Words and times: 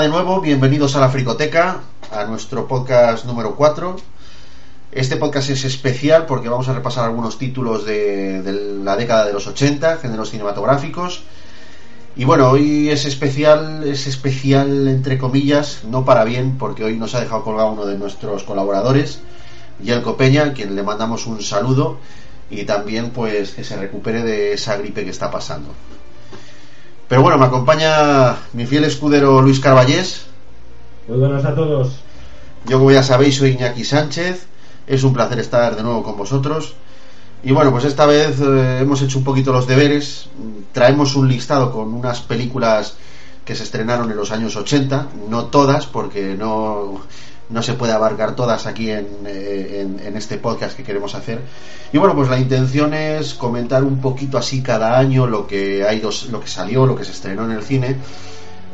De 0.00 0.08
nuevo, 0.08 0.40
bienvenidos 0.40 0.96
a 0.96 1.00
la 1.00 1.08
Fricoteca, 1.08 1.80
a 2.10 2.24
nuestro 2.24 2.66
podcast 2.66 3.26
número 3.26 3.54
4. 3.54 3.94
Este 4.90 5.16
podcast 5.16 5.50
es 5.50 5.64
especial 5.64 6.26
porque 6.26 6.48
vamos 6.48 6.68
a 6.68 6.72
repasar 6.72 7.04
algunos 7.04 7.38
títulos 7.38 7.86
de, 7.86 8.42
de 8.42 8.82
la 8.82 8.96
década 8.96 9.24
de 9.24 9.32
los 9.32 9.46
80, 9.46 9.98
géneros 9.98 10.30
cinematográficos. 10.30 11.22
Y 12.16 12.24
bueno, 12.24 12.50
hoy 12.50 12.90
es 12.90 13.04
especial, 13.04 13.84
es 13.86 14.08
especial 14.08 14.88
entre 14.88 15.16
comillas, 15.16 15.84
no 15.84 16.04
para 16.04 16.24
bien, 16.24 16.58
porque 16.58 16.82
hoy 16.82 16.96
nos 16.96 17.14
ha 17.14 17.20
dejado 17.20 17.44
colgado 17.44 17.70
uno 17.70 17.86
de 17.86 17.96
nuestros 17.96 18.42
colaboradores, 18.42 19.20
Yelko 19.80 20.16
Peña, 20.16 20.42
a 20.42 20.52
quien 20.54 20.74
le 20.74 20.82
mandamos 20.82 21.26
un 21.26 21.40
saludo 21.40 21.98
y 22.50 22.64
también 22.64 23.10
pues 23.10 23.52
que 23.52 23.62
se 23.62 23.76
recupere 23.76 24.24
de 24.24 24.54
esa 24.54 24.76
gripe 24.76 25.04
que 25.04 25.10
está 25.10 25.30
pasando. 25.30 25.68
Pero 27.08 27.22
bueno, 27.22 27.38
me 27.38 27.44
acompaña 27.44 28.36
mi 28.52 28.66
fiel 28.66 28.84
escudero 28.84 29.42
Luis 29.42 29.60
Carballés. 29.60 30.26
Muy 31.06 31.18
buenas 31.18 31.44
a 31.44 31.54
todos. 31.54 32.00
Yo, 32.66 32.78
como 32.78 32.90
ya 32.90 33.02
sabéis, 33.02 33.36
soy 33.36 33.50
Iñaki 33.50 33.84
Sánchez. 33.84 34.46
Es 34.86 35.04
un 35.04 35.12
placer 35.12 35.38
estar 35.38 35.76
de 35.76 35.82
nuevo 35.82 36.02
con 36.02 36.16
vosotros. 36.16 36.74
Y 37.42 37.52
bueno, 37.52 37.70
pues 37.70 37.84
esta 37.84 38.06
vez 38.06 38.40
eh, 38.40 38.78
hemos 38.80 39.02
hecho 39.02 39.18
un 39.18 39.24
poquito 39.24 39.52
los 39.52 39.66
deberes. 39.66 40.28
Traemos 40.72 41.14
un 41.14 41.28
listado 41.28 41.70
con 41.72 41.92
unas 41.92 42.22
películas 42.22 42.96
que 43.44 43.54
se 43.54 43.64
estrenaron 43.64 44.10
en 44.10 44.16
los 44.16 44.30
años 44.30 44.56
80. 44.56 45.08
No 45.28 45.46
todas, 45.46 45.86
porque 45.86 46.36
no, 46.38 47.02
no 47.50 47.62
se 47.62 47.74
puede 47.74 47.92
abarcar 47.92 48.34
todas 48.34 48.66
aquí 48.66 48.90
en, 48.90 49.06
eh, 49.26 49.80
en, 49.82 50.06
en, 50.06 50.16
este 50.16 50.38
podcast 50.38 50.76
que 50.76 50.82
queremos 50.82 51.14
hacer. 51.14 51.40
Y 51.92 51.98
bueno, 51.98 52.14
pues 52.14 52.28
la 52.28 52.38
intención 52.38 52.94
es 52.94 53.34
comentar 53.34 53.84
un 53.84 54.00
poquito 54.00 54.38
así 54.38 54.62
cada 54.62 54.98
año 54.98 55.26
lo 55.26 55.46
que 55.46 55.84
hay 55.84 56.00
dos, 56.00 56.26
lo 56.30 56.40
que 56.40 56.48
salió, 56.48 56.86
lo 56.86 56.96
que 56.96 57.04
se 57.04 57.12
estrenó 57.12 57.44
en 57.44 57.52
el 57.52 57.62
cine. 57.62 57.96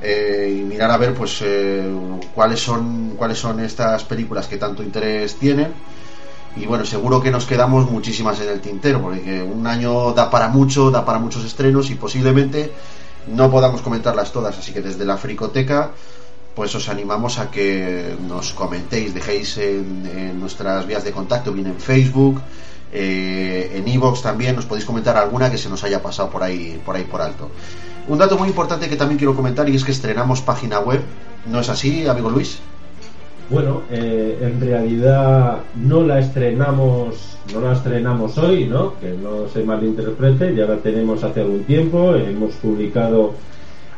Eh, 0.02 0.60
y 0.60 0.62
mirar 0.62 0.90
a 0.90 0.96
ver 0.96 1.12
pues 1.12 1.42
eh, 1.42 1.84
cuáles 2.34 2.58
son 2.58 3.16
cuáles 3.18 3.38
son 3.38 3.60
estas 3.60 4.02
películas 4.04 4.46
que 4.46 4.56
tanto 4.56 4.82
interés 4.82 5.36
tienen 5.36 5.74
y 6.56 6.64
bueno 6.64 6.86
seguro 6.86 7.20
que 7.20 7.30
nos 7.30 7.44
quedamos 7.44 7.90
muchísimas 7.90 8.40
en 8.40 8.48
el 8.48 8.62
tintero 8.62 9.02
porque 9.02 9.42
un 9.42 9.66
año 9.66 10.14
da 10.14 10.30
para 10.30 10.48
mucho 10.48 10.90
da 10.90 11.04
para 11.04 11.18
muchos 11.18 11.44
estrenos 11.44 11.90
y 11.90 11.96
posiblemente 11.96 12.72
no 13.26 13.50
podamos 13.50 13.82
comentarlas 13.82 14.32
todas 14.32 14.56
así 14.56 14.72
que 14.72 14.80
desde 14.80 15.04
la 15.04 15.18
fricoteca 15.18 15.90
pues 16.54 16.74
os 16.74 16.88
animamos 16.88 17.38
a 17.38 17.50
que 17.50 18.16
nos 18.28 18.52
comentéis, 18.52 19.14
dejéis 19.14 19.56
en, 19.58 20.06
en 20.06 20.40
nuestras 20.40 20.86
vías 20.86 21.04
de 21.04 21.12
contacto, 21.12 21.52
bien 21.52 21.68
en 21.68 21.76
Facebook, 21.76 22.40
eh, 22.92 23.70
en 23.74 23.86
Evox 23.86 24.22
también, 24.22 24.56
nos 24.56 24.66
podéis 24.66 24.84
comentar 24.84 25.16
alguna 25.16 25.50
que 25.50 25.58
se 25.58 25.68
nos 25.68 25.84
haya 25.84 26.02
pasado 26.02 26.28
por 26.30 26.42
ahí, 26.42 26.80
por 26.84 26.96
ahí 26.96 27.04
por 27.04 27.20
alto. 27.20 27.50
Un 28.08 28.18
dato 28.18 28.36
muy 28.36 28.48
importante 28.48 28.88
que 28.88 28.96
también 28.96 29.18
quiero 29.18 29.36
comentar 29.36 29.68
y 29.68 29.76
es 29.76 29.84
que 29.84 29.92
estrenamos 29.92 30.40
página 30.40 30.80
web, 30.80 31.00
¿no 31.46 31.60
es 31.60 31.68
así, 31.68 32.06
amigo 32.08 32.30
Luis? 32.30 32.58
Bueno, 33.48 33.82
eh, 33.90 34.38
en 34.42 34.60
realidad 34.60 35.58
no 35.74 36.02
la 36.02 36.20
estrenamos, 36.20 37.36
no 37.52 37.60
la 37.60 37.72
estrenamos 37.72 38.38
hoy, 38.38 38.66
¿no? 38.66 38.98
Que 39.00 39.10
no 39.10 39.48
se 39.48 39.64
malinterprete, 39.64 40.54
ya 40.54 40.66
la 40.66 40.76
tenemos 40.76 41.22
hace 41.24 41.40
algún 41.40 41.64
tiempo, 41.64 42.14
hemos 42.14 42.54
publicado 42.54 43.34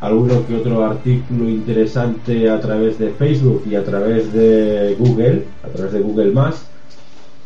alguno 0.02 0.46
que 0.46 0.56
otro 0.56 0.84
artículo 0.84 1.48
interesante 1.48 2.50
a 2.50 2.60
través 2.60 2.98
de 2.98 3.08
Facebook 3.10 3.62
y 3.70 3.76
a 3.76 3.84
través 3.84 4.32
de 4.32 4.96
Google, 4.98 5.44
a 5.62 5.68
través 5.68 5.92
de 5.92 6.00
Google 6.00 6.32
Más. 6.32 6.66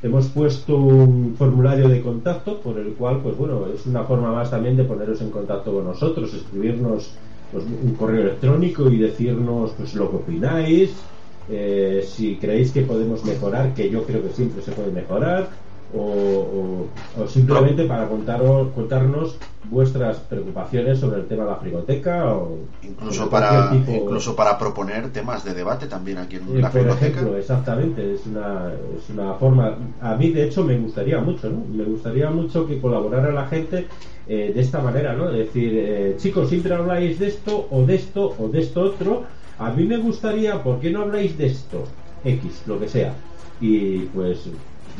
hemos 0.02 0.28
puesto 0.28 0.78
un 0.78 1.35
formulario 1.38 1.90
de 1.90 2.02
contacto 2.02 2.62
por 2.62 2.80
el 2.80 2.94
cual 2.94 3.19
pues 3.22 3.35
bueno, 3.38 3.66
es 3.74 3.85
una 3.88 4.06
forma 4.06 4.31
más 4.31 4.52
también 4.52 4.78
de 4.78 4.85
poneros 4.85 5.19
en 5.22 5.31
contacto 5.31 5.74
con 5.74 5.84
nosotros, 5.84 6.34
escribirnos 6.34 7.18
pues, 7.52 7.66
un 7.66 7.96
correo 7.96 8.22
electrónico 8.22 8.90
y 8.90 8.98
decirnos 8.98 9.72
pues 9.78 9.94
lo 9.96 10.10
que 10.10 10.18
opináis, 10.18 11.12
eh, 11.48 12.02
si 12.06 12.38
creéis 12.40 12.72
que 12.72 12.82
podemos 12.82 13.24
mejorar, 13.24 13.74
que 13.74 13.90
yo 13.90 14.06
creo 14.06 14.24
que 14.24 14.34
siempre 14.34 14.62
se 14.62 14.72
puede 14.72 14.92
mejorar, 14.92 15.65
o, 15.94 16.00
o, 16.00 17.22
o 17.22 17.28
simplemente 17.28 17.85
para 17.85 18.07
contaros, 18.07 18.72
contarnos 18.73 19.38
vuestras 19.69 20.18
preocupaciones 20.18 21.00
sobre 21.00 21.22
el 21.22 21.28
tema 21.28 21.44
de 21.44 21.50
la 21.50 21.56
frigoteca 21.57 22.34
o 22.34 22.59
incluso 22.84 23.29
para 23.29 23.72
tipo... 23.72 23.91
incluso 23.91 24.35
para 24.35 24.58
proponer 24.58 25.11
temas 25.11 25.43
de 25.43 25.53
debate 25.53 25.87
también 25.87 26.17
aquí 26.17 26.35
en 26.35 26.43
eh, 26.58 26.61
la 26.61 26.70
por 26.70 26.82
frigoteca 26.82 27.08
ejemplo 27.08 27.37
exactamente 27.37 28.14
es 28.14 28.26
una 28.28 28.72
es 28.97 29.09
una 29.09 29.34
forma 29.34 29.76
a 30.02 30.16
mí 30.16 30.29
de 30.32 30.46
hecho 30.46 30.64
me 30.64 30.78
gustaría 30.78 31.20
mucho 31.20 31.49
¿no? 31.49 31.64
me 31.73 31.84
gustaría 31.84 32.29
mucho 32.29 32.67
que 32.67 32.79
colaborara 32.79 33.31
la 33.31 33.47
gente 33.47 33.88
eh, 34.28 34.52
de 34.53 34.61
esta 34.61 34.79
manera 34.79 35.14
no 35.14 35.29
es 35.29 35.38
decir 35.38 35.73
eh, 35.76 36.16
chicos 36.17 36.49
siempre 36.49 36.73
habláis 36.73 37.20
de 37.20 37.28
esto 37.28 37.67
o 37.72 37.84
de 37.85 37.96
esto 37.96 38.35
o 38.38 38.47
de 38.47 38.59
esto 38.59 38.81
otro 38.81 39.23
a 39.58 39.72
mí 39.72 39.85
me 39.85 39.97
gustaría 39.97 40.61
¿por 40.61 40.79
qué 40.79 40.91
no 40.91 41.02
habláis 41.02 41.38
de 41.38 41.47
esto? 41.47 41.84
X 42.23 42.64
lo 42.66 42.79
que 42.79 42.88
sea 42.88 43.14
y 43.61 43.99
pues 43.99 44.49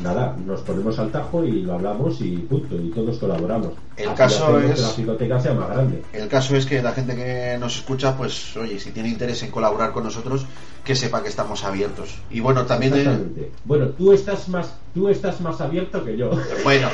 nada, 0.04 0.36
nos 0.46 0.62
ponemos 0.62 1.00
al 1.00 1.12
tajo 1.12 1.44
y 1.46 1.62
lo 1.62 1.74
hablamos 1.74 2.22
y 2.22 2.38
punto, 2.38 2.76
y 2.76 2.90
todos 2.92 3.18
colaboramos. 3.20 3.74
El 3.98 4.14
caso 4.14 4.60
es 4.60 4.76
que 4.76 4.82
la 4.82 4.92
biblioteca 4.92 5.40
sea 5.40 5.54
más 5.54 5.70
grande. 5.70 6.04
El 6.12 6.28
caso 6.28 6.56
es 6.56 6.66
que 6.66 6.82
la 6.82 6.92
gente 6.92 7.16
que 7.16 7.58
nos 7.60 7.78
escucha, 7.78 8.18
pues 8.18 8.56
oye, 8.58 8.80
si 8.80 8.92
tiene 8.92 9.10
interés 9.10 9.42
en 9.44 9.52
colaborar 9.52 9.92
con 9.92 10.04
nosotros, 10.04 10.46
que 10.84 10.96
sepa 10.96 11.24
que 11.24 11.30
estamos 11.30 11.64
abiertos. 11.64 12.16
Y 12.30 12.42
bueno, 12.42 12.66
también. 12.66 13.52
Bueno, 13.64 13.90
tú 13.90 14.12
estás 14.12 14.50
más 14.50 14.74
tú 14.96 15.10
estás 15.10 15.42
más 15.42 15.60
abierto 15.62 16.04
que 16.04 16.18
yo. 16.18 16.32
Bueno, 16.64 16.88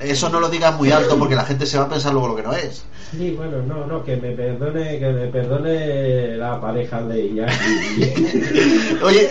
eso 0.00 0.28
no 0.28 0.40
lo 0.40 0.50
digas 0.50 0.76
muy 0.76 0.90
alto 0.90 1.18
porque 1.18 1.34
la 1.34 1.44
gente 1.44 1.64
se 1.64 1.78
va 1.78 1.84
a 1.84 1.88
pensar 1.88 2.12
luego 2.12 2.28
lo 2.28 2.36
que 2.36 2.42
no 2.42 2.52
es. 2.52 2.84
Sí, 3.12 3.30
bueno, 3.30 3.62
no, 3.62 3.86
no, 3.86 4.04
que 4.04 4.16
me 4.16 4.32
perdone, 4.32 4.98
que 4.98 5.08
me 5.08 5.26
perdone 5.28 6.36
la 6.36 6.60
pareja 6.60 7.00
de 7.02 7.22
ella. 7.22 7.46
Oye, 9.02 9.30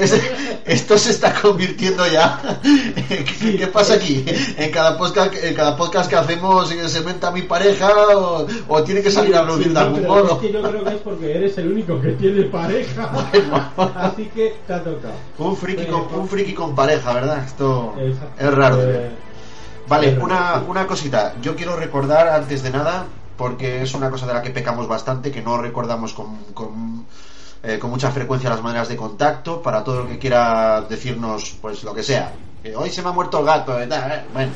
esto 0.65 0.97
se 0.97 1.11
está 1.11 1.39
convirtiendo 1.39 2.07
ya. 2.07 2.59
¿Qué, 3.07 3.57
¿Qué, 3.57 3.67
pasa 3.67 3.95
aquí? 3.95 4.25
En 4.57 4.71
cada 4.71 4.97
podcast, 4.97 5.35
en 5.35 5.53
cada 5.53 5.77
podcast 5.77 6.09
que 6.09 6.15
hacemos 6.15 6.56
se 6.65 7.01
menta 7.01 7.31
mi 7.31 7.43
pareja 7.43 7.89
o, 8.17 8.45
o 8.67 8.83
tiene 8.83 9.01
que 9.01 9.11
salir 9.11 9.31
sí, 9.31 9.37
a 9.37 9.41
aplaudir 9.41 9.67
sí, 9.67 9.73
de 9.73 9.79
algún 9.79 10.07
modo. 10.07 10.33
Es 10.33 10.37
que 10.39 10.53
yo 10.53 10.61
creo 10.61 10.83
que 10.83 10.89
es 10.89 11.01
porque 11.01 11.35
eres 11.35 11.57
el 11.57 11.71
único 11.71 12.01
que 12.01 12.11
tiene 12.13 12.43
pareja. 12.43 13.11
Bueno. 13.31 13.71
Así 13.95 14.25
que 14.33 14.55
te 14.65 14.73
ha 14.73 14.83
tocado. 14.83 15.13
Un 15.37 15.55
friki, 15.55 15.85
con, 15.85 16.07
un 16.13 16.27
friki 16.27 16.53
con 16.53 16.75
pareja, 16.75 17.13
¿verdad? 17.13 17.43
Esto 17.43 17.93
es 18.39 18.53
raro. 18.53 18.77
Eh, 18.81 19.09
Vale, 19.87 20.17
una, 20.19 20.63
una 20.67 20.85
cosita. 20.85 21.33
Yo 21.41 21.55
quiero 21.55 21.77
recordar 21.77 22.27
antes 22.27 22.61
de 22.61 22.71
nada, 22.71 23.05
porque 23.37 23.81
es 23.81 23.93
una 23.93 24.09
cosa 24.09 24.27
de 24.27 24.33
la 24.33 24.41
que 24.41 24.49
pecamos 24.49 24.87
bastante, 24.87 25.31
que 25.31 25.41
no 25.41 25.57
recordamos 25.57 26.13
con, 26.13 26.37
con, 26.53 27.05
eh, 27.63 27.79
con 27.79 27.89
mucha 27.89 28.11
frecuencia 28.11 28.49
las 28.49 28.61
maneras 28.61 28.89
de 28.89 28.97
contacto, 28.97 29.61
para 29.61 29.83
todo 29.83 30.01
el 30.01 30.07
que 30.07 30.19
quiera 30.19 30.81
decirnos, 30.81 31.57
pues 31.61 31.83
lo 31.83 31.93
que 31.93 32.03
sea. 32.03 32.33
Que 32.63 32.75
hoy 32.75 32.89
se 32.89 33.01
me 33.01 33.09
ha 33.09 33.11
muerto 33.11 33.39
el 33.39 33.45
gato, 33.45 33.79
eh, 33.79 33.87
da, 33.87 34.15
eh, 34.15 34.25
bueno. 34.33 34.51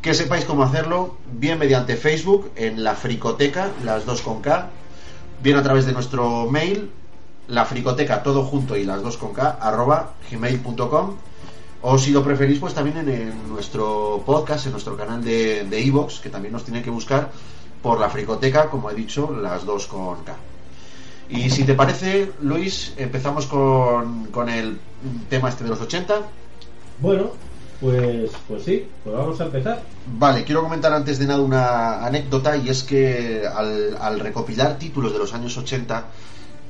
Que 0.00 0.14
sepáis 0.14 0.44
cómo 0.44 0.64
hacerlo, 0.64 1.16
bien 1.32 1.58
mediante 1.58 1.96
Facebook, 1.96 2.50
en 2.56 2.82
la 2.82 2.94
fricoteca, 2.94 3.70
las 3.84 4.04
dos 4.04 4.22
con 4.22 4.42
K, 4.42 4.68
bien 5.42 5.56
a 5.56 5.62
través 5.62 5.86
de 5.86 5.92
nuestro 5.92 6.50
mail, 6.50 6.90
la 7.48 7.64
fricoteca 7.64 8.22
todo 8.22 8.44
junto 8.44 8.76
y 8.76 8.84
las 8.84 9.02
dos 9.02 9.16
con 9.16 9.32
K, 9.32 9.58
arroba 9.60 10.14
gmail.com, 10.30 11.16
o 11.82 11.98
si 11.98 12.10
lo 12.10 12.24
preferís, 12.24 12.58
pues 12.58 12.74
también 12.74 12.96
en, 12.96 13.08
en 13.08 13.48
nuestro 13.48 14.22
podcast, 14.26 14.66
en 14.66 14.72
nuestro 14.72 14.96
canal 14.96 15.22
de 15.22 15.64
de 15.64 15.80
iVoox, 15.80 16.20
que 16.20 16.30
también 16.30 16.52
nos 16.52 16.64
tiene 16.64 16.82
que 16.82 16.90
buscar 16.90 17.30
por 17.82 18.00
la 18.00 18.08
fricoteca, 18.08 18.70
como 18.70 18.90
he 18.90 18.94
dicho, 18.94 19.32
las 19.32 19.64
dos 19.64 19.86
con 19.86 20.22
K. 20.24 20.34
Y 21.28 21.50
si 21.50 21.64
te 21.64 21.74
parece, 21.74 22.30
Luis, 22.40 22.92
empezamos 22.96 23.46
con, 23.46 24.26
con 24.26 24.48
el 24.48 24.78
tema 25.28 25.48
este 25.48 25.64
de 25.64 25.70
los 25.70 25.80
80. 25.80 26.20
Bueno, 27.02 27.32
pues, 27.80 28.30
pues 28.46 28.62
sí, 28.62 28.86
pues 29.02 29.16
vamos 29.16 29.40
a 29.40 29.44
empezar. 29.44 29.82
Vale, 30.06 30.44
quiero 30.44 30.62
comentar 30.62 30.92
antes 30.92 31.18
de 31.18 31.26
nada 31.26 31.40
una 31.42 32.06
anécdota 32.06 32.56
y 32.56 32.68
es 32.68 32.84
que 32.84 33.42
al, 33.52 33.96
al 34.00 34.20
recopilar 34.20 34.78
títulos 34.78 35.12
de 35.12 35.18
los 35.18 35.34
años 35.34 35.56
80, 35.56 36.04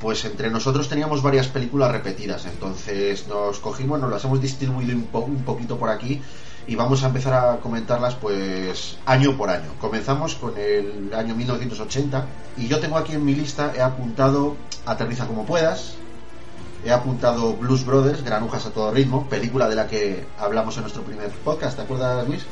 pues 0.00 0.24
entre 0.24 0.50
nosotros 0.50 0.88
teníamos 0.88 1.22
varias 1.22 1.48
películas 1.48 1.92
repetidas, 1.92 2.46
entonces 2.46 3.28
nos 3.28 3.58
cogimos, 3.60 4.00
nos 4.00 4.10
las 4.10 4.24
hemos 4.24 4.40
distribuido 4.40 4.96
un, 4.96 5.04
po- 5.04 5.20
un 5.20 5.44
poquito 5.44 5.76
por 5.76 5.90
aquí 5.90 6.20
y 6.66 6.74
vamos 6.76 7.04
a 7.04 7.08
empezar 7.08 7.34
a 7.34 7.56
comentarlas 7.58 8.14
pues 8.14 8.96
año 9.04 9.36
por 9.36 9.50
año. 9.50 9.70
Comenzamos 9.80 10.34
con 10.36 10.54
el 10.56 11.12
año 11.14 11.34
1980 11.36 12.24
y 12.56 12.68
yo 12.68 12.80
tengo 12.80 12.96
aquí 12.96 13.12
en 13.12 13.24
mi 13.24 13.34
lista, 13.34 13.72
he 13.76 13.82
apuntado 13.82 14.56
Aterriza 14.86 15.26
como 15.26 15.44
puedas, 15.46 15.94
he 16.84 16.90
apuntado 16.90 17.54
Blues 17.54 17.84
Brothers, 17.84 18.22
Granujas 18.24 18.66
a 18.66 18.70
todo 18.70 18.90
ritmo, 18.92 19.28
película 19.28 19.68
de 19.68 19.76
la 19.76 19.86
que 19.86 20.24
hablamos 20.38 20.76
en 20.76 20.82
nuestro 20.82 21.02
primer 21.02 21.28
podcast, 21.44 21.76
¿te 21.76 21.82
acuerdas 21.82 22.26
Luis? 22.28 22.44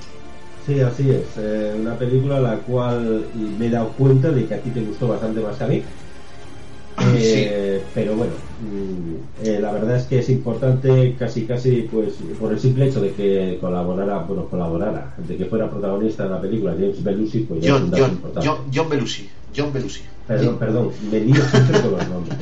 Sí, 0.67 0.81
así 0.81 1.11
es. 1.11 1.25
eh, 1.39 1.75
una 1.81 1.95
película 1.97 2.39
la 2.39 2.57
cual 2.59 3.25
me 3.59 3.67
he 3.67 3.71
dado 3.71 3.89
cuenta 3.91 4.31
de 4.31 4.47
que 4.47 4.55
a 4.55 4.61
ti 4.61 4.71
te 4.71 4.81
gustó 4.83 5.09
bastante 5.09 5.41
más 5.41 5.57
que 5.57 5.65
a 5.65 5.67
mí. 5.67 5.83
Eh, 7.17 7.83
Pero 7.95 8.15
bueno, 8.15 8.33
mm, 8.61 9.47
eh, 9.47 9.59
la 9.61 9.73
verdad 9.73 9.97
es 9.97 10.05
que 10.05 10.19
es 10.19 10.29
importante 10.29 11.17
casi 11.19 11.47
casi 11.47 11.89
pues 11.91 12.13
por 12.39 12.53
el 12.53 12.61
simple 12.61 12.89
hecho 12.89 13.01
de 13.01 13.13
que 13.13 13.57
colaborara, 13.59 14.19
bueno, 14.19 14.45
colaborara, 14.51 15.15
de 15.27 15.37
que 15.37 15.47
fuera 15.47 15.71
protagonista 15.71 16.25
de 16.25 16.31
la 16.31 16.41
película 16.43 16.73
James 16.73 17.03
Belushi, 17.03 17.41
pues 17.41 17.63
ya 17.63 17.77
es 17.77 17.83
un 17.83 17.91
dato 17.91 18.03
John, 18.05 18.13
importante. 18.13 18.49
John, 18.49 18.59
John 18.73 18.89
Belushi, 18.91 19.31
John 19.57 19.73
Belushi. 19.73 20.03
Perdón, 20.27 20.59
perdón, 20.59 20.91
me 21.11 21.21
lío 21.21 21.43
siempre 21.47 21.81
con 21.81 21.93
los 21.93 22.09
nombres. 22.09 22.39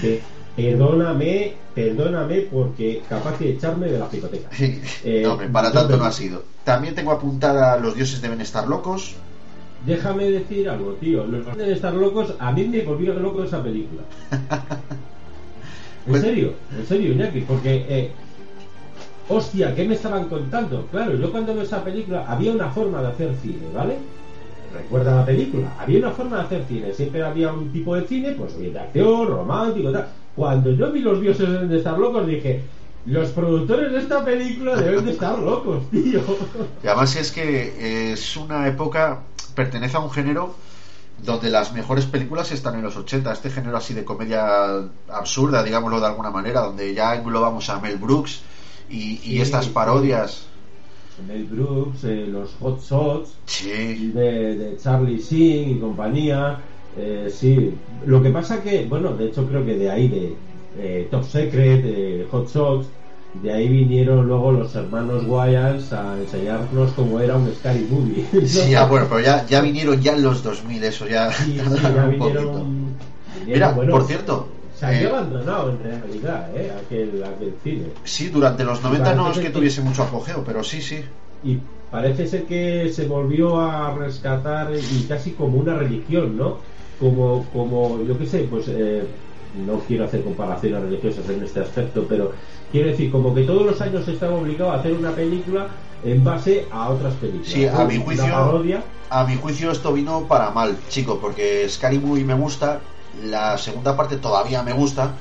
Que- 0.00 0.22
perdóname, 0.62 1.54
perdóname 1.74 2.40
porque 2.50 3.02
capaz 3.08 3.38
de 3.38 3.50
echarme 3.50 3.86
de 3.86 3.98
la 3.98 4.08
picoteca. 4.08 4.48
Eh, 4.58 5.22
no, 5.24 5.32
hombre, 5.32 5.48
para 5.48 5.70
tanto 5.72 5.96
no 5.96 6.04
ha 6.04 6.12
sido. 6.12 6.42
También 6.64 6.94
tengo 6.94 7.12
apuntada 7.12 7.78
Los 7.78 7.94
dioses 7.94 8.20
deben 8.20 8.40
estar 8.40 8.66
locos. 8.66 9.14
Déjame 9.86 10.28
decir 10.30 10.68
algo, 10.68 10.94
tío. 10.94 11.24
Los 11.24 11.46
que 11.46 11.56
deben 11.56 11.74
estar 11.74 11.94
locos, 11.94 12.34
a 12.40 12.50
mí 12.52 12.64
me 12.64 12.82
volvió 12.82 13.14
loco 13.14 13.44
esa 13.44 13.62
película. 13.62 14.02
En 16.06 16.12
Pues- 16.12 16.22
serio, 16.22 16.54
en 16.74 16.86
serio, 16.86 17.12
Iñaki, 17.12 17.40
porque. 17.42 17.84
eh, 17.88 18.10
hostia, 19.28 19.74
¿qué 19.74 19.86
me 19.86 19.94
estaban 19.94 20.24
contando? 20.30 20.86
Claro, 20.90 21.14
yo 21.14 21.30
cuando 21.30 21.52
veo 21.54 21.64
esa 21.64 21.84
película 21.84 22.24
había 22.26 22.50
una 22.52 22.70
forma 22.70 23.02
de 23.02 23.08
hacer 23.08 23.34
cine, 23.42 23.58
¿vale? 23.74 23.96
Recuerda 24.74 25.16
la 25.16 25.26
película, 25.26 25.70
había 25.78 25.98
una 25.98 26.10
forma 26.12 26.38
de 26.38 26.42
hacer 26.44 26.64
cine, 26.66 26.94
siempre 26.94 27.22
había 27.22 27.52
un 27.52 27.70
tipo 27.72 27.94
de 27.94 28.06
cine, 28.06 28.32
pues 28.32 28.58
bien 28.58 28.72
de 28.72 28.80
acción, 28.80 29.26
romántico, 29.28 29.92
tal. 29.92 30.08
Cuando 30.38 30.70
yo 30.70 30.92
vi 30.92 31.00
los 31.00 31.20
dioses 31.20 31.50
deben 31.50 31.68
de 31.68 31.78
estar 31.78 31.98
locos, 31.98 32.24
dije, 32.24 32.62
los 33.06 33.30
productores 33.30 33.92
de 33.92 33.98
esta 33.98 34.24
película 34.24 34.76
deben 34.76 35.04
de 35.04 35.10
estar 35.10 35.36
locos, 35.36 35.90
tío. 35.90 36.20
Y 36.80 36.86
además 36.86 37.16
es 37.16 37.32
que 37.32 38.12
es 38.12 38.36
una 38.36 38.68
época, 38.68 39.22
pertenece 39.56 39.96
a 39.96 40.00
un 40.00 40.12
género 40.12 40.54
donde 41.24 41.50
las 41.50 41.72
mejores 41.72 42.06
películas 42.06 42.52
están 42.52 42.76
en 42.76 42.82
los 42.82 42.96
80. 42.96 43.32
Este 43.32 43.50
género 43.50 43.76
así 43.76 43.94
de 43.94 44.04
comedia 44.04 44.84
absurda, 45.08 45.64
digámoslo 45.64 45.98
de 45.98 46.06
alguna 46.06 46.30
manera, 46.30 46.60
donde 46.60 46.94
ya 46.94 47.16
englobamos 47.16 47.68
a 47.68 47.80
Mel 47.80 47.96
Brooks 47.96 48.42
y, 48.88 49.14
y 49.14 49.18
Sí, 49.18 49.40
estas 49.40 49.66
parodias. 49.66 50.46
Mel 51.26 51.46
Brooks, 51.46 52.04
eh, 52.04 52.26
los 52.28 52.50
Hot 52.60 52.80
Shots, 52.80 53.30
Sí, 53.46 54.12
de, 54.14 54.54
de 54.56 54.76
Charlie 54.76 55.18
Sheen 55.18 55.70
y 55.70 55.80
compañía. 55.80 56.60
Eh, 56.98 57.30
sí, 57.30 57.84
lo 58.00 58.22
que 58.22 58.30
pasa 58.30 58.62
que, 58.62 58.86
bueno, 58.86 59.16
de 59.16 59.26
hecho 59.26 59.46
creo 59.48 59.64
que 59.64 59.76
de 59.76 59.90
ahí, 59.90 60.08
de 60.08 60.42
eh, 60.72 61.08
Top 61.10 61.24
Secret, 61.24 61.82
eh, 61.84 62.26
Hot 62.30 62.48
Shots, 62.48 62.94
de 63.32 63.52
ahí 63.52 63.68
vinieron 63.68 64.26
luego 64.26 64.52
los 64.52 64.74
hermanos 64.74 65.24
Wayans 65.26 65.92
a 65.92 66.18
enseñarnos 66.20 66.92
cómo 66.94 67.20
era 67.20 67.36
un 67.36 67.52
Scary 67.54 67.86
Movie. 67.88 68.28
¿no? 68.32 68.40
sí, 68.48 68.70
ya 68.70 68.86
bueno, 68.86 69.06
pero 69.08 69.20
ya, 69.20 69.46
ya 69.46 69.60
vinieron 69.60 70.00
ya 70.00 70.12
en 70.14 70.22
los 70.22 70.42
2000, 70.42 70.82
eso 70.84 71.06
ya. 71.06 71.30
Sí, 71.30 71.58
sí, 71.60 71.92
ya 71.94 72.06
un 72.06 72.10
vinieron. 72.10 72.44
poquito. 72.44 72.64
vinieron, 73.26 73.54
Mira, 73.54 73.68
bueno, 73.76 73.92
por 73.92 74.06
cierto, 74.06 74.48
Se 74.70 74.86
había 74.86 75.08
eh, 75.08 75.10
abandonado 75.10 75.70
en 75.70 75.78
realidad, 75.80 76.56
¿eh? 76.56 76.70
Aquel, 76.72 77.22
aquel 77.24 77.58
cine. 77.62 77.94
Sí, 78.04 78.28
durante 78.28 78.64
los 78.64 78.82
90 78.82 79.14
no 79.14 79.30
es 79.30 79.38
que 79.38 79.50
que- 79.50 79.50
tuviese 79.50 79.82
mucho 79.82 80.02
apogeo, 80.02 80.42
pero 80.44 80.64
sí, 80.64 80.80
sí. 80.82 81.04
Y 81.40 81.56
parece 81.90 82.26
ser 82.26 82.46
que 82.46 82.88
se 82.90 83.06
volvió 83.06 83.60
a 83.60 83.94
rescatar 83.96 84.72
y 84.90 85.06
casi 85.06 85.34
como 85.34 85.58
una 85.58 85.74
religión, 85.76 86.36
¿no? 86.36 86.67
Como, 86.98 87.48
como 87.52 88.02
yo 88.04 88.18
qué 88.18 88.26
sé, 88.26 88.40
pues 88.50 88.66
eh, 88.68 89.04
no 89.54 89.78
quiero 89.86 90.04
hacer 90.04 90.24
comparaciones 90.24 90.82
religiosas 90.82 91.28
en 91.28 91.42
este 91.42 91.60
aspecto, 91.60 92.06
pero 92.08 92.32
quiero 92.72 92.88
decir, 92.88 93.10
como 93.10 93.34
que 93.34 93.42
todos 93.42 93.64
los 93.64 93.80
años 93.80 94.04
se 94.04 94.12
estaba 94.12 94.34
obligado 94.36 94.72
a 94.72 94.76
hacer 94.80 94.92
una 94.94 95.12
película 95.14 95.68
en 96.04 96.24
base 96.24 96.66
a 96.70 96.90
otras 96.90 97.14
películas. 97.14 97.52
Sí, 97.52 97.66
a 97.66 97.84
mi 97.84 97.98
juicio- 97.98 98.30
parodia. 98.30 98.82
A 99.10 99.24
mi 99.24 99.36
juicio 99.36 99.70
esto 99.70 99.92
vino 99.92 100.26
para 100.28 100.50
mal, 100.50 100.76
chico, 100.88 101.18
porque 101.20 101.66
Scary 101.68 101.98
Movie 101.98 102.24
me 102.24 102.34
gusta, 102.34 102.80
la 103.22 103.56
segunda 103.56 103.96
parte 103.96 104.18
todavía 104.18 104.62
me 104.62 104.72
gusta, 104.74 105.14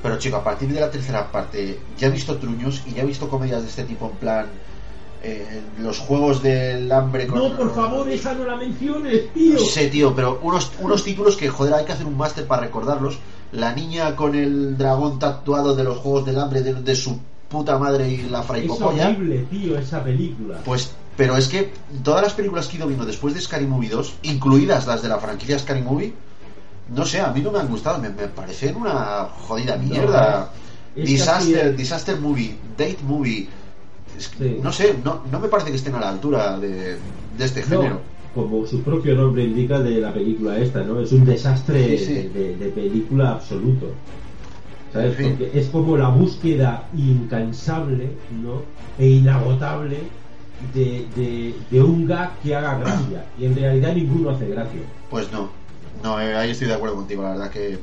pero 0.00 0.16
chico, 0.18 0.36
a 0.36 0.44
partir 0.44 0.72
de 0.72 0.80
la 0.80 0.90
tercera 0.90 1.32
parte 1.32 1.80
ya 1.96 2.06
he 2.06 2.10
visto 2.10 2.36
truños 2.38 2.82
y 2.86 2.92
ya 2.94 3.02
he 3.02 3.06
visto 3.06 3.28
comedias 3.28 3.62
de 3.62 3.68
este 3.68 3.82
tipo 3.84 4.06
en 4.10 4.16
plan 4.18 4.46
eh, 5.22 5.62
los 5.78 5.98
juegos 5.98 6.42
del 6.42 6.90
hambre 6.90 7.26
con... 7.26 7.38
No, 7.38 7.56
por 7.56 7.74
favor, 7.74 8.08
esa 8.08 8.34
no 8.34 8.44
la 8.44 8.56
menciones, 8.56 9.32
tío. 9.32 9.54
No 9.54 9.60
sé, 9.60 9.88
tío, 9.88 10.14
pero 10.14 10.40
unos, 10.42 10.72
unos 10.80 11.04
títulos 11.04 11.36
que, 11.36 11.48
joder, 11.48 11.74
hay 11.74 11.84
que 11.84 11.92
hacer 11.92 12.06
un 12.06 12.16
máster 12.16 12.46
para 12.46 12.62
recordarlos. 12.62 13.18
La 13.52 13.72
niña 13.74 14.16
con 14.16 14.34
el 14.34 14.76
dragón 14.76 15.18
tatuado 15.18 15.76
de 15.76 15.84
los 15.84 15.98
juegos 15.98 16.26
del 16.26 16.38
hambre 16.38 16.62
de, 16.62 16.74
de 16.74 16.96
su 16.96 17.18
puta 17.48 17.78
madre 17.78 18.08
y 18.08 18.22
la 18.28 18.40
es 18.40 18.46
fraipopolla. 18.46 19.08
horrible, 19.10 19.46
tío, 19.50 19.78
esa 19.78 20.02
película. 20.02 20.58
Pues, 20.64 20.92
pero 21.16 21.36
es 21.36 21.48
que 21.48 21.72
todas 22.02 22.22
las 22.22 22.32
películas 22.32 22.66
que 22.66 22.74
he 22.74 22.78
ido 22.78 22.86
viendo 22.86 23.04
después 23.04 23.34
de 23.34 23.40
Scary 23.40 23.66
Movie 23.66 23.90
2, 23.90 24.14
incluidas 24.22 24.86
las 24.86 25.02
de 25.02 25.08
la 25.08 25.18
franquicia 25.18 25.58
Scary 25.58 25.82
Movie, 25.82 26.14
no 26.88 27.04
sé, 27.04 27.20
a 27.20 27.28
mí 27.28 27.40
no 27.42 27.52
me 27.52 27.58
han 27.58 27.68
gustado, 27.68 27.98
me, 27.98 28.08
me 28.08 28.26
parecen 28.28 28.76
una 28.76 29.28
jodida 29.46 29.76
mierda. 29.76 30.50
es 30.96 31.06
disaster, 31.06 31.76
Disaster 31.76 32.18
Movie, 32.18 32.56
Date 32.76 32.98
Movie. 33.06 33.48
Es 34.16 34.28
que, 34.28 34.44
Sí. 34.44 34.58
No 34.62 34.72
sé, 34.72 34.94
no, 35.04 35.22
no 35.30 35.40
me 35.40 35.48
parece 35.48 35.70
que 35.70 35.76
estén 35.76 35.94
a 35.94 36.00
la 36.00 36.10
altura 36.10 36.58
de, 36.58 36.96
de 37.38 37.44
este 37.44 37.60
No, 37.62 37.66
género. 37.82 38.00
como 38.34 38.66
su 38.66 38.82
propio 38.82 39.14
nombre 39.14 39.44
indica 39.44 39.78
de 39.80 40.00
la 40.00 40.12
película 40.12 40.58
esta, 40.58 40.82
¿no? 40.82 41.00
Es 41.00 41.12
un 41.12 41.24
desastre 41.24 41.98
Sí, 41.98 42.04
sí. 42.04 42.14
De, 42.34 42.68
película 42.74 43.32
absoluto. 43.32 43.86
¿Sabes? 44.92 45.10
En 45.10 45.16
fin. 45.16 45.36
Porque 45.38 45.58
es 45.58 45.66
como 45.68 45.96
la 45.96 46.08
búsqueda 46.08 46.88
incansable, 46.96 48.10
¿no? 48.42 48.62
E 48.98 49.06
inagotable 49.08 49.98
de, 50.74 51.06
de, 51.16 51.54
de 51.70 51.82
un 51.82 52.06
gag 52.06 52.38
que 52.42 52.54
haga 52.54 52.78
gracia. 52.78 53.24
Y 53.38 53.46
en 53.46 53.56
realidad 53.56 53.94
ninguno 53.94 54.30
hace 54.30 54.46
gracia. 54.48 54.80
Pues 55.10 55.32
no, 55.32 55.48
no, 56.02 56.20
eh, 56.20 56.36
ahí 56.36 56.50
estoy 56.50 56.68
de 56.68 56.74
acuerdo 56.74 56.96
contigo, 56.96 57.22
la 57.22 57.30
verdad 57.30 57.50
que 57.50 57.78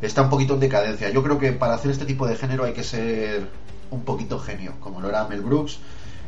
está 0.00 0.22
un 0.22 0.30
poquito 0.30 0.54
en 0.54 0.60
decadencia. 0.60 1.10
Yo 1.10 1.22
creo 1.22 1.38
que 1.38 1.52
para 1.52 1.74
hacer 1.74 1.90
este 1.90 2.04
tipo 2.06 2.26
de 2.26 2.36
género 2.36 2.64
hay 2.64 2.72
que 2.72 2.82
ser 2.82 3.48
un 3.90 4.04
poquito 4.04 4.38
genio, 4.38 4.74
como 4.80 5.00
lo 5.00 5.08
era 5.08 5.26
Mel 5.28 5.42
Brooks, 5.42 5.80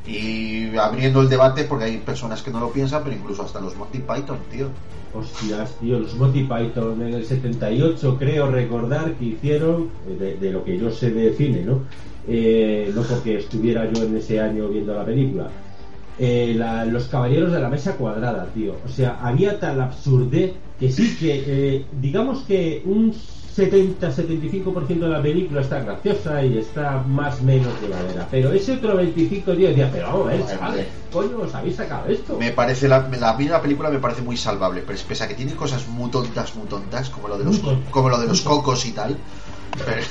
y 0.05 0.77
abriendo 0.77 1.21
el 1.21 1.29
debate, 1.29 1.65
porque 1.65 1.85
hay 1.85 1.99
personas 1.99 2.43
que 2.43 2.51
no 2.51 2.61
lo 2.61 2.73
piensan, 2.73 3.03
pero 3.05 3.15
incluso 3.17 3.43
hasta 3.43 3.61
los 3.61 3.77
Monty 3.77 3.99
Python, 4.01 4.49
tío. 4.49 4.69
Hostias, 5.11 5.79
tío, 5.79 5.99
los 5.99 6.15
Monty 6.17 6.43
Python 6.45 7.01
en 7.03 7.15
el 7.15 7.25
78 7.25 8.17
creo 8.19 8.51
recordar 8.51 9.17
que 9.17 9.25
hicieron, 9.25 9.95
eh, 10.07 10.37
de, 10.41 10.51
lo 10.53 10.65
que 10.65 10.79
yo 10.79 10.91
sé 10.91 11.11
de 11.11 11.33
cine, 11.35 11.65
¿no? 11.65 11.87
Eh, 12.23 12.93
no 12.95 13.03
porque 13.03 13.37
estuviera 13.39 13.91
yo 13.91 14.03
en 14.03 14.17
ese 14.17 14.41
año 14.41 14.69
viendo 14.69 14.95
la 14.95 15.05
película. 15.05 15.57
Eh, 16.17 16.55
la- 16.57 16.85
los 16.85 17.09
caballeros 17.09 17.53
de 17.53 17.61
la 17.61 17.69
mesa 17.71 17.97
cuadrada, 17.97 18.53
tío. 18.53 18.81
O 18.85 18.89
sea, 18.89 19.19
había 19.21 19.59
tal 19.61 19.81
absurdez 19.81 20.65
que 20.77 20.91
sí 20.91 21.17
que, 21.17 21.45
eh, 21.77 21.89
digamos 21.93 22.45
que 22.45 22.83
un 22.85 23.13
70-75% 23.59 24.87
de 25.01 25.09
la 25.09 25.21
película 25.21 25.61
está 25.63 25.81
graciosa 25.81 26.45
y 26.45 26.59
está 26.59 27.03
más 27.07 27.41
o 27.41 27.45
menos 27.45 27.73
llevadera. 27.83 28.27
Pero 28.31 28.53
ese 28.53 28.75
otro 28.75 28.97
25 28.97 29.53
días 29.53 29.71
decía, 29.71 29.91
pero 29.93 30.07
vamos 30.07 30.27
a 30.27 30.31
ver, 30.31 30.47
chavales, 30.47 30.87
coño, 31.13 31.39
os 31.39 31.55
habéis 31.55 31.77
sacado 31.77 32.07
esto. 32.09 32.37
Me 32.39 32.53
parece 32.53 32.87
la, 32.89 33.09
la, 33.09 33.37
la 33.39 33.63
película 33.63 33.91
me 33.91 33.99
parece 33.99 34.23
muy 34.23 34.37
salvable, 34.37 34.83
pero 34.87 34.99
pese 35.09 35.25
a 35.25 35.29
que 35.29 35.35
tiene 35.35 35.55
cosas 35.55 35.87
muy 35.89 36.11
tontas, 36.11 36.55
muy 36.55 36.67
tontas, 36.67 37.11
como 37.11 37.29
lo 37.29 37.39
de 37.39 37.45
los, 37.45 37.61
como 37.91 38.09
lo 38.09 38.19
de 38.19 38.29
los 38.29 38.43
cocos 38.43 38.87
y 38.87 38.93
tal. 38.93 39.17
Pero, 39.85 40.03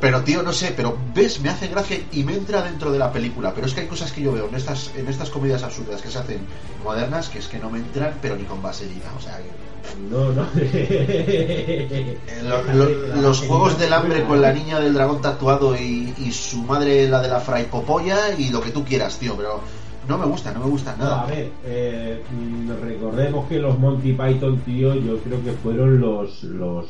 pero, 0.00 0.22
tío, 0.22 0.42
no 0.42 0.52
sé, 0.52 0.72
pero 0.76 0.96
ves, 1.14 1.40
me 1.40 1.48
hace 1.48 1.68
gracia 1.68 1.98
y 2.12 2.22
me 2.24 2.34
entra 2.34 2.62
dentro 2.62 2.90
de 2.92 2.98
la 2.98 3.12
película. 3.12 3.52
Pero 3.54 3.66
es 3.66 3.74
que 3.74 3.80
hay 3.82 3.86
cosas 3.86 4.12
que 4.12 4.22
yo 4.22 4.32
veo 4.32 4.48
en 4.48 4.54
estas, 4.54 4.90
en 4.96 5.08
estas 5.08 5.30
comedias 5.30 5.62
absurdas 5.62 6.02
que 6.02 6.10
se 6.10 6.18
hacen 6.18 6.40
modernas 6.84 7.28
que 7.28 7.38
es 7.38 7.48
que 7.48 7.58
no 7.58 7.70
me 7.70 7.78
entran, 7.78 8.14
pero 8.22 8.36
ni 8.36 8.44
con 8.44 8.62
vaselina. 8.62 9.06
O 9.16 9.20
sea, 9.20 9.38
que- 9.38 9.66
No, 10.10 10.30
no. 10.32 10.46
Eh, 10.56 12.18
lo- 12.44 12.62
lo- 12.74 13.16
los 13.22 13.40
juegos 13.40 13.78
del 13.78 13.92
hambre 13.92 14.24
con 14.24 14.40
la 14.42 14.52
niña 14.52 14.78
del 14.80 14.94
dragón 14.94 15.20
tatuado 15.20 15.76
y, 15.76 16.12
y 16.18 16.32
su 16.32 16.62
madre 16.62 17.08
la 17.08 17.20
de 17.22 17.28
la 17.28 17.40
fray 17.40 17.64
popoya 17.66 18.34
y 18.36 18.50
lo 18.50 18.60
que 18.60 18.70
tú 18.70 18.84
quieras, 18.84 19.18
tío, 19.18 19.34
pero 19.36 19.60
no 20.08 20.18
me 20.18 20.26
gusta, 20.26 20.52
no 20.52 20.60
me 20.60 20.66
gusta 20.70 20.94
No, 20.98 21.04
nada. 21.04 21.22
a 21.22 21.26
ver, 21.26 21.50
eh, 21.64 22.22
mm, 22.30 22.70
recordemos 22.82 23.48
que 23.48 23.58
los 23.58 23.78
Monty 23.78 24.12
Python, 24.12 24.58
tío, 24.60 24.94
yo 24.94 25.18
creo 25.20 25.42
que 25.42 25.52
fueron 25.52 26.00
los, 26.00 26.42
los 26.44 26.86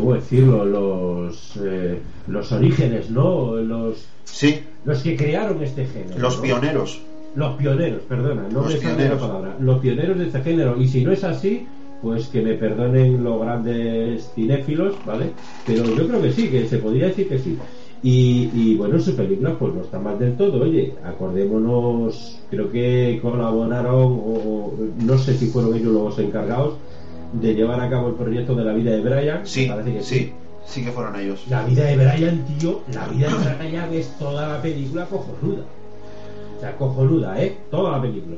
¿cómo 0.00 0.14
decirlo? 0.14 0.64
Los, 0.64 1.58
eh, 1.62 1.98
los 2.26 2.52
orígenes, 2.52 3.10
¿no? 3.10 3.56
Los, 3.56 4.06
Sí, 4.24 4.60
los 4.84 5.02
que 5.02 5.16
crearon 5.16 5.62
este 5.62 5.86
género. 5.86 6.18
los 6.18 6.36
¿no? 6.36 6.42
pioneros. 6.42 7.00
Los 7.34 7.56
pioneros, 7.56 8.02
perdona, 8.02 8.42
no 8.50 8.62
Los 8.62 8.74
me 8.74 8.80
pioneros. 8.80 9.20
la 9.20 9.26
palabra. 9.28 9.56
Los 9.60 9.78
pioneros 9.80 10.18
de 10.18 10.26
este 10.26 10.40
género. 10.42 10.76
Y 10.80 10.88
si 10.88 11.04
no 11.04 11.12
es 11.12 11.24
así, 11.24 11.66
pues 12.02 12.28
que 12.28 12.40
me 12.42 12.54
perdonen 12.54 13.22
los 13.24 13.40
grandes 13.40 14.30
cinéfilos, 14.34 14.94
¿vale? 15.04 15.30
Pero 15.66 15.84
yo 15.84 16.06
creo 16.06 16.22
que 16.22 16.32
sí, 16.32 16.48
que 16.48 16.66
se 16.66 16.78
podría 16.78 17.06
decir 17.08 17.28
que 17.28 17.38
sí. 17.38 17.56
Y, 18.02 18.50
y 18.54 18.76
bueno, 18.76 18.98
su 19.00 19.14
película 19.16 19.58
pues 19.58 19.74
no 19.74 19.80
está 19.82 19.98
mal 19.98 20.18
del 20.18 20.36
todo. 20.36 20.62
Oye, 20.62 20.94
acordémonos, 21.04 22.38
creo 22.50 22.70
que 22.70 23.18
colaboraron, 23.20 24.20
o 24.24 24.72
no 25.04 25.18
sé 25.18 25.34
si 25.34 25.46
fueron 25.46 25.74
ellos 25.74 25.92
los 25.92 26.18
encargados, 26.18 26.74
de 27.32 27.54
llevar 27.54 27.80
a 27.80 27.90
cabo 27.90 28.08
el 28.08 28.14
proyecto 28.14 28.54
de 28.54 28.64
la 28.64 28.72
vida 28.72 28.92
de 28.92 29.00
Brian. 29.00 29.46
Sí, 29.46 29.66
parece 29.66 29.92
que 29.92 30.02
sí, 30.02 30.32
sí 30.64 30.84
que 30.84 30.92
fueron 30.92 31.16
ellos. 31.16 31.44
la 31.48 31.64
vida 31.64 31.84
de 31.84 31.96
Brian, 31.96 32.44
tío, 32.58 32.82
la 32.92 33.06
vida 33.08 33.28
de 33.28 33.54
Brian 33.54 33.92
es 33.92 34.16
toda 34.18 34.48
la 34.48 34.62
película 34.62 35.06
cojonuda. 35.06 35.62
O 36.56 36.60
sea, 36.60 36.76
cojonuda, 36.76 37.40
¿eh? 37.40 37.56
Toda 37.70 37.92
la 37.92 38.02
película. 38.02 38.36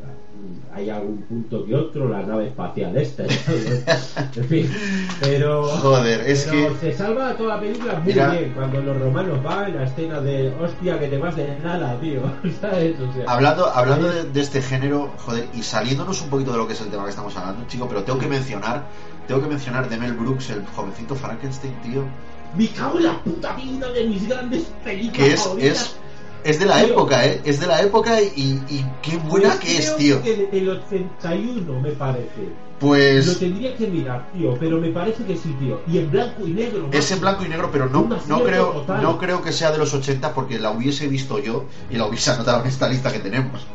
Hay 0.73 0.89
algún 0.89 1.19
punto 1.23 1.65
que 1.67 1.75
otro, 1.75 2.09
la 2.09 2.23
nave 2.23 2.47
espacial 2.47 2.97
esta, 2.97 3.25
en 4.37 4.45
fin. 4.45 4.71
Pero, 5.21 5.65
Joder, 5.65 6.21
es 6.21 6.47
pero 6.49 6.79
que 6.79 6.93
se 6.93 6.97
salva 6.97 7.35
toda 7.37 7.57
la 7.57 7.61
película 7.61 7.95
muy 7.95 8.13
Mira. 8.13 8.31
bien. 8.31 8.53
Cuando 8.55 8.81
los 8.81 8.99
romanos 9.01 9.43
van, 9.43 9.75
la 9.77 9.85
escena 9.85 10.21
de 10.21 10.53
hostia 10.61 10.99
que 10.99 11.09
te 11.09 11.19
vas 11.19 11.35
de 11.37 11.59
nada, 11.59 11.99
tío. 12.01 12.21
¿Sabes? 12.61 12.95
O 13.01 13.13
sea, 13.13 13.25
hablando, 13.27 13.67
hablando 13.67 14.09
de, 14.13 14.25
de 14.25 14.41
este 14.41 14.63
género, 14.63 15.11
joder, 15.19 15.49
y 15.55 15.63
saliéndonos 15.63 16.23
un 16.23 16.31
poquito 16.31 16.53
de 16.53 16.59
lo 16.59 16.67
que 16.67 16.75
es 16.75 16.81
el 16.81 16.89
tema 16.89 17.05
que 17.05 17.11
estamos 17.11 17.37
hablando, 17.37 17.67
chico, 17.67 17.87
pero 17.89 18.05
tengo 18.05 18.19
que 18.19 18.29
mencionar, 18.29 18.85
tengo 19.27 19.43
que 19.43 19.49
mencionar 19.49 19.89
de 19.89 19.97
Mel 19.99 20.13
Brooks, 20.15 20.51
el 20.51 20.65
jovencito 20.67 21.15
Frankenstein, 21.17 21.75
tío, 21.83 22.05
Me 22.57 22.69
cago 22.69 22.99
en 22.99 23.05
la 23.05 23.23
puta 23.23 23.55
vida 23.55 23.91
de 23.93 24.05
mis 24.05 24.29
grandes 24.29 24.65
películas. 24.85 25.17
que 25.29 25.33
es, 25.35 25.41
favoritas. 25.43 25.73
es, 25.83 25.97
es 26.45 26.59
de 26.59 26.67
la 26.67 26.83
época, 26.83 27.25
eh, 27.27 27.41
es 27.45 27.61
de 27.61 27.67
la 27.67 27.81
época 27.83 28.21
y, 28.21 28.61
y 28.69 28.85
qué 29.03 29.17
buena 29.19 29.51
Pues 29.51 29.61
que 29.61 29.79
es, 29.79 29.97
tío. 29.97 30.23
que 30.23 30.49
del 30.51 30.69
81 30.69 31.81
me 31.81 31.91
parece. 31.93 32.29
Lo 32.81 32.87
Pues 32.87 33.39
tendría 33.39 33.77
que 33.77 33.87
mirar, 33.89 34.27
tío, 34.33 34.57
pero 34.59 34.79
me 34.81 34.89
parece 34.91 35.23
que 35.25 35.37
sí, 35.37 35.55
tío. 35.61 35.81
Y 35.87 35.99
en 35.99 36.11
blanco 36.11 36.47
y 36.47 36.51
negro. 36.53 36.89
es 36.93 37.11
en 37.11 37.21
blanco 37.21 37.45
y 37.45 37.49
negro, 37.49 37.69
pero 37.71 37.89
no, 37.91 38.09
no 38.27 38.43
creo, 38.43 38.69
total. 38.73 39.03
no 39.03 39.19
creo 39.19 39.43
que 39.43 39.53
sea 39.53 39.71
de 39.71 39.77
los 39.79 39.93
80 39.93 40.33
porque 40.33 40.59
la 40.59 40.71
hubiese 40.71 41.07
visto 41.07 41.39
yo 41.39 41.67
y 41.91 41.97
la 41.97 42.07
hubiese 42.07 42.31
anotado 42.31 42.63
en 42.63 42.69
esta 42.69 42.89
lista 42.89 43.13
que 43.13 43.19
tenemos. 43.19 43.67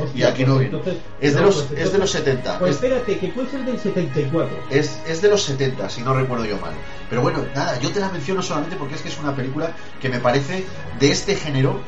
Hostia, 0.00 0.20
y 0.20 0.22
aquí 0.22 0.44
no 0.44 0.54
pues 0.54 0.60
viene. 0.70 0.76
entonces- 0.78 1.02
Es 1.20 1.34
de 1.34 1.40
no, 1.40 1.46
los, 1.46 1.62
pues 1.62 1.80
es 1.80 1.92
de 1.92 1.98
los 1.98 2.10
70. 2.10 2.58
Pues 2.60 2.70
es- 2.70 2.76
espérate, 2.76 3.18
que 3.18 3.28
puede 3.28 3.50
ser 3.50 3.64
del 3.64 3.78
74. 3.80 4.56
Es, 4.70 5.00
es 5.08 5.20
de 5.22 5.28
los 5.28 5.42
70, 5.44 5.88
si 5.90 6.02
no 6.02 6.14
recuerdo 6.14 6.44
yo 6.44 6.58
mal. 6.58 6.72
Pero 7.08 7.22
bueno, 7.22 7.44
nada, 7.56 7.78
yo 7.80 7.90
te 7.90 7.98
la 8.00 8.08
menciono 8.08 8.40
solamente 8.42 8.76
porque 8.76 8.94
es 8.96 9.02
que 9.02 9.08
es 9.08 9.18
una 9.18 9.34
película 9.34 9.72
que 10.00 10.08
me 10.08 10.18
parece 10.20 10.64
de 11.00 11.10
este 11.10 11.34
género, 11.34 11.80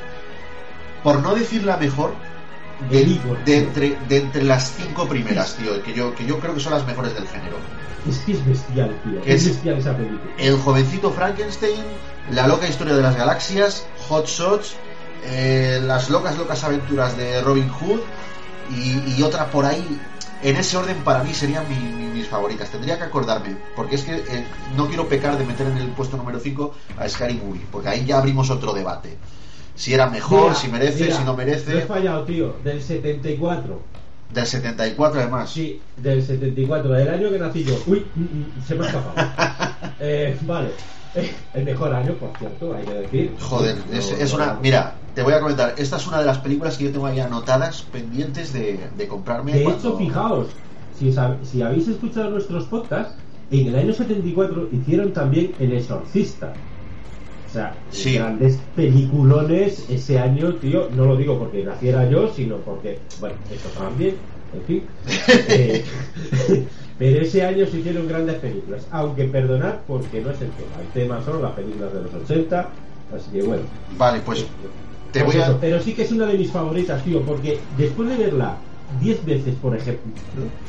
por 1.03 1.21
no 1.23 1.35
decir 1.35 1.65
la 1.65 1.77
mejor, 1.77 2.15
de, 3.45 3.59
entre, 3.59 3.97
de 4.09 4.17
entre 4.19 4.45
las 4.45 4.73
cinco 4.77 5.09
primeras, 5.09 5.55
tío, 5.57 5.83
que 5.83 5.93
yo, 5.95 6.15
que 6.15 6.25
yo 6.27 6.39
creo 6.41 6.55
que 6.55 6.61
son 6.61 6.73
las 6.73 6.87
mejores 6.87 7.15
del 7.15 7.27
género. 7.29 7.57
Es 8.09 8.19
que 8.19 8.33
es 8.33 8.45
bestial, 8.47 8.91
tío. 9.05 9.21
Es 9.25 9.43
es- 9.43 9.49
bestial 9.49 9.79
esa 9.79 9.97
película. 9.97 10.21
El 10.39 10.59
jovencito 10.59 11.11
Frankenstein, 11.13 11.85
La 12.33 12.47
loca 12.47 12.69
historia 12.69 12.95
de 12.95 13.03
las 13.03 13.17
galaxias, 13.17 13.85
Hot 14.09 14.27
Shots, 14.27 14.75
eh, 15.27 15.81
Las 15.85 16.11
locas 16.11 16.37
locas 16.39 16.63
aventuras 16.65 17.17
de 17.17 17.41
Robin 17.43 17.69
Hood 17.69 18.01
y, 18.75 19.15
y 19.17 19.23
otra 19.23 19.47
por 19.51 19.65
ahí. 19.65 20.01
En 20.43 20.57
ese 20.57 20.77
orden 20.77 20.97
para 21.05 21.23
mí 21.23 21.33
serían 21.35 21.69
mi- 21.69 21.77
mi- 21.77 22.11
mis 22.13 22.27
favoritas. 22.27 22.69
Tendría 22.71 22.99
que 22.99 23.05
acordarme, 23.05 23.57
porque 23.77 23.95
es 23.97 24.03
que 24.03 24.17
eh, 24.17 24.45
no 24.77 24.89
quiero 24.89 25.09
pecar 25.09 25.39
de 25.39 25.45
meter 25.45 25.67
en 25.69 25.77
el 25.77 25.89
puesto 25.89 26.17
número 26.17 26.41
5 26.41 26.75
a 26.99 27.09
Scary 27.09 27.35
Movie, 27.35 27.67
porque 27.71 27.89
ahí 27.89 28.05
ya 28.05 28.19
abrimos 28.19 28.51
otro 28.51 28.73
debate. 28.73 29.17
Si 29.75 29.95
era 29.95 30.09
mejor, 30.09 30.43
Mira, 30.43 30.55
si 30.55 30.69
merece, 30.69 31.05
mira, 31.05 31.17
si 31.17 31.25
no 31.25 31.33
No 31.35 31.41
he 31.43 31.45
merece. 31.45 31.81
fallado, 31.83 32.25
tío. 32.25 32.55
Del 32.63 32.83
74. 32.83 33.81
Del 34.33 34.47
74 34.47 35.21
además. 35.21 35.51
Sí, 35.51 35.81
del 35.97 36.23
74, 36.23 36.91
del 36.93 37.09
año 37.09 37.31
que 37.31 37.39
nací 37.39 37.65
yo. 37.65 37.75
Uy, 37.87 38.07
mm, 38.15 38.23
mm, 38.23 38.63
se 38.67 38.75
me 38.75 38.85
ha 38.85 38.87
escapado. 38.87 39.95
eh, 40.01 40.39
vale. 40.43 40.71
Eh, 41.15 41.31
el 41.53 41.65
mejor 41.65 41.95
año, 41.95 42.15
por 42.15 42.31
cierto, 42.39 42.75
hay 42.75 42.85
que 42.85 42.95
decir. 42.95 43.37
Joder, 43.41 43.77
es, 43.93 44.33
una... 44.33 44.59
Mira, 44.63 44.97
te 45.15 45.23
voy 45.23 45.35
a 45.35 45.41
comentar, 45.41 45.75
esta 45.77 45.97
es 45.97 46.07
una 46.07 46.21
de 46.21 46.25
las 46.27 46.39
películas 46.39 46.79
que 46.79 46.85
yo 46.85 46.93
tengo 46.93 47.07
ahí 47.07 47.21
anotadas, 47.21 47.83
pendientes 47.83 48.53
de, 48.55 48.89
de 48.97 49.09
comprarme. 49.09 49.53
De 49.53 49.65
cuando- 49.65 49.89
hecho, 49.91 49.99
fijaos, 49.99 50.47
si, 50.97 51.15
si 51.43 51.63
habéis 51.63 51.89
escuchado 51.89 52.31
nuestros 52.31 52.65
podcasts, 52.65 53.15
en 53.51 53.69
el 53.69 53.77
año 53.77 53.93
74 53.93 54.69
hicieron 54.73 55.13
también 55.13 55.55
El 55.59 55.75
Exorcista. 55.75 56.55
O 57.53 57.55
sea, 57.55 57.75
Sí. 57.91 58.15
grandes 58.15 58.59
peliculones 58.75 59.85
ese 59.91 60.19
año, 60.19 60.55
tío. 60.55 60.89
No 60.97 61.05
lo 61.05 61.17
digo 61.17 61.39
porque 61.39 61.63
naciera 61.63 62.09
yo, 62.09 62.33
sino 62.33 62.57
porque, 62.57 62.99
bueno, 63.21 63.37
eso 63.51 63.69
también, 63.79 64.17
en 64.55 64.63
fin. 64.63 64.83
Eh, 65.49 65.85
pero 66.99 67.21
ese 67.21 67.43
año 67.45 67.67
se 67.67 67.79
hicieron 67.81 68.09
grandes 68.09 68.37
películas. 68.37 68.87
Aunque 68.91 69.25
perdonad 69.25 69.75
porque 69.87 70.23
no 70.23 70.31
es 70.31 70.41
el 70.41 70.49
tema. 70.53 70.81
El 70.81 70.89
tema 70.93 71.23
son 71.23 71.43
las 71.43 71.53
películas 71.53 71.93
de 71.93 72.03
los 72.03 72.15
80. 72.15 72.71
Así 73.15 73.31
que 73.33 73.43
bueno. 73.43 73.63
Vale, 73.99 74.21
pues 74.25 74.47
te 75.13 75.21
Pues 75.21 75.35
voy 75.35 75.43
eso, 75.43 75.53
a... 75.53 75.61
Pero 75.61 75.79
sí 75.83 75.93
que 75.93 76.03
es 76.05 76.13
una 76.13 76.25
de 76.27 76.39
mis 76.39 76.51
favoritas, 76.51 77.05
tío, 77.05 77.21
porque 77.21 77.59
después 77.77 78.09
de 78.09 78.17
verla 78.17 78.57
10 79.01 79.25
veces, 79.25 79.55
por 79.61 79.77
ejemplo, 79.77 80.13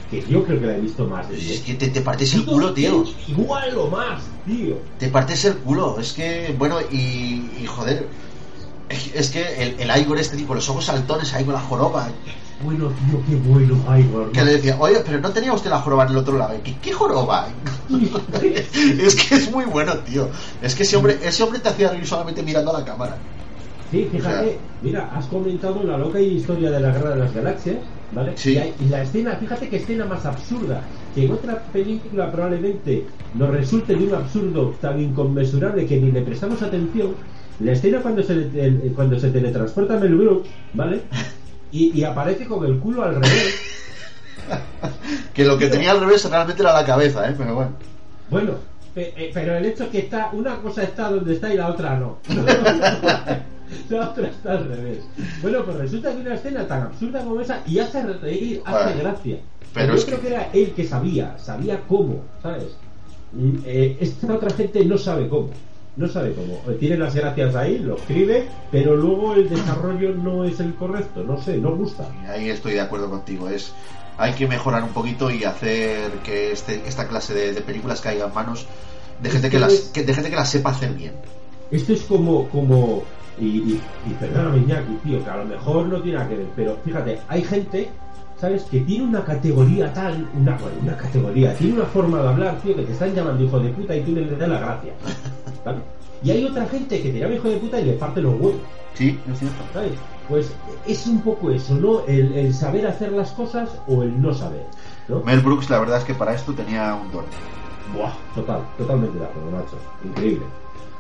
que 0.10 0.22
yo 0.27 0.44
creo 0.44 0.60
que 0.60 0.65
la 0.68 0.77
he 0.77 0.82
visto 0.82 1.06
más 1.08 1.30
de 1.30 1.36
Es 1.38 1.48
10. 1.48 1.62
que 1.62 1.74
te, 1.75 1.88
te 1.89 2.01
partes 2.01 2.34
el 2.34 2.46
culo, 2.46 2.74
tío. 2.74 3.03
Igual 3.27 3.77
o 3.77 3.88
más, 3.89 4.24
tío. 4.46 4.77
Te 5.00 5.08
partes 5.10 5.46
el 5.46 5.56
culo. 5.58 6.00
Es 6.00 6.13
que, 6.13 6.56
bueno, 6.58 6.77
y, 6.92 7.50
y 7.62 7.65
joder. 7.68 8.08
Es 8.89 9.12
es 9.15 9.30
que 9.32 9.63
el, 9.63 9.80
el 9.80 10.01
Igor 10.01 10.20
este 10.20 10.38
tipo, 10.38 10.53
los 10.53 10.70
ojos 10.70 10.86
saltones 10.86 11.34
ahí 11.34 11.44
con 11.46 11.53
la 11.53 11.62
joroba. 11.62 12.10
Bueno, 12.63 12.89
tío, 12.89 13.20
qué 13.27 13.36
bueno, 13.36 13.98
Igor. 13.98 14.32
Que 14.32 14.44
le 14.44 14.53
decía, 14.53 14.77
oye, 14.80 15.01
pero 15.06 15.20
no 15.20 15.32
tenía 15.32 15.51
usted 15.53 15.70
la 15.70 15.80
joroba 15.80 16.03
en 16.03 16.12
el 16.12 16.18
otro 16.18 16.38
lado. 16.38 16.56
¿Qué, 16.63 16.75
qué 16.82 16.92
joroba? 16.94 17.48
es 19.00 19.15
que 19.15 19.36
es 19.36 19.51
muy 19.51 19.65
bueno, 19.65 19.98
tío. 20.00 20.30
Es 20.62 20.75
que 20.75 20.84
ese 20.84 20.96
hombre, 20.96 21.20
ese 21.24 21.44
hombre 21.44 21.60
te 21.60 21.70
hacía 21.70 21.89
reír 21.89 22.06
solamente 22.06 22.44
mirando 22.44 22.75
a 22.75 22.80
la 22.80 22.86
cámara. 22.86 23.18
Sí, 23.93 24.09
fíjate, 24.12 24.39
O 24.47 24.50
sea- 24.50 24.57
mira, 24.81 25.09
has 25.13 25.27
comentado 25.27 25.83
la 25.83 26.00
loca 26.00 26.19
historia 26.19 26.71
de 26.71 26.79
la 26.79 26.89
guerra 26.91 27.12
de 27.12 27.15
las 27.17 27.31
galaxias, 27.31 27.77
¿vale? 28.09 28.31
Sí. 28.35 28.53
Y, 28.53 28.57
hay- 28.57 28.73
y 28.79 28.85
la 28.89 29.03
escena, 29.03 29.35
fíjate 29.35 29.69
qué 29.69 29.75
escena 29.75 30.05
más 30.05 30.25
absurda, 30.25 30.81
que 31.13 31.25
en 31.25 31.31
otra 31.31 31.62
película 31.71 32.31
probablemente 32.31 33.05
nos 33.35 33.51
resulte 33.51 33.95
de 33.95 34.03
un 34.07 34.15
absurdo 34.15 34.71
tan 34.81 35.00
inconmensurable 35.00 35.85
que 35.85 36.01
ni 36.01 36.12
le 36.12 36.23
prestamos 36.23 36.59
atención. 36.63 37.13
La 37.59 37.73
escena 37.73 38.00
cuando 38.01 38.23
se, 38.23 38.33
el- 38.33 38.91
cuando 38.95 39.19
se 39.19 39.29
teletransporta 39.29 40.00
Mel 40.00 40.15
Brooks, 40.15 40.50
¿vale? 40.73 41.01
Y, 41.71 41.91
y 42.00 42.03
aparece 42.03 42.45
con 42.47 42.65
el 42.65 42.79
culo 42.79 43.03
al 43.03 43.13
revés. 43.13 43.55
Que 45.35 45.45
lo 45.45 45.57
que 45.57 45.67
tenía 45.67 45.91
al 45.91 46.00
revés 46.00 46.27
realmente 46.29 46.62
era 46.63 46.73
la 46.73 46.85
cabeza, 46.85 47.29
¿eh? 47.29 47.33
Pero 47.38 47.55
bueno. 47.55 47.71
Bueno, 48.29 48.53
eh, 48.95 49.31
pero 49.33 49.55
el 49.55 49.65
hecho 49.65 49.83
es 49.85 49.89
que 49.89 50.00
está 50.00 50.29
una 50.33 50.57
cosa 50.57 50.83
está 50.83 51.09
donde 51.09 51.33
está 51.33 51.53
y 51.53 51.57
la 51.57 51.69
otra 51.69 51.95
no. 52.00 52.17
la 53.89 54.10
otra 54.10 54.27
está 54.27 54.51
al 54.53 54.67
revés. 54.67 55.00
Bueno, 55.41 55.63
pues 55.65 55.77
resulta 55.77 56.12
que 56.13 56.22
una 56.22 56.36
escena 56.36 56.67
tan 56.67 56.84
absurda 56.84 57.24
como 57.24 57.41
esa 57.41 57.62
y 57.67 57.79
hace 57.79 58.01
reír, 58.03 58.62
hace 58.65 58.98
gracia. 59.00 59.38
pero 59.74 59.88
yo 59.93 60.00
es 60.00 60.05
creo 60.05 60.22
que- 60.22 60.27
que... 60.27 60.34
era 60.34 60.50
él 60.53 60.74
que 60.75 60.86
sabía, 60.88 61.38
sabía 61.38 61.82
cómo, 61.88 62.22
¿sabes? 62.41 62.75
Mm, 63.34 63.55
eh, 63.65 63.98
esta 64.00 64.34
otra 64.34 64.50
gente 64.51 64.84
no 64.86 64.98
sabe 64.98 65.27
cómo. 65.27 65.50
No 65.96 66.08
sabe 66.08 66.34
cómo. 66.34 66.55
Eh, 66.74 66.77
Tiene 66.79 66.98
las 66.98 67.13
gracias 67.13 67.55
ahí, 67.55 67.77
lo 67.77 67.96
escribe, 67.98 68.48
pero 68.72 68.96
luego 68.96 69.36
el 69.36 69.48
desarrollo 69.48 70.15
no 70.15 70.43
es 70.43 70.60
el 70.60 70.74
correcto. 70.74 71.24
No 71.24 71.39
sé, 71.41 71.58
no 71.58 71.75
gusta. 71.75 72.08
Ahí 72.27 72.50
estoy 72.50 72.74
de 72.74 72.82
acuerdo 72.82 73.10
contigo. 73.12 73.48
Es 73.50 73.74
hay 74.17 74.34
que 74.34 74.48
mejorar 74.48 74.84
un 74.84 74.89
poquito 74.89 75.29
y 75.32 75.43
hacer 75.43 76.12
que 76.24 76.51
este, 76.51 76.82
esta 76.88 77.08
clase 77.08 77.34
de, 77.34 77.53
de 77.53 77.62
películas 77.62 78.01
caiga 78.01 78.25
en 78.27 78.34
manos 78.34 78.65
de 79.22 79.29
gente 79.29 79.50
que, 79.50 79.60
las, 79.60 79.74
que, 79.93 80.03
de 80.03 80.13
gente 80.13 80.29
que 80.32 80.36
las 80.36 80.50
sepa 80.50 80.72
hacer 80.72 80.93
bien. 80.93 81.13
Esto 81.72 81.93
es 81.93 82.01
como, 82.03 82.48
como 82.50 83.03
y, 83.39 83.45
y, 83.45 83.81
y 84.07 84.13
perdóname 84.19 84.57
Iñaki, 84.59 84.93
tío, 85.03 85.23
que 85.23 85.29
a 85.29 85.37
lo 85.37 85.45
mejor 85.45 85.85
no 85.87 86.01
tiene 86.01 86.17
nada 86.17 86.29
que 86.29 86.37
ver, 86.37 86.47
pero 86.55 86.77
fíjate, 86.83 87.19
hay 87.27 87.43
gente, 87.43 87.89
¿sabes? 88.39 88.63
Que 88.63 88.81
tiene 88.81 89.05
una 89.05 89.23
categoría 89.23 89.91
tal, 89.93 90.27
una, 90.35 90.57
bueno, 90.57 90.77
una 90.81 90.97
categoría, 90.97 91.53
tiene 91.55 91.73
una 91.73 91.85
forma 91.85 92.21
de 92.21 92.29
hablar, 92.29 92.57
tío, 92.61 92.75
que 92.75 92.83
te 92.83 92.93
están 92.93 93.13
llamando 93.13 93.43
hijo 93.43 93.59
de 93.59 93.69
puta 93.69 93.95
y 93.95 94.01
tú 94.01 94.11
le 94.11 94.35
das 94.35 94.49
la 94.49 94.59
gracia, 94.59 94.93
¿vale? 95.65 95.79
Y 96.23 96.31
hay 96.31 96.45
otra 96.45 96.65
gente 96.67 97.01
que 97.01 97.11
te 97.11 97.19
llama 97.19 97.35
hijo 97.35 97.49
de 97.49 97.57
puta 97.57 97.79
y 97.81 97.85
le 97.85 97.93
parte 97.93 98.21
los 98.21 98.33
huevos. 98.35 98.61
Sí, 98.93 99.19
es 99.31 99.39
cierto. 99.39 99.57
¿Sabes? 99.73 99.91
Pues 100.29 100.53
es 100.87 101.05
un 101.07 101.21
poco 101.21 101.51
eso, 101.51 101.75
¿no? 101.75 102.05
El, 102.07 102.33
el 102.33 102.53
saber 102.53 102.87
hacer 102.87 103.11
las 103.11 103.31
cosas 103.31 103.69
o 103.87 104.03
el 104.03 104.21
no 104.21 104.33
saber. 104.33 104.65
¿no? 105.09 105.19
Mel 105.21 105.41
Brooks, 105.41 105.69
la 105.69 105.79
verdad 105.79 105.97
es 105.97 106.05
que 106.05 106.13
para 106.13 106.33
esto 106.33 106.53
tenía 106.53 106.95
un 106.95 107.11
don. 107.11 107.25
Buah, 107.93 108.13
total, 108.33 108.61
totalmente 108.77 109.19
de 109.19 109.25
acuerdo, 109.25 109.51
macho. 109.51 109.77
Increíble. 110.05 110.45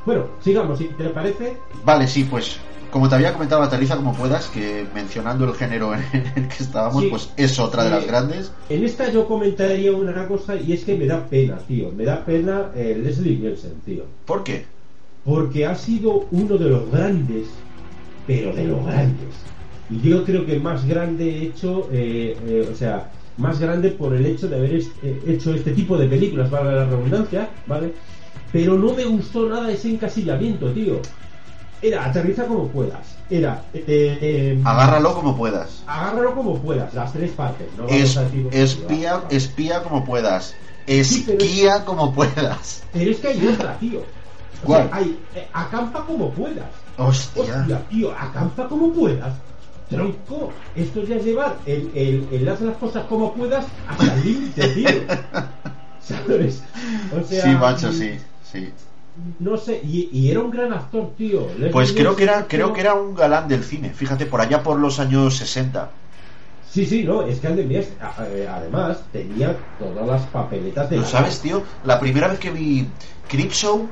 Bueno, 0.05 0.25
sigamos, 0.43 0.77
si 0.79 0.85
te 0.85 1.05
parece. 1.09 1.57
Vale, 1.85 2.07
sí, 2.07 2.25
pues 2.25 2.57
como 2.91 3.09
te 3.09 3.15
había 3.15 3.33
comentado, 3.33 3.63
aterriza 3.63 3.95
como 3.95 4.13
puedas, 4.13 4.47
que 4.47 4.85
mencionando 4.93 5.45
el 5.45 5.55
género 5.55 5.95
en 5.95 6.03
el 6.35 6.47
que 6.47 6.63
estábamos, 6.63 7.01
Sí. 7.01 7.09
pues 7.09 7.29
es 7.37 7.57
otra 7.59 7.83
de 7.85 7.89
las 7.89 8.01
Sí. 8.03 8.07
grandes. 8.07 8.51
En 8.69 8.83
esta 8.83 9.11
yo 9.11 9.25
comentaría 9.27 9.91
una 9.93 10.27
cosa 10.27 10.55
y 10.55 10.73
es 10.73 10.83
que 10.83 10.95
me 10.95 11.07
da 11.07 11.25
pena, 11.25 11.57
tío. 11.67 11.91
Me 11.91 12.03
da 12.05 12.23
pena 12.23 12.69
eh, 12.75 12.99
Leslie 13.01 13.37
Nielsen, 13.37 13.73
tío. 13.85 14.03
¿Por 14.25 14.43
qué? 14.43 14.65
Porque 15.25 15.65
ha 15.65 15.73
sido 15.75 16.27
uno 16.31 16.57
de 16.57 16.69
los 16.69 16.91
grandes, 16.91 17.47
pero 18.27 18.53
de 18.53 18.65
los 18.65 18.85
grandes. 18.85 19.33
Y 19.89 19.99
yo 20.01 20.23
creo 20.23 20.45
que 20.45 20.59
más 20.59 20.85
grande 20.85 21.43
hecho, 21.43 21.89
eh, 21.91 22.37
eh, 22.45 22.69
o 22.71 22.75
sea, 22.75 23.11
más 23.37 23.59
grande 23.59 23.89
por 23.89 24.13
el 24.13 24.25
hecho 24.25 24.47
de 24.47 24.55
haber 24.57 24.75
eh, 24.75 24.83
hecho 25.27 25.53
este 25.53 25.71
tipo 25.71 25.97
de 25.97 26.07
películas, 26.07 26.51
valga 26.51 26.73
la 26.73 26.85
redundancia, 26.85 27.49
¿vale? 27.65 27.93
Pero 28.53 28.77
no 28.77 28.93
me 28.93 29.03
gustó 29.03 29.49
nada 29.49 29.69
ese 29.71 29.89
encasillamiento, 29.89 30.71
tío. 30.71 31.01
Era 31.81 32.05
aterriza 32.05 32.45
como 32.45 32.67
puedas. 32.69 33.17
Era 33.29 33.61
eh, 33.73 33.83
eh, 33.87 34.61
Agárralo 34.63 35.15
como 35.15 35.35
puedas. 35.35 35.83
agárralo 35.87 36.35
como 36.35 36.59
puedas, 36.59 36.93
las 36.93 37.11
tres 37.11 37.31
partes. 37.31 37.67
No 37.77 37.87
Es, 37.87 38.17
espía, 38.51 39.23
espía 39.31 39.83
como 39.83 40.05
puedas. 40.05 40.55
Sí, 40.85 40.93
Esquía 40.99 41.83
como 41.83 42.13
puedas. 42.13 42.83
Pero 42.93 43.11
es 43.11 43.17
que 43.19 43.27
hay 43.29 43.47
otra, 43.47 43.77
tío. 43.79 43.99
O 43.99 44.65
¿Cuál? 44.67 44.83
sea, 44.83 44.95
hay 44.97 45.19
eh, 45.35 45.47
acampa 45.51 46.05
como 46.05 46.29
puedas. 46.31 46.69
Hostia. 46.97 47.59
Hostia, 47.61 47.81
tío, 47.89 48.11
acampa 48.17 48.67
como 48.69 48.93
puedas. 48.93 49.33
Tronco, 49.89 50.51
esto 50.75 51.03
ya 51.03 51.15
es 51.17 51.25
llevar 51.25 51.57
el, 51.65 51.91
el, 51.95 52.27
el 52.31 52.49
haz 52.49 52.61
las 52.61 52.77
cosas 52.77 53.03
como 53.05 53.33
puedas 53.33 53.65
hasta 53.87 54.13
el 54.13 54.23
límite, 54.25 54.67
tío. 54.69 54.89
¿Sabes? 55.99 56.61
O 57.17 57.23
sea, 57.27 57.43
sí, 57.43 57.49
macho, 57.49 57.91
sí, 57.93 58.11
sí. 58.53 58.73
No 59.39 59.57
sé, 59.57 59.81
y, 59.83 60.09
y 60.11 60.31
era 60.31 60.39
un 60.41 60.49
gran 60.49 60.73
actor, 60.73 61.15
tío. 61.15 61.47
Pues 61.71 61.93
creo 61.93 62.15
que 62.15 62.23
era, 62.23 62.47
creo 62.47 62.73
que 62.73 62.81
era 62.81 62.93
un 62.93 63.15
galán 63.15 63.47
del 63.47 63.63
cine. 63.63 63.93
Fíjate, 63.93 64.25
por 64.25 64.41
allá 64.41 64.63
por 64.63 64.79
los 64.79 64.99
años 64.99 65.37
60. 65.37 65.89
Sí, 66.61 66.85
sí, 66.85 67.03
no, 67.03 67.21
es 67.27 67.39
que 67.39 67.47
además, 67.47 67.85
eh, 68.31 68.47
además 68.49 69.03
tenía 69.11 69.55
todas 69.77 70.07
las 70.07 70.25
papeletas 70.27 70.89
de 70.89 70.97
¿Lo 70.97 71.05
sabes, 71.05 71.41
tío? 71.41 71.63
La 71.83 71.99
primera 71.99 72.27
vez 72.27 72.39
que 72.39 72.51
vi 72.51 72.87
Creepshow, 73.27 73.89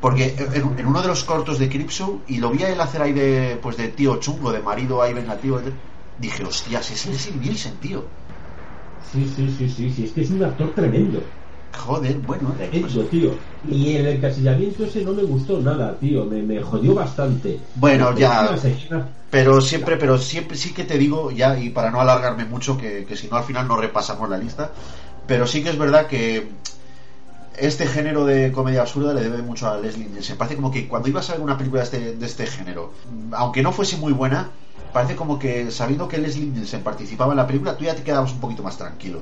porque 0.00 0.34
en, 0.38 0.78
en 0.78 0.86
uno 0.86 1.02
de 1.02 1.08
los 1.08 1.24
cortos 1.24 1.58
de 1.58 1.68
Creepshow, 1.68 2.22
y 2.28 2.38
lo 2.38 2.50
vi 2.50 2.62
a 2.64 2.70
él 2.70 2.80
hacer 2.80 3.02
ahí 3.02 3.12
de, 3.12 3.58
pues 3.62 3.76
de 3.76 3.88
tío 3.88 4.16
chungo, 4.18 4.52
de 4.52 4.60
marido 4.62 5.02
ahí 5.02 5.14
vengativo, 5.14 5.60
dije, 6.16 6.44
hostias, 6.44 6.90
es 6.90 7.06
Leslie 7.06 7.38
Nielsen, 7.38 7.78
tío. 7.80 8.00
Sí, 9.00 9.26
sí, 9.28 9.50
sí, 9.50 9.68
sí, 9.68 9.90
sí, 9.90 10.04
es 10.04 10.12
que 10.12 10.20
es 10.20 10.30
un 10.30 10.44
actor 10.44 10.74
tremendo. 10.74 11.37
Joder, 11.76 12.18
bueno, 12.18 12.54
Tremendo, 12.56 13.02
tío. 13.04 13.30
Y 13.68 13.96
el 13.96 14.06
encasillamiento 14.06 14.84
ese 14.84 15.04
no 15.04 15.12
me 15.12 15.22
gustó 15.22 15.60
nada, 15.60 15.96
tío. 15.98 16.24
Me, 16.24 16.42
me 16.42 16.62
jodió 16.62 16.94
bastante. 16.94 17.60
Bueno, 17.74 18.16
ya. 18.16 18.56
Pero 19.30 19.60
siempre, 19.60 19.96
pero 19.98 20.16
siempre 20.16 20.56
sí 20.56 20.72
que 20.72 20.84
te 20.84 20.96
digo, 20.96 21.30
ya, 21.30 21.58
y 21.58 21.68
para 21.70 21.90
no 21.90 22.00
alargarme 22.00 22.46
mucho, 22.46 22.78
que, 22.78 23.04
que 23.04 23.16
si 23.16 23.28
no 23.28 23.36
al 23.36 23.44
final 23.44 23.68
no 23.68 23.76
repasamos 23.76 24.28
la 24.30 24.38
lista, 24.38 24.70
pero 25.26 25.46
sí 25.46 25.62
que 25.62 25.68
es 25.68 25.78
verdad 25.78 26.06
que 26.06 26.48
este 27.58 27.86
género 27.86 28.24
de 28.24 28.52
comedia 28.52 28.82
absurda 28.82 29.12
le 29.12 29.20
debe 29.20 29.42
mucho 29.42 29.68
a 29.68 29.78
Leslie 29.78 30.08
Nielsen. 30.08 30.38
Parece 30.38 30.56
como 30.56 30.70
que 30.70 30.88
cuando 30.88 31.08
ibas 31.08 31.28
a 31.28 31.34
ver 31.34 31.42
una 31.42 31.58
película 31.58 31.82
de 31.82 31.84
este, 31.84 32.16
de 32.16 32.26
este 32.26 32.46
género, 32.46 32.92
aunque 33.32 33.62
no 33.62 33.72
fuese 33.72 33.96
muy 33.96 34.12
buena, 34.12 34.48
parece 34.92 35.16
como 35.16 35.38
que 35.38 35.70
sabiendo 35.70 36.08
que 36.08 36.18
Leslie 36.18 36.46
Nielsen 36.46 36.82
participaba 36.82 37.32
en 37.32 37.36
la 37.36 37.46
película, 37.46 37.76
tú 37.76 37.84
ya 37.84 37.94
te 37.94 38.02
quedabas 38.02 38.32
un 38.32 38.40
poquito 38.40 38.62
más 38.62 38.78
tranquilo. 38.78 39.20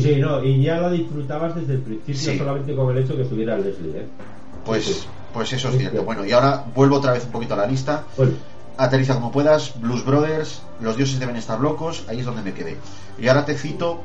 Sí, 0.00 0.14
sí, 0.14 0.16
no. 0.20 0.42
Y 0.42 0.62
ya 0.62 0.78
la 0.80 0.90
disfrutabas 0.90 1.54
desde 1.54 1.74
el 1.74 1.80
principio 1.80 2.32
Sí. 2.32 2.38
solamente 2.38 2.74
con 2.74 2.96
el 2.96 3.04
hecho 3.04 3.14
que 3.16 3.22
estuviera 3.22 3.56
Leslie, 3.58 3.98
¿eh? 3.98 4.06
Pues, 4.64 4.84
Sí, 4.84 4.92
sí. 4.94 5.06
pues 5.34 5.52
eso 5.52 5.68
es 5.68 5.76
cierto. 5.78 6.02
Bueno, 6.04 6.24
y 6.24 6.32
ahora 6.32 6.64
vuelvo 6.74 6.96
otra 6.96 7.12
vez 7.12 7.24
un 7.26 7.32
poquito 7.32 7.54
a 7.54 7.58
la 7.58 7.66
lista. 7.66 8.04
Bueno, 8.16 8.32
Aterriza 8.78 9.14
como 9.14 9.30
puedas, 9.30 9.78
Blues 9.80 10.04
Brothers, 10.04 10.62
Los 10.80 10.96
dioses 10.96 11.20
deben 11.20 11.36
estar 11.36 11.60
locos, 11.60 12.04
ahí 12.08 12.20
es 12.20 12.24
donde 12.24 12.42
me 12.42 12.54
quedé. 12.54 12.76
Y 13.18 13.28
ahora 13.28 13.44
te 13.44 13.54
cito 13.54 14.02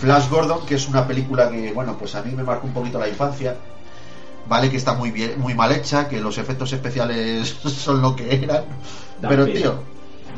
Flash 0.00 0.30
Gordon, 0.30 0.64
que 0.66 0.76
es 0.76 0.88
una 0.88 1.06
película 1.06 1.50
que, 1.50 1.72
bueno, 1.72 1.96
pues 1.98 2.14
a 2.14 2.22
mí 2.22 2.32
me 2.34 2.42
marcó 2.44 2.66
un 2.68 2.72
poquito 2.72 2.98
la 3.00 3.08
infancia. 3.08 3.56
Vale 4.48 4.70
que 4.70 4.76
está 4.76 4.94
muy 4.94 5.10
bien, 5.10 5.40
muy 5.40 5.54
mal 5.54 5.72
hecha, 5.72 6.06
que 6.08 6.20
los 6.20 6.38
efectos 6.38 6.72
especiales 6.72 7.48
son 7.64 8.00
lo 8.00 8.14
que 8.14 8.34
eran. 8.36 8.62
Da 9.20 9.28
Pero 9.28 9.44
pena. 9.46 9.58
tío, 9.58 9.74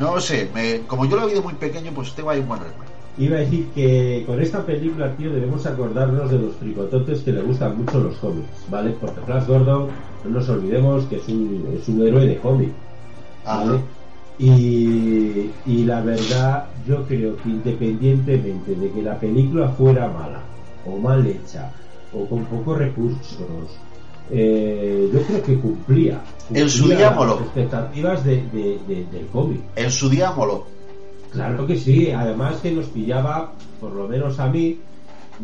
no 0.00 0.20
sé, 0.20 0.50
me- 0.54 0.80
como 0.87 1.04
yo 1.06 1.16
lo 1.16 1.26
vi 1.26 1.35
de 1.35 1.40
muy 1.40 1.54
pequeño, 1.54 1.92
pues 1.92 2.14
tengo 2.14 2.30
ahí 2.30 2.40
un 2.40 2.48
buen 2.48 2.61
recuerdo. 2.61 2.95
Iba 3.18 3.37
a 3.37 3.40
decir 3.40 3.66
que 3.74 4.24
con 4.26 4.40
esta 4.40 4.64
película, 4.64 5.11
tío, 5.16 5.33
debemos 5.33 5.64
acordarnos 5.66 6.31
de 6.31 6.38
los 6.38 6.55
fricototes 6.57 7.20
que 7.22 7.33
le 7.33 7.40
gustan 7.42 7.79
mucho 7.79 7.98
los 8.00 8.16
cómics, 8.16 8.48
¿vale? 8.70 8.94
Porque 9.00 9.20
Flash 9.22 9.46
Gordon, 9.46 9.88
no 10.24 10.31
nos 10.31 10.48
olvidemos 10.48 11.05
que 11.07 11.16
es 11.16 11.29
un, 11.29 11.66
es 11.81 11.88
un 11.88 12.07
héroe 12.07 12.26
de 12.26 12.37
cómic. 12.38 12.70
¿vale? 13.44 13.79
Y, 14.38 15.50
y 15.66 15.85
la 15.85 16.00
verdad, 16.02 16.66
yo 16.87 17.05
creo 17.05 17.37
que 17.38 17.48
independientemente 17.48 18.74
de 18.74 18.90
que 18.90 19.02
la 19.02 19.18
película 19.18 19.68
fuera 19.70 20.09
mala 20.09 20.42
o 20.85 20.98
mal 20.98 21.26
hecha 21.26 21.72
o 22.12 22.26
con 22.26 22.44
pocos 22.44 22.76
recursos, 22.79 23.79
eh, 24.31 25.09
yo 25.12 25.22
creo 25.22 25.42
que 25.42 25.59
cumplía, 25.59 26.20
En 26.52 26.68
su 26.68 26.81
cumplía 26.81 26.98
día 26.98 27.07
las 27.11 27.16
moló. 27.16 27.33
expectativas 27.40 28.24
de, 28.24 28.37
de- 28.52 28.79
de- 28.87 29.07
del 29.11 29.26
cómic. 29.33 29.61
En 29.76 29.90
su 29.90 30.09
día 30.11 30.33
moló. 30.33 30.66
Claro 31.37 31.66
que 31.66 31.77
sí, 31.77 32.11
además 32.11 32.57
que 32.61 32.72
nos 32.72 32.87
pillaba, 32.87 33.53
por 33.81 33.92
lo 33.92 34.09
menos 34.09 34.38
a 34.40 34.49
mí, 34.49 34.79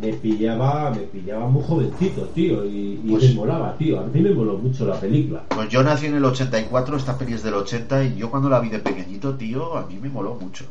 me 0.01 0.13
pillaba, 0.15 0.91
me 0.91 1.03
pillaba 1.03 1.47
muy 1.49 1.63
jovencito, 1.63 2.23
tío, 2.29 2.65
y, 2.65 3.01
y 3.05 3.11
Pues- 3.11 3.29
me 3.29 3.35
molaba, 3.35 3.77
tío. 3.77 4.01
A 4.01 4.05
mí 4.07 4.21
me 4.21 4.31
moló 4.33 4.57
mucho 4.57 4.87
la 4.87 4.99
película. 4.99 5.43
Pues 5.55 5.69
yo 5.69 5.83
nací 5.83 6.07
en 6.07 6.15
el 6.15 6.25
84, 6.25 6.97
esta 6.97 7.17
peli 7.19 7.35
es 7.35 7.43
del 7.43 7.55
80, 7.55 8.03
y 8.05 8.17
yo 8.17 8.31
cuando 8.31 8.49
la 8.49 8.61
vi 8.61 8.71
de 8.71 8.79
pequeñito, 8.79 9.35
tío, 9.37 9.77
a 9.77 9.87
mí 9.87 9.99
me 10.01 10.09
moló 10.09 10.35
mucho. 10.35 10.65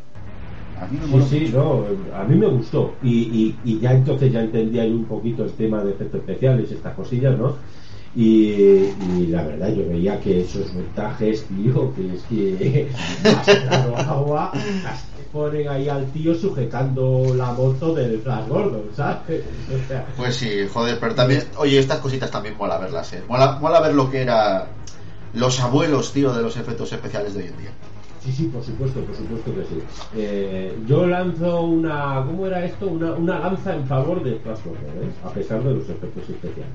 A 0.81 0.87
mí 0.87 0.97
me 0.97 1.05
Sí, 1.05 1.11
moló 1.11 1.25
sí, 1.25 1.39
mucho. 1.41 1.57
no, 2.09 2.15
a 2.15 2.23
mí 2.23 2.35
me 2.35 2.47
gustó. 2.47 2.97
Y, 3.03 3.59
y, 3.63 3.71
y 3.75 3.79
ya 3.79 3.93
entonces 3.93 4.31
ya 4.33 4.41
entendía 4.41 4.85
yo 4.87 4.95
un 4.95 5.05
poquito 5.05 5.43
el 5.43 5.51
tema 5.51 5.83
de 5.83 5.91
efectos 5.91 6.21
especiales, 6.21 6.71
estas 6.71 6.95
cosillas, 6.95 7.37
¿no? 7.37 7.53
Y, 8.13 8.89
y 9.17 9.27
la 9.29 9.43
verdad, 9.43 9.73
yo 9.73 9.87
veía 9.87 10.19
que 10.19 10.41
esos 10.41 10.73
montajes, 10.73 11.45
tío, 11.45 11.93
que 11.95 12.13
es 12.13 12.21
que 12.23 12.89
agua, 13.97 14.51
ponen 15.31 15.69
ahí 15.69 15.87
al 15.87 16.05
tío 16.11 16.35
sujetando 16.35 17.33
la 17.35 17.53
moto 17.53 17.93
del 17.93 18.19
Flash 18.19 18.47
Gordon, 18.49 18.83
¿sabes? 18.93 19.43
O 19.69 19.87
sea, 19.87 20.05
Pues 20.17 20.35
sí, 20.35 20.49
joder, 20.73 20.97
pero 20.99 21.15
también, 21.15 21.43
oye, 21.57 21.79
estas 21.79 21.99
cositas 21.99 22.29
también 22.29 22.57
mola 22.57 22.77
verlas, 22.77 23.13
eh. 23.13 23.23
Mola, 23.29 23.57
mola 23.61 23.79
ver 23.79 23.95
lo 23.95 24.11
que 24.11 24.21
era 24.21 24.67
los 25.33 25.59
abuelos, 25.61 26.11
tío, 26.11 26.33
de 26.33 26.41
los 26.41 26.57
efectos 26.57 26.91
especiales 26.91 27.33
de 27.33 27.43
hoy 27.43 27.47
en 27.47 27.57
día. 27.57 27.71
Sí, 28.23 28.31
sí, 28.31 28.43
por 28.53 28.63
supuesto, 28.63 28.99
por 28.99 29.15
supuesto 29.15 29.55
que 29.55 29.61
sí. 29.63 29.81
Eh, 30.15 30.77
yo 30.85 31.07
lanzo 31.07 31.61
una, 31.61 32.23
¿cómo 32.27 32.45
era 32.45 32.63
esto? 32.63 32.87
Una, 32.87 33.13
una 33.13 33.39
lanza 33.39 33.73
en 33.73 33.87
favor 33.87 34.23
de 34.23 34.35
Flash 34.35 34.59
Gordon, 34.63 35.03
¿eh? 35.03 35.11
a 35.25 35.29
pesar 35.29 35.63
de 35.63 35.73
los 35.73 35.89
efectos 35.89 36.29
especiales. 36.29 36.71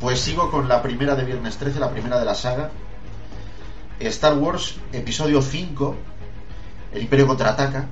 Pues 0.00 0.20
sigo 0.20 0.50
con 0.50 0.68
la 0.68 0.82
primera 0.82 1.14
de 1.14 1.24
Viernes 1.24 1.56
13, 1.56 1.80
la 1.80 1.90
primera 1.90 2.18
de 2.18 2.24
la 2.24 2.34
saga. 2.34 2.70
Star 3.98 4.36
Wars, 4.36 4.76
episodio 4.92 5.40
5, 5.40 5.96
El 6.92 7.02
Imperio 7.02 7.26
contraataca. 7.26 7.86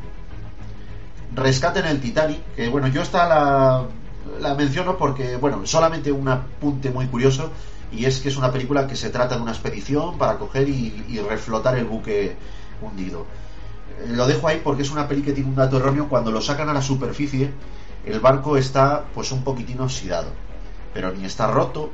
Rescate 1.35 1.81
en 1.81 1.87
el 1.87 2.01
Titanic, 2.01 2.41
que 2.55 2.69
bueno, 2.69 2.89
yo 2.89 3.01
esta 3.03 3.27
la, 3.27 3.85
la 4.41 4.55
menciono 4.55 4.99
porque, 4.99 5.37
bueno, 5.37 5.67
solamente 5.67 6.13
un 6.13 6.29
apunte 6.29 6.91
muy 6.91 7.07
curioso, 7.07 7.51
y 7.91 8.05
es 8.05 8.21
que 8.21 8.29
es 8.29 8.37
una 8.37 8.53
película 8.53 8.87
que 8.87 8.97
se 8.97 9.11
trata 9.11 9.37
de 9.37 9.43
una 9.43 9.53
expedición 9.53 10.19
para 10.19 10.37
coger 10.37 10.69
y, 10.69 11.05
y 11.09 11.19
reflotar 11.21 11.77
el 11.79 11.87
buque 11.87 12.37
hundido. 12.83 13.27
Eh, 14.01 14.09
Lo 14.13 14.27
dejo 14.27 14.47
ahí 14.47 14.61
porque 14.63 14.83
es 14.83 14.91
una 14.91 15.09
peli 15.09 15.23
que 15.23 15.33
tiene 15.33 15.49
un 15.49 15.57
dato 15.57 15.79
erróneo. 15.79 16.09
Cuando 16.09 16.31
lo 16.31 16.41
sacan 16.43 16.69
a 16.69 16.75
la 16.75 16.83
superficie, 16.83 17.51
el 18.05 18.21
barco 18.21 18.57
está 18.59 19.05
pues 19.15 19.33
un 19.33 19.43
poquitín 19.43 19.81
oxidado. 19.81 20.29
Pero 20.95 21.13
ni 21.13 21.25
está 21.25 21.49
roto, 21.49 21.91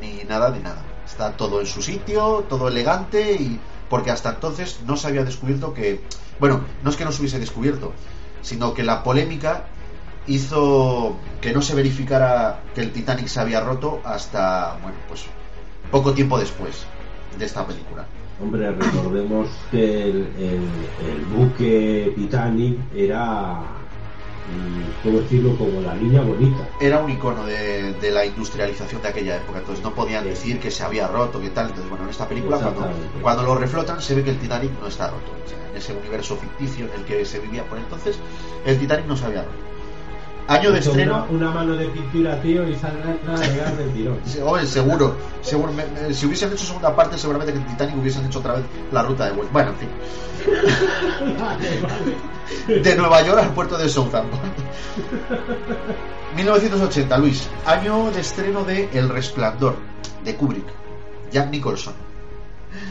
ni 0.00 0.24
nada 0.24 0.50
de 0.50 0.60
nada. 0.60 0.82
Está 1.06 1.36
todo 1.36 1.60
en 1.60 1.66
su 1.66 1.82
sitio, 1.82 2.44
todo 2.48 2.68
elegante 2.68 3.34
y 3.34 3.60
porque 3.88 4.10
hasta 4.10 4.30
entonces 4.30 4.80
no 4.86 4.96
se 4.96 5.08
había 5.08 5.24
descubierto 5.24 5.74
que, 5.74 6.00
bueno, 6.38 6.62
no 6.82 6.90
es 6.90 6.96
que 6.96 7.04
no 7.04 7.12
se 7.12 7.20
hubiese 7.20 7.38
descubierto, 7.38 7.92
sino 8.42 8.72
que 8.74 8.82
la 8.82 9.02
polémica 9.02 9.66
hizo 10.26 11.16
que 11.40 11.52
no 11.52 11.60
se 11.62 11.74
verificara 11.74 12.60
que 12.74 12.82
el 12.82 12.92
Titanic 12.92 13.26
se 13.26 13.40
había 13.40 13.60
roto 13.60 14.00
hasta, 14.04 14.78
bueno, 14.82 14.96
pues 15.08 15.24
poco 15.90 16.12
tiempo 16.12 16.38
después 16.38 16.84
de 17.38 17.44
esta 17.44 17.66
película. 17.66 18.06
Hombre, 18.42 18.70
recordemos 18.70 19.48
que 19.70 20.02
el, 20.04 20.28
el, 20.38 21.24
buque 21.34 22.12
Titanic 22.16 22.78
era, 22.94 23.60
¿cómo 25.02 25.20
decirlo?, 25.20 25.56
como 25.56 25.80
la 25.80 25.94
niña 25.94 26.20
bonita. 26.22 26.68
Era 26.80 26.98
un 27.00 27.10
icono 27.10 27.44
de, 27.46 27.92
de 27.94 28.10
la 28.10 28.24
industrialización 28.26 29.02
de 29.02 29.08
aquella 29.08 29.36
época, 29.36 29.58
entonces 29.60 29.82
no 29.84 29.94
podían 29.94 30.24
Sí. 30.24 30.30
decir 30.30 30.60
que 30.60 30.70
se 30.70 30.82
había 30.82 31.06
roto, 31.08 31.40
que 31.40 31.50
tal. 31.50 31.66
Entonces, 31.68 31.88
bueno, 31.88 32.04
en 32.04 32.10
esta 32.10 32.28
película, 32.28 32.58
cuando, 32.58 32.86
cuando 33.22 33.42
lo 33.44 33.54
reflotan, 33.56 34.00
se 34.00 34.14
ve 34.14 34.24
que 34.24 34.30
el 34.30 34.38
Titanic 34.38 34.70
no 34.80 34.86
está 34.88 35.08
roto. 35.08 35.32
O 35.44 35.48
sea, 35.48 35.58
en 35.70 35.76
ese 35.76 35.92
universo 35.94 36.36
ficticio 36.36 36.86
en 36.86 36.92
el 37.00 37.04
que 37.04 37.24
se 37.24 37.38
vivía 37.38 37.64
por 37.64 37.78
entonces, 37.78 38.18
el 38.66 38.78
Titanic 38.78 39.06
no 39.06 39.16
se 39.16 39.24
había 39.26 39.42
roto. 39.42 39.69
Año 40.50 40.72
de 40.72 40.80
estreno. 40.80 41.26
Una, 41.30 41.46
una 41.46 41.50
mano 41.52 41.76
de 41.76 41.86
pintura, 41.86 42.40
tío, 42.42 42.68
y 42.68 42.74
saldrá 42.74 43.16
a 43.34 43.70
del 43.72 43.90
tirón. 43.92 44.18
Hombre, 44.44 44.66
seguro, 44.66 45.14
seguro. 45.42 45.72
me- 45.72 45.86
me- 45.86 46.12
si 46.12 46.26
hubiesen 46.26 46.52
hecho 46.52 46.64
segunda 46.64 46.94
parte, 46.94 47.16
seguramente 47.16 47.52
que 47.52 47.58
en 47.60 47.66
Titanic 47.66 47.96
hubiesen 47.96 48.26
hecho 48.26 48.40
otra 48.40 48.54
vez 48.54 48.64
la 48.92 49.02
ruta 49.04 49.26
de 49.26 49.32
vuelta. 49.32 49.52
Bueno, 49.52 49.70
en 49.70 49.76
fin. 49.76 49.88
vale, 51.38 51.80
vale. 52.68 52.80
De 52.80 52.96
Nueva 52.96 53.22
York 53.22 53.38
al 53.42 53.54
puerto 53.54 53.78
de 53.78 53.88
Southampton. 53.88 54.40
1980, 56.36 57.18
Luis. 57.18 57.48
Año 57.66 58.10
de 58.10 58.20
estreno 58.20 58.64
de 58.64 58.88
El 58.92 59.08
Resplandor, 59.08 59.76
de 60.24 60.34
Kubrick. 60.36 60.66
Jack 61.32 61.50
Nicholson. 61.50 61.94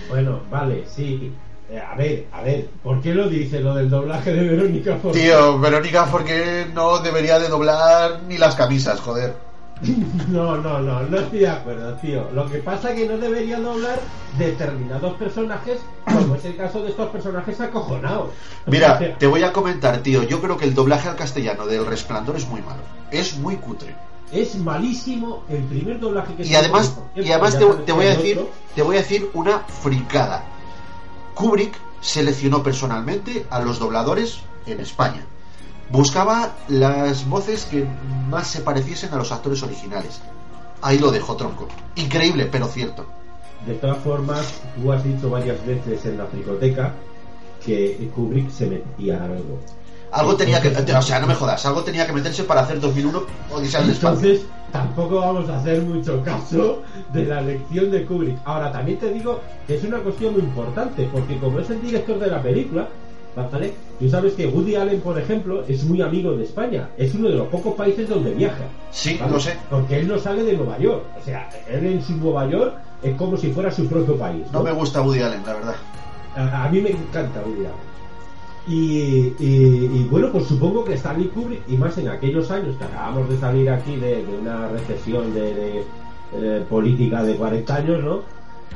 Bueno, 0.10 0.42
vale, 0.50 0.86
sí. 0.88 1.34
Eh, 1.72 1.80
a 1.80 1.96
ver, 1.96 2.26
a 2.32 2.42
ver, 2.42 2.68
¿por 2.82 3.00
qué 3.00 3.14
lo 3.14 3.30
dice 3.30 3.60
lo 3.60 3.76
del 3.76 3.90
doblaje 3.90 4.34
de 4.34 4.48
Verónica 4.48 4.98
Forqué? 4.98 5.22
Tío, 5.22 5.60
Verónica, 5.60 6.08
porque 6.10 6.66
no 6.74 6.98
debería 7.00 7.38
de 7.38 7.48
doblar 7.48 8.22
ni 8.28 8.38
las 8.38 8.56
camisas, 8.56 9.00
joder. 9.00 9.36
No, 10.28 10.58
no, 10.58 10.80
no, 10.82 11.04
no 11.04 11.20
estoy 11.20 11.40
de 11.40 11.48
acuerdo, 11.48 11.94
tío. 11.96 12.30
Lo 12.34 12.50
que 12.50 12.58
pasa 12.58 12.92
es 12.92 13.00
que 13.00 13.08
no 13.08 13.18
debería 13.18 13.60
doblar 13.60 14.00
determinados 14.38 15.14
personajes, 15.14 15.80
como 16.04 16.36
es 16.36 16.44
el 16.46 16.58
caso 16.58 16.84
de 16.84 16.90
estos 16.90 17.10
personajes 17.10 17.62
acojonados. 17.62 18.32
Mira, 18.66 19.00
te 19.18 19.28
voy 19.28 19.44
a 19.44 19.54
comentar, 19.54 20.00
tío. 20.00 20.24
Yo 20.24 20.42
creo 20.42 20.58
que 20.58 20.66
el 20.66 20.74
doblaje 20.74 21.08
al 21.08 21.16
castellano 21.16 21.66
del 21.66 21.86
Resplandor 21.86 22.36
es 22.36 22.48
muy 22.48 22.62
malo. 22.62 22.82
Es 23.12 23.38
muy 23.38 23.56
cutre. 23.56 23.96
es 24.32 24.56
malísimo 24.56 25.44
el 25.50 25.64
primer 25.64 26.00
doblaje 26.00 26.36
que 26.36 26.44
Y 26.44 26.48
se 26.48 26.58
además, 26.58 26.94
hizo, 27.16 27.28
y 27.28 27.32
además 27.32 27.58
te, 27.86 27.92
voy 27.94 28.06
a 28.06 28.10
decir, 28.10 28.46
te 28.76 28.82
voy 28.82 28.98
a 28.98 29.00
decir 29.00 29.30
una 29.34 29.60
fricada. 29.60 30.44
Kubrick 31.40 31.74
seleccionó 32.02 32.62
personalmente 32.62 33.46
a 33.50 33.62
los 33.62 33.80
dobladores 33.80 34.40
en 34.66 34.82
España. 34.82 35.26
Buscaba 35.90 36.58
las 36.68 37.30
voces 37.30 37.64
que 37.64 37.88
más 38.30 38.48
se 38.48 38.60
pareciesen 38.60 39.14
a 39.14 39.16
los 39.16 39.32
actores 39.32 39.64
originales. 39.64 40.20
Ahí 40.82 41.00
lo 41.00 41.12
dejó 41.12 41.38
tronco. 41.38 41.70
Increíble, 41.96 42.50
pero 42.52 42.68
cierto. 42.68 43.06
De 43.66 43.74
todas 43.76 44.00
formas, 44.00 44.54
tú 44.76 44.92
has 44.92 45.02
dicho 45.02 45.30
varias 45.30 45.66
veces 45.66 46.06
en 46.06 46.18
la 46.18 46.26
fricoteca 46.26 46.94
que 47.66 48.12
Kubrick 48.14 48.52
se 48.52 48.66
metía 48.66 49.24
algo. 49.24 49.62
Algo 50.12 50.36
tenía 50.36 50.62
que, 50.62 50.68
o 50.68 51.02
sea, 51.02 51.22
no 51.22 51.28
me 51.28 51.36
jodas, 51.36 51.66
algo 51.66 51.84
tenía 51.84 52.06
que 52.06 52.12
meterse 52.12 52.44
para 52.44 52.62
hacer 52.62 52.82
2001 52.82 53.24
Odisea 53.52 53.80
del 53.80 53.92
espacio. 53.92 54.30
Entonces, 54.30 54.46
tampoco 54.72 55.20
vamos 55.20 55.50
a 55.50 55.58
hacer 55.58 55.82
mucho 55.82 56.22
caso 56.24 56.82
de 57.14 57.26
la 57.26 57.42
elección 57.42 57.92
de 57.92 58.06
Kubrick. 58.06 58.38
Ahora, 58.46 58.72
también 58.72 58.98
te 59.00 59.12
digo 59.14 59.40
que 59.68 59.76
es 59.76 59.84
una 59.84 60.00
cuestión 60.00 60.34
muy 60.34 60.42
importante, 60.42 61.08
porque 61.12 61.38
como 61.38 61.60
es 61.60 61.70
el 61.70 61.82
director 61.82 62.20
de 62.20 62.28
la 62.28 62.42
película, 62.42 62.88
¿vale? 63.36 63.74
Tú 64.00 64.10
sabes 64.10 64.34
que 64.34 64.48
Woody 64.48 64.76
Allen, 64.76 65.02
por 65.02 65.20
ejemplo, 65.20 65.64
es 65.68 65.84
muy 65.84 66.02
amigo 66.02 66.36
de 66.36 66.44
España. 66.44 66.90
Es 66.98 67.14
uno 67.16 67.30
de 67.30 67.36
los 67.36 67.48
pocos 67.48 67.76
países 67.76 68.08
donde 68.08 68.34
viaja. 68.34 68.64
Sí, 68.92 69.18
¿vale? 69.20 69.34
lo 69.34 69.40
sé. 69.40 69.58
Porque 69.70 70.00
él 70.00 70.08
no 70.08 70.18
sale 70.18 70.44
de 70.44 70.54
Nueva 70.54 70.78
York. 70.80 71.04
O 71.20 71.24
sea, 71.24 71.50
él 71.70 71.86
en 71.86 72.02
su 72.02 72.14
Nueva 72.18 72.48
York 72.50 72.76
es 73.04 73.16
como 73.16 73.38
si 73.38 73.52
fuera 73.52 73.72
su 73.72 73.88
propio 73.88 74.18
país. 74.18 74.44
No 74.52 74.64
me 74.64 74.72
gusta 74.72 75.02
Woody 75.02 75.22
Allen, 75.22 75.44
la 75.46 75.54
verdad. 75.54 75.76
A, 76.36 76.66
a 76.66 76.70
mí 76.70 76.82
me 76.82 76.92
encanta 76.92 77.42
Woody 77.46 77.66
Allen. 77.66 77.89
Y, 78.66 79.36
y- 79.40 79.90
y, 79.92 80.08
bueno, 80.12 80.32
pues 80.32 80.46
supongo 80.48 80.84
que 80.84 80.94
Stanley 80.94 81.30
Kubrick, 81.30 81.64
y 81.68 81.78
más 81.78 81.98
en 81.98 82.10
aquellos 82.10 82.52
años 82.52 82.76
que 82.78 82.84
acabamos 82.84 83.30
de 83.30 83.38
salir 83.40 83.70
aquí 83.70 83.96
de, 83.96 84.26
de 84.26 84.38
una 84.38 84.68
recesión 84.68 85.34
de, 85.34 85.54
de, 85.56 85.86
eh, 86.32 86.66
política 86.70 87.24
de 87.24 87.36
40 87.36 87.76
años, 87.76 88.04
¿no? 88.04 88.22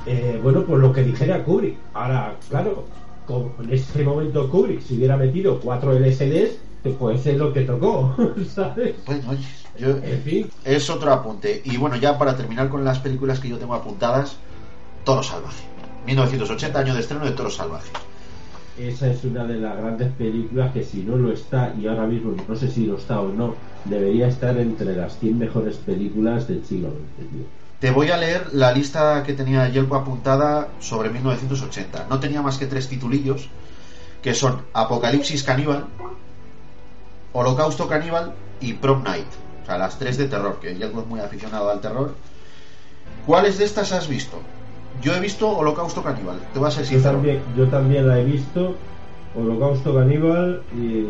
Eh, 0.06 0.39
bueno, 0.41 0.65
pues 0.65 0.80
lo 0.82 0.91
que 0.91 1.04
dijera 1.04 1.43
Kubrick. 1.43 1.78
Ahora, 1.93 2.36
claro, 2.50 2.86
como 3.26 3.54
en 3.62 3.72
ese 3.74 4.04
momento 4.04 4.50
Kubrick 4.50 4.82
se 4.82 4.96
hubiera 4.96 5.15
metido 5.17 5.60
cuatro 5.60 5.93
LSDs, 5.93 6.58
pues 6.98 7.26
es 7.26 7.38
lo 7.38 7.54
que 7.54 7.62
tocó, 7.62 8.15
¿sabes? 8.54 8.96
Bueno, 9.06 9.30
oye, 9.30 9.46
yo, 9.78 9.89
En 10.04 10.22
fin, 10.24 10.50
es 10.65 10.89
otro 10.89 11.12
apunte. 11.13 11.62
Y 11.63 11.78
bueno, 11.78 11.96
ya 11.98 12.17
para 12.17 12.36
terminar 12.36 12.69
con 12.69 12.84
las 12.84 13.00
películas 13.00 13.39
que 13.39 13.50
yo 13.50 13.58
tengo 13.58 13.76
apuntadas, 13.76 14.38
Toro 15.06 15.24
Salvaje. 15.24 15.63
1980, 16.06 16.80
año 16.80 16.93
de 16.93 17.00
estreno 17.02 17.26
de 17.26 17.32
Toro 17.32 17.50
Salvaje. 17.50 17.89
Esa 18.78 19.12
es 19.12 19.24
una 19.24 19.44
de 19.46 19.56
las 19.56 19.78
grandes 19.78 20.12
películas 20.14 20.72
que 20.74 20.84
si 20.84 21.04
no 21.04 21.16
lo 21.16 21.32
está, 21.32 21.74
y 21.80 21.88
ahora 21.88 22.06
mismo 22.06 22.36
no 22.48 22.56
sé 22.56 22.70
si 22.70 22.86
lo 22.86 22.98
está 22.98 23.22
o 23.22 23.30
no, 23.30 23.56
debería 23.86 24.28
estar 24.28 24.58
entre 24.58 24.96
las 24.96 25.20
100 25.20 25.38
mejores 25.38 25.78
películas 25.78 26.48
del 26.48 26.66
siglo 26.66 26.90
tío. 27.18 27.46
Te 27.80 27.92
voy 27.92 28.10
a 28.12 28.18
leer 28.18 28.54
la 28.54 28.72
lista 28.72 29.24
que 29.24 29.34
tenía 29.34 29.68
Yelpo 29.68 29.96
apuntada 29.96 30.70
sobre 30.80 31.10
1980. 31.10 32.08
No 32.10 32.20
tenía 32.20 32.42
más 32.42 32.58
que 32.58 32.66
tres 32.66 32.88
titulillos, 32.88 33.50
que 34.22 34.34
son 34.34 34.62
Apocalipsis 34.74 35.44
Caníbal, 35.44 35.86
Holocausto 37.34 37.88
Caníbal 37.88 38.34
y 38.62 38.74
Prom 38.74 39.04
Night. 39.04 39.28
O 39.64 39.66
sea, 39.66 39.78
las 39.78 40.00
tres 40.00 40.18
de 40.18 40.28
terror, 40.28 40.60
que 40.62 40.76
Yelpo 40.76 41.02
es 41.02 41.08
muy 41.08 41.20
aficionado 41.20 41.70
al 41.70 41.82
terror. 41.82 42.16
¿Cuáles 43.26 43.58
de 43.58 43.66
estas 43.66 43.92
has 43.92 44.08
visto? 44.08 44.40
Yo 45.04 45.13
he 45.13 45.20
visto 45.20 45.50
Holocausto 45.50 46.02
Caníbal, 46.02 46.38
te 46.54 46.60
voy 46.60 46.68
a 46.68 46.72
ser 46.72 46.84
Yo 46.84 46.89
sincero. 46.89 47.13
también, 47.16 47.42
yo 47.58 47.68
también 47.68 48.08
la 48.08 48.20
he 48.20 48.24
visto, 48.24 48.76
Holocausto 49.38 49.96
Caníbal, 49.96 50.62
y 50.78 51.04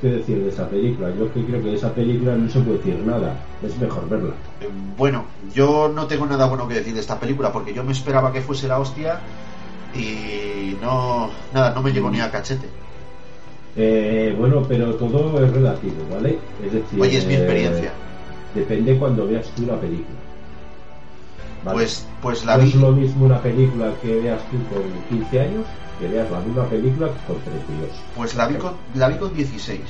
qué 0.00 0.08
decir 0.08 0.42
de 0.42 0.48
esa 0.48 0.68
película. 0.68 1.10
Yo 1.18 1.26
es 1.26 1.32
que 1.32 1.44
creo 1.44 1.62
que 1.62 1.68
de 1.70 1.76
esa 1.76 1.92
película 1.92 2.34
no 2.34 2.48
se 2.48 2.60
puede 2.60 2.78
decir 2.78 2.96
nada, 3.04 3.34
es 3.62 3.76
mejor 3.78 4.08
verla. 4.08 4.32
Eh, 4.60 4.68
Bueno, 4.96 5.24
yo 5.54 5.90
no 5.94 6.06
tengo 6.06 6.26
nada 6.26 6.46
bueno 6.46 6.66
que 6.66 6.74
decir 6.74 6.94
de 6.94 7.00
esta 7.00 7.18
película 7.20 7.52
porque 7.52 7.74
yo 7.74 7.84
me 7.84 7.92
esperaba 7.92 8.32
que 8.32 8.40
fuese 8.40 8.68
la 8.68 8.78
hostia 8.78 9.18
y 9.94 10.74
no, 10.82 11.28
nada, 11.52 11.74
no 11.74 11.82
me 11.82 11.92
llegó 11.92 12.10
ni 12.10 12.20
a 12.20 12.30
cachete. 12.30 12.68
Eh, 13.76 14.34
bueno, 14.38 14.64
pero 14.66 14.94
todo 14.94 15.44
es 15.44 15.52
relativo, 15.52 15.94
¿vale? 16.12 16.38
Es 16.64 16.72
decir, 16.72 17.00
Oye, 17.00 17.18
es 17.18 17.26
mi 17.26 17.34
eh, 17.34 17.38
experiencia. 17.38 17.92
Depende 18.54 18.96
cuando 18.98 19.26
veas 19.26 19.46
tú 19.54 19.66
la 19.66 19.76
película. 19.76 20.17
¿Vale? 21.68 21.84
Pues, 21.84 22.06
pues 22.22 22.44
la 22.44 22.56
no 22.56 22.64
vi. 22.64 22.68
es 22.70 22.74
lo 22.74 22.92
mismo 22.92 23.26
una 23.26 23.40
película 23.40 23.92
que 24.02 24.20
veas 24.20 24.42
tú 24.50 24.56
con 24.74 24.82
15 25.08 25.40
años 25.40 25.66
que 25.98 26.08
veas 26.08 26.30
la 26.30 26.40
misma 26.40 26.64
película 26.68 27.08
con 27.26 27.40
32. 27.40 27.90
Pues 28.14 28.34
la 28.34 28.46
vi 28.46 28.56
con, 28.56 28.74
la 28.94 29.08
vi 29.08 29.18
con 29.18 29.34
16. 29.34 29.80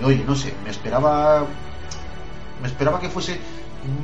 Y 0.00 0.04
oye, 0.04 0.24
no 0.26 0.34
sé, 0.34 0.54
me 0.62 0.70
esperaba. 0.70 1.46
Me 2.60 2.68
esperaba 2.68 3.00
que 3.00 3.08
fuese 3.08 3.38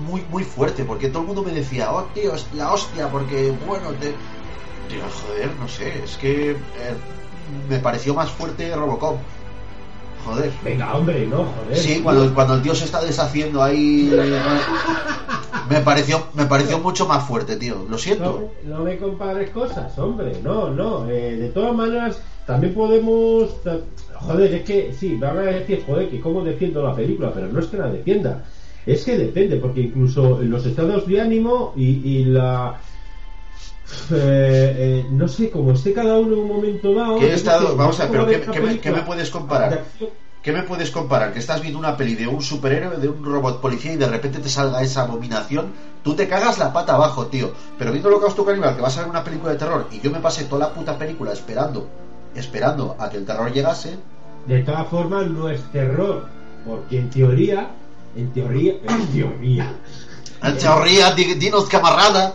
muy, 0.06 0.22
muy 0.30 0.44
fuerte, 0.44 0.85
porque 0.85 1.09
todo 1.09 1.20
el 1.22 1.26
mundo 1.28 1.42
me 1.42 1.52
decía, 1.52 1.92
oh 1.92 2.04
tío, 2.14 2.35
es 2.35 2.46
la 2.54 2.72
hostia, 2.72 3.09
porque 3.09 3.52
bueno, 3.66 3.90
te. 3.92 4.14
Tío, 4.88 5.04
joder, 5.22 5.50
no 5.61 5.68
sé, 5.68 6.02
es 6.04 6.16
que. 6.16 6.52
eh, 6.52 6.56
me 7.68 7.78
pareció 7.78 8.14
más 8.14 8.30
fuerte 8.30 8.74
Robocop. 8.74 9.18
Joder. 10.24 10.52
Venga, 10.62 10.94
hombre, 10.94 11.26
no, 11.26 11.44
joder. 11.44 11.76
Sí, 11.76 12.00
cuando, 12.02 12.33
cuando 12.35 12.54
el 12.54 12.62
tío 12.62 12.74
se 12.74 12.85
está 12.85 13.02
deshaciendo 13.02 13.62
ahí. 13.62 14.12
Me 15.68 15.80
pareció, 15.80 16.24
me 16.35 16.46
pareció 16.46 16.78
mucho 16.80 17.06
más 17.06 17.24
fuerte, 17.26 17.56
tío. 17.56 17.87
Lo 17.88 17.96
siento. 17.96 18.50
no 18.64 18.80
me 18.80 18.98
compares 18.98 19.50
cosas, 19.50 19.96
hombre, 19.98 20.33
no, 20.42 20.70
no. 20.70 21.09
eh, 21.09 21.37
de 21.37 21.48
todas 21.50 21.74
maneras, 21.74 22.20
también 22.46 22.74
podemos. 22.74 23.50
Joder, 24.14 24.52
es 24.54 24.64
que 24.64 24.92
sí, 24.92 25.16
van 25.16 25.38
a 25.38 25.42
decir, 25.42 25.85
joder, 25.87 26.11
que 26.11 26.20
cómo 26.20 26.42
defiendo 26.42 26.83
la 26.83 26.94
película, 26.94 27.33
pero 27.33 27.46
no 27.48 27.61
es 27.61 27.66
que 27.66 27.76
la 27.76 27.88
defienda. 27.88 28.44
Es 28.85 29.04
que 29.04 29.16
depende, 29.16 29.56
porque 29.56 29.83
incluso 29.83 30.40
los 30.42 30.66
estados 30.66 31.06
de 31.06 31.20
ánimo 31.20 31.72
y, 31.76 31.87
y 32.04 32.24
la. 32.24 32.80
Eh, 34.11 35.05
eh, 35.05 35.07
no 35.11 35.29
sé, 35.29 35.50
como 35.50 35.72
esté 35.72 35.92
cada 35.92 36.18
uno 36.18 36.35
en 36.35 36.38
un 36.40 36.48
momento 36.48 36.94
dado. 36.94 37.18
¿Qué 37.18 37.29
es 37.29 37.35
estado- 37.37 37.76
vamos 37.76 37.98
a 38.00 38.05
ver, 38.07 38.12
pero 38.12 38.26
qué- 38.26 38.33
qué 38.40 38.46
me- 38.61 38.66
película 38.66 38.81
qué 38.83 38.90
me 38.92 39.03
puedes 39.03 39.31
comparar? 39.31 39.85
¿Qué 40.42 40.53
me 40.53 40.62
puedes 40.62 40.90
comparar? 40.90 41.33
Que 41.35 41.38
estás 41.38 41.61
viendo 41.61 41.79
una 41.79 41.96
peli 41.98 42.14
de 42.14 42.26
un 42.26 42.40
superhéroe, 42.42 42.96
de 42.96 43.09
un 43.11 43.22
robot 43.22 43.61
policía 43.61 43.92
y 43.92 43.96
de 43.96 44.07
repente 44.07 44.38
te 44.38 44.48
salga 44.48 44.83
esa 44.83 45.03
abominación. 45.03 45.72
Tú 46.03 46.14
te 46.14 46.29
cagas 46.29 46.57
la 46.59 46.72
pata 46.72 46.94
abajo, 46.94 47.26
tío. 47.26 47.53
Pero 47.79 47.90
viendo 47.92 48.09
Holocausto 48.09 48.42
Caníbal, 48.44 48.74
que 48.74 48.81
vas 48.81 48.96
a 48.96 49.00
ver 49.03 49.11
una 49.11 49.22
película 49.22 49.53
de 49.53 49.59
terror 49.59 49.87
y 49.92 50.00
yo 50.00 50.11
me 50.11 50.20
pasé 50.20 50.44
toda 50.44 50.66
la 50.68 50.72
puta 50.74 50.96
película 50.96 51.33
esperando, 51.33 51.88
esperando 52.35 52.96
a 52.98 53.11
que 53.11 53.18
el 53.18 53.26
terror 53.26 53.53
llegase. 53.53 53.98
De 54.46 54.62
todas 54.62 54.88
formas, 54.88 55.26
no 55.26 55.50
es 55.50 55.61
terror, 55.72 56.24
porque 56.64 56.98
en 57.00 57.11
teoría, 57.11 57.68
en 58.16 58.33
teoría, 58.33 58.74
en 58.88 59.07
teoría, 59.12 59.74
En 60.42 60.57
teoría, 60.57 61.11
di- 61.12 61.35
dinos 61.35 61.66
camarada. 61.68 62.33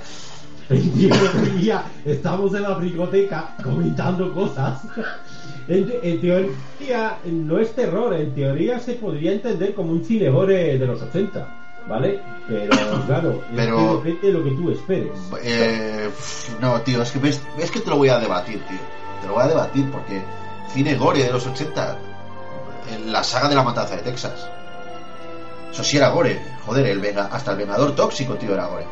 En 0.69 0.91
teoría, 1.09 1.83
estamos 2.05 2.53
en 2.55 2.63
la 2.63 2.75
biblioteca 2.77 3.55
comentando 3.63 4.33
cosas. 4.33 4.81
En, 5.67 5.91
en 6.03 6.21
teoría 6.21 7.17
no 7.25 7.59
es 7.59 7.73
terror, 7.73 8.13
en 8.13 8.33
teoría 8.35 8.79
se 8.79 8.93
podría 8.93 9.31
entender 9.31 9.73
como 9.73 9.91
un 9.91 10.03
cine 10.05 10.29
gore 10.29 10.77
de 10.77 10.85
los 10.85 11.01
80. 11.01 11.47
¿Vale? 11.87 12.19
Pero 12.47 12.71
claro, 13.05 13.31
es 13.31 13.55
Pero- 13.55 14.01
que 14.01 14.09
depende 14.09 14.27
de 14.27 14.33
lo 14.33 14.43
que 14.43 14.51
tú 14.51 14.71
esperes. 14.71 15.11
Eh, 15.43 16.09
no, 16.59 16.81
tío, 16.81 17.01
es 17.03 17.11
que, 17.11 17.19
ves- 17.19 17.41
es 17.59 17.69
que 17.69 17.79
te 17.79 17.89
lo 17.91 17.97
voy 17.97 18.09
a 18.09 18.17
debatir, 18.19 18.59
tío. 18.67 18.79
Te 19.21 19.27
lo 19.27 19.33
voy 19.33 19.43
a 19.43 19.47
debatir 19.47 19.89
porque 19.91 20.19
cine 20.73 20.95
gore 20.95 21.23
de 21.23 21.31
los 21.31 21.45
80, 21.45 21.97
en 22.91 23.11
la 23.13 23.23
saga 23.23 23.49
de 23.49 23.55
la 23.55 23.61
matanza 23.63 23.95
de 23.97 24.01
Texas. 24.01 24.49
Eso 25.71 25.83
sí 25.83 25.97
era 25.97 26.09
gore, 26.09 26.39
joder, 26.65 26.87
el 26.87 26.99
venga- 26.99 27.29
hasta 27.31 27.51
el 27.51 27.57
Vengador 27.57 27.93
Tóxico, 27.95 28.33
tío, 28.35 28.53
era 28.53 28.65
gore. 28.65 28.85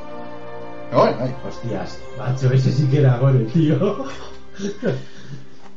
Ay. 0.96 1.36
Hostias, 1.48 2.00
macho, 2.18 2.52
ese 2.52 2.72
sí 2.72 2.88
que 2.88 3.00
era 3.00 3.18
gore, 3.18 3.46
tío. 3.46 4.06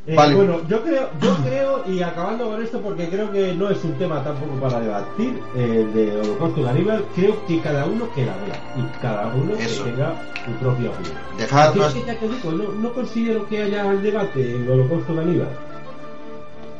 Eh, 0.08 0.14
Vale. 0.14 0.36
Bueno, 0.36 0.60
yo 0.68 0.84
creo, 0.84 1.10
yo 1.20 1.34
creo, 1.42 1.82
y 1.88 2.00
acabando 2.00 2.48
con 2.48 2.62
esto, 2.62 2.80
porque 2.80 3.08
creo 3.08 3.32
que 3.32 3.54
no 3.54 3.68
es 3.70 3.82
un 3.82 3.90
tema 3.94 4.22
tampoco 4.22 4.52
para 4.60 4.78
debatir, 4.78 5.40
eh, 5.56 5.84
de 5.92 6.20
Holocausto 6.20 6.62
Caníbal, 6.62 7.04
creo 7.16 7.44
que 7.46 7.60
cada 7.60 7.86
uno 7.86 8.08
que 8.14 8.24
la 8.24 8.36
vea, 8.36 8.54
y 8.76 9.02
cada 9.02 9.26
uno 9.34 9.56
Eso. 9.56 9.82
que 9.82 9.90
tenga 9.90 10.14
su 10.44 10.52
propia 10.62 10.90
opinión. 10.90 11.16
Dejad 11.36 11.70
es 11.70 11.76
más- 11.76 11.92
que 11.94 12.04
ya 12.04 12.20
te 12.20 12.28
digo, 12.28 12.52
no, 12.52 12.72
no 12.74 12.92
considero 12.94 13.48
que 13.48 13.62
haya 13.64 13.90
el 13.90 14.00
debate 14.00 14.54
en 14.54 14.70
Holocausto 14.70 15.16
Caníbal. 15.16 15.48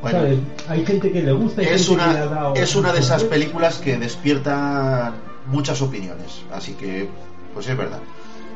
Bueno, 0.03 0.19
¿Sabes? 0.21 0.39
Hay 0.69 0.87
gente 0.87 1.11
que 1.11 1.23
le 1.23 1.33
gusta 1.33 1.63
y 1.63 1.67
es 1.67 1.89
gente 1.89 2.05
que 2.05 2.13
le 2.13 2.19
ha 2.21 2.27
dado. 2.27 2.55
es 2.55 2.77
una 2.77 2.93
de 2.93 3.01
esas 3.01 3.25
películas 3.25 3.79
que 3.79 3.97
despiertan 3.99 5.15
muchas 5.49 5.83
opiniones. 5.83 6.43
Así 6.53 6.75
que, 6.75 7.09
pues 7.55 7.67
es 7.67 7.77
verdad. 7.77 7.99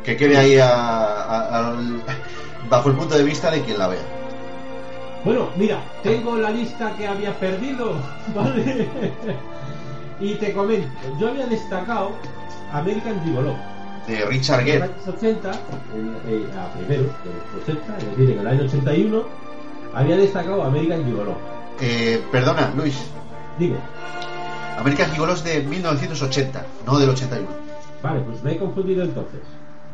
Que 0.05 0.17
quede 0.17 0.37
ahí 0.37 0.57
a- 0.59 1.75
bajo 2.69 2.89
el 2.91 2.97
punto 2.97 3.17
de 3.17 3.25
vista 3.25 3.51
de 3.51 3.63
quien 3.63 3.79
la 3.79 3.89
vea. 3.89 4.01
Bueno, 5.25 5.49
mira, 5.57 5.83
tengo 6.03 6.37
la 6.37 6.51
lista 6.51 6.95
que 6.97 7.07
había 7.07 7.39
perdido, 7.39 7.93
¿vale? 8.35 8.89
y 10.19 10.35
te 10.35 10.53
comento, 10.53 10.89
yo 11.19 11.29
había 11.29 11.47
destacado 11.47 12.13
American 12.73 13.23
Gigolo. 13.25 13.55
De 14.07 14.25
Richard 14.25 14.61
En 14.61 14.67
Gere. 14.67 14.79
los 14.81 14.89
años 14.91 15.09
80, 15.09 15.51
en- 15.95 16.17
eh, 16.27 16.47
a 16.59 16.73
primeros 16.73 17.07
de 17.07 17.31
los 17.55 17.63
80, 17.63 17.99
es 17.99 18.07
decir, 18.17 18.31
en 18.31 18.39
el 18.41 18.47
año 18.47 18.63
81, 18.65 19.25
había 19.95 20.17
destacado 20.17 20.63
American 20.65 21.05
Gigolo. 21.05 21.35
Eh, 21.81 22.23
perdona, 22.33 22.73
Luis. 22.77 22.97
Dime, 23.59 23.77
American 24.79 25.11
Gigolo 25.13 25.35
es 25.35 25.45
de 25.45 25.63
1980, 25.63 26.65
no 26.87 26.99
del 26.99 27.11
81. 27.11 27.47
vale, 28.03 28.21
pues 28.21 28.43
me 28.43 28.53
he 28.53 28.59
confundido 28.59 29.05
entonces. 29.05 29.41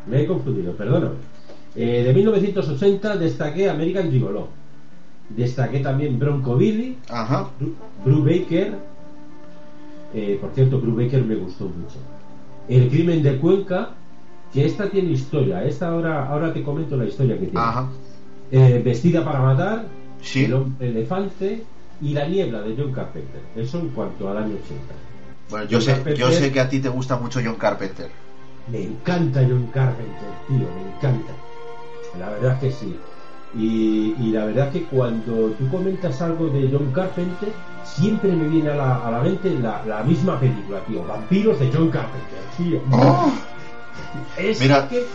Me 0.09 0.21
he 0.21 0.27
confundido, 0.27 0.73
perdóname. 0.73 1.15
Eh, 1.75 2.03
de 2.03 2.13
1980 2.13 3.17
destaqué 3.17 3.69
American 3.69 4.09
Gigolo. 4.11 4.47
Destaqué 5.29 5.79
también 5.79 6.17
Bronco 6.17 6.55
Billy, 6.55 6.97
Ajá. 7.09 7.49
Bru- 8.05 8.23
Baker, 8.23 8.75
eh, 10.13 10.37
por 10.39 10.51
cierto, 10.53 10.79
Bru 10.79 10.95
Baker 10.95 11.23
me 11.23 11.35
gustó 11.35 11.65
mucho. 11.65 11.97
El 12.69 12.89
crimen 12.89 13.21
de 13.23 13.37
Cuenca, 13.37 13.91
que 14.53 14.65
esta 14.65 14.89
tiene 14.89 15.11
historia, 15.11 15.63
esta 15.65 15.89
ahora, 15.89 16.27
ahora 16.27 16.53
te 16.53 16.63
comento 16.63 16.95
la 16.97 17.05
historia 17.05 17.35
que 17.35 17.45
tiene. 17.47 17.59
Ajá. 17.59 17.89
Eh, 18.51 18.81
Vestida 18.83 19.23
para 19.25 19.41
matar, 19.41 19.85
Sí. 20.21 20.45
El 20.45 20.53
hombre 20.53 20.89
elefante 20.89 21.63
y 22.01 22.13
La 22.13 22.27
niebla 22.27 22.61
de 22.61 22.75
John 22.77 22.91
Carpenter. 22.91 23.41
Eso 23.55 23.79
en 23.79 23.89
cuanto 23.89 24.29
al 24.29 24.37
año 24.37 24.55
80. 24.55 24.93
Bueno, 25.49 25.65
yo 25.67 25.77
John 25.77 25.81
sé, 25.85 25.91
Carpenter- 25.91 26.15
yo 26.17 26.31
sé 26.31 26.51
que 26.51 26.59
a 26.59 26.69
ti 26.69 26.79
te 26.79 26.89
gusta 26.89 27.17
mucho 27.17 27.39
John 27.43 27.55
Carpenter. 27.55 28.09
Me 28.71 28.83
encanta 28.83 29.41
John 29.41 29.67
Carpenter, 29.73 30.29
tío, 30.47 30.57
me 30.57 30.95
encanta. 30.95 31.31
La 32.19 32.29
verdad 32.29 32.53
es 32.53 32.59
que 32.59 32.71
sí. 32.71 32.99
Y, 33.55 34.13
y 34.19 34.31
la 34.31 34.45
verdad 34.45 34.67
es 34.67 34.73
que 34.73 34.83
cuando 34.85 35.51
tú 35.51 35.69
comentas 35.69 36.21
algo 36.21 36.47
de 36.47 36.69
John 36.71 36.91
Carpenter, 36.91 37.49
siempre 37.83 38.31
me 38.33 38.47
viene 38.49 38.69
a 38.71 38.75
la, 38.75 38.95
a 39.07 39.11
la 39.11 39.21
mente 39.21 39.49
la, 39.59 39.83
la 39.85 40.03
misma 40.03 40.39
película, 40.39 40.79
tío. 40.81 41.03
Vampiros 41.05 41.59
de 41.59 41.71
John 41.73 41.89
Carpenter, 41.89 42.39
tío. 42.57 42.81
Es 44.37 44.59
Mira, 44.59 44.87
que 44.89 45.05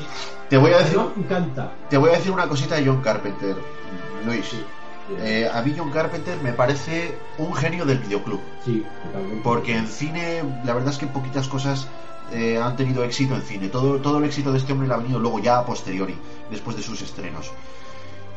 Te 0.48 0.56
voy 0.56 0.72
a 0.72 0.78
decir, 0.78 0.98
me 1.16 1.24
encanta. 1.24 1.72
te 1.88 1.96
voy 1.98 2.10
a 2.10 2.14
decir 2.14 2.32
una 2.32 2.48
cosita 2.48 2.76
de 2.76 2.86
John 2.86 3.00
Carpenter, 3.02 3.56
Luis. 4.26 4.54
Eh, 5.18 5.50
a 5.52 5.62
mí 5.62 5.74
John 5.76 5.90
Carpenter 5.90 6.40
me 6.42 6.52
parece 6.52 7.18
un 7.38 7.54
genio 7.54 7.84
del 7.84 7.98
videoclub. 7.98 8.40
Sí, 8.64 8.84
totalmente. 9.04 9.40
Porque 9.42 9.76
en 9.76 9.86
cine, 9.86 10.42
la 10.64 10.74
verdad 10.74 10.92
es 10.92 10.98
que 10.98 11.06
poquitas 11.06 11.48
cosas 11.48 11.88
eh, 12.32 12.58
han 12.58 12.76
tenido 12.76 13.04
éxito 13.04 13.34
en 13.34 13.42
cine. 13.42 13.68
Todo, 13.68 13.98
todo 13.98 14.18
el 14.18 14.24
éxito 14.24 14.52
de 14.52 14.58
este 14.58 14.72
hombre 14.72 14.88
le 14.88 14.94
ha 14.94 14.98
venido 14.98 15.18
luego 15.18 15.38
ya 15.40 15.58
a 15.58 15.66
posteriori, 15.66 16.16
después 16.50 16.76
de 16.76 16.82
sus 16.82 17.02
estrenos. 17.02 17.50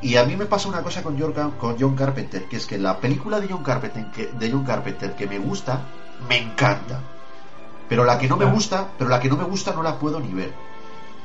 Y 0.01 0.17
a 0.17 0.25
mí 0.25 0.35
me 0.35 0.45
pasa 0.45 0.67
una 0.67 0.83
cosa 0.83 1.01
con 1.01 1.19
John, 1.19 1.33
con 1.57 1.77
John 1.79 1.95
Carpenter, 1.95 2.45
que 2.45 2.57
es 2.57 2.65
que 2.65 2.77
la 2.77 2.99
película 2.99 3.39
de 3.39 3.47
John 3.47 3.63
Carpenter 3.63 4.05
que, 4.11 4.27
de 4.27 4.51
John 4.51 4.65
Carpenter 4.65 5.15
que 5.15 5.27
me 5.27 5.39
gusta, 5.39 5.81
me 6.27 6.37
encanta. 6.37 7.01
Pero 7.87 8.03
la 8.03 8.17
que 8.17 8.27
no 8.27 8.35
me 8.35 8.45
gusta, 8.45 8.89
pero 8.97 9.09
la 9.09 9.19
que 9.19 9.29
no 9.29 9.37
me 9.37 9.43
gusta 9.43 9.73
no 9.73 9.83
la 9.83 9.97
puedo 9.97 10.19
ni 10.19 10.33
ver. 10.33 10.53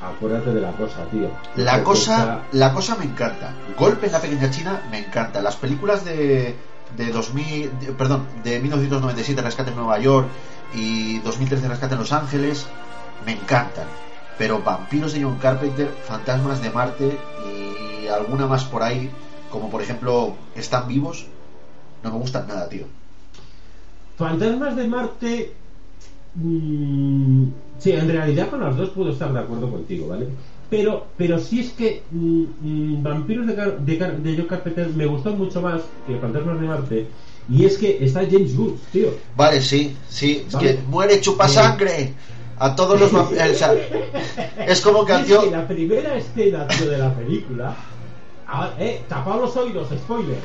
Acuérdate 0.03 0.53
de 0.55 0.61
la 0.61 0.73
cosa, 0.73 1.05
tío. 1.11 1.31
La 1.57 1.73
Porque 1.73 1.85
cosa, 1.85 2.17
está- 2.19 2.43
la 2.53 2.73
cosa 2.73 2.97
me 2.97 3.05
encanta. 3.05 3.53
Golpe 3.79 4.07
en 4.07 4.13
la 4.13 4.21
pequeña 4.21 4.51
China 4.51 4.81
me 4.91 4.99
encanta. 4.99 5.43
Las 5.43 5.57
películas 5.57 6.05
de, 6.05 6.57
de 6.97 7.13
2000, 7.13 7.79
de- 7.81 7.93
perdón, 7.93 8.27
de 8.43 8.61
1997 8.61 9.43
Rescate 9.43 9.71
en 9.71 9.77
Nueva 9.77 9.99
York 9.99 10.27
y 10.75 11.19
2013 11.19 11.69
Rescate 11.69 11.95
en 11.95 12.01
Los 12.01 12.13
Ángeles 12.13 12.67
me 13.27 13.33
encantan. 13.33 13.85
Pero 14.39 14.63
Vampiros 14.63 15.13
de 15.13 15.23
John 15.23 15.37
Carpenter, 15.37 15.91
Fantasmas 16.07 16.63
de 16.63 16.71
Marte 16.71 17.19
y 17.47 18.07
alguna 18.09 18.47
más 18.47 18.65
por 18.65 18.83
ahí, 18.83 19.11
como 19.51 19.69
por 19.71 19.83
ejemplo 19.83 20.35
Están 20.55 20.89
vivos, 20.89 21.27
no 22.03 22.11
me 22.11 22.17
gustan 22.19 22.49
nada, 22.49 22.69
tío. 22.71 22.87
Fantasmas 24.17 24.77
de 24.77 24.89
Marte. 24.89 25.55
Mm, 26.35 27.45
sí, 27.79 27.93
en 27.93 28.09
realidad 28.09 28.49
con 28.51 28.61
las 28.61 28.77
dos 28.77 28.90
puedo 28.90 29.11
estar 29.11 29.33
de 29.33 29.40
acuerdo 29.40 29.71
contigo, 29.71 30.09
¿vale? 30.09 30.27
Pero, 30.69 31.07
pero 31.16 31.38
sí 31.38 31.61
es 31.61 31.71
que 31.71 32.03
mm, 32.12 32.43
mm, 32.61 33.03
Vampiros 33.03 33.47
de, 33.47 33.55
Car- 33.57 33.79
de, 33.81 33.99
Car- 33.99 34.16
de 34.19 34.37
John 34.37 34.47
Carpenter 34.47 34.88
me 34.95 35.07
gustó 35.07 35.33
mucho 35.33 35.61
más 35.61 35.83
que 36.07 36.16
Fantasmas 36.16 36.61
de 36.61 36.66
Marte. 36.66 37.07
Y 37.49 37.64
es 37.64 37.77
que 37.79 38.05
está 38.05 38.21
James 38.31 38.57
Wood, 38.57 38.75
tío. 38.93 39.09
Vale, 39.37 39.61
sí, 39.61 39.97
sí, 40.09 40.45
es 40.47 40.55
que 40.55 40.79
muere 40.88 41.21
chupa 41.21 41.49
sangre 41.49 42.12
a 42.59 42.77
todos 42.77 43.01
los 43.01 43.11
vampiros. 43.11 43.51
o 43.51 43.55
sea, 43.55 43.75
es 44.69 44.81
como 44.81 45.05
que 45.05 45.14
es 45.21 45.51
la 45.51 45.66
primera 45.66 46.16
escena, 46.16 46.69
tío, 46.69 46.88
de 46.88 46.99
la 46.99 47.12
película. 47.12 47.77
Ah, 48.53 48.73
eh, 48.81 49.05
tapad 49.09 49.41
los 49.41 49.57
oídos, 49.57 49.91
spoiler. 49.97 50.39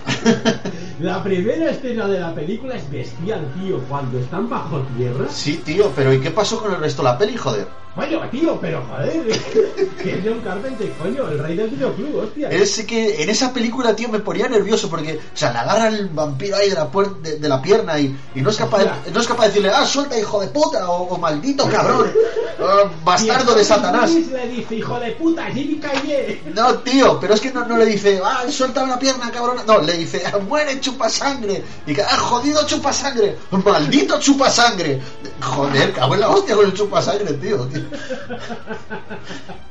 la 0.99 1.23
primera 1.23 1.71
escena 1.71 2.07
de 2.07 2.19
la 2.19 2.35
película 2.35 2.75
es 2.75 2.87
bestial, 2.91 3.51
tío. 3.59 3.79
Cuando 3.89 4.19
están 4.19 4.47
bajo 4.47 4.81
tierra. 4.95 5.25
Sí, 5.27 5.59
tío, 5.65 5.91
pero 5.95 6.13
¿y 6.13 6.19
qué 6.19 6.29
pasó 6.29 6.59
con 6.59 6.71
el 6.71 6.79
resto 6.79 7.01
de 7.01 7.09
la 7.09 7.17
peli, 7.17 7.35
joder? 7.35 7.67
Coño, 7.95 8.19
tío, 8.29 8.59
pero 8.59 8.83
joder, 8.89 9.23
que 10.03 10.11
es 10.15 10.19
John 10.25 10.41
Carpenter, 10.43 10.91
coño, 11.01 11.29
el 11.29 11.39
rey 11.39 11.55
del 11.55 11.69
videoclub, 11.69 12.15
hostia. 12.25 12.49
Es 12.49 12.83
que 12.85 13.23
en 13.23 13.29
esa 13.29 13.53
película, 13.53 13.95
tío, 13.95 14.09
me 14.09 14.19
ponía 14.19 14.49
nervioso 14.49 14.89
porque, 14.89 15.17
o 15.17 15.37
sea, 15.37 15.53
le 15.53 15.59
agarra 15.59 15.87
el 15.87 16.09
vampiro 16.09 16.57
ahí 16.57 16.67
de 16.69 16.75
la, 16.75 16.91
puer- 16.91 17.15
de, 17.21 17.37
de 17.37 17.47
la 17.47 17.61
pierna 17.61 17.97
y, 17.97 18.13
y 18.35 18.41
no, 18.41 18.49
es 18.49 18.57
capaz 18.57 18.79
de, 18.79 19.11
no 19.13 19.21
es 19.21 19.27
capaz 19.27 19.43
de 19.43 19.47
decirle, 19.49 19.69
ah, 19.73 19.85
suelta, 19.85 20.19
hijo 20.19 20.41
de 20.41 20.47
puta, 20.47 20.89
o, 20.89 21.03
o 21.03 21.17
maldito 21.17 21.69
cabrón, 21.69 22.11
ah, 22.59 22.91
bastardo 23.05 23.55
de 23.55 23.63
Satanás. 23.63 24.11
Le 24.11 24.47
dice, 24.49 24.75
hijo 24.75 24.99
de 24.99 25.11
puta, 25.11 25.45
Jimmy 25.45 25.77
Calle. 25.79 26.41
No, 26.53 26.73
tío, 26.79 27.17
pero 27.21 27.33
es 27.33 27.39
que 27.39 27.53
no, 27.53 27.65
no 27.65 27.77
le 27.77 27.85
dice, 27.85 28.19
ah, 28.25 28.43
suelta 28.49 28.83
una 28.83 28.99
pierna, 28.99 29.31
cabrón. 29.31 29.59
No, 29.65 29.79
le 29.79 29.93
dice, 29.97 30.21
ah, 30.25 30.37
muere, 30.39 30.81
chupa 30.81 31.09
sangre. 31.09 31.63
Y 31.87 31.93
que, 31.93 32.01
ah, 32.01 32.17
jodido 32.17 32.67
chupa 32.67 32.91
sangre. 32.91 33.37
Maldito 33.51 34.19
chupa 34.19 34.49
sangre. 34.49 35.01
Joder, 35.41 35.93
cago 35.93 36.13
en 36.15 36.19
la 36.19 36.29
hostia 36.29 36.55
con 36.55 36.65
el 36.65 36.73
chupa 36.73 37.01
sangre, 37.01 37.31
tío. 37.35 37.65
tío. 37.67 37.84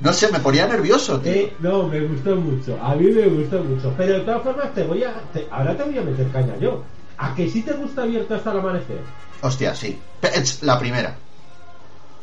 No 0.01 0.13
sé, 0.13 0.31
me 0.31 0.41
ponía 0.41 0.67
nervioso, 0.67 1.19
tío. 1.21 1.33
Eh, 1.33 1.57
no, 1.61 1.89
me 1.89 2.01
gustó 2.01 2.37
mucho, 2.37 2.79
a 2.83 2.95
mí 2.95 3.07
me 3.11 3.27
gustó 3.27 3.63
mucho. 3.63 3.93
Pero 3.97 4.15
de 4.15 4.21
todas 4.21 4.43
formas, 4.43 4.75
te 4.75 4.83
voy 4.85 5.03
a. 5.05 5.13
te- 5.33 5.47
ahora 5.51 5.77
te 5.77 5.85
voy 5.85 5.99
a 5.99 6.03
meter 6.03 6.29
caña 6.31 6.57
yo. 6.61 6.85
¿A 7.17 7.35
que 7.35 7.49
sí 7.49 7.63
te 7.63 7.73
gusta 7.75 8.03
abierto 8.03 8.35
hasta 8.35 8.53
el 8.53 8.59
amanecer? 8.59 8.99
Hostia, 9.41 9.75
sí. 9.75 9.99
Es 10.23 10.63
La 10.63 10.79
primera. 10.79 11.17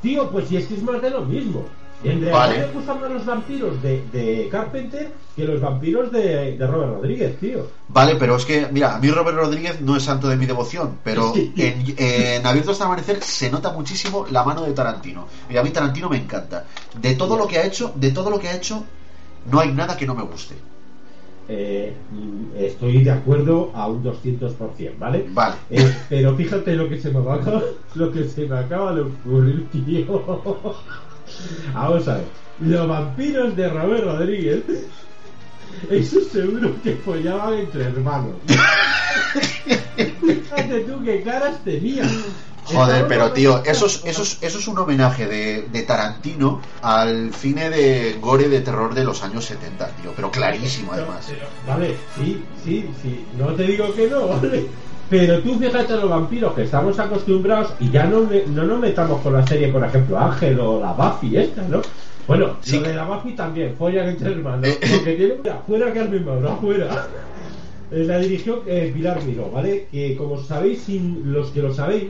Tío, 0.02 0.30
pues 0.32 0.48
si 0.48 0.58
es 0.58 0.66
que 0.68 0.74
es 0.76 0.84
más 0.84 1.02
de 1.02 1.10
lo 1.12 1.22
mismo. 1.22 1.66
En 2.04 2.20
realidad 2.22 2.32
Vale. 2.34 2.58
me 2.60 2.68
gustan 2.74 3.00
más 3.02 3.12
los 3.12 3.26
vampiros 3.26 3.82
de, 3.84 4.04
de 4.12 4.50
Carpenter 4.50 5.12
que 5.36 5.46
los 5.46 5.62
vampiros 5.62 6.12
de, 6.12 6.58
de 6.58 6.68
Robert 6.68 6.94
Rodríguez, 6.96 7.40
tío. 7.40 7.68
Vale, 7.90 8.16
pero 8.16 8.36
es 8.38 8.46
que, 8.46 8.68
mira, 8.72 8.96
a 8.96 9.00
mí 9.00 9.10
Robert 9.12 9.38
Rodríguez 9.38 9.82
no 9.82 9.96
es 9.96 10.04
santo 10.04 10.28
de 10.28 10.36
mi 10.36 10.46
devoción, 10.48 10.98
pero 11.04 11.32
Sí. 11.34 11.54
en, 11.58 11.86
en 11.98 12.46
Abierto 12.46 12.72
hasta 12.72 12.86
Amanecer 12.86 13.22
se 13.22 13.52
nota 13.52 13.72
muchísimo 13.72 14.26
la 14.32 14.44
mano 14.44 14.64
de 14.64 14.74
Tarantino. 14.74 15.28
Y 15.50 15.58
a 15.58 15.64
mí 15.64 15.70
Tarantino 15.70 16.10
me 16.10 16.18
encanta. 16.18 16.66
De 17.00 17.14
todo 17.16 17.38
lo 17.38 17.48
que 17.48 17.60
ha 17.60 17.66
hecho, 17.66 17.94
de 17.96 18.10
todo 18.12 18.30
lo 18.32 18.40
que 18.40 18.48
ha 18.50 18.56
hecho, 18.56 18.84
no 19.52 19.60
hay 19.60 19.72
nada 19.72 19.96
que 19.96 20.08
no 20.08 20.16
me 20.16 20.24
guste. 20.24 20.56
Eh, 21.48 21.94
estoy 22.58 23.04
de 23.04 23.12
acuerdo 23.12 23.72
a 23.76 23.88
un 23.88 24.04
200%, 24.04 24.98
¿vale? 24.98 25.26
Vale. 25.32 25.56
Eh, 25.70 25.94
pero 26.10 26.36
fíjate 26.36 26.74
lo 26.76 26.88
que 26.90 26.98
se 27.00 27.10
me 27.12 27.20
va 27.20 27.36
a- 27.36 27.62
lo 27.96 28.12
que 28.12 28.24
se 28.28 28.46
me 28.48 28.58
acaba 28.58 28.94
de 28.94 29.02
ocurrir, 29.02 29.68
tío. 29.72 30.24
Vamos 31.74 32.08
a 32.08 32.16
ver. 32.16 32.26
Los 32.60 32.88
vampiros 32.88 33.56
de 33.56 33.70
Robert 33.70 34.04
Rodríguez 34.04 34.64
Eso 35.90 36.20
seguro 36.32 36.74
que 36.84 36.96
follaban 36.96 37.54
entre 37.54 37.86
hermanos. 37.86 38.36
Fíjate 39.96 40.80
tú 40.82 41.04
qué 41.04 41.24
caras 41.24 41.64
tenían. 41.64 42.10
Joder, 42.66 43.08
pero 43.08 43.32
tío, 43.32 43.64
eso 43.66 43.88
es, 43.88 44.02
eso 44.06 44.22
es, 44.22 44.38
eso 44.42 44.60
es 44.60 44.68
un 44.68 44.78
homenaje 44.78 45.26
de, 45.26 45.64
de 45.64 45.82
Tarantino 45.82 46.62
al 46.82 47.34
cine 47.34 47.70
de 47.70 48.18
gore 48.22 48.48
de 48.48 48.62
terror 48.62 48.94
de 48.94 49.04
los 49.04 49.24
años 49.24 49.46
70, 49.46 49.88
tío, 49.96 50.14
pero 50.16 50.32
clarísimo 50.32 50.94
además. 50.94 51.28
Vale, 51.68 51.98
sí, 52.16 52.44
sí, 52.64 52.90
sí, 53.02 53.26
no 53.38 53.48
te 53.56 53.64
digo 53.64 53.94
que 53.94 54.08
no, 54.08 54.28
¿vale? 54.30 54.68
Pero 55.12 55.40
tú 55.40 55.60
fíjate 55.60 55.94
los 55.98 56.10
vampiros 56.10 56.54
que 56.54 56.64
estamos 56.64 56.98
acostumbrados 56.98 57.74
y 57.82 57.90
ya 57.92 58.06
no, 58.06 58.22
me- 58.22 58.46
no 58.48 58.64
nos 58.64 58.80
metamos 58.80 59.22
con 59.22 59.34
la 59.34 59.46
serie, 59.46 59.68
por 59.68 59.84
ejemplo, 59.84 60.18
Ángel 60.18 60.58
o 60.60 60.80
la 60.80 60.94
Buffy 60.94 61.36
esta, 61.38 61.62
¿no? 61.68 61.82
Bueno, 62.28 62.56
Sí. 62.62 62.78
lo 62.80 62.88
de 62.88 62.94
la 62.96 63.04
Buffy 63.04 63.34
también, 63.36 63.76
follan 63.78 64.08
entre 64.08 64.32
hermanos. 64.32 64.70
Porque 64.90 65.14
tiene... 65.16 65.34
Fuera 65.68 65.94
Carmen 65.94 66.24
Mauro, 66.26 66.58
fuera. 66.62 67.08
Eh, 67.92 68.06
La 68.06 68.20
dirigió 68.20 68.64
eh, 68.66 68.90
Pilar 68.94 69.22
Miró, 69.26 69.52
¿vale? 69.52 69.88
Que 69.92 70.16
como 70.16 70.38
sabéis, 70.42 70.84
sin 70.84 71.34
los 71.34 71.50
que 71.52 71.62
lo 71.62 71.74
sabéis, 71.74 72.06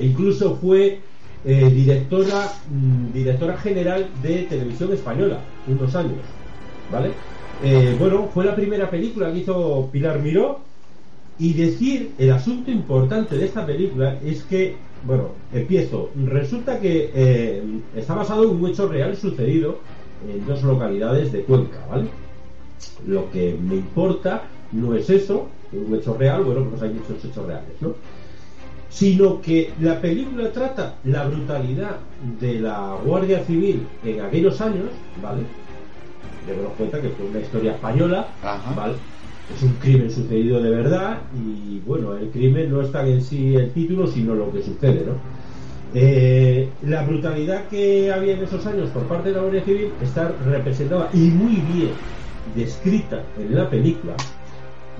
incluso 0.00 0.56
fue 0.56 0.98
eh, 1.44 1.70
directora, 1.72 2.50
mm, 2.68 3.12
directora 3.12 3.56
general 3.58 4.08
de 4.20 4.42
televisión 4.50 4.92
española, 4.92 5.38
unos 5.68 5.94
años, 5.94 6.18
¿vale? 6.90 7.10
Eh, 7.62 7.94
bueno, 8.00 8.28
fue 8.34 8.44
la 8.44 8.56
primera 8.56 8.90
película 8.90 9.32
que 9.32 9.38
hizo 9.38 9.88
Pilar 9.92 10.18
Miró 10.18 10.58
y 11.38 11.52
decir 11.52 12.12
el 12.18 12.32
asunto 12.32 12.70
importante 12.70 13.36
de 13.36 13.44
esta 13.44 13.66
película 13.66 14.18
es 14.24 14.42
que, 14.44 14.76
bueno, 15.04 15.30
empiezo. 15.52 16.10
Resulta 16.24 16.80
que 16.80 17.10
eh, 17.14 17.62
está 17.94 18.14
basado 18.14 18.44
en 18.44 18.56
un 18.56 18.66
hecho 18.70 18.88
real 18.88 19.16
sucedido 19.16 19.80
en 20.26 20.46
dos 20.46 20.62
localidades 20.62 21.32
de 21.32 21.42
Cuenca, 21.42 21.78
¿vale? 21.90 22.08
Lo 23.06 23.30
que 23.30 23.56
me 23.60 23.76
importa 23.76 24.44
no 24.72 24.94
es 24.94 25.10
eso, 25.10 25.48
un 25.72 25.94
hecho 25.94 26.16
real, 26.16 26.42
bueno, 26.44 26.64
pues 26.70 26.82
hay 26.82 26.90
muchos 26.90 27.22
hechos 27.22 27.46
reales, 27.46 27.74
¿no? 27.80 27.94
Sino 28.88 29.42
que 29.42 29.72
la 29.80 30.00
película 30.00 30.50
trata 30.52 30.94
la 31.04 31.26
brutalidad 31.26 31.98
de 32.40 32.60
la 32.60 32.96
Guardia 33.04 33.44
Civil 33.44 33.86
en 34.04 34.22
aquellos 34.22 34.58
años, 34.62 34.86
¿vale? 35.22 35.42
Debemos 36.46 36.72
cuenta 36.78 37.02
que 37.02 37.10
fue 37.10 37.26
una 37.26 37.40
historia 37.40 37.72
española, 37.72 38.28
Ajá. 38.42 38.72
¿vale? 38.74 38.94
Es 39.54 39.62
un 39.62 39.74
crimen 39.74 40.10
sucedido 40.10 40.60
de 40.60 40.70
verdad 40.70 41.18
y 41.34 41.80
bueno, 41.86 42.16
el 42.16 42.30
crimen 42.30 42.70
no 42.70 42.82
está 42.82 43.06
en 43.06 43.22
sí 43.22 43.54
el 43.54 43.70
título, 43.70 44.06
sino 44.06 44.34
lo 44.34 44.52
que 44.52 44.62
sucede, 44.62 45.04
¿no? 45.06 45.14
Eh, 45.94 46.68
la 46.82 47.04
brutalidad 47.04 47.68
que 47.68 48.12
había 48.12 48.34
en 48.34 48.42
esos 48.42 48.66
años 48.66 48.90
por 48.90 49.04
parte 49.04 49.28
de 49.28 49.36
la 49.36 49.40
Guardia 49.42 49.64
Civil 49.64 49.92
está 50.02 50.34
representada 50.44 51.08
y 51.14 51.30
muy 51.30 51.56
bien 51.72 51.92
descrita 52.54 53.22
en 53.38 53.54
la 53.54 53.70
película, 53.70 54.14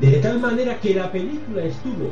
de 0.00 0.12
tal 0.12 0.40
manera 0.40 0.78
que 0.80 0.94
la 0.94 1.10
película 1.10 1.64
estuvo 1.64 2.10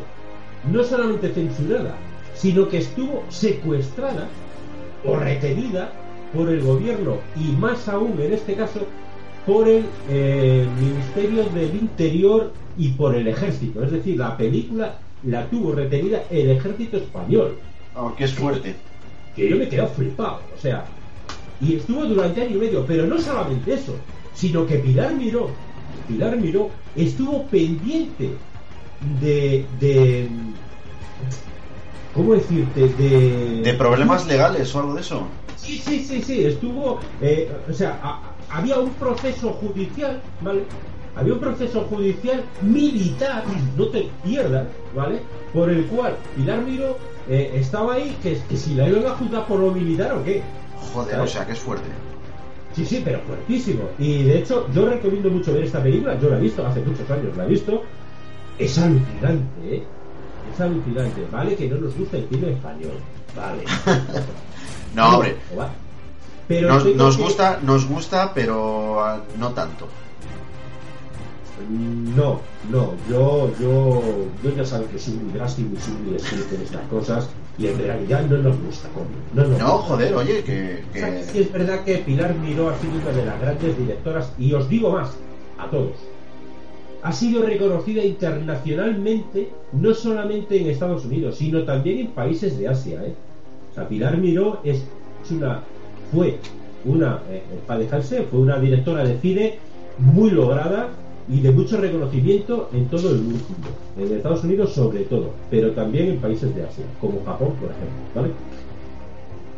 no 0.71 0.83
solamente 0.83 1.31
censurada, 1.31 1.95
sino 2.35 2.69
que 2.69 2.79
estuvo 2.79 3.23
secuestrada 3.29 4.27
o 5.05 5.17
retenida 5.17 5.93
por 6.35 6.49
el 6.49 6.63
gobierno 6.63 7.19
y 7.37 7.53
más 7.53 7.89
aún 7.89 8.21
en 8.21 8.33
este 8.33 8.55
caso 8.55 8.81
por 9.47 9.69
el 9.69 9.91
eh, 10.09 10.69
Ministerio 10.79 11.45
del 11.45 11.75
Interior 11.75 12.53
y 12.77 12.89
por 12.89 13.15
el 13.15 13.29
ejército. 13.29 13.83
Es 13.85 13.91
decir, 13.93 14.19
la 14.19 14.37
película 14.37 14.99
la 15.27 15.49
tuvo 15.49 15.73
retenida 15.73 16.25
el 16.31 16.51
ejército 16.51 16.97
español. 16.97 17.59
Oh, 17.95 18.15
que 18.15 18.25
es 18.25 18.33
fuerte. 18.33 18.75
Que 19.37 19.49
yo 19.49 19.57
me 19.57 19.65
he 19.65 19.69
quedado 19.69 19.89
flipado. 19.91 20.41
O 20.57 20.61
sea, 20.61 20.85
y 21.61 21.77
estuvo 21.77 22.05
durante 22.05 22.43
año 22.43 22.57
y 22.57 22.61
medio, 22.61 22.85
pero 22.87 23.07
no 23.07 23.19
solamente 23.19 23.75
eso, 23.75 23.95
sino 24.35 24.67
que 24.67 24.77
Pilar 24.77 25.15
Miró, 25.15 25.51
Pilar 26.09 26.37
Miró 26.37 26.71
estuvo 26.97 27.47
pendiente 27.47 28.31
de, 29.21 29.67
de 29.81 30.29
¿cómo 32.13 32.35
decirte? 32.35 32.89
De, 32.89 33.63
¿De 33.63 33.75
problemas 33.75 34.27
legales 34.27 34.75
o 34.75 34.81
algo 34.81 34.95
de 34.95 35.01
eso? 35.01 35.27
Sí, 35.57 35.79
sí, 35.79 36.05
sí, 36.05 36.23
sí, 36.23 36.45
estuvo, 36.45 37.01
eh, 37.23 37.51
o 37.69 37.73
sea, 37.73 37.99
a- 38.03 38.34
había 38.51 38.79
un 38.79 38.91
proceso 38.91 39.53
judicial, 39.55 40.21
¿vale? 40.41 40.65
Había 41.17 41.35
un 41.35 41.41
proceso 41.41 41.83
judicial 41.83 42.43
militar, 42.63 43.45
no 43.77 43.87
te 43.89 44.11
pierdas, 44.25 44.67
¿vale? 44.95 45.21
Por 45.53 45.71
el 45.71 45.87
cual 45.87 46.17
Pilar 46.35 46.61
eh, 47.29 47.53
estaba 47.55 47.95
ahí, 47.95 48.17
que, 48.23 48.39
que 48.49 48.57
si 48.57 48.75
la 48.75 48.89
iban 48.89 49.07
a 49.07 49.11
juzgar 49.11 49.47
por 49.47 49.61
lo 49.61 49.71
militar 49.71 50.13
o 50.13 50.25
qué. 50.25 50.43
Joder, 50.93 51.21
o 51.21 51.27
sea 51.27 51.47
que 51.47 51.53
es 51.53 51.59
fuerte. 51.59 51.89
Sí, 52.75 52.85
sí, 52.85 53.03
pero 53.05 53.21
fuertísimo. 53.21 53.85
Y 53.99 54.25
de 54.25 54.39
hecho, 54.39 54.67
yo 54.75 54.87
recomiendo 54.87 55.31
mucho 55.31 55.53
ver 55.53 55.65
esta 55.65 55.81
película. 55.81 56.19
Yo 56.19 56.29
la 56.29 56.39
he 56.39 56.41
visto 56.41 56.67
hace 56.67 56.81
muchos 56.81 57.09
años, 57.09 57.37
la 57.37 57.45
he 57.45 57.49
visto. 57.49 57.83
Es 58.59 58.77
alucinante, 58.79 59.77
¿eh? 59.77 59.85
Es 60.53 60.61
alucinante. 60.61 61.25
Vale 61.31 61.55
que 61.55 61.69
no 61.69 61.77
nos 61.77 61.97
gusta 61.97 62.17
el 62.17 62.29
cine 62.29 62.51
español. 62.51 62.95
Vale. 63.37 63.65
No, 64.95 65.17
hombre. 65.17 65.37
Pero 66.49 66.69
Nos, 66.69 66.85
tengo 66.85 66.97
nos 66.97 67.17
que- 67.17 67.23
gusta, 67.23 67.59
nos 67.63 67.89
gusta, 67.89 68.33
pero 68.35 69.01
ah, 69.03 69.23
no 69.39 69.51
tanto. 69.53 69.89
No, 72.17 72.41
no, 72.71 72.95
yo, 73.09 73.51
yo, 73.61 74.03
yo 74.43 74.51
ya 74.57 74.65
saben 74.65 74.89
que 74.89 74.99
soy 74.99 75.15
muy 75.15 75.33
drástico 75.33 75.71
y 75.75 75.81
soy 75.81 75.95
muy 75.95 76.17
estricto 76.17 76.57
en 76.57 76.63
estas 76.63 76.83
cosas 76.89 77.29
y 77.57 77.69
en 77.69 77.79
realidad 77.79 78.23
no 78.29 78.37
nos 78.39 78.59
gusta, 78.61 78.89
coño. 78.91 79.07
No, 79.33 79.43
nos 79.49 79.59
No, 79.61 79.73
gusta. 79.79 79.89
joder, 79.89 80.15
oye, 80.15 80.43
que, 80.43 80.83
O 80.91 80.93
sea, 80.93 81.11
que 81.11 81.17
que- 81.17 81.25
sí 81.25 81.39
es 81.41 81.53
verdad 81.53 81.85
que 81.85 81.99
Pilar 81.99 82.35
Miró 82.35 82.69
ha 82.71 82.79
sido 82.79 82.95
una 82.95 83.13
de 83.13 83.25
las 83.25 83.41
grandes 83.41 83.79
directoras 83.79 84.33
y 84.37 84.53
os 84.53 84.69
digo 84.69 84.91
más, 84.91 85.13
a 85.59 85.71
todos. 85.71 85.93
Ha 87.03 87.13
sido 87.13 87.43
reconocida 87.43 88.03
internacionalmente, 88.05 89.51
no 89.73 89.95
solamente 89.95 90.61
en 90.61 90.69
Estados 90.71 91.05
Unidos, 91.05 91.37
sino 91.37 91.63
también 91.65 91.99
en 92.01 92.07
países 92.09 92.59
de 92.59 92.69
Asia. 92.69 93.01
¿eh? 93.05 93.15
O 93.71 93.75
sea, 93.75 93.89
Pilar 93.89 94.17
Miró 94.19 94.61
es, 94.65 94.83
es 95.25 95.31
una, 95.31 95.63
fue 96.15 96.39
una, 96.85 97.21
eh, 97.31 97.43
para 97.67 97.81
dejarse, 97.81 98.23
fue 98.31 98.41
una 98.41 98.59
directora 98.59 99.05
de 99.05 99.19
cine 99.19 99.59
muy 99.99 100.31
lograda 100.31 100.91
y 101.29 101.41
de 101.41 101.51
mucho 101.53 101.79
reconocimiento 101.79 102.69
en 102.73 102.87
todo 102.87 103.11
el 103.11 103.23
mundo, 103.23 103.69
en 103.99 104.13
Estados 104.15 104.45
Unidos 104.45 104.73
sobre 104.73 105.01
todo, 105.01 105.31
pero 105.51 105.73
también 105.73 106.09
en 106.09 106.19
países 106.19 106.55
de 106.55 106.65
Asia, 106.65 106.85
como 107.01 107.25
Japón, 107.25 107.55
por 107.61 107.71
ejemplo. 107.71 107.99
¿vale? 108.15 108.31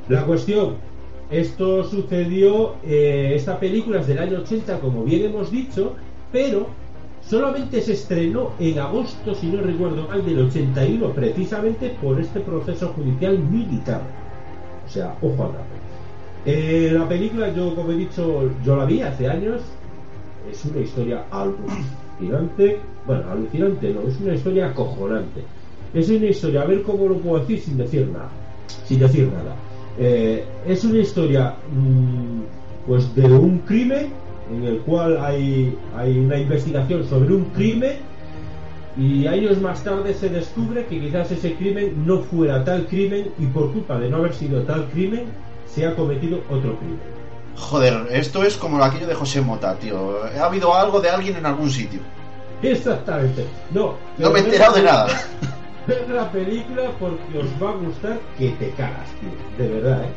La 0.08 0.24
cuestión, 0.24 0.74
esto 1.30 1.82
sucedió, 1.84 2.74
eh, 2.84 3.32
esta 3.34 3.58
película 3.58 4.00
es 4.00 4.06
del 4.06 4.18
año 4.18 4.38
80, 4.38 4.78
como 4.78 5.02
bien 5.02 5.24
hemos 5.24 5.50
dicho, 5.50 5.94
pero 6.30 6.68
solamente 7.20 7.80
se 7.80 7.94
estrenó 7.94 8.52
en 8.60 8.78
agosto, 8.78 9.34
si 9.34 9.48
no 9.48 9.60
recuerdo 9.60 10.06
mal, 10.06 10.24
del 10.24 10.46
81, 10.46 11.10
precisamente 11.10 11.96
por 12.00 12.20
este 12.20 12.38
proceso 12.40 12.92
judicial 12.94 13.38
militar. 13.40 14.02
O 14.86 14.88
sea, 14.88 15.16
ojo 15.20 15.44
al 15.44 15.52
dato. 15.52 15.75
Eh, 16.46 16.90
la 16.92 17.08
película, 17.08 17.52
yo 17.52 17.74
como 17.74 17.90
he 17.90 17.96
dicho, 17.96 18.48
yo 18.64 18.76
la 18.76 18.84
vi 18.84 19.02
hace 19.02 19.26
años, 19.26 19.62
es 20.48 20.64
una 20.64 20.80
historia 20.80 21.24
alucinante, 21.32 22.78
bueno, 23.04 23.30
alucinante 23.32 23.92
no, 23.92 24.02
es 24.02 24.20
una 24.20 24.34
historia 24.34 24.66
acojonante. 24.68 25.42
Es 25.92 26.08
una 26.08 26.26
historia, 26.26 26.62
a 26.62 26.66
ver 26.66 26.82
cómo 26.82 27.08
lo 27.08 27.18
puedo 27.18 27.40
decir 27.40 27.58
sin 27.58 27.76
decir 27.76 28.08
nada, 28.12 28.28
sin 28.84 29.00
decir 29.00 29.28
nada. 29.28 29.56
Eh, 29.98 30.44
es 30.68 30.84
una 30.84 30.98
historia, 30.98 31.56
mm, 31.72 32.86
pues, 32.86 33.12
de 33.16 33.24
un 33.24 33.58
crimen 33.60 34.10
en 34.52 34.64
el 34.64 34.78
cual 34.82 35.18
hay, 35.18 35.76
hay 35.96 36.16
una 36.16 36.38
investigación 36.38 37.02
sobre 37.04 37.34
un 37.34 37.46
crimen 37.46 37.96
y 38.96 39.26
años 39.26 39.60
más 39.60 39.82
tarde 39.82 40.14
se 40.14 40.28
descubre 40.28 40.86
que 40.86 41.00
quizás 41.00 41.32
ese 41.32 41.54
crimen 41.54 42.06
no 42.06 42.20
fuera 42.20 42.64
tal 42.64 42.86
crimen 42.86 43.30
y 43.36 43.46
por 43.46 43.72
culpa 43.72 43.98
de 43.98 44.08
no 44.08 44.18
haber 44.18 44.32
sido 44.32 44.62
tal 44.62 44.84
crimen 44.90 45.24
se 45.72 45.86
ha 45.86 45.94
cometido 45.94 46.38
otro 46.50 46.76
crimen. 46.78 47.00
Joder, 47.56 48.06
esto 48.10 48.42
es 48.44 48.56
como 48.56 48.82
aquello 48.82 49.06
de 49.06 49.14
José 49.14 49.40
Mota, 49.40 49.74
tío. 49.76 50.20
Ha 50.38 50.44
habido 50.44 50.74
algo 50.74 51.00
de 51.00 51.08
alguien 51.10 51.36
en 51.36 51.46
algún 51.46 51.70
sitio. 51.70 52.00
Exactamente. 52.62 53.46
No, 53.72 53.94
No 54.18 54.30
me 54.30 54.40
he 54.40 54.42
enterado 54.44 54.74
de 54.74 54.82
nada. 54.82 55.06
Ver 55.86 56.08
la 56.08 56.30
película 56.30 56.90
porque 56.98 57.38
os 57.38 57.46
va 57.62 57.70
a 57.70 57.74
gustar 57.74 58.18
que 58.36 58.50
te 58.50 58.70
cagas, 58.70 59.08
tío. 59.20 59.30
De 59.66 59.72
verdad, 59.74 60.04
¿eh? 60.04 60.08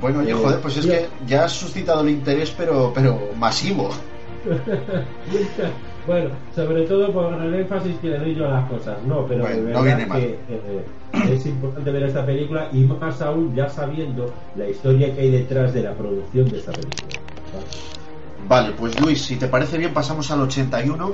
Bueno, 0.00 0.18
oye, 0.20 0.32
Eh, 0.32 0.34
joder, 0.34 0.60
pues 0.60 0.76
es 0.76 0.86
que 0.86 1.08
ya 1.26 1.44
has 1.46 1.52
suscitado 1.52 2.02
el 2.02 2.10
interés, 2.10 2.52
pero, 2.56 2.92
pero 2.94 3.18
masivo. 3.38 3.90
bueno, 6.06 6.30
sobre 6.54 6.82
todo 6.82 7.12
por 7.12 7.32
el 7.42 7.54
énfasis 7.54 7.96
que 8.00 8.08
le 8.08 8.18
doy 8.18 8.34
yo 8.34 8.46
a 8.46 8.50
las 8.60 8.68
cosas, 8.70 8.96
no, 9.06 9.26
pero 9.26 9.42
Bueno, 9.42 9.56
de 9.56 9.72
no 9.72 9.82
verdad 9.82 9.82
viene 9.84 10.06
mal. 10.06 10.20
que 10.20 10.38
eh, 10.48 10.84
es 11.34 11.46
importante 11.46 11.90
ver 11.90 12.02
esta 12.04 12.24
película 12.24 12.68
y 12.72 12.84
más 12.84 13.20
aún 13.22 13.54
ya 13.54 13.68
sabiendo 13.68 14.32
la 14.56 14.68
historia 14.68 15.14
que 15.14 15.20
hay 15.22 15.30
detrás 15.30 15.72
de 15.74 15.82
la 15.82 15.92
producción 15.92 16.48
de 16.48 16.58
esta 16.58 16.72
película. 16.72 17.20
¿vale? 17.52 17.66
Vale, 18.48 18.74
pues 18.78 19.00
Luis, 19.00 19.22
si 19.22 19.36
te 19.36 19.48
parece 19.48 19.76
bien, 19.78 19.92
pasamos 19.92 20.30
al 20.30 20.40
81, 20.42 21.12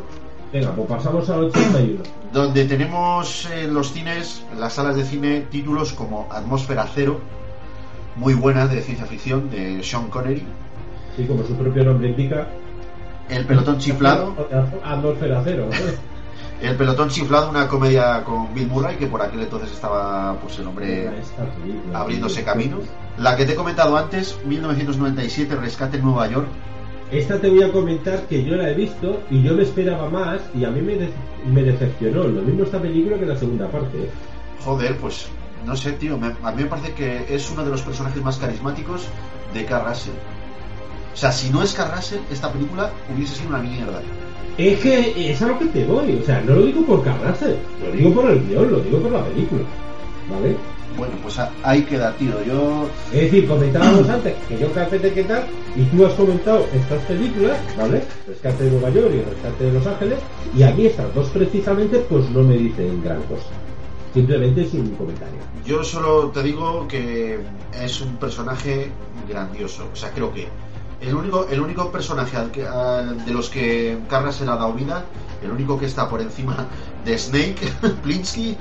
Venga, 0.52 0.70
pues 0.72 0.86
pasamos 0.86 1.30
al 1.30 1.44
81. 1.44 2.02
donde 2.32 2.64
tenemos 2.66 3.48
en 3.50 3.72
los 3.72 3.92
cines, 3.92 4.44
en 4.52 4.60
las 4.60 4.74
salas 4.74 4.96
de 4.96 5.04
cine, 5.04 5.46
títulos 5.50 5.94
como 5.94 6.26
Atmósfera 6.30 6.86
Cero, 6.94 7.20
muy 8.16 8.34
buena 8.34 8.66
de 8.66 8.82
ciencia 8.82 9.06
ficción, 9.06 9.48
de 9.50 9.82
Sean 9.82 10.08
Connery. 10.08 10.42
Sí, 11.16 11.24
como 11.24 11.42
su 11.44 11.54
propio 11.54 11.84
nombre 11.84 12.08
indica. 12.10 12.46
El 13.36 13.46
pelotón 13.46 13.78
chiflado. 13.78 14.34
Atmósfera 14.84 15.40
cero. 15.44 15.68
El 16.62 16.76
pelotón 16.76 17.08
chiflado, 17.08 17.50
una 17.50 17.66
comedia 17.66 18.22
con 18.22 18.54
Bill 18.54 18.68
Murray, 18.68 18.96
que 18.96 19.08
por 19.08 19.20
aquel 19.20 19.40
entonces 19.40 19.72
estaba 19.72 20.36
pues 20.40 20.56
el 20.60 20.68
hombre 20.68 21.10
abriéndose 21.92 22.44
camino. 22.44 22.76
La 23.18 23.36
que 23.36 23.44
te 23.44 23.52
he 23.52 23.56
comentado 23.56 23.96
antes, 23.96 24.38
1997, 24.46 25.56
Rescate 25.56 25.96
en 25.96 26.04
Nueva 26.04 26.28
York. 26.28 26.46
Esta 27.10 27.40
te 27.40 27.50
voy 27.50 27.62
a 27.64 27.72
comentar 27.72 28.26
que 28.28 28.44
yo 28.44 28.54
la 28.54 28.70
he 28.70 28.74
visto 28.74 29.22
y 29.28 29.42
yo 29.42 29.54
me 29.54 29.64
esperaba 29.64 30.08
más 30.08 30.40
y 30.54 30.64
a 30.64 30.70
mí 30.70 30.80
me, 30.82 30.94
de- 30.94 31.12
me 31.52 31.62
decepcionó. 31.64 32.22
Lo 32.24 32.42
mismo 32.42 32.62
esta 32.62 32.80
película 32.80 33.18
que 33.18 33.26
la 33.26 33.36
segunda 33.36 33.68
parte. 33.68 33.98
¿eh? 33.98 34.10
Joder, 34.64 34.96
pues 34.98 35.26
no 35.66 35.74
sé, 35.76 35.92
tío. 35.92 36.16
me- 36.16 36.28
a 36.44 36.52
mí 36.52 36.62
me 36.62 36.68
parece 36.68 36.92
que 36.94 37.26
es 37.28 37.50
uno 37.50 37.64
de 37.64 37.70
los 37.70 37.82
personajes 37.82 38.22
más 38.22 38.38
carismáticos 38.38 39.08
de 39.52 39.64
Carl 39.64 39.88
Russell. 39.88 40.12
O 41.12 41.16
sea, 41.16 41.30
si 41.32 41.50
no 41.50 41.62
es 41.62 41.76
Russell, 41.76 42.20
esta 42.30 42.52
película 42.52 42.90
hubiese 43.14 43.36
sido 43.36 43.50
una 43.50 43.58
mierda. 43.58 44.00
Es 44.58 44.80
que 44.80 45.30
es 45.30 45.40
a 45.42 45.48
lo 45.48 45.58
que 45.58 45.66
te 45.66 45.84
voy. 45.84 46.18
O 46.20 46.24
sea, 46.24 46.40
no 46.40 46.54
lo 46.54 46.62
digo 46.66 46.84
por 46.84 47.04
Carrasel, 47.04 47.58
lo 47.82 47.92
digo 47.92 48.14
por 48.14 48.30
el 48.30 48.46
guion, 48.46 48.70
lo 48.70 48.80
digo 48.80 48.98
por 49.00 49.12
la 49.12 49.24
película. 49.24 49.62
¿Vale? 50.30 50.56
Bueno, 50.96 51.14
pues 51.22 51.38
ahí 51.62 51.82
queda, 51.82 52.14
tío. 52.16 52.42
Yo. 52.44 52.86
Es 53.12 53.22
decir, 53.22 53.48
comentábamos 53.48 54.08
antes 54.08 54.34
que 54.46 54.58
yo 54.58 54.70
capete 54.72 55.12
qué 55.12 55.24
tal, 55.24 55.44
y 55.74 55.82
tú 55.84 56.04
has 56.04 56.12
comentado 56.14 56.66
estas 56.74 57.02
películas, 57.04 57.58
¿vale? 57.78 58.02
Rescate 58.26 58.64
de 58.64 58.70
Nueva 58.72 58.90
York 58.90 59.10
y 59.14 59.22
Rescate 59.22 59.64
de 59.64 59.72
Los 59.72 59.86
Ángeles, 59.86 60.18
y 60.54 60.62
a 60.62 60.70
mí 60.72 60.86
estas 60.86 61.14
dos 61.14 61.28
precisamente, 61.30 61.98
pues 62.00 62.28
no 62.30 62.42
me 62.42 62.56
dicen 62.58 63.02
gran 63.02 63.22
cosa. 63.22 63.46
Simplemente 64.12 64.62
es 64.62 64.74
un 64.74 64.90
comentario. 64.90 65.38
Yo 65.64 65.82
solo 65.82 66.28
te 66.28 66.42
digo 66.42 66.86
que 66.86 67.38
es 67.82 68.00
un 68.02 68.16
personaje 68.16 68.90
grandioso. 69.26 69.88
O 69.90 69.96
sea, 69.96 70.10
creo 70.10 70.32
que 70.34 70.46
el 71.02 71.14
único, 71.14 71.46
el 71.50 71.60
único 71.60 71.90
personaje 71.90 72.36
al 72.36 72.50
que- 72.50 72.66
al- 72.66 73.24
de 73.24 73.32
los 73.32 73.50
que 73.50 73.98
Carras 74.08 74.36
se 74.36 74.44
le 74.44 74.52
ha 74.52 74.56
dado 74.56 74.72
vida, 74.72 75.04
el 75.42 75.50
único 75.50 75.78
que 75.78 75.86
está 75.86 76.08
por 76.08 76.20
encima 76.20 76.66
de 77.04 77.18
Snake, 77.18 77.56
Plinsky, 78.02 78.56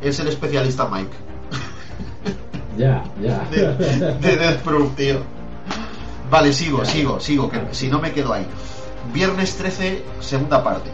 es 0.00 0.18
el 0.20 0.28
especialista 0.28 0.88
Mike. 0.88 1.10
Ya, 2.78 3.04
ya. 3.20 3.40
De, 3.50 3.66
de 4.18 4.36
Death 4.36 4.60
Proof, 4.62 4.94
tío. 4.96 5.16
Vale, 6.30 6.54
sigo, 6.54 6.82
sigo, 6.86 7.20
sigo, 7.20 7.50
que 7.50 7.60
si 7.72 7.88
no 7.88 7.98
me 8.00 8.12
quedo 8.12 8.32
ahí. 8.32 8.46
Viernes 9.12 9.56
13, 9.58 10.02
segunda 10.20 10.64
parte. 10.64 10.88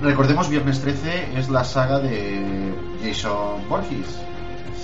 Recordemos, 0.00 0.48
Viernes 0.48 0.80
13 0.80 1.36
es 1.36 1.50
la 1.50 1.64
saga 1.64 1.98
de 1.98 2.72
Jason 3.04 3.68
Borges. 3.68 4.06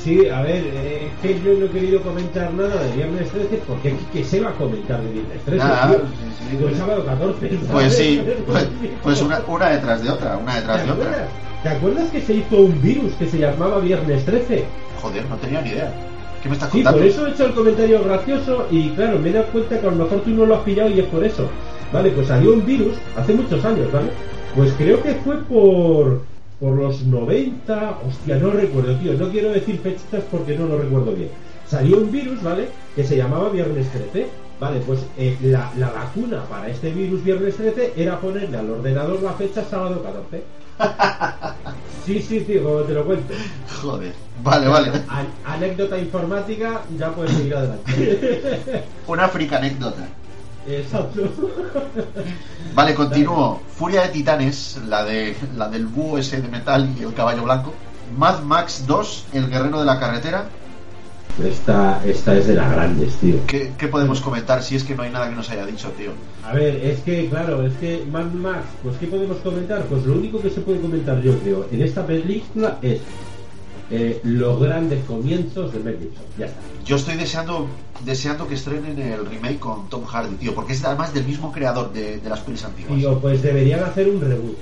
Sí, 0.03 0.29
a 0.29 0.43
ver, 0.43 0.63
eh, 0.65 1.09
es 1.13 1.21
que 1.21 1.41
yo 1.45 1.55
no 1.59 1.67
he 1.67 1.71
querido 1.71 2.01
comentar 2.03 2.53
nada 2.55 2.83
de 2.83 2.93
Viernes 2.93 3.29
13 3.31 3.61
porque 3.67 3.89
aquí 3.89 4.05
que 4.13 4.25
se 4.25 4.41
va 4.41 4.51
a 4.51 4.53
comentar 4.55 5.03
de 5.03 5.11
Viernes 5.11 5.41
13. 5.45 5.63
Ah, 5.65 5.89
tío? 5.89 5.99
sí, 5.99 6.57
sí. 6.59 6.65
El 6.65 6.77
sábado 6.77 7.05
14. 7.05 7.49
Pues 7.73 7.97
sí, 7.97 8.23
pues, 8.47 8.69
pues 9.03 9.23
una, 9.23 9.41
una 9.49 9.71
detrás 9.71 10.03
de 10.03 10.11
otra, 10.11 10.37
una 10.37 10.53
¿Te 10.55 10.61
detrás 10.61 10.87
de 10.87 10.93
acuerdas? 10.93 11.15
otra. 11.15 11.29
¿Te 11.63 11.69
acuerdas 11.71 12.11
que 12.11 12.21
se 12.21 12.35
hizo 12.35 12.57
un 12.57 12.81
virus 12.81 13.13
que 13.15 13.27
se 13.27 13.39
llamaba 13.39 13.81
Viernes 13.81 14.25
13? 14.25 14.65
Joder, 15.03 15.25
no 15.29 15.37
tenía 15.37 15.61
ni 15.61 15.71
idea. 15.71 15.93
¿Qué 16.43 16.49
me 16.49 16.55
estás 16.55 16.71
Sí, 16.71 16.77
contando? 16.79 16.99
por 17.01 17.09
eso 17.09 17.27
he 17.27 17.31
hecho 17.31 17.47
el 17.47 17.53
comentario 17.55 18.05
gracioso 18.05 18.67
y 18.71 18.91
claro, 18.91 19.19
me 19.19 19.31
he 19.31 19.33
dado 19.33 19.47
cuenta 19.47 19.81
que 19.81 19.87
a 19.87 19.91
lo 19.91 19.97
mejor 20.05 20.21
tú 20.21 20.31
no 20.31 20.47
lo 20.47 20.55
has 20.55 20.63
pillado 20.63 20.89
y 20.91 21.01
es 21.01 21.07
por 21.07 21.25
eso. 21.25 21.49
Vale, 21.93 22.11
pues 22.11 22.29
salió 22.29 22.53
un 22.53 22.65
virus 22.65 22.97
hace 23.17 23.35
muchos 23.35 23.65
años, 23.65 23.91
¿vale? 23.93 24.11
Pues 24.55 24.73
creo 24.79 25.03
que 25.03 25.15
fue 25.17 25.37
por, 25.45 26.23
por 26.61 26.75
los 26.77 27.03
90, 27.03 27.99
hostia, 28.07 28.37
no 28.37 28.51
recuerdo, 28.51 28.95
tío, 28.97 29.15
no 29.15 29.29
quiero 29.29 29.51
decir 29.51 29.79
fechas 29.81 30.25
porque 30.31 30.57
no 30.59 30.67
lo 30.67 30.79
recuerdo 30.79 31.13
bien. 31.13 31.31
Salió 31.67 31.99
un 31.99 32.11
virus, 32.11 32.43
¿vale? 32.43 32.69
Que 32.97 33.05
se 33.05 33.17
llamaba 33.17 33.49
Viernes 33.51 33.89
13. 33.93 34.27
Vale, 34.59 34.81
pues 34.81 35.01
eh, 35.17 35.37
la, 35.43 35.71
la 35.79 35.91
vacuna 35.91 36.43
para 36.51 36.69
este 36.69 36.91
virus 36.91 37.23
Viernes 37.23 37.57
13 37.57 37.93
era 37.97 38.19
ponerle 38.19 38.57
al 38.59 38.71
ordenador 38.71 39.23
la 39.23 39.33
fecha 39.35 39.65
sábado 39.65 40.03
14. 40.03 40.43
Sí, 42.07 42.23
sí, 42.23 42.41
tío, 42.41 42.63
como 42.65 42.79
te 42.81 42.95
lo 42.95 43.05
cuento. 43.05 43.35
Joder. 43.83 44.15
Vale, 44.43 44.67
vale. 44.67 44.89
An- 45.09 45.29
anécdota 45.45 45.99
informática, 45.99 46.81
ya 46.99 47.11
puedes 47.11 47.33
seguir 47.37 47.55
adelante. 47.55 48.83
Una 49.07 49.29
frica 49.29 49.59
anécdota. 49.59 50.09
Exacto. 50.69 51.23
Vale, 52.75 52.95
continúo. 52.95 53.61
Furia 53.77 54.03
de 54.03 54.09
Titanes, 54.09 54.79
la 54.87 55.05
de 55.05 55.35
la 55.57 55.69
del 55.69 55.87
búho 55.87 56.19
ese 56.19 56.41
de 56.43 56.49
metal 56.49 56.89
y 56.99 57.03
el 57.03 57.15
caballo 57.15 57.45
blanco. 57.45 57.73
Mad 58.17 58.43
Max 58.43 58.85
2, 58.87 59.27
El 59.35 59.49
guerrero 59.49 59.81
de 59.81 59.87
la 59.87 59.99
carretera. 59.99 60.47
Esta, 61.45 62.03
esta 62.05 62.37
es 62.37 62.49
de 62.49 62.55
las 62.55 62.71
grandes, 62.73 63.15
tío. 63.17 63.37
¿Qué, 63.47 63.73
qué 63.79 63.87
podemos 63.87 64.21
comentar 64.21 64.61
si 64.63 64.75
es 64.75 64.83
que 64.83 64.97
no 64.97 65.05
hay 65.05 65.11
nada 65.11 65.29
que 65.29 65.37
nos 65.37 65.49
haya 65.51 65.65
dicho, 65.67 65.89
tío? 65.91 66.11
A 66.45 66.53
ver, 66.53 66.77
es 66.77 67.01
que, 67.01 67.29
claro, 67.29 67.65
es 67.65 67.75
que 67.75 68.05
Mad 68.11 68.33
Max, 68.33 68.65
pues 68.83 68.97
¿qué 68.97 69.07
podemos 69.07 69.37
comentar? 69.39 69.85
Pues 69.85 70.05
lo 70.05 70.15
único 70.15 70.41
que 70.41 70.51
se 70.51 70.61
puede 70.63 70.81
comentar, 70.81 71.21
yo 71.21 71.39
creo, 71.39 71.69
en 71.71 71.83
esta 71.83 72.05
película 72.05 72.79
es 72.83 73.01
eh, 73.91 74.21
los 74.25 74.61
grandes 74.61 75.05
comienzos 75.05 75.73
de 75.73 75.79
Mel 75.81 75.99
Gibson. 75.99 76.25
Ya 76.39 76.47
está. 76.47 76.59
Yo 76.85 76.97
estoy 76.97 77.17
deseando 77.17 77.69
deseando 78.05 78.47
que 78.47 78.55
estrenen 78.55 78.99
el 78.99 79.27
remake 79.27 79.59
con 79.59 79.89
Tom 79.89 80.05
Hardy, 80.05 80.37
tío, 80.37 80.55
porque 80.55 80.73
es 80.73 80.85
además 80.85 81.13
del 81.13 81.25
mismo 81.25 81.51
creador 81.53 81.93
de, 81.93 82.19
de 82.19 82.29
las 82.29 82.41
pelis 82.41 82.65
antiguas. 82.65 82.99
Tío, 82.99 83.19
pues 83.19 83.43
deberían 83.43 83.83
hacer 83.83 84.09
un 84.09 84.21
reboot. 84.21 84.57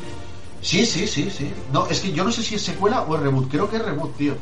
Sí, 0.63 0.87
sí, 0.87 1.07
sí, 1.07 1.31
sí. 1.31 1.51
No, 1.73 1.87
es 1.89 2.01
que 2.01 2.13
yo 2.13 2.25
no 2.25 2.33
sé 2.33 2.43
si 2.43 2.55
es 2.55 2.63
secuela 2.63 3.03
o 3.03 3.15
es 3.15 3.21
reboot. 3.23 3.51
Creo 3.51 3.69
que 3.69 3.77
es 3.77 3.85
reboot, 3.85 4.17
tío. 4.17 4.35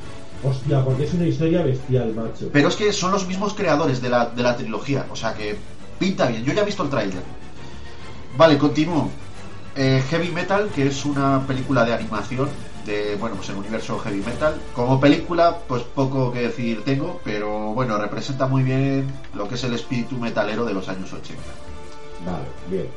Hostia, 0.43 0.85
porque 0.85 1.05
es 1.05 1.14
una 1.14 1.26
historia 1.26 1.62
bestial, 1.62 2.14
macho. 2.14 2.51
Pero 2.53 2.68
es 2.68 2.76
que 2.76 2.93
son 2.93 3.11
los 3.12 3.26
mismos 3.26 3.55
creadores 3.55 4.01
de 4.01 4.11
la, 4.11 4.26
de 4.26 4.43
la 4.43 4.57
trilogía. 4.57 5.07
O 5.11 5.16
sea 5.16 5.35
que 5.35 5.57
pinta 5.99 6.26
bien. 6.26 6.45
Yo 6.45 6.53
ya 6.53 6.62
he 6.62 6.64
visto 6.64 6.82
el 6.82 6.91
tráiler. 6.91 7.22
Vale, 8.37 8.59
continúo. 8.59 9.11
Eh, 9.76 10.03
Heavy 10.09 10.28
Metal, 10.28 10.68
que 10.74 10.87
es 10.87 11.05
una 11.05 11.45
película 11.47 11.85
de 11.85 11.95
animación 11.95 12.49
de, 12.85 13.16
bueno, 13.16 13.37
pues 13.37 13.49
el 13.49 13.57
universo 13.57 13.99
Heavy 13.99 14.20
Metal. 14.20 14.61
Como 14.74 15.01
película, 15.01 15.59
pues 15.66 15.82
poco 15.82 16.32
que 16.32 16.41
decir 16.41 16.85
tengo, 16.85 17.20
pero 17.24 17.72
bueno, 17.72 17.99
representa 17.99 18.47
muy 18.47 18.62
bien 18.62 19.07
lo 19.35 19.49
que 19.49 19.55
es 19.55 19.64
el 19.64 19.74
espíritu 19.74 20.16
metalero 20.16 20.64
de 20.64 20.74
los 20.74 20.89
años 20.89 21.12
80. 21.12 21.43
Vale, 22.24 22.45
bien. 22.68 22.89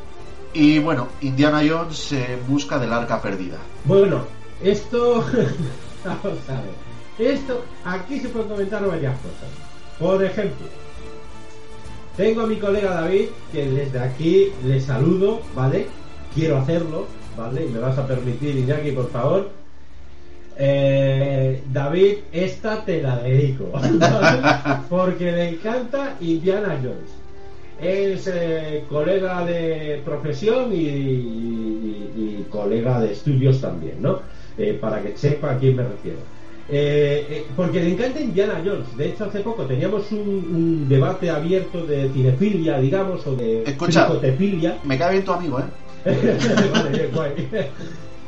Y 0.53 0.79
bueno, 0.79 1.07
Indiana 1.21 1.61
Jones 1.67 2.11
en 2.13 2.45
busca 2.47 2.79
del 2.79 2.93
arca 2.93 3.21
perdida. 3.21 3.57
Bueno, 3.85 4.23
esto. 4.61 5.23
Vamos 6.05 6.49
a 6.49 6.61
ver. 6.61 6.87
Esto, 7.33 7.63
aquí 7.83 8.19
se 8.19 8.29
pueden 8.29 8.49
comentar 8.49 8.85
varias 8.85 9.15
cosas. 9.17 9.49
Por 9.99 10.23
ejemplo, 10.23 10.67
tengo 12.15 12.41
a 12.41 12.47
mi 12.47 12.57
colega 12.57 13.01
David, 13.01 13.27
que 13.51 13.65
desde 13.69 13.99
aquí 13.99 14.51
le 14.63 14.79
saludo, 14.79 15.41
¿vale? 15.55 15.87
Quiero 16.33 16.57
hacerlo, 16.57 17.07
¿vale? 17.35 17.65
Y 17.65 17.69
me 17.69 17.79
vas 17.79 17.97
a 17.97 18.07
permitir, 18.07 18.55
Iñaki, 18.55 18.91
por 18.91 19.09
favor. 19.11 19.49
Eh, 20.59 21.61
David, 21.71 22.15
esta 22.31 22.83
te 22.83 23.01
la 23.01 23.17
dedico, 23.17 23.71
porque 24.89 25.31
le 25.31 25.49
encanta 25.49 26.15
Indiana 26.19 26.79
Jones. 26.81 27.11
Es 27.79 28.27
eh, 28.33 28.83
colega 28.89 29.45
de 29.45 30.01
profesión 30.03 30.73
y, 30.73 30.77
y- 30.77 32.11
y 32.15 32.45
colega 32.49 32.99
de 32.99 33.11
estudios 33.13 33.61
también, 33.61 34.01
¿no? 34.01 34.19
Eh, 34.57 34.77
para 34.81 34.99
que 35.01 35.15
sepa 35.15 35.51
a 35.51 35.57
quién 35.59 35.75
me 35.75 35.83
refiero. 35.83 36.17
Porque 37.55 37.79
le 37.81 37.93
encanta 37.93 38.19
Indiana 38.19 38.61
Jones. 38.65 38.97
De 38.97 39.09
hecho, 39.09 39.25
hace 39.25 39.41
poco 39.41 39.63
teníamos 39.63 40.11
un, 40.11 40.19
un 40.27 40.89
debate 40.89 41.29
abierto 41.29 41.85
de 41.85 42.09
cinefilia, 42.09 42.79
digamos, 42.79 43.25
o 43.27 43.35
de 43.35 43.61
Escucha. 43.63 44.07
Me 44.83 44.97
cae 44.97 45.11
bien 45.13 45.23
tu 45.25 45.31
amigo, 45.33 45.59
¿eh? 45.59 45.63
Vale. 47.15 47.69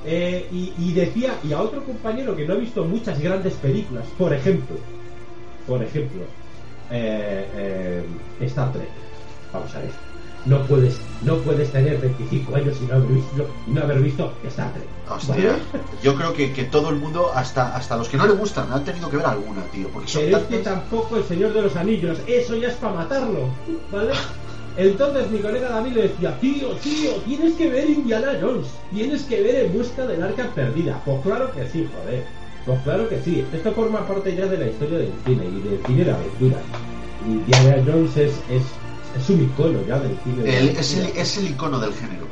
Eh, 0.06 0.48
y, 0.52 0.74
y 0.78 0.94
decía, 0.94 1.34
y 1.44 1.52
a 1.52 1.62
otro 1.62 1.84
compañero 1.84 2.36
que 2.36 2.46
no 2.46 2.54
ha 2.54 2.58
visto 2.58 2.86
muchas 2.86 3.20
grandes 3.20 3.54
películas, 3.56 4.06
por 4.18 4.34
ejemplo, 4.34 4.78
por 5.68 5.84
ejemplo, 5.84 6.22
eh, 6.90 7.48
eh, 7.56 8.46
Star 8.46 8.72
Trek. 8.72 8.90
Vamos 9.54 9.76
a 9.76 9.80
ver. 9.80 9.92
No 10.46 10.64
puedes, 10.64 10.98
no 11.22 11.38
puedes 11.40 11.70
tener 11.72 12.00
25 12.00 12.56
años 12.56 12.78
y 12.82 12.86
no 12.86 12.96
haber 12.96 13.10
visto, 13.10 13.48
no 13.68 13.82
haber 13.82 14.00
visto 14.00 14.34
Star 14.48 14.72
Trek. 14.74 14.88
Hostia, 15.10 15.36
¿vale? 15.36 15.84
yo 16.02 16.16
creo 16.16 16.34
que, 16.34 16.54
que 16.54 16.64
todo 16.64 16.90
el 16.90 16.96
mundo, 16.96 17.32
hasta, 17.34 17.76
hasta 17.76 17.98
los 17.98 18.08
que 18.08 18.18
no 18.18 18.26
le 18.26 18.34
gustan, 18.34 18.72
han 18.72 18.86
tenido 18.86 19.10
que 19.10 19.18
ver 19.18 19.26
alguna, 19.26 19.62
tío. 19.72 19.90
Porque 19.90 20.08
son 20.08 20.22
Pero 20.24 20.38
es 20.38 20.44
que 20.44 20.58
tampoco 20.60 21.18
el 21.18 21.26
Señor 21.26 21.54
de 21.54 21.64
los 21.64 21.76
Anillos, 21.76 22.20
eso 22.26 22.56
ya 22.56 22.70
es 22.70 22.76
para 22.76 22.94
matarlo, 22.94 23.50
¿vale? 23.92 24.14
Entonces 24.78 25.30
mi 25.32 25.40
colega 25.40 25.70
David 25.70 25.92
le 25.94 26.02
decía, 26.04 26.38
tío, 26.40 26.70
tío, 26.78 27.12
tienes 27.26 27.54
que 27.56 27.70
ver 27.70 27.90
Indiana 27.90 28.38
Jones, 28.42 28.68
tienes 28.94 29.24
que 29.24 29.42
ver 29.42 29.66
En 29.66 29.74
busca 29.74 30.06
del 30.08 30.24
arca 30.24 30.50
perdida. 30.56 31.02
Pues 31.06 31.22
claro 31.22 31.52
que 31.52 31.68
sí, 31.68 31.88
joder, 31.94 32.24
pues 32.66 32.80
claro 32.84 33.10
que 33.10 33.22
sí. 33.22 33.44
Esto 33.54 33.72
forma 33.74 34.08
parte 34.08 34.36
ya 34.36 34.46
de 34.46 34.58
la 34.58 34.68
historia 34.68 35.00
del 35.00 35.12
cine 35.26 35.44
y 35.46 35.70
del 35.70 35.80
cine 35.86 36.04
de 36.06 36.12
aventuras. 36.12 36.62
Indiana 37.26 37.84
Jones 37.86 38.16
es, 38.18 38.32
es, 38.50 38.64
es 39.20 39.30
un 39.30 39.42
icono 39.44 39.80
ya 39.88 40.00
del 40.00 40.16
cine. 40.24 40.44
de 40.44 40.58
el- 40.60 40.70
es, 40.70 40.98
el, 40.98 41.06
es 41.18 41.38
el 41.38 41.48
icono 41.50 41.80
del 41.80 41.94
género. 41.94 42.28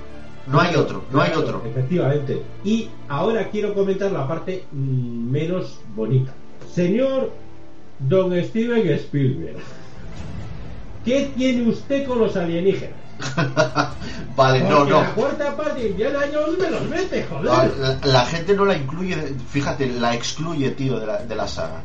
No 0.49 0.61
hay 0.61 0.75
otro, 0.75 1.03
no 1.11 1.21
hay 1.21 1.33
otro. 1.33 1.61
Efectivamente. 1.65 2.41
Y 2.63 2.87
ahora 3.09 3.49
quiero 3.49 3.73
comentar 3.73 4.11
la 4.13 4.25
parte 4.27 4.63
mm, 4.71 5.29
menos 5.31 5.77
bonita. 5.93 6.33
Señor 6.73 7.31
Don 7.99 8.31
Steven 8.45 8.87
Spielberg. 8.93 9.57
¿Qué 11.07 11.31
tiene 11.37 11.69
usted 11.69 12.05
con 12.05 12.19
los 12.19 12.35
alienígenas? 12.35 12.97
vale, 14.35 14.61
no, 14.61 14.77
Porque 14.79 14.91
no. 14.91 15.01
la 15.01 15.11
cuarta 15.13 15.55
parte 15.57 15.81
de 15.81 15.89
Indiana 15.89 16.19
Jones 16.33 16.59
me 16.59 16.69
los 16.69 16.83
mete, 16.89 17.23
joder. 17.23 17.45
la- 17.77 17.97
la 18.03 18.25
gente 18.25 18.53
no 18.55 18.65
la 18.65 18.75
incluye, 18.75 19.15
fíjate, 19.49 19.87
la 19.87 20.13
excluye, 20.13 20.69
tío, 20.71 20.99
de 20.99 21.07
la, 21.07 21.17
de 21.23 21.35
la 21.35 21.47
saga. 21.47 21.81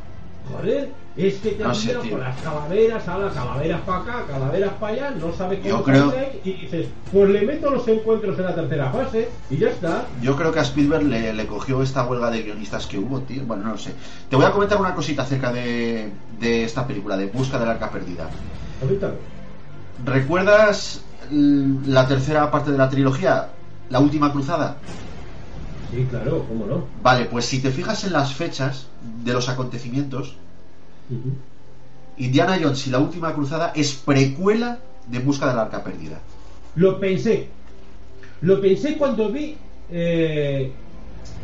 Joder, 0.50 0.90
es 1.16 1.34
que 1.34 1.50
te 1.52 1.62
No 1.62 1.68
han 1.70 1.74
sé, 1.76 1.94
con 1.94 2.18
las 2.20 2.36
calaveras, 2.40 3.06
a 3.08 3.18
las 3.18 3.32
calaveras 3.32 3.80
para 3.82 3.98
acá, 4.00 4.24
calaveras 4.26 4.72
para 4.80 4.92
allá, 4.92 5.10
no 5.12 5.32
sabes 5.32 5.62
Yo 5.64 5.82
creo- 5.84 6.12
y 6.44 6.52
dices, 6.52 6.88
pues 7.12 7.30
le 7.30 7.42
meto 7.42 7.70
los 7.70 7.86
encuentros 7.88 8.36
en 8.38 8.44
la 8.44 8.54
tercera 8.54 8.90
fase 8.90 9.28
y 9.50 9.56
ya 9.58 9.68
está. 9.70 10.04
Yo 10.20 10.34
creo 10.36 10.50
que 10.52 10.58
a 10.58 10.62
Spielberg 10.62 11.04
le, 11.04 11.32
le 11.32 11.46
cogió 11.46 11.80
esta 11.82 12.04
huelga 12.04 12.30
de 12.30 12.42
guionistas 12.42 12.86
que 12.86 12.98
hubo, 12.98 13.20
tío. 13.20 13.44
Bueno, 13.46 13.62
no 13.64 13.70
lo 13.72 13.78
sé. 13.78 13.92
Te 14.28 14.36
voy 14.36 14.44
a 14.44 14.50
comentar 14.50 14.78
una 14.78 14.94
cosita 14.94 15.22
acerca 15.22 15.52
de, 15.52 16.10
de 16.40 16.64
esta 16.64 16.86
película, 16.86 17.16
de 17.16 17.26
Busca 17.26 17.58
del 17.58 17.68
Arca 17.70 17.90
Perdida. 17.90 18.28
¿Recuerdas 20.04 21.02
la 21.30 22.06
tercera 22.08 22.50
parte 22.50 22.72
de 22.72 22.78
la 22.78 22.88
trilogía? 22.88 23.48
La 23.90 24.00
última 24.00 24.32
cruzada. 24.32 24.76
Sí, 25.90 26.06
claro, 26.08 26.44
cómo 26.48 26.66
no. 26.66 26.86
Vale, 27.02 27.26
pues 27.26 27.44
si 27.44 27.60
te 27.60 27.70
fijas 27.70 28.04
en 28.04 28.12
las 28.12 28.34
fechas 28.34 28.86
de 29.24 29.32
los 29.32 29.48
acontecimientos. 29.48 30.36
Indiana 32.16 32.58
Jones 32.60 32.86
y 32.86 32.90
la 32.90 32.98
última 32.98 33.34
cruzada 33.34 33.72
es 33.74 33.92
precuela 33.94 34.78
de 35.06 35.18
Busca 35.18 35.46
del 35.48 35.58
Arca 35.58 35.82
Perdida. 35.84 36.20
Lo 36.76 36.98
pensé. 36.98 37.48
Lo 38.40 38.60
pensé 38.60 38.96
cuando 38.96 39.30
vi. 39.30 39.56
eh, 39.90 40.72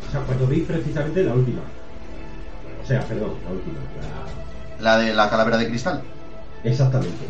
o 0.07 0.11
sea, 0.11 0.21
cuando 0.21 0.47
vi 0.47 0.61
precisamente 0.61 1.23
la 1.23 1.33
última. 1.33 1.61
O 2.83 2.87
sea, 2.87 3.01
perdón, 3.03 3.31
la 3.45 3.51
última. 3.51 3.77
la- 4.79 4.95
La 4.95 4.97
de 4.97 5.13
la 5.13 5.29
calavera 5.29 5.57
de 5.57 5.67
cristal. 5.67 6.01
Exactamente. 6.63 7.25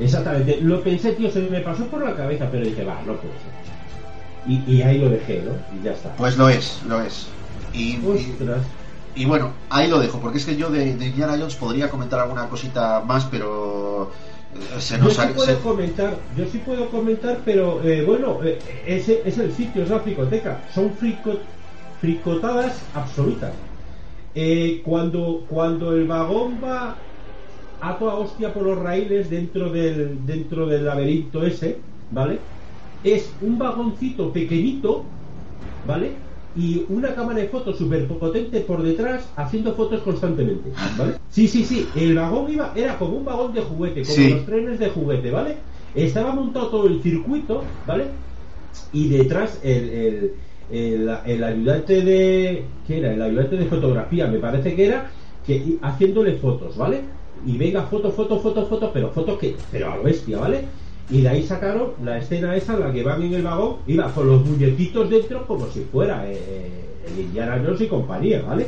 Exactamente. 0.00 0.58
Lo 0.62 0.82
pensé, 0.82 1.12
tío, 1.12 1.30
se 1.30 1.40
me 1.40 1.60
pasó 1.60 1.84
por 1.86 2.04
la 2.04 2.14
cabeza, 2.16 2.48
pero 2.50 2.64
dije, 2.64 2.84
va, 2.84 2.94
no 3.06 3.14
puede 3.16 3.34
ser. 3.34 3.52
Y, 4.46 4.64
y 4.76 4.82
ahí 4.82 4.98
lo 4.98 5.08
dejé, 5.10 5.42
¿no? 5.42 5.52
Y 5.78 5.84
ya 5.84 5.92
está. 5.92 6.14
Pues 6.16 6.36
lo 6.36 6.48
es, 6.48 6.80
lo 6.88 7.00
es. 7.00 7.28
Y, 7.72 7.96
y- 7.96 8.06
Ostras. 8.06 8.62
y 9.14 9.24
bueno, 9.24 9.52
ahí 9.70 9.88
lo 9.88 10.00
dejo, 10.00 10.18
porque 10.20 10.38
es 10.38 10.44
que 10.44 10.56
yo 10.56 10.70
de, 10.70 10.96
de 10.96 11.06
Indiana 11.06 11.36
Jones 11.38 11.54
podría 11.56 11.88
comentar 11.90 12.20
alguna 12.20 12.48
cosita 12.48 13.02
más, 13.06 13.24
pero 13.26 14.10
eh, 14.54 14.80
se 14.80 14.96
Yo 14.98 15.04
nos 15.04 15.14
sí 15.14 15.20
ha- 15.20 15.28
puedo 15.32 15.46
se- 15.46 15.58
comentar, 15.62 16.16
yo 16.36 16.44
sí 16.50 16.58
puedo 16.58 16.88
comentar, 16.90 17.38
pero 17.44 17.82
eh, 17.84 18.02
bueno, 18.04 18.40
eh, 18.42 18.58
ese 18.86 19.22
es 19.24 19.38
el 19.38 19.52
sitio, 19.54 19.84
es 19.84 19.90
la 19.90 20.00
fricoteca. 20.00 20.60
Son 20.74 20.92
frico- 20.96 21.38
fricotadas 22.00 22.78
absolutas. 22.94 23.52
Eh, 24.34 24.80
cuando, 24.84 25.44
cuando 25.48 25.92
el 25.92 26.06
vagón 26.08 26.58
va 26.64 26.96
a 27.88 27.98
toda 27.98 28.14
hostia 28.16 28.54
por 28.54 28.64
los 28.64 28.78
raíles 28.78 29.28
dentro 29.30 29.70
del, 29.72 30.24
dentro 30.26 30.66
del 30.66 30.84
laberinto 30.86 31.44
ese, 31.44 31.70
¿vale? 32.10 32.34
Es 33.02 33.36
un 33.40 33.58
vagoncito 33.58 34.32
pequeñito, 34.32 35.16
¿vale? 35.82 36.28
Y 36.54 36.84
una 36.88 37.14
cámara 37.14 37.40
de 37.40 37.48
fotos 37.48 37.78
súper 37.78 38.06
potente 38.08 38.60
por 38.60 38.82
detrás 38.82 39.32
haciendo 39.36 39.74
fotos 39.74 40.02
constantemente, 40.02 40.80
¿vale? 40.94 41.18
Sí, 41.28 41.48
sí, 41.48 41.64
sí, 41.64 41.92
el 41.94 42.14
vagón 42.16 42.50
iba, 42.52 42.72
era 42.76 42.98
como 42.98 43.16
un 43.16 43.24
vagón 43.24 43.52
de 43.54 43.62
juguete, 43.62 44.06
como 44.06 44.16
Sí. 44.18 44.28
los 44.28 44.44
trenes 44.46 44.78
de 44.78 44.90
juguete, 44.90 45.30
¿vale? 45.30 45.64
Estaba 45.94 46.34
montado 46.34 46.70
todo 46.70 46.86
el 46.88 47.02
circuito, 47.02 47.80
¿vale? 47.84 48.20
Y 48.90 49.08
detrás 49.08 49.60
el, 49.62 49.88
el, 49.90 50.36
el, 50.68 51.10
el 51.26 51.44
ayudante 51.44 52.02
de. 52.02 52.80
¿Qué 52.84 52.98
era? 52.98 53.12
El 53.14 53.22
ayudante 53.22 53.56
de 53.56 53.66
fotografía, 53.66 54.26
me 54.28 54.38
parece 54.38 54.74
que 54.76 54.86
era, 54.86 55.12
que 55.42 55.78
haciéndole 55.82 56.38
fotos, 56.38 56.76
¿vale? 56.76 57.21
Y 57.46 57.58
venga, 57.58 57.82
foto, 57.82 58.10
foto, 58.12 58.38
foto, 58.40 58.66
foto, 58.66 58.90
pero 58.92 59.10
fotos 59.10 59.38
que. 59.38 59.56
Pero 59.70 59.92
a 59.92 59.96
lo 59.96 60.02
bestia, 60.02 60.38
¿vale? 60.38 60.64
Y 61.10 61.20
de 61.20 61.28
ahí 61.28 61.42
sacaron 61.42 61.92
la 62.04 62.18
escena 62.18 62.56
esa 62.56 62.78
la 62.78 62.92
que 62.92 63.02
van 63.02 63.22
en 63.22 63.34
el 63.34 63.42
vagón, 63.42 63.76
iba 63.86 64.12
con 64.12 64.28
los 64.28 64.44
muñequitos 64.44 65.10
dentro 65.10 65.46
como 65.46 65.66
si 65.68 65.80
fuera 65.80 66.24
eh, 66.30 66.70
el 67.06 67.24
Indiana 67.24 67.60
Jones 67.64 67.80
y 67.80 67.86
compañía, 67.88 68.42
¿vale? 68.42 68.66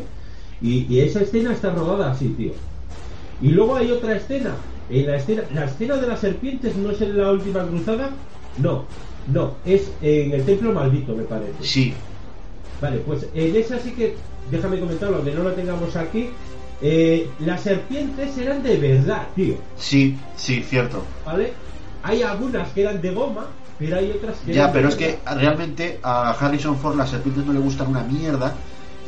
Y, 0.60 0.86
y 0.88 1.00
esa 1.00 1.22
escena 1.22 1.52
está 1.52 1.70
rodada 1.70 2.10
así, 2.10 2.28
tío. 2.30 2.52
Y 3.40 3.48
luego 3.48 3.76
hay 3.76 3.90
otra 3.90 4.16
escena. 4.16 4.54
En 4.90 5.06
la 5.06 5.16
escena, 5.16 5.44
la 5.54 5.64
escena 5.64 5.96
de 5.96 6.06
las 6.06 6.20
serpientes 6.20 6.76
no 6.76 6.90
es 6.90 7.00
en 7.00 7.16
la 7.16 7.32
última 7.32 7.66
cruzada, 7.66 8.10
no, 8.58 8.84
no, 9.32 9.54
es 9.64 9.90
en 10.02 10.32
el 10.32 10.44
templo 10.44 10.72
maldito, 10.72 11.16
me 11.16 11.22
parece. 11.22 11.54
Sí, 11.60 11.94
Vale, 12.80 12.98
pues 12.98 13.26
en 13.34 13.56
esa 13.56 13.78
sí 13.78 13.92
que, 13.92 14.14
déjame 14.50 14.78
comentarlo, 14.78 15.16
aunque 15.16 15.32
no 15.32 15.44
la 15.44 15.54
tengamos 15.54 15.96
aquí, 15.96 16.30
eh, 16.86 17.30
las 17.40 17.62
serpientes 17.62 18.36
eran 18.36 18.62
de 18.62 18.76
verdad, 18.76 19.26
tío, 19.34 19.54
sí, 19.78 20.18
sí, 20.36 20.62
cierto. 20.62 21.02
¿vale? 21.24 21.54
Hay 22.02 22.20
algunas 22.22 22.68
que 22.72 22.82
eran 22.82 23.00
de 23.00 23.10
goma, 23.10 23.46
pero 23.78 23.96
hay 23.96 24.10
otras 24.10 24.36
que 24.44 24.52
Ya, 24.52 24.62
eran 24.64 24.72
de 24.72 24.78
pero 24.78 24.88
es 24.90 24.94
que 24.96 25.18
realmente 25.34 25.98
a 26.02 26.32
Harrison 26.32 26.76
Ford 26.78 26.96
las 26.96 27.08
serpientes 27.08 27.46
no 27.46 27.54
le 27.54 27.60
gustan 27.60 27.88
una 27.88 28.02
mierda 28.02 28.52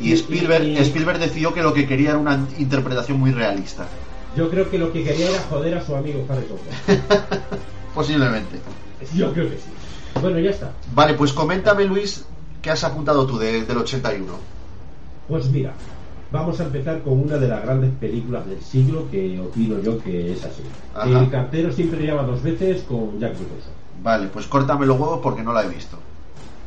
y 0.00 0.08
Y- 0.10 0.12
Spielberg, 0.14 0.64
y- 0.64 0.78
Spielberg 0.78 1.18
decidió 1.18 1.52
que 1.52 1.62
lo 1.62 1.74
que 1.74 1.86
quería 1.86 2.10
era 2.10 2.18
una 2.18 2.46
interpretación 2.58 3.20
muy 3.20 3.32
realista. 3.32 3.86
Yo 4.34 4.48
creo 4.50 4.70
que 4.70 4.78
lo 4.78 4.90
que 4.92 5.04
quería 5.04 5.28
era 5.30 5.42
joder 5.50 5.76
a 5.76 5.84
su 5.84 5.94
amigo 5.94 6.24
Harrison 6.28 6.56
Ford. 6.86 7.58
Posiblemente. 7.94 8.58
Yo 9.14 9.32
creo 9.34 9.50
que 9.50 9.56
sí. 9.56 9.64
Bueno, 10.20 10.38
ya 10.38 10.50
está. 10.50 10.72
Vale, 10.94 11.12
pues 11.14 11.32
coméntame 11.34 11.84
Luis, 11.84 12.24
¿qué 12.62 12.70
has 12.70 12.82
apuntado 12.84 13.26
tú 13.26 13.38
de- 13.38 13.64
del 13.64 13.76
81? 13.76 14.32
Pues 15.28 15.46
mira, 15.50 15.74
vamos 16.32 16.60
a 16.60 16.64
empezar 16.64 17.02
con 17.02 17.20
una 17.20 17.36
de 17.38 17.48
las 17.48 17.62
grandes 17.62 17.90
películas 18.00 18.46
del 18.46 18.60
siglo 18.60 19.08
que 19.10 19.40
opino 19.40 19.80
yo 19.80 19.98
que 19.98 20.32
es 20.32 20.44
así. 20.44 20.62
Ajá. 20.94 21.20
El 21.20 21.30
cartero 21.30 21.72
siempre 21.72 22.04
llama 22.06 22.22
dos 22.22 22.42
veces 22.42 22.82
con 22.82 23.18
Jack 23.18 23.32
Nicholson. 23.32 23.72
Vale, 24.02 24.28
pues 24.28 24.46
córtame 24.46 24.86
los 24.86 24.98
huevos 24.98 25.20
porque 25.22 25.42
no 25.42 25.52
la 25.52 25.64
he 25.64 25.68
visto. 25.68 25.98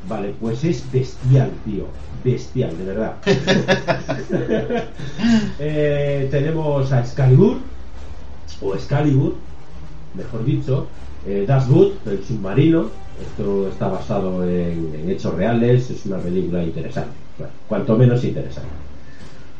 Vale, 0.07 0.34
pues 0.39 0.64
es 0.64 0.89
bestial, 0.91 1.51
tío. 1.66 1.86
Bestial, 2.24 2.78
de 2.78 2.86
verdad. 2.86 3.16
Eh, 5.62 6.30
tenemos 6.32 6.91
a 6.93 7.01
Excalibur, 7.01 7.57
o 8.62 8.74
Excalibur, 8.76 9.36
mejor 10.16 10.45
dicho, 10.45 10.88
eh, 11.26 11.43
Das 11.45 11.68
Boot, 11.68 12.07
el 12.07 12.24
submarino. 12.24 12.89
Esto 13.22 13.68
está 13.68 13.89
basado 13.89 14.45
en, 14.45 14.95
en 14.95 15.10
hechos 15.10 15.34
reales, 15.36 15.89
es 15.89 16.05
una 16.05 16.18
película 16.20 16.64
interesante, 16.64 17.12
bueno, 17.38 17.51
cuanto 17.68 17.97
menos 17.97 18.24
interesante. 18.24 18.70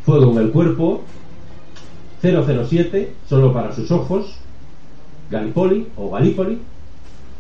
Fuego 0.06 0.32
en 0.32 0.38
el 0.38 0.52
cuerpo, 0.52 1.04
007, 2.22 3.14
solo 3.28 3.54
para 3.54 3.74
sus 3.74 3.92
ojos, 3.92 4.36
Gallipoli 5.30 5.88
o 5.96 6.12
Gallipoli, 6.12 6.60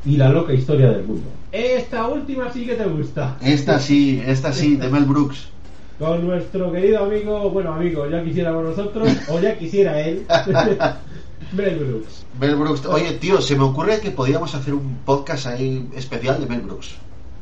y 0.05 0.17
la 0.17 0.29
loca 0.29 0.53
historia 0.53 0.91
del 0.91 1.03
mundo. 1.03 1.27
Esta 1.51 2.07
última 2.07 2.51
sí 2.51 2.65
que 2.65 2.75
te 2.75 2.85
gusta. 2.85 3.37
Esta 3.41 3.79
sí, 3.79 4.21
esta 4.25 4.53
sí, 4.53 4.75
de 4.75 4.89
Mel 4.89 5.05
Brooks. 5.05 5.49
Con 5.97 6.25
nuestro 6.25 6.71
querido 6.71 7.03
amigo, 7.03 7.49
bueno 7.49 7.73
amigo, 7.73 8.09
ya 8.09 8.23
quisiéramos 8.23 8.63
nosotros, 8.63 9.09
o 9.29 9.39
ya 9.39 9.57
quisiera 9.57 9.99
él, 9.99 10.25
Mel 11.53 11.75
Brooks. 11.75 12.25
Mel 12.39 12.55
Brooks. 12.55 12.85
Oye, 12.85 13.13
tío, 13.13 13.41
se 13.41 13.55
me 13.55 13.63
ocurre 13.63 13.99
que 13.99 14.11
podríamos 14.11 14.55
hacer 14.55 14.73
un 14.73 14.99
podcast 15.05 15.47
ahí 15.47 15.89
especial 15.95 16.39
de 16.39 16.45
Mel 16.45 16.61
Brooks. 16.61 16.95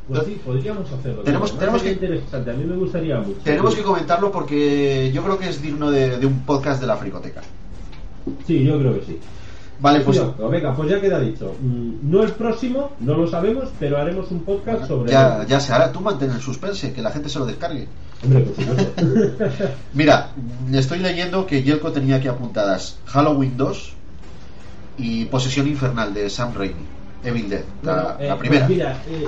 Pues 0.08 0.24
sí, 0.26 0.40
podríamos 0.46 0.90
hacerlo. 0.92 1.22
Tenemos- 1.24 1.52
que- 1.82 1.92
interesante, 1.92 2.52
a 2.52 2.54
mí 2.54 2.64
me 2.64 2.76
gustaría 2.78 3.18
mucho. 3.20 3.40
Tenemos 3.44 3.76
que 3.76 3.84
comentarlo 3.84 4.32
porque 4.32 5.12
yo 5.14 5.22
creo 5.24 5.38
que 5.38 5.50
es 5.50 5.62
digno 5.62 5.92
de, 5.92 6.18
de 6.18 6.26
un 6.26 6.42
podcast 6.46 6.80
de 6.80 6.88
la 6.88 6.96
fricoteca. 6.96 7.42
Sí, 8.46 8.64
yo 8.64 8.80
creo 8.80 8.94
que 9.00 9.06
sí. 9.06 9.20
Vale, 9.80 10.00
pues 10.02 10.20
venga, 10.50 10.74
pues 10.74 10.90
ya 10.90 11.00
queda 11.00 11.20
dicho. 11.20 11.54
Mm, 11.62 12.10
No 12.10 12.24
el 12.24 12.32
próximo, 12.32 12.92
no 13.00 13.16
lo 13.16 13.28
sabemos, 13.28 13.70
pero 13.80 13.98
haremos 13.98 14.32
un 14.32 14.40
podcast 14.40 14.88
sobre. 14.88 15.12
ya, 15.12 15.46
ya 15.48 15.60
se 15.60 15.72
hará. 15.72 15.92
Tú 15.92 16.02
mantén 16.02 16.32
el 16.32 16.42
suspense, 16.42 16.92
que 16.94 17.02
la 17.02 17.12
gente 17.12 17.30
se 17.30 17.38
lo 17.38 17.46
descargue. 17.46 17.88
Hombre, 18.24 18.40
por 18.40 18.56
supuesto. 18.66 19.04
Mira, 19.94 20.30
estoy 20.74 20.98
leyendo 21.00 21.46
que 21.46 21.62
Yelko 21.62 21.92
tenía 21.92 22.16
aquí 22.16 22.28
apuntadas 22.28 22.98
Halloween 23.06 23.56
2 23.56 23.94
y 24.98 25.26
Posesión 25.26 25.68
Infernal 25.68 26.12
de 26.14 26.30
Sam 26.30 26.54
Raimi. 26.56 26.86
Evil 27.24 27.50
Dead, 27.50 27.64
la, 27.84 27.94
Bueno, 27.94 28.10
eh, 28.20 28.28
la 28.30 28.38
primera. 28.38 28.66
pues 28.68 28.78
mira, 28.78 29.04
eh, 29.10 29.28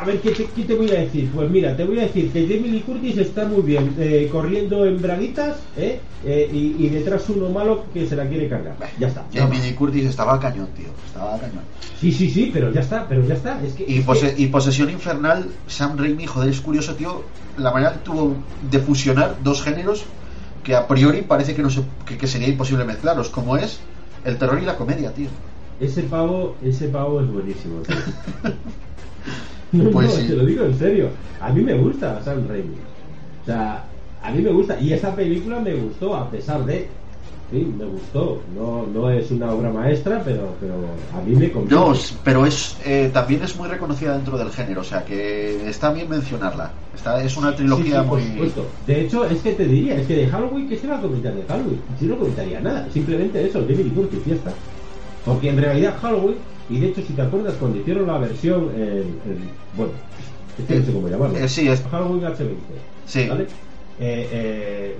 a 0.00 0.04
ver, 0.04 0.20
¿qué 0.20 0.32
te, 0.32 0.44
qué 0.46 0.64
te 0.64 0.74
voy 0.74 0.90
a 0.90 0.94
decir? 1.00 1.30
Pues 1.32 1.48
mira, 1.50 1.76
te 1.76 1.84
voy 1.84 1.98
a 2.00 2.02
decir 2.02 2.32
que 2.32 2.42
Jamie 2.46 2.70
Lee 2.72 2.80
Curtis 2.80 3.16
está 3.18 3.44
muy 3.46 3.62
bien 3.62 3.94
eh, 3.98 4.28
corriendo 4.30 4.84
en 4.86 5.00
braguitas 5.00 5.56
¿eh? 5.76 6.00
Eh, 6.24 6.50
y, 6.52 6.84
y 6.84 6.88
detrás 6.88 7.28
uno 7.28 7.48
malo 7.50 7.84
que 7.92 8.06
se 8.06 8.16
la 8.16 8.28
quiere 8.28 8.48
cargar. 8.48 8.76
Ya 8.98 9.08
está. 9.08 9.24
Jamie. 9.32 9.60
Lee 9.62 9.74
Curtis 9.74 10.04
estaba 10.06 10.38
cañón, 10.40 10.68
tío. 10.76 10.88
Estaba 11.06 11.38
cañón. 11.38 11.62
Sí, 12.00 12.10
sí, 12.12 12.28
sí, 12.30 12.50
pero 12.52 12.72
ya 12.72 12.80
está, 12.80 13.06
pero 13.08 13.24
ya 13.26 13.34
está. 13.34 13.60
Es 13.64 13.74
que, 13.74 13.84
Y, 13.86 13.98
es 13.98 14.04
pose- 14.04 14.34
que- 14.34 14.42
y 14.42 14.46
Posesión 14.46 14.90
Infernal, 14.90 15.46
Sam 15.68 15.96
Raimi, 15.96 16.26
joder, 16.26 16.50
es 16.50 16.60
curioso, 16.60 16.94
tío, 16.94 17.24
la 17.56 17.70
manera 17.72 17.92
que 17.92 17.98
tuvo 18.00 18.36
de 18.70 18.78
fusionar 18.80 19.36
dos 19.42 19.62
géneros 19.62 20.04
que 20.64 20.74
a 20.74 20.86
priori 20.88 21.22
parece 21.22 21.54
que, 21.54 21.62
no 21.62 21.70
se, 21.70 21.82
que, 22.06 22.16
que 22.18 22.26
sería 22.26 22.48
imposible 22.48 22.84
mezclarlos, 22.84 23.28
como 23.28 23.56
es 23.56 23.80
el 24.24 24.36
terror 24.38 24.60
y 24.60 24.64
la 24.66 24.76
comedia, 24.76 25.12
tío. 25.12 25.28
Ese 25.80 26.02
pavo, 26.04 26.54
ese 26.62 26.88
pavo 26.88 27.20
es 27.20 27.28
buenísimo. 27.30 27.80
tío. 27.82 27.96
No, 29.72 29.90
Pues 29.92 30.08
no, 30.14 30.20
sí. 30.20 30.28
te 30.28 30.36
lo 30.36 30.44
digo 30.44 30.64
en 30.64 30.78
serio. 30.78 31.08
A 31.40 31.50
mí 31.52 31.62
me 31.62 31.74
gusta 31.74 32.22
Sam 32.22 32.46
Raimi. 32.48 32.76
O 33.42 33.46
sea, 33.46 33.84
a 34.22 34.30
mí 34.30 34.42
me 34.42 34.50
gusta. 34.52 34.78
Y 34.80 34.92
esa 34.92 35.14
película 35.14 35.60
me 35.60 35.74
gustó 35.74 36.14
a 36.14 36.30
pesar 36.30 36.64
de. 36.66 36.88
fin, 37.50 37.76
me 37.78 37.86
gustó. 37.86 38.42
No, 38.54 38.86
no 38.86 39.10
es 39.10 39.30
una 39.30 39.50
obra 39.50 39.70
maestra, 39.70 40.22
pero, 40.24 40.54
pero 40.60 40.74
a 41.18 41.22
mí 41.22 41.34
me 41.34 41.50
convence. 41.50 41.74
No, 41.74 41.92
pero 42.22 42.46
es 42.46 42.76
eh, 42.84 43.10
también 43.12 43.42
es 43.42 43.56
muy 43.56 43.68
reconocida 43.68 44.14
dentro 44.14 44.36
del 44.38 44.50
género, 44.50 44.82
o 44.82 44.84
sea 44.84 45.04
que 45.04 45.68
está 45.68 45.92
bien 45.92 46.08
mencionarla. 46.08 46.70
Está, 46.94 47.22
es 47.24 47.36
una 47.36 47.50
Sí, 47.50 47.56
trilogía 47.56 48.02
sí, 48.02 48.08
por 48.08 48.18
muy. 48.20 48.28
supuesto. 48.28 48.66
De 48.86 49.00
hecho, 49.00 49.24
es 49.24 49.40
que 49.40 49.52
te 49.52 49.64
diría, 49.66 49.96
es 49.96 50.06
que 50.06 50.16
de 50.16 50.28
Halloween, 50.28 50.68
¿qué 50.68 50.76
se 50.78 50.86
va 50.86 50.98
a 50.98 51.00
comentar 51.00 51.34
de 51.34 51.42
Halloween? 51.44 51.80
Si 51.98 52.04
no 52.06 52.16
comentaría 52.18 52.60
nada, 52.60 52.88
simplemente 52.92 53.44
eso, 53.46 53.60
David 53.62 53.92
Curtis, 53.94 54.20
y 54.26 54.28
ya 54.30 54.34
está. 54.36 54.52
Porque 55.24 55.50
en 55.50 55.56
realidad 55.58 55.96
Halloween, 56.00 56.36
y 56.68 56.80
de 56.80 56.88
hecho, 56.88 57.02
si 57.02 57.12
te 57.12 57.22
acuerdas, 57.22 57.54
cuando 57.60 57.78
hicieron 57.78 58.06
la 58.06 58.18
versión, 58.18 58.70
en, 58.74 58.82
en- 59.24 59.50
bueno, 59.76 59.92
es 60.58 60.64
que 60.66 60.74
no 60.80 60.84
sé 60.84 60.92
cómo 60.92 61.08
llamarlo. 61.08 61.36
Eh, 61.38 61.48
sí, 61.48 61.68
es- 61.68 61.82
Halloween 61.90 62.22
H20. 62.24 62.56
Sí. 63.06 63.28
¿Vale? 63.28 63.42
Eh, 64.00 64.28
eh, 64.32 64.96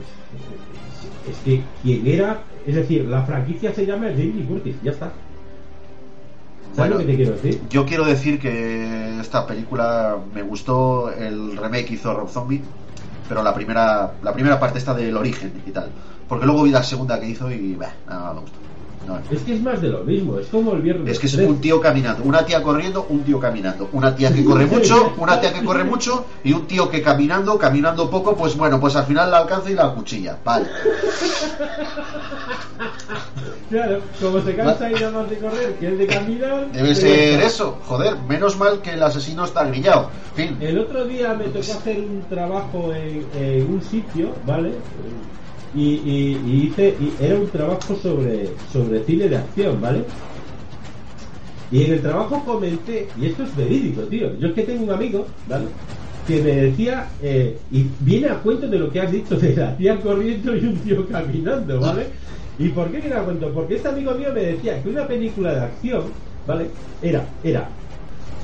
es 1.29 1.37
que 1.45 1.63
quien 1.83 2.07
era, 2.07 2.43
es 2.67 2.75
decir, 2.75 3.05
la 3.07 3.23
franquicia 3.23 3.75
se 3.75 3.87
llama 3.87 4.11
y 4.11 4.45
Curtis, 4.49 4.77
ya 4.83 4.93
está. 4.93 5.13
¿Sabes 6.75 6.77
Bueno, 6.77 6.95
lo 6.95 7.01
que 7.01 7.07
te 7.07 7.17
quiero 7.17 7.33
decir? 7.33 7.61
Yo 7.69 7.85
quiero 7.85 8.05
decir 8.05 8.39
que 8.39 9.21
esta 9.21 9.47
película 9.47 10.17
me 10.35 10.43
gustó 10.43 11.13
el 11.13 11.57
remake 11.57 11.87
que 11.87 11.95
hizo 11.95 12.15
Rob 12.15 12.29
Zombie, 12.31 12.63
pero 13.29 13.43
la 13.43 13.55
primera 13.55 14.13
la 14.23 14.33
primera 14.33 14.59
parte 14.59 14.79
está 14.79 14.95
del 14.95 15.17
origen 15.17 15.53
y 15.67 15.71
tal. 15.71 15.91
Porque 16.29 16.47
luego 16.47 16.63
vi 16.63 16.71
la 16.71 16.83
segunda 16.83 17.21
que 17.21 17.29
hizo 17.29 17.51
y 17.51 17.75
bah, 17.75 17.93
no 18.09 18.35
me 18.35 18.41
gustó. 18.41 18.57
No. 19.07 19.19
Es 19.31 19.43
que 19.43 19.55
es 19.55 19.63
más 19.63 19.81
de 19.81 19.89
lo 19.89 20.05
mismo, 20.05 20.39
es 20.39 20.47
como 20.47 20.75
el 20.75 20.83
viernes. 20.83 21.11
Es 21.11 21.19
que 21.19 21.27
es 21.27 21.33
13. 21.33 21.49
un 21.49 21.61
tío 21.61 21.81
caminando, 21.81 22.23
una 22.25 22.45
tía 22.47 22.63
corriendo, 22.63 23.07
un 23.09 23.23
tío 23.25 23.41
caminando, 23.41 23.89
una 23.93 24.15
tía 24.15 24.33
que 24.33 24.45
corre 24.45 24.67
mucho, 24.67 25.13
una 25.19 25.41
tía 25.41 25.53
que 25.53 25.65
corre 25.65 25.85
mucho 25.85 26.27
y 26.45 26.53
un 26.53 26.67
tío 26.67 26.89
que 26.89 27.03
caminando, 27.03 27.59
caminando 27.59 28.09
poco, 28.09 28.37
pues 28.37 28.57
bueno, 28.57 28.79
pues 28.81 28.95
al 28.97 29.05
final 29.05 29.31
la 29.31 29.39
alcanza 29.39 29.71
y 29.71 29.75
la 29.75 29.93
cuchilla. 29.93 30.39
Vale. 30.45 30.67
Claro, 33.73 34.03
como 34.21 34.43
se 34.43 34.55
cansa 34.55 34.91
y 34.91 34.93
más 34.93 35.31
de 35.31 35.39
correr, 35.39 35.75
que 35.81 35.89
es 35.89 35.99
de 35.99 36.07
caminar. 36.07 36.71
Debe 36.73 36.89
pues 36.89 36.99
ser 36.99 37.35
está. 37.41 37.47
eso, 37.47 37.79
joder, 37.87 38.17
menos 38.29 38.59
mal 38.59 38.83
que 38.83 38.91
el 38.91 39.03
asesino 39.03 39.47
está 39.47 39.65
grillado. 39.65 40.11
Fin. 40.35 40.59
El 40.61 40.79
otro 40.79 41.07
día 41.07 41.33
me 41.33 41.45
tocó 41.45 41.73
hacer 41.73 42.01
un 42.01 42.23
trabajo 42.29 42.93
en, 42.93 43.27
en 43.35 43.73
un 43.73 43.83
sitio, 43.83 44.35
¿vale? 44.47 44.73
Y, 45.73 45.83
y- 45.95 46.67
hice, 46.69 46.97
y 47.01 47.17
era 47.21 47.39
un 47.41 47.51
trabajo 47.51 47.97
sobre, 47.97 48.61
sobre 48.65 49.05
cine 49.05 49.29
de 49.29 49.37
acción, 49.37 49.81
¿vale? 49.81 50.15
Y 51.71 51.83
en 51.85 51.93
el 51.95 52.03
trabajo 52.03 52.45
comenté, 52.45 53.13
y 53.17 53.27
esto 53.27 53.45
es 53.45 53.55
verídico, 53.55 54.07
tío. 54.09 54.37
Yo 54.39 54.49
es 54.49 54.55
que 54.55 54.63
tengo 54.65 54.85
un 54.85 54.91
amigo, 54.91 55.39
¿vale? 55.47 55.77
Que 56.25 56.43
me 56.43 56.51
decía, 56.53 57.17
eh, 57.19 57.65
y 57.71 57.97
viene 57.99 58.29
a 58.29 58.43
cuento 58.43 58.69
de 58.69 58.79
lo 58.79 58.91
que 58.91 59.01
has 59.01 59.11
dicho 59.11 59.37
de 59.39 59.57
la 59.57 59.77
tía 59.77 60.01
corriendo 60.01 60.55
y 60.57 60.67
un 60.67 60.83
tío 60.83 61.07
caminando, 61.09 61.81
¿vale? 61.81 62.21
¿Y 62.57 62.69
por 62.71 62.91
qué 62.91 63.01
viene 63.01 63.17
a 63.17 63.25
cuento? 63.25 63.53
Porque 63.55 63.77
este 63.77 63.89
amigo 63.89 64.15
mío 64.15 64.33
me 64.35 64.43
decía 64.43 64.83
que 64.83 64.89
una 64.91 65.07
película 65.09 65.55
de 65.55 65.61
acción, 65.63 66.21
¿vale? 66.45 66.77
Era, 67.01 67.39
era 67.43 67.81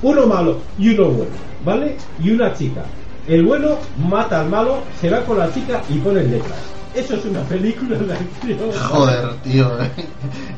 uno 0.01 0.27
malo 0.27 0.71
y 0.77 0.89
uno 0.95 1.13
bueno, 1.13 1.45
¿vale? 1.59 2.09
Y 2.17 2.31
una 2.31 2.53
chica. 2.53 2.97
El 3.25 3.43
bueno 3.45 3.91
mata 3.95 4.41
al 4.41 4.49
malo, 4.49 4.91
se 4.93 5.09
va 5.09 5.25
con 5.25 5.37
la 5.37 5.51
chica 5.51 5.85
y 5.87 5.99
pone 6.01 6.23
letras. 6.25 6.78
Eso 6.95 7.15
es 7.15 7.25
una 7.25 7.41
película 7.41 7.97
de 7.97 8.13
acción. 8.13 8.71
Joder, 8.89 9.35
tío. 9.43 9.71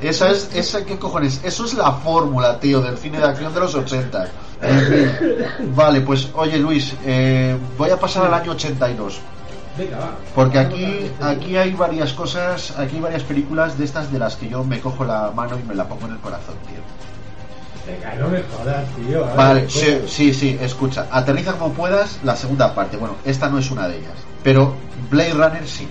Esa 0.02 0.30
es, 0.32 0.50
esa, 0.56 0.86
¿qué 0.86 0.98
cojones? 0.98 1.42
Eso 1.44 1.66
es 1.66 1.74
la 1.74 1.92
fórmula, 1.92 2.60
tío, 2.60 2.82
del 2.82 2.98
cine 2.98 3.18
de 3.20 3.26
acción 3.26 3.54
de 3.54 3.60
los 3.60 3.76
80. 3.76 4.30
En 4.62 4.80
fin. 4.80 5.12
Vale, 5.76 6.02
pues 6.02 6.30
oye 6.34 6.58
Luis, 6.58 6.94
eh, 7.06 7.58
voy 7.78 7.90
a 7.90 8.00
pasar 8.00 8.26
al 8.28 8.34
año 8.34 8.52
82. 8.52 9.20
Venga, 9.78 9.98
va. 9.98 10.16
Porque 10.36 10.60
aquí, 10.60 11.12
aquí 11.22 11.58
hay 11.58 11.72
varias 11.74 12.14
cosas, 12.14 12.72
aquí 12.78 12.96
hay 12.98 13.02
varias 13.02 13.24
películas 13.24 13.78
de 13.78 13.86
estas 13.86 14.12
de 14.12 14.20
las 14.20 14.36
que 14.36 14.50
yo 14.50 14.64
me 14.64 14.80
cojo 14.80 15.04
la 15.04 15.32
mano 15.32 15.58
y 15.60 15.68
me 15.68 15.76
la 15.76 15.88
pongo 15.88 16.06
en 16.08 16.14
el 16.14 16.20
corazón, 16.20 16.56
tío. 16.68 16.82
Venga, 17.88 18.14
no 18.16 18.30
me 18.30 18.42
jodas, 18.44 18.86
tío. 18.96 19.26
Ver, 19.26 19.36
Vale, 19.36 19.60
¿cómo? 19.62 19.72
sí, 19.72 20.02
sí, 20.08 20.34
sí, 20.34 20.58
escucha, 20.62 21.08
aterriza 21.12 21.54
como 21.54 21.74
puedas 21.74 22.20
la 22.24 22.36
segunda 22.36 22.74
parte. 22.76 22.98
Bueno, 22.98 23.16
esta 23.26 23.50
no 23.50 23.58
es 23.58 23.72
una 23.72 23.88
de 23.88 23.98
ellas, 23.98 24.14
pero 24.44 24.76
Blade 25.10 25.34
Runner 25.34 25.68
sí. 25.68 25.88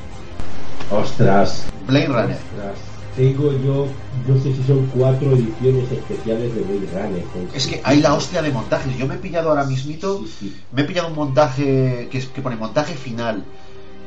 Ostras. 0.90 1.66
Blade 1.86 2.06
Runner. 2.06 2.36
Ostras. 2.36 2.78
Tengo 3.16 3.52
yo, 3.52 3.86
no 4.28 4.40
sé 4.40 4.54
si 4.54 4.62
son 4.62 4.86
cuatro 4.94 5.32
ediciones 5.32 5.90
especiales 5.90 6.54
de 6.54 6.60
Blade 6.62 7.02
Runner. 7.08 7.24
Es 7.54 7.66
que 7.66 7.80
hay 7.84 8.00
la 8.00 8.14
hostia 8.14 8.40
de 8.42 8.50
montajes. 8.50 8.96
Yo 8.96 9.06
me 9.06 9.16
he 9.16 9.18
pillado 9.18 9.50
ahora 9.50 9.64
mismito, 9.64 10.18
Sí, 10.24 10.32
sí. 10.40 10.56
me 10.72 10.82
he 10.82 10.84
pillado 10.84 11.08
un 11.08 11.14
montaje 11.16 12.08
que, 12.10 12.18
es- 12.18 12.26
que 12.26 12.40
pone 12.40 12.56
montaje 12.56 12.94
final 12.94 13.42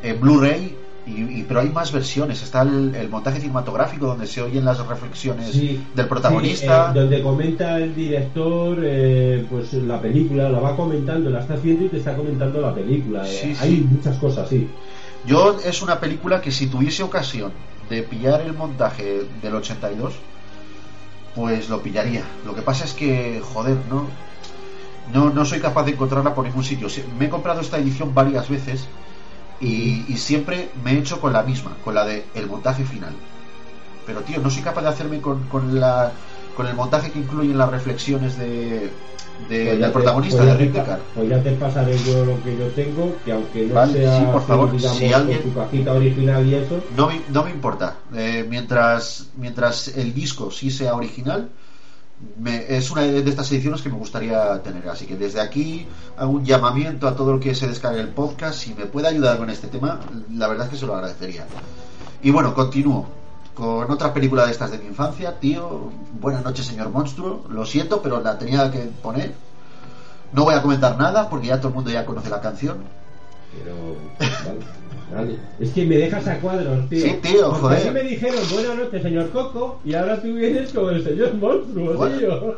en 0.01 0.19
Blu-ray, 0.19 0.75
y, 1.05 1.39
y- 1.39 1.43
pero 1.45 1.59
hay 1.59 1.69
más 1.69 1.91
versiones. 1.91 2.41
Está 2.41 2.61
el, 2.61 2.95
el 2.95 3.09
montaje 3.09 3.41
cinematográfico 3.41 4.05
donde 4.07 4.25
se 4.25 4.41
oyen 4.41 4.63
las 4.63 4.85
reflexiones 4.87 5.51
Sí, 5.51 5.83
del 5.93 6.07
protagonista. 6.07 6.85
sí, 6.93 6.97
eh, 6.97 7.01
donde 7.01 7.21
comenta 7.21 7.77
el 7.77 7.93
director, 7.93 8.77
eh, 8.81 9.45
pues 9.49 9.73
la 9.73 10.01
película, 10.01 10.49
la 10.49 10.59
va 10.59 10.75
comentando, 10.77 11.29
la 11.29 11.41
estás 11.41 11.61
viendo 11.61 11.85
y 11.85 11.89
te 11.89 11.97
está 11.97 12.15
comentando 12.15 12.61
la 12.61 12.73
película. 12.73 13.27
eh. 13.27 13.31
Sí, 13.41 13.53
Hay 13.59 13.69
sí. 13.75 13.87
muchas 13.89 14.17
cosas, 14.17 14.47
sí. 14.47 14.65
Yo 15.25 15.57
es 15.63 15.81
una 15.81 15.99
película 15.99 16.41
que 16.41 16.51
si 16.51 16.67
tuviese 16.67 17.03
ocasión 17.03 17.53
de 17.89 18.03
pillar 18.03 18.41
el 18.41 18.53
montaje 18.53 19.25
del 19.41 19.55
82, 19.55 20.13
pues 21.35 21.69
lo 21.69 21.81
pillaría. 21.81 22.23
Lo 22.45 22.53
que 22.53 22.61
pasa 22.61 22.85
es 22.85 22.93
que, 22.93 23.41
joder, 23.53 23.77
no, 23.89 24.07
no, 25.13 25.33
no 25.33 25.45
soy 25.45 25.59
capaz 25.59 25.83
de 25.83 25.91
encontrarla 25.91 26.35
por 26.35 26.45
ningún 26.45 26.63
sitio. 26.63 26.87
Me 27.17 27.25
he 27.25 27.29
comprado 27.29 27.61
esta 27.61 27.77
edición 27.77 28.13
varias 28.13 28.49
veces 28.49 28.87
y, 29.59 30.05
y 30.07 30.17
siempre 30.17 30.69
me 30.83 30.91
he 30.91 30.99
hecho 30.99 31.21
con 31.21 31.33
la 31.33 31.43
misma, 31.43 31.71
con 31.83 31.95
la 31.95 32.05
de 32.05 32.25
el 32.35 32.47
montaje 32.47 32.83
final. 32.83 33.13
Pero 34.05 34.21
tío, 34.21 34.41
no 34.41 34.49
soy 34.49 34.61
capaz 34.61 34.81
de 34.81 34.89
hacerme 34.89 35.21
con, 35.21 35.47
con 35.47 35.79
la 35.79 36.11
con 36.55 36.67
el 36.67 36.75
montaje 36.75 37.11
que 37.11 37.19
incluyen 37.19 37.57
las 37.57 37.69
reflexiones 37.69 38.37
de, 38.37 38.91
de- 39.39 39.65
Pues 39.65 39.79
del 39.79 39.81
te- 39.81 39.89
protagonista 39.89 40.37
pues 40.37 40.49
de 40.51 40.57
Rick 40.57 40.71
Deckard. 40.73 40.99
Pues 41.15 41.29
ya 41.29 41.43
te 41.43 41.51
pasaré 41.53 41.97
yo 41.99 42.25
lo 42.25 42.43
que 42.43 42.57
yo 42.57 42.67
tengo, 42.67 43.15
que 43.25 43.31
aunque 43.31 43.65
no 43.67 43.73
Vale, 43.75 43.93
sea 43.93 44.19
sí, 44.19 44.25
por 44.25 44.35
así, 44.37 44.47
favor, 44.47 44.71
digamos, 44.71 44.97
si 44.97 45.13
alguien- 45.13 45.41
con 45.41 45.51
tu 45.51 45.59
cajita 45.59 45.93
original 45.93 46.45
y 46.47 46.55
eso, 46.55 46.83
No 46.95 47.07
me, 47.07 47.21
no 47.29 47.43
me 47.43 47.51
importa. 47.51 47.95
Eh, 48.15 48.45
mientras, 48.49 49.27
mientras 49.37 49.87
el 49.89 50.13
disco 50.13 50.51
sí 50.51 50.69
sea 50.71 50.93
original, 50.95 51.49
me- 52.39 52.63
es 52.77 52.89
una 52.91 53.01
de 53.01 53.19
estas 53.29 53.51
ediciones 53.51 53.81
que 53.81 53.89
me 53.89 53.97
gustaría 53.97 54.61
tener. 54.63 54.87
Así 54.87 55.05
que 55.05 55.17
desde 55.17 55.41
aquí 55.41 55.87
hago 56.15 56.31
un 56.31 56.45
llamamiento 56.45 57.07
a 57.07 57.15
todo 57.15 57.33
el 57.33 57.39
que 57.39 57.53
se 57.55 57.67
descargue 57.67 57.99
el 58.01 58.09
podcast. 58.09 58.59
Si 58.59 58.73
me 58.75 58.85
puede 58.85 59.07
ayudar 59.09 59.37
con 59.37 59.49
este 59.49 59.67
tema, 59.67 59.99
la 60.31 60.47
verdad 60.47 60.67
es 60.67 60.71
que 60.73 60.77
se 60.77 60.85
lo 60.85 60.95
agradecería. 60.95 61.45
Y 62.21 62.31
bueno, 62.31 62.53
continúo 62.53 63.07
con 63.55 63.89
otra 63.91 64.13
película 64.13 64.45
de 64.45 64.51
estas 64.51 64.71
de 64.71 64.77
mi 64.79 64.85
infancia. 64.87 65.39
Tío, 65.39 65.91
buenas 66.19 66.43
noches, 66.43 66.65
señor 66.65 66.89
monstruo. 66.89 67.45
Lo 67.49 67.65
siento, 67.65 68.01
pero 68.01 68.21
la 68.21 68.37
tenía 68.37 68.69
que 68.71 68.79
poner. 69.01 69.33
No 70.31 70.43
voy 70.45 70.55
a 70.55 70.61
comentar 70.61 70.97
nada 70.97 71.29
porque 71.29 71.47
ya 71.47 71.57
todo 71.57 71.69
el 71.69 71.73
mundo 71.75 71.91
ya 71.91 72.05
conoce 72.05 72.29
la 72.29 72.41
canción. 72.41 72.77
pero 73.63 73.75
vale, 74.45 74.59
vale. 75.15 75.39
Es 75.59 75.69
que 75.71 75.85
me 75.85 75.97
dejas 75.97 76.27
a 76.27 76.39
cuadros, 76.39 76.89
tío. 76.89 77.01
Sí, 77.05 77.19
tío, 77.21 77.49
Porque 77.49 77.61
joder. 77.61 77.81
a 77.87 77.91
mí 77.91 77.91
me 77.91 78.03
dijeron 78.09 78.39
buenas 78.51 78.75
noches, 78.77 79.03
señor 79.03 79.29
Coco, 79.29 79.79
y 79.85 79.93
ahora 79.93 80.19
tú 80.21 80.33
vienes 80.33 80.71
como 80.73 80.89
el 80.89 81.03
señor 81.03 81.35
monstruo, 81.35 81.93
Bueno. 81.93 82.17
tío. 82.17 82.55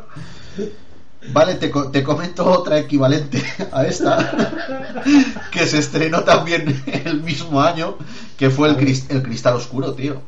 Vale, 1.32 1.54
te, 1.56 1.68
te 1.92 2.02
comento 2.04 2.44
otra 2.46 2.78
equivalente 2.78 3.42
a 3.72 3.84
esta, 3.84 5.02
que 5.50 5.66
se 5.66 5.78
estrenó 5.78 6.22
también 6.22 6.82
el 7.04 7.20
mismo 7.22 7.60
año, 7.60 7.96
que 8.38 8.48
fue 8.48 8.68
el, 8.68 8.76
cris- 8.76 9.06
el 9.10 9.22
Cristal 9.22 9.54
Oscuro, 9.56 9.92
tío. 9.92 10.22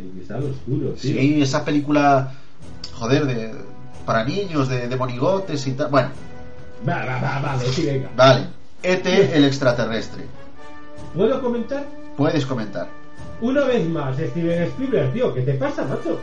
El 0.00 0.10
cristal 0.12 0.42
oscuro, 0.44 0.90
tío. 0.92 1.12
Sí, 1.12 1.42
esa 1.42 1.64
película, 1.64 2.32
joder, 2.94 3.26
de, 3.26 3.52
para 4.06 4.24
niños, 4.24 4.68
de, 4.68 4.88
de 4.88 4.96
monigotes 4.96 5.66
y 5.66 5.72
tal. 5.72 5.88
Bueno, 5.90 6.08
Va, 6.88 7.04
va, 7.04 7.20
va, 7.20 7.40
vale, 7.40 7.64
sí, 7.66 7.84
venga. 7.84 8.08
vale. 8.16 8.46
E.T. 8.82 9.36
el 9.36 9.44
extraterrestre. 9.44 10.24
¿Puedo 11.14 11.40
comentar? 11.42 11.84
Puedes 12.16 12.46
comentar. 12.46 12.88
Una 13.42 13.64
vez 13.64 13.86
más, 13.88 14.16
Steven 14.16 14.62
Spielberg, 14.64 15.12
tío, 15.12 15.34
¿qué 15.34 15.42
te 15.42 15.54
pasa, 15.54 15.84
macho? 15.84 16.18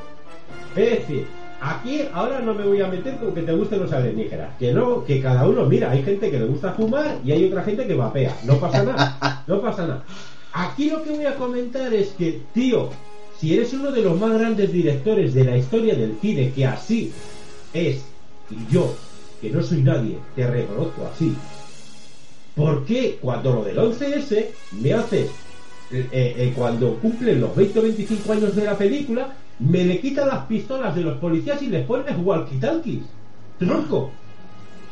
Es 0.75 0.91
decir, 0.99 1.27
aquí 1.61 2.01
ahora 2.13 2.39
no 2.39 2.53
me 2.55 2.63
voy 2.63 2.81
a 2.81 2.87
meter 2.87 3.17
con 3.17 3.33
que 3.33 3.41
te 3.43 3.53
gusten 3.53 3.79
los 3.81 3.91
alienígenas. 3.91 4.49
Que 4.57 4.73
no, 4.73 5.03
que 5.03 5.21
cada 5.21 5.47
uno, 5.47 5.65
mira, 5.65 5.91
hay 5.91 6.01
gente 6.03 6.31
que 6.31 6.39
le 6.39 6.45
gusta 6.45 6.73
fumar 6.73 7.17
y 7.23 7.31
hay 7.31 7.45
otra 7.45 7.63
gente 7.63 7.85
que 7.87 7.93
vapea. 7.95 8.35
No 8.43 8.55
pasa 8.59 8.83
nada, 8.83 9.43
no 9.47 9.61
pasa 9.61 9.83
nada. 9.87 10.03
Aquí 10.53 10.89
lo 10.89 11.03
que 11.03 11.11
voy 11.11 11.25
a 11.25 11.35
comentar 11.35 11.93
es 11.93 12.09
que, 12.09 12.41
tío, 12.53 12.89
si 13.39 13.53
eres 13.53 13.73
uno 13.73 13.91
de 13.91 14.01
los 14.01 14.19
más 14.19 14.33
grandes 14.33 14.71
directores 14.71 15.33
de 15.33 15.43
la 15.43 15.57
historia 15.57 15.95
del 15.95 16.17
cine, 16.21 16.51
que 16.53 16.65
así 16.65 17.11
es, 17.73 18.01
y 18.49 18.73
yo, 18.73 18.95
que 19.41 19.49
no 19.49 19.61
soy 19.61 19.81
nadie, 19.81 20.17
te 20.35 20.47
reconozco 20.47 21.09
así, 21.13 21.35
¿por 22.55 22.85
qué 22.85 23.17
cuando 23.21 23.53
lo 23.53 23.63
del 23.63 23.77
11S 23.77 24.45
me 24.81 24.93
haces 24.93 25.29
eh, 25.89 26.09
eh, 26.11 26.53
cuando 26.55 26.95
cumplen 26.95 27.39
los 27.39 27.55
20 27.55 27.79
o 27.79 27.81
25 27.83 28.33
años 28.33 28.55
de 28.55 28.65
la 28.65 28.77
película, 28.77 29.33
me 29.59 29.85
le 29.85 29.99
quitan 29.99 30.27
las 30.27 30.45
pistolas 30.45 30.93
de 30.95 31.01
los 31.01 31.17
policías 31.17 31.61
y 31.61 31.67
les 31.67 31.85
pones 31.85 32.17
walkie-talkies. 32.17 33.03
Tronco. 33.57 34.11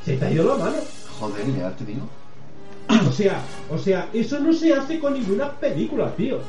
Se 0.06 0.16
te 0.16 0.26
ha 0.26 0.32
ido 0.32 0.48
la 0.48 0.64
mano. 0.64 0.78
Joder, 1.20 1.46
ya 1.58 1.72
te 1.72 1.86
digo. 1.86 2.08
O 3.08 3.12
sea, 3.12 3.41
o 3.70 3.78
sea, 3.78 4.10
eso 4.14 4.39
no 4.39 4.54
se 4.54 4.74
hace 4.74 5.00
con 5.00 5.14
ninguna 5.14 5.52
película, 5.52 6.16
tío. 6.16 6.39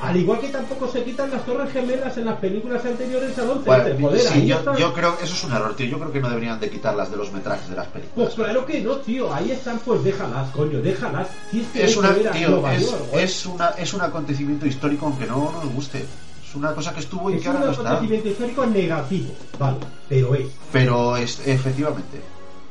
Al 0.00 0.14
igual 0.16 0.38
que 0.40 0.48
tampoco 0.48 0.88
se 0.88 1.02
quitan 1.04 1.30
las 1.30 1.44
torres 1.46 1.72
gemelas 1.72 2.16
en 2.18 2.26
las 2.26 2.38
películas 2.38 2.84
anteriores 2.84 3.38
al 3.38 3.48
11. 3.50 3.64
Bueno, 3.98 4.16
sí, 4.18 4.46
yo, 4.46 4.56
están. 4.58 4.76
yo 4.76 4.92
creo 4.92 5.14
eso 5.22 5.34
es 5.34 5.44
un 5.44 5.52
error, 5.52 5.74
tío. 5.74 5.86
Yo 5.86 5.98
creo 5.98 6.12
que 6.12 6.20
no 6.20 6.28
deberían 6.28 6.60
de 6.60 6.68
quitarlas 6.68 7.10
de 7.10 7.16
los 7.16 7.32
metrajes 7.32 7.68
de 7.70 7.76
las 7.76 7.86
Pues 7.86 8.02
películas. 8.04 8.34
claro 8.34 8.66
que 8.66 8.80
no, 8.82 8.96
tío. 8.96 9.32
Ahí 9.32 9.50
están, 9.52 9.78
pues 9.78 10.04
déjalas, 10.04 10.50
coño, 10.50 10.80
déjalas. 10.82 11.28
Si 11.50 11.60
es 11.60 11.66
que 11.68 11.84
Es 11.84 11.96
una, 11.96 12.12
tío, 12.14 12.68
es, 12.68 12.90
York, 12.90 13.02
es 13.14 13.46
una 13.46 13.68
es 13.70 13.94
un 13.94 14.00
acontecimiento 14.02 14.66
histórico 14.66 15.06
aunque 15.06 15.26
no 15.26 15.50
nos 15.52 15.72
guste. 15.72 16.04
Es 16.46 16.54
una 16.54 16.74
cosa 16.74 16.92
que 16.92 17.00
estuvo 17.00 17.30
y 17.30 17.36
Es 17.36 17.42
que 17.42 17.48
un 17.48 17.56
ahora 17.56 17.66
no 17.68 17.72
está. 17.72 17.88
acontecimiento 17.88 18.28
histórico 18.28 18.66
negativo, 18.66 19.30
vale, 19.58 19.78
pero 20.08 20.34
es. 20.34 20.46
Pero 20.72 21.16
es 21.16 21.40
efectivamente. 21.46 22.20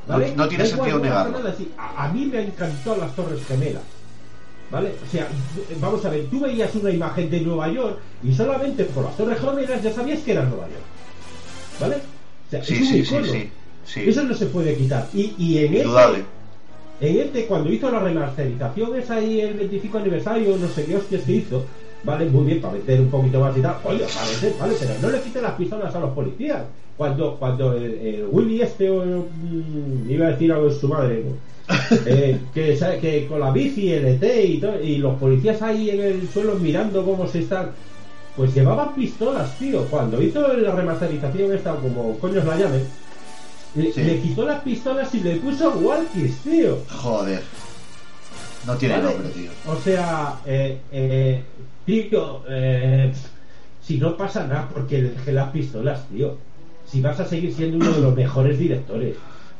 No, 0.08 0.14
¿vale? 0.14 0.34
no 0.36 0.48
tiene 0.48 0.64
Da 0.64 0.70
igual, 0.70 0.90
sentido 0.92 1.04
negarlo. 1.04 1.40
nada, 1.40 1.56
sí. 1.58 1.72
A, 1.78 2.06
a 2.06 2.08
mí 2.10 2.26
me 2.26 2.42
encantó 2.44 2.96
las 2.96 3.16
Torres 3.16 3.40
Gemelas. 3.48 3.82
¿Vale? 4.72 4.94
O 5.08 5.12
sea, 5.12 5.28
vamos 5.80 6.04
a 6.06 6.10
ver, 6.10 6.26
tú 6.26 6.40
veías 6.40 6.74
una 6.76 6.90
imagen 6.90 7.30
de 7.30 7.42
Nueva 7.42 7.72
York 7.72 8.00
y 8.24 8.34
solamente 8.34 8.84
por 8.86 9.04
las 9.04 9.16
Torres 9.16 9.40
Gemelas 9.40 9.84
ya 9.84 9.92
sabías 9.94 10.20
que 10.22 10.32
era 10.32 10.44
Nueva 10.44 10.64
York. 10.68 10.84
¿Vale? 11.80 11.96
O 12.48 12.50
sea, 12.52 12.64
Sí, 12.64 12.74
es 12.74 12.82
un 12.82 12.88
sí, 12.88 12.98
icono. 13.00 13.26
sí, 13.26 13.50
sí. 13.86 14.02
Eso 14.10 14.24
no 14.24 14.34
se 14.34 14.48
puede 14.48 14.76
quitar. 14.76 15.08
Y, 15.14 15.34
y 15.38 15.60
en 15.60 15.76
Indudable. 15.76 16.24
este, 17.00 17.10
en 17.22 17.28
este, 17.28 17.46
cuando 17.46 17.72
hizo 17.72 17.92
la 17.92 18.00
remasterización, 18.00 18.96
es 18.98 19.10
ahí 19.12 19.42
el 19.42 19.54
25 19.54 19.98
aniversario, 20.00 20.58
no 20.58 20.68
sé 20.70 20.86
qué 20.86 20.96
hostias 20.98 21.22
que 21.24 21.32
hizo, 21.34 21.66
¿vale? 22.04 22.26
Muy 22.26 22.46
bien, 22.46 22.62
para 22.62 22.74
meter 22.74 23.02
un 23.02 23.10
poquito 23.10 23.40
más 23.42 23.56
y 23.58 23.62
tal. 23.62 23.76
Oye, 23.84 24.06
para 24.14 24.26
meter, 24.32 24.54
¿vale? 24.60 24.76
Pero 24.80 24.94
no 25.02 25.10
le 25.10 25.22
quiten 25.22 25.44
las 25.44 25.54
pistolas 25.54 25.94
a 25.96 26.00
los 26.00 26.10
policías. 26.14 26.64
Cuando, 26.98 27.36
cuando 27.36 27.74
el, 27.74 27.84
el 27.84 28.26
Willy 28.32 28.62
este, 28.62 28.90
o, 28.90 29.04
mm, 29.06 30.10
iba 30.10 30.28
a 30.28 30.32
decir 30.32 30.52
algo 30.52 30.70
de 30.70 30.76
su 30.80 30.88
madre, 30.88 31.24
¿no? 31.26 31.36
Eh, 32.06 32.40
que, 32.54 32.78
sabe- 32.78 33.00
que 33.00 33.28
con 33.28 33.40
la 33.40 33.52
bici, 33.52 33.92
el 33.92 34.06
ET 34.06 34.24
y, 34.46 34.58
todo, 34.60 34.82
y 34.82 34.98
los 34.98 35.16
policías 35.20 35.62
ahí 35.62 35.90
en 35.90 36.02
el 36.02 36.30
suelo 36.30 36.56
mirando 36.56 37.04
cómo 37.04 37.28
se 37.28 37.40
están. 37.40 37.72
Pues 38.36 38.54
llevaban 38.54 38.94
pistolas, 38.96 39.58
tío. 39.58 39.86
Cuando 39.86 40.22
hizo 40.22 40.46
la 40.58 40.72
remasterización 40.76 41.54
esta, 41.54 41.76
como 41.76 42.18
coños 42.20 42.44
la 42.46 42.58
llamen, 42.58 42.84
le, 43.76 43.94
Sí. 43.94 44.04
le 44.04 44.20
quitó 44.22 44.46
las 44.46 44.62
pistolas 44.62 45.14
y 45.16 45.22
le 45.22 45.38
puso 45.38 45.72
walkies, 45.72 46.38
tío. 46.40 46.78
Joder. 46.90 47.42
No 48.68 48.76
tiene 48.76 48.96
¿Vale? 48.98 49.10
nombre, 49.10 49.30
tío. 49.30 49.52
O 49.68 49.76
sea, 49.78 50.40
eh, 50.46 50.80
eh, 50.92 51.44
tío, 51.86 52.42
eh, 52.50 53.12
si 53.82 53.98
no 53.98 54.18
pasa 54.18 54.46
nada 54.48 54.70
porque 54.74 55.02
le 55.02 55.10
dejé 55.12 55.32
las 55.32 55.52
pistolas, 55.52 56.08
tío. 56.10 56.36
Si 56.92 57.00
vas 57.02 57.20
a 57.20 57.26
seguir 57.28 57.54
siendo 57.54 57.78
uno 57.78 57.92
de 57.92 58.02
los 58.02 58.16
mejores 58.16 58.60
directores. 58.60 59.16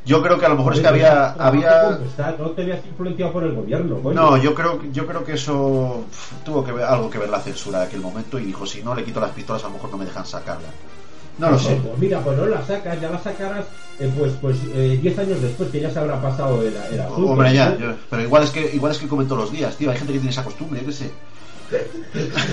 Yo 0.06 0.22
creo 0.22 0.38
que 0.38 0.46
a 0.46 0.50
lo 0.50 0.56
mejor 0.56 0.74
es 0.74 0.80
que 0.82 0.88
había 0.88 1.32
había 1.32 2.00
no 2.38 2.50
te 2.52 2.64
veas 2.66 2.86
influenciado 2.86 3.34
por 3.34 3.44
el 3.44 3.54
gobierno, 3.56 3.98
coño. 4.02 4.16
No, 4.22 4.38
yo 4.38 4.54
creo, 4.54 4.80
yo 4.94 5.08
creo 5.08 5.24
que 5.24 5.34
eso 5.34 6.06
tuvo 6.44 6.64
que 6.64 6.72
ver, 6.72 6.86
algo 6.86 7.10
que 7.10 7.18
ver 7.18 7.30
la 7.30 7.40
censura 7.40 7.80
de 7.80 7.86
aquel 7.86 8.02
momento 8.02 8.38
y 8.40 8.46
dijo, 8.46 8.66
si 8.68 8.84
no 8.84 8.94
le 8.94 9.04
quito 9.04 9.20
las 9.20 9.32
pistolas 9.32 9.64
a 9.64 9.68
lo 9.68 9.74
mejor 9.74 9.90
no 9.90 9.98
me 9.98 10.06
dejan 10.06 10.26
sacarla. 10.26 10.68
No 11.38 11.50
lo 11.50 11.60
sé. 11.60 11.76
Pues 11.84 11.98
mira, 12.00 12.20
pues 12.22 12.38
no 12.38 12.46
la 12.46 12.64
sacas, 12.66 13.02
ya 13.02 13.10
la 13.10 13.20
sacarás 13.20 13.66
eh, 14.00 14.12
pues 14.18 14.34
pues 14.42 14.58
eh, 14.74 15.00
10 15.02 15.20
años 15.20 15.42
después 15.42 15.70
que 15.70 15.82
ya 15.82 15.90
se 15.90 16.00
habrá 16.00 16.22
pasado 16.22 16.62
el, 16.62 16.76
el 16.92 17.00
asunto. 17.02 17.32
Hombre, 17.32 17.54
ya, 17.54 17.76
yo- 17.78 17.96
pero 18.10 18.22
igual 18.22 18.44
es 18.44 18.52
que 18.52 18.72
igual 18.76 18.92
es 18.92 19.00
que 19.00 19.08
comen 19.08 19.28
todos 19.28 19.42
los 19.42 19.52
días, 19.52 19.76
tío. 19.76 19.90
Hay 19.90 19.98
gente 19.98 20.14
que 20.14 20.20
tiene 20.20 20.32
esa 20.32 20.44
costumbre, 20.44 20.80
yo 20.82 20.86
qué 20.88 20.94
sé. 20.94 21.12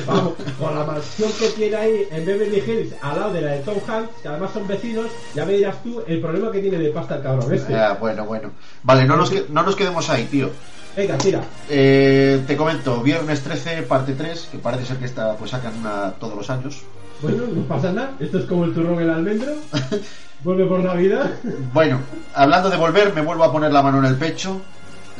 Vamos, 0.06 0.32
con 0.58 0.74
la 0.74 0.84
mansión 0.84 1.30
que 1.38 1.48
tiene 1.50 1.76
ahí 1.76 2.08
en 2.10 2.24
Beverly 2.24 2.58
Hills, 2.66 2.94
al 3.02 3.18
lado 3.18 3.32
de 3.32 3.42
la 3.42 3.50
de 3.52 3.58
Tom 3.60 3.78
Hanks, 3.86 4.10
que 4.22 4.28
además 4.28 4.50
son 4.52 4.66
vecinos, 4.66 5.06
ya 5.34 5.44
me 5.44 5.52
dirás 5.54 5.82
tú 5.82 6.02
el 6.06 6.20
problema 6.20 6.50
que 6.50 6.60
tiene 6.60 6.78
de 6.78 6.90
pasta 6.90 7.16
el 7.16 7.22
cabrón 7.22 7.52
este. 7.54 7.74
Ah, 7.74 7.96
bueno, 8.00 8.24
bueno. 8.24 8.50
Vale, 8.82 9.04
no 9.04 9.16
nos, 9.16 9.30
que- 9.30 9.44
no 9.48 9.62
nos 9.62 9.76
quedemos 9.76 10.08
ahí, 10.10 10.24
tío. 10.24 10.50
Venga, 10.96 11.16
tira. 11.18 11.40
Eh, 11.70 12.42
te 12.46 12.56
comento, 12.56 13.00
viernes 13.02 13.40
13, 13.42 13.82
parte 13.82 14.12
3, 14.12 14.48
que 14.52 14.58
parece 14.58 14.86
ser 14.86 14.96
que 14.98 15.06
esta 15.06 15.34
pues 15.36 15.50
sacan 15.50 15.78
una 15.78 16.10
todos 16.20 16.34
los 16.36 16.50
años. 16.50 16.82
Bueno, 17.22 17.44
no 17.54 17.62
pasa 17.62 17.92
nada. 17.92 18.12
Esto 18.20 18.38
es 18.38 18.44
como 18.46 18.64
el 18.64 18.74
turrón 18.74 18.94
en 18.94 19.00
el 19.02 19.10
almendro. 19.10 19.52
Vuelve 20.44 20.66
por 20.66 20.80
Navidad. 20.80 21.30
Bueno, 21.72 22.00
hablando 22.34 22.68
de 22.68 22.76
volver, 22.76 23.14
me 23.14 23.22
vuelvo 23.22 23.44
a 23.44 23.52
poner 23.52 23.72
la 23.72 23.80
mano 23.80 24.00
en 24.00 24.06
el 24.06 24.16
pecho, 24.16 24.60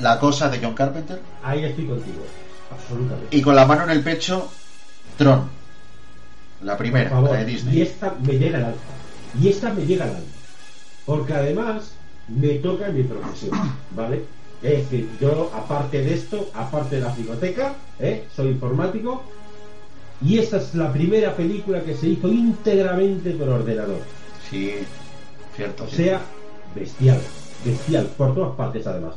la 0.01 0.19
cosa 0.19 0.49
de 0.49 0.59
John 0.61 0.75
Carpenter, 0.75 1.21
Ahí 1.45 1.65
estoy 1.65 1.87
contigo. 1.87 2.25
Absolutamente. 2.75 3.37
y 3.37 3.43
con 3.43 3.55
la 3.57 3.67
mano 3.67 3.85
en 3.85 3.91
el 3.91 4.03
pecho, 4.03 4.51
Tron. 5.17 5.49
La 6.63 6.73
Por 6.73 6.79
primera, 6.79 7.11
favor. 7.11 7.31
la 7.31 7.39
de 7.39 7.45
Disney. 7.45 7.79
Y 7.79 7.83
esta 7.83 8.15
me 8.25 8.39
llega 8.39 8.59
al 8.59 8.65
alma. 8.67 8.77
Y 9.41 9.49
esta 9.49 9.73
me 9.73 9.85
llega 9.85 10.05
al 10.05 10.11
alma. 10.11 10.27
Porque 11.07 11.33
además 11.35 11.93
me 12.29 12.49
toca 12.55 12.87
en 12.89 12.97
mi 12.97 13.03
profesión. 13.03 13.51
¿Vale? 13.97 14.25
Es 14.63 14.79
decir, 14.89 15.09
yo 15.21 15.51
aparte 15.55 16.03
de 16.03 16.15
esto, 16.15 16.49
aparte 16.55 16.97
de 16.97 17.03
la 17.03 17.13
biblioteca, 17.15 17.75
¿eh? 17.99 18.27
soy 18.35 18.49
informático. 18.49 19.23
Y 20.25 20.39
esta 20.39 20.59
es 20.59 20.73
la 20.77 20.93
primera 20.93 21.35
película 21.35 21.83
que 21.83 21.97
se 21.97 22.11
hizo 22.11 22.29
íntegramente 22.29 23.33
por 23.33 23.49
ordenador. 23.49 24.01
Sí, 24.49 24.73
cierto. 25.57 25.83
O 25.83 25.89
sí. 25.89 25.97
sea, 25.97 26.21
bestial, 26.77 27.21
bestial, 27.65 28.07
por 28.17 28.33
todas 28.37 28.55
partes 28.55 28.87
además. 28.87 29.15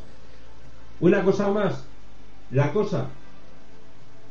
Una 0.99 1.23
cosa 1.23 1.49
más, 1.49 1.83
la 2.49 2.71
cosa, 2.73 3.05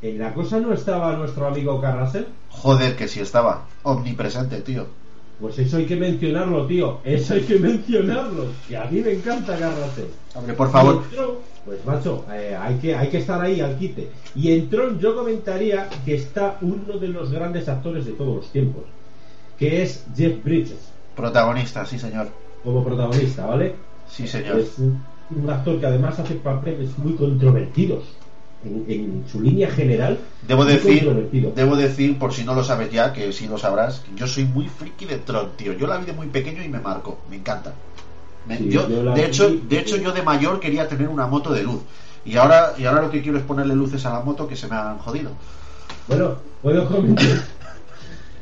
en 0.05 0.19
la 0.19 0.35
cosa 0.35 0.61
no 0.61 0.73
estaba 0.73 1.17
nuestro 1.17 1.47
amigo 1.47 1.81
Carrasel, 1.81 2.27
Joder, 2.51 2.95
que 2.95 3.09
sí 3.09 3.21
estaba 3.21 3.65
omnipresente, 3.83 4.61
tío. 4.61 4.87
pues 5.41 5.59
eso 5.59 5.79
hay 5.79 5.87
que 5.87 5.97
mencionarlo, 5.97 6.67
tío, 6.67 7.01
eso 7.05 7.35
hay 7.35 7.41
que 7.43 7.59
mencionarlo, 7.59 8.47
y 8.69 8.75
a 8.75 8.85
mí 8.85 9.01
me 9.01 9.13
encanta 9.13 9.59
Carrasel. 9.59 10.09
Hombre, 10.35 10.55
por 10.55 10.71
favor. 10.71 11.03
Pues 11.65 11.83
macho, 11.87 12.27
eh, 12.31 12.55
hay, 12.61 12.77
que, 12.77 12.95
hay 12.95 13.09
que 13.09 13.17
estar 13.19 13.41
ahí 13.41 13.59
al 13.63 13.79
quite. 13.79 14.11
Y 14.35 14.53
en 14.53 14.69
Tron 14.69 14.99
yo 14.99 15.15
comentaría 15.17 15.89
que 16.05 16.15
está 16.17 16.59
uno 16.61 16.99
de 16.99 17.09
los 17.09 17.31
grandes 17.33 17.67
actores 17.71 18.05
de 18.05 18.13
todos 18.13 18.37
los 18.37 18.53
tiempos, 18.53 18.83
que 19.59 19.83
es 19.83 20.05
Jeff 20.15 20.45
Bridges, 20.45 20.91
Protagonista, 21.17 21.87
sí, 21.87 21.99
señor. 21.99 22.29
como 22.63 22.85
protagonista, 22.85 23.47
¿vale? 23.47 23.77
Sí, 24.07 24.27
señor. 24.29 24.59
Es 24.59 24.79
un, 24.79 25.03
un 25.31 25.49
actor 25.49 25.81
que 25.81 25.87
además 25.87 26.19
hace 26.19 26.35
papeles 26.35 26.99
muy 26.99 27.15
controvertidos 27.15 28.03
en, 28.65 28.85
en 28.89 29.25
su 29.31 29.41
línea 29.41 29.71
general. 29.71 30.19
Debo 30.47 30.65
decir, 30.65 31.29
debo 31.55 31.77
decir, 31.77 32.19
por 32.19 32.33
si 32.33 32.45
no 32.45 32.55
lo 32.55 32.65
sabes 32.65 32.91
ya, 32.91 33.13
que 33.13 33.33
si 33.33 33.47
lo 33.47 33.59
sabrás, 33.59 34.01
que 34.01 34.13
yo 34.15 34.27
soy 34.27 34.45
muy 34.45 34.69
friki 34.69 35.05
de 35.05 35.19
Tron, 35.19 35.51
tío. 35.57 35.73
Yo 35.75 35.87
la 35.87 35.99
vi 35.99 36.07
de 36.07 36.13
muy 36.13 36.27
pequeño 36.29 36.63
y 36.63 36.69
me 36.69 36.81
marcó, 36.81 37.19
me 37.31 37.37
encanta. 37.37 37.73
Me- 38.47 38.59
Sí, 38.59 38.69
yo, 38.71 38.89
yo 38.89 39.03
la 39.03 39.15
de 39.15 39.23
vi- 39.23 39.27
hecho, 39.27 39.49
de 39.51 39.79
hecho 39.79 39.97
yo 39.97 40.13
de 40.13 40.23
mayor 40.23 40.61
quería 40.61 40.87
tener 40.89 41.09
una 41.09 41.27
moto 41.27 41.53
de 41.53 41.63
luz. 41.63 41.81
Y 42.27 42.37
ahora, 42.37 42.73
y 42.79 42.85
ahora 42.85 43.03
lo 43.03 43.11
que 43.11 43.23
quiero 43.23 43.37
es 43.39 43.45
ponerle 43.45 43.75
luces 43.75 44.05
a 44.07 44.13
la 44.13 44.21
moto 44.21 44.47
que 44.49 44.57
se 44.57 44.67
me 44.69 44.77
han 44.77 44.99
jodido. 44.99 45.31
Bueno, 46.09 46.37
¿puedo 46.63 46.87
comentar? 46.87 47.27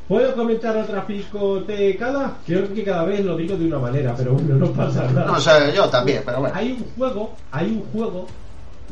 ¿Puedo 0.08 0.34
comentar 0.34 0.76
otra 0.76 1.06
picotecada? 1.06 2.36
Creo 2.44 2.72
que 2.74 2.84
cada 2.84 3.04
vez 3.04 3.24
lo 3.24 3.36
digo 3.36 3.56
de 3.56 3.66
una 3.66 3.78
manera, 3.78 4.14
pero 4.16 4.34
bueno, 4.34 4.56
no 4.56 4.66
pasa 4.72 5.04
nada. 5.10 5.26
No, 5.26 5.32
o 5.34 5.40
sea, 5.40 5.72
yo 5.72 5.88
también, 5.88 6.22
pero 6.26 6.40
bueno. 6.40 6.54
Hay 6.56 6.72
un 6.72 6.84
juego, 6.96 7.34
hay 7.50 7.70
un 7.70 7.82
juego, 7.92 8.26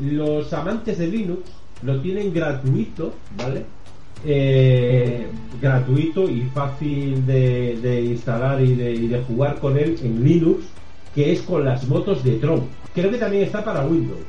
los 0.01 0.53
amantes 0.53 0.99
de 0.99 1.07
Linux 1.07 1.43
lo 1.83 2.01
tienen 2.01 2.33
gratuito, 2.33 3.15
¿vale? 3.37 3.65
Eh, 4.25 5.27
gratuito 5.61 6.29
y 6.29 6.43
fácil 6.55 7.25
de, 7.27 7.79
de 7.81 8.03
instalar 8.03 8.63
y 8.63 8.75
de, 8.75 8.93
y 8.93 9.09
de 9.09 9.23
jugar 9.23 9.59
con 9.59 9.79
él 9.79 9.99
en 10.03 10.23
Linux, 10.23 10.65
que 11.15 11.33
es 11.33 11.43
con 11.43 11.65
las 11.65 11.87
motos 11.89 12.23
de 12.23 12.33
Tron. 12.37 12.65
Creo 12.95 13.11
que 13.11 13.19
también 13.19 13.45
está 13.45 13.65
para 13.65 13.87
Windows, 13.87 14.21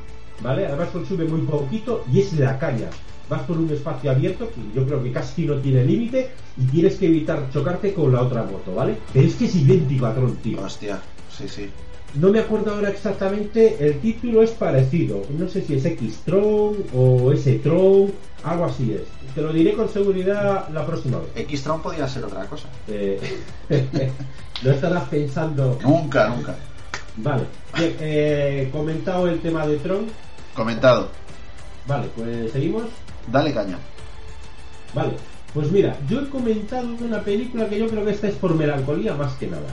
¿vale? 0.42 0.66
Además 0.66 0.88
consume 0.88 1.24
muy 1.24 1.42
poquito 1.42 2.04
y 2.12 2.20
es 2.20 2.32
la 2.34 2.58
caña. 2.58 2.88
Vas 3.28 3.42
por 3.42 3.58
un 3.58 3.70
espacio 3.70 4.10
abierto 4.10 4.48
que 4.48 4.60
yo 4.78 4.86
creo 4.86 5.02
que 5.02 5.12
casi 5.12 5.46
no 5.46 5.56
tiene 5.56 5.84
límite 5.84 6.30
y 6.58 6.64
tienes 6.66 6.96
que 6.96 7.06
evitar 7.06 7.50
chocarte 7.52 7.92
con 7.94 8.12
la 8.12 8.22
otra 8.22 8.42
moto, 8.44 8.74
¿vale? 8.74 8.96
Pero 9.12 9.26
es 9.26 9.34
que 9.34 9.44
es 9.44 9.56
idéntico 9.56 10.06
a 10.06 10.14
Tron, 10.14 10.36
tío. 10.36 10.60
Hostia, 10.60 11.00
sí, 11.30 11.48
sí. 11.48 11.68
No 12.14 12.30
me 12.30 12.40
acuerdo 12.40 12.74
ahora 12.74 12.90
exactamente, 12.90 13.76
el 13.80 13.98
título 14.00 14.42
es 14.42 14.50
parecido. 14.50 15.22
No 15.30 15.48
sé 15.48 15.62
si 15.62 15.74
es 15.74 15.84
X-Tron 15.84 16.76
o 16.94 17.32
S-Tron, 17.32 18.12
algo 18.44 18.64
así 18.66 18.92
es. 18.92 19.02
Te 19.34 19.40
lo 19.40 19.52
diré 19.52 19.72
con 19.72 19.88
seguridad 19.88 20.68
la 20.68 20.84
próxima 20.84 21.18
vez. 21.20 21.28
X-Tron 21.36 21.80
podía 21.80 22.06
ser 22.06 22.24
otra 22.24 22.44
cosa. 22.44 22.68
Eh, 22.86 23.18
lo 24.62 24.70
estarás 24.70 25.08
pensando. 25.08 25.78
Nunca, 25.82 26.28
nunca. 26.28 26.54
Vale, 27.16 27.44
bien, 27.78 27.96
eh, 28.00 28.68
comentado 28.70 29.28
el 29.28 29.40
tema 29.40 29.66
de 29.66 29.78
Tron. 29.78 30.06
Comentado. 30.54 31.08
Vale, 31.86 32.08
pues 32.14 32.52
seguimos. 32.52 32.84
Dale 33.30 33.54
caña. 33.54 33.78
Vale, 34.94 35.12
pues 35.54 35.70
mira, 35.70 35.96
yo 36.08 36.20
he 36.20 36.28
comentado 36.28 36.88
una 37.00 37.22
película 37.22 37.68
que 37.68 37.78
yo 37.78 37.88
creo 37.88 38.04
que 38.04 38.10
esta 38.10 38.28
es 38.28 38.34
por 38.34 38.54
melancolía 38.54 39.14
más 39.14 39.32
que 39.34 39.46
nada. 39.46 39.68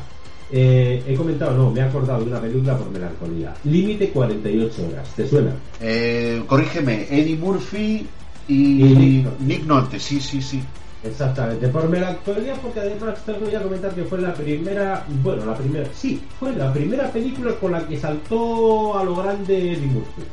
Eh, 0.51 1.03
he 1.07 1.15
comentado, 1.15 1.55
no, 1.55 1.69
me 1.69 1.79
he 1.79 1.83
acordado 1.83 2.23
de 2.23 2.31
una 2.31 2.41
película 2.41 2.77
por 2.77 2.89
melancolía. 2.89 3.53
Límite 3.65 4.09
48 4.09 4.87
horas, 4.87 5.09
¿te 5.15 5.27
suena? 5.27 5.53
Eh, 5.79 6.43
corrígeme, 6.47 7.07
Eddie 7.09 7.37
Murphy 7.37 8.07
y, 8.47 8.83
Y 8.83 8.95
Nick 8.95 9.23
Nolte. 9.23 9.43
Nick 9.43 9.65
Nolte, 9.65 9.99
sí, 9.99 10.19
sí, 10.19 10.41
sí. 10.41 10.63
Exactamente, 11.03 11.67
por 11.69 11.87
melancolía, 11.87 12.55
porque 12.55 12.81
además 12.81 13.23
te 13.25 13.31
voy 13.33 13.55
a 13.55 13.61
comentar 13.61 13.93
que 13.93 14.03
fue 14.03 14.19
la 14.19 14.33
primera, 14.33 15.05
bueno, 15.23 15.45
la 15.45 15.55
primera, 15.55 15.87
sí, 15.93 16.21
fue 16.37 16.53
la 16.53 16.73
primera 16.73 17.09
película 17.09 17.55
con 17.55 17.71
la 17.71 17.87
que 17.87 17.97
saltó 17.97 18.97
a 18.97 19.03
lo 19.03 19.15
grande 19.15 19.73
Eddie 19.73 19.87
Murphy. 19.87 20.23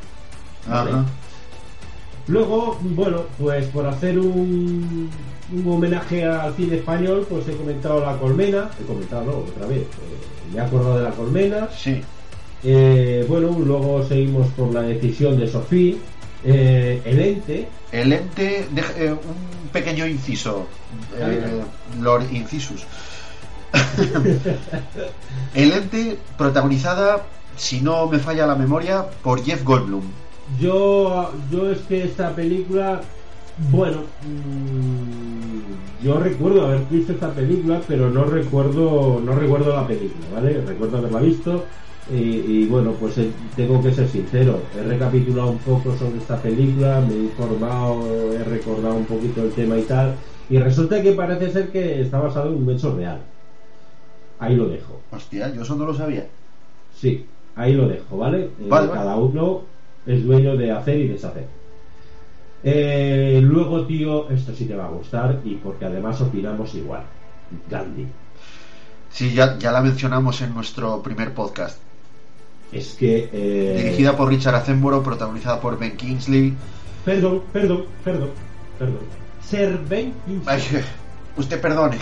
¿vale? 0.66 0.90
Ajá. 0.90 1.04
Luego, 2.28 2.78
bueno, 2.82 3.22
pues 3.38 3.66
por 3.68 3.86
hacer 3.86 4.18
un, 4.18 5.08
un 5.52 5.72
homenaje 5.72 6.24
al 6.24 6.54
cine 6.54 6.76
español, 6.76 7.26
pues 7.28 7.46
he 7.48 7.52
comentado 7.52 8.00
La 8.00 8.16
Colmena, 8.16 8.70
he 8.80 8.84
comentado 8.84 9.24
no, 9.24 9.32
otra 9.38 9.66
vez, 9.66 9.82
eh, 9.82 9.86
me 10.52 10.58
he 10.58 10.60
acordado 10.60 10.98
de 10.98 11.02
La 11.04 11.10
Colmena. 11.10 11.68
Sí. 11.76 12.00
Eh, 12.64 13.24
bueno, 13.28 13.56
luego 13.64 14.04
seguimos 14.06 14.48
por 14.48 14.72
la 14.72 14.82
decisión 14.82 15.38
de 15.38 15.46
Sofía, 15.46 15.96
eh, 16.44 17.02
El 17.04 17.20
Ente, 17.20 17.68
El 17.92 18.12
ente, 18.12 18.68
eh, 18.96 19.10
un 19.10 19.68
pequeño 19.68 20.06
inciso, 20.06 20.66
eh, 21.16 21.62
Lord 22.00 22.32
Incisus. 22.32 22.84
El 25.54 25.72
ente, 25.72 26.18
protagonizada, 26.36 27.24
si 27.56 27.80
no 27.80 28.06
me 28.06 28.18
falla 28.18 28.46
la 28.46 28.54
memoria, 28.54 29.06
por 29.22 29.42
Jeff 29.44 29.64
Goldblum. 29.64 30.04
Yo, 30.60 31.32
yo 31.50 31.70
es 31.70 31.78
que 31.80 32.04
esta 32.04 32.34
película, 32.34 33.00
bueno, 33.56 34.16
mm, 34.20 35.96
yo 35.98 36.18
recuerdo 36.20 36.66
haber 36.66 36.86
visto 36.88 37.12
esta 37.12 37.34
película, 37.34 37.86
pero 37.86 38.10
no 38.10 38.24
recuerdo, 38.26 39.20
no 39.20 39.34
recuerdo 39.34 39.74
la 39.74 39.86
película, 39.86 40.28
¿vale? 40.28 40.60
Recuerdo 40.62 40.98
haberla 40.98 41.20
visto 41.20 41.70
y, 42.04 42.14
y, 42.64 42.68
bueno, 42.68 42.98
pues 42.98 43.16
eh, 43.18 43.34
tengo 43.54 43.82
que 43.82 43.92
ser 43.92 44.08
sincero, 44.08 44.70
he 44.74 44.82
recapitulado 44.82 45.50
un 45.52 45.62
poco 45.64 45.96
sobre 45.96 46.18
esta 46.18 46.40
película, 46.42 47.00
me 47.00 47.14
he 47.14 47.18
informado, 47.20 48.32
he 48.34 48.44
recordado 48.44 48.96
un 48.96 49.06
poquito 49.06 49.42
el 49.42 49.54
tema 49.54 49.78
y 49.78 49.86
tal, 49.86 50.20
y 50.48 50.58
resulta 50.58 51.02
que 51.02 51.12
parece 51.12 51.50
ser 51.50 51.72
que 51.72 52.00
está 52.02 52.20
basado 52.20 52.50
en 52.54 52.62
un 52.62 52.70
hecho 52.70 52.94
real. 52.94 53.32
Ahí 54.38 54.54
lo 54.54 54.68
dejo. 54.68 55.02
Hostia, 55.10 55.52
yo 55.54 55.62
eso 55.62 55.76
no 55.76 55.86
lo 55.86 55.94
sabía. 55.94 56.30
Sí, 56.90 57.26
ahí 57.54 57.74
lo 57.74 57.88
dejo, 57.88 58.18
¿vale? 58.18 58.44
Eh, 58.44 58.68
Vale, 58.68 58.88
vale. 58.88 58.92
cada 58.92 59.16
uno 59.16 59.62
es 60.04 60.24
dueño 60.24 60.56
de 60.56 60.70
hacer 60.70 60.98
y 60.98 61.08
deshacer. 61.08 61.55
Eh, 62.68 63.40
luego, 63.44 63.86
tío, 63.86 64.28
esto 64.28 64.52
sí 64.52 64.64
te 64.64 64.74
va 64.74 64.86
a 64.86 64.90
gustar 64.90 65.40
y 65.44 65.54
porque 65.54 65.84
además 65.84 66.20
opinamos 66.20 66.74
igual. 66.74 67.04
Gandhi. 67.70 68.06
Sí, 69.12 69.32
ya, 69.32 69.56
ya 69.56 69.70
la 69.70 69.80
mencionamos 69.80 70.40
en 70.42 70.52
nuestro 70.52 71.00
primer 71.00 71.32
podcast. 71.32 71.78
Es 72.72 72.94
que... 72.94 73.30
eh, 73.32 73.74
Dirigida 73.84 74.16
por 74.16 74.28
Richard 74.28 74.56
Attenborough, 74.56 75.04
protagonizada 75.04 75.60
por 75.60 75.78
Ben 75.78 75.96
Kingsley. 75.96 76.54
Perdón, 77.04 77.42
perdón, 77.52 77.84
perdón, 78.04 78.30
perdón. 78.78 78.98
Ser 79.40 79.78
Ben 79.88 80.12
Kingsley. 80.26 80.56
Ay, 80.56 80.84
usted 81.36 81.60
perdone. 81.60 81.98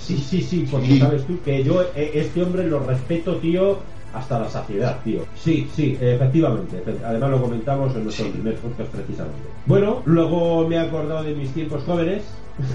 Sí, 0.00 0.18
sí, 0.18 0.40
sí, 0.40 0.68
porque 0.70 0.86
Sí. 0.86 1.00
sabes 1.00 1.26
tú 1.26 1.40
que 1.44 1.64
yo 1.64 1.82
eh, 1.96 2.12
este 2.14 2.42
hombre 2.44 2.64
lo 2.68 2.78
respeto, 2.78 3.38
tío, 3.38 3.80
hasta 4.14 4.38
la 4.38 4.48
saciedad, 4.48 4.98
tío. 5.04 5.22
Sí, 5.36 5.68
sí, 5.74 5.98
efectivamente. 6.00 6.82
efe- 6.84 7.04
Además 7.04 7.30
lo 7.30 7.42
comentamos 7.42 7.94
en 7.96 8.04
nuestro 8.04 8.26
Sí. 8.26 8.30
primer 8.32 8.56
podcast 8.56 8.90
precisamente. 8.90 9.42
Bueno, 9.66 10.02
luego 10.04 10.66
me 10.68 10.76
he 10.76 10.78
acordado 10.80 11.22
de 11.24 11.34
mis 11.34 11.52
tiempos 11.52 11.82
jóvenes. 11.84 12.22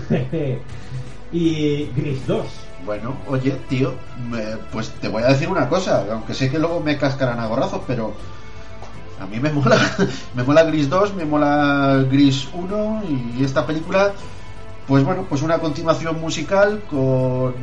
y 1.31 1.85
Gris 1.95 2.25
2. 2.27 2.45
Bueno, 2.85 3.15
oye, 3.27 3.51
tío, 3.67 3.93
me- 4.29 4.57
pues 4.71 4.89
te 5.01 5.07
voy 5.09 5.23
a 5.23 5.27
decir 5.27 5.49
una 5.49 5.67
cosa, 5.69 6.05
aunque 6.11 6.33
sé 6.33 6.49
que 6.49 6.59
luego 6.59 6.79
me 6.79 6.97
cascarán 6.97 7.39
a 7.39 7.47
gorrazos, 7.47 7.81
pero 7.85 8.13
a 9.19 9.25
mí 9.27 9.39
me 9.39 9.51
mola, 9.51 9.77
me 10.35 10.43
mola 10.43 10.63
Gris 10.63 10.89
2, 10.89 11.13
me 11.15 11.25
mola 11.25 12.05
Gris 12.09 12.47
1 12.53 13.03
y 13.37 13.43
esta 13.43 13.65
película, 13.65 14.13
pues 14.89 15.05
bueno, 15.05 15.25
pues 15.29 15.41
una 15.43 15.59
continuación 15.59 16.19
musical 16.19 16.81
con, 16.89 17.53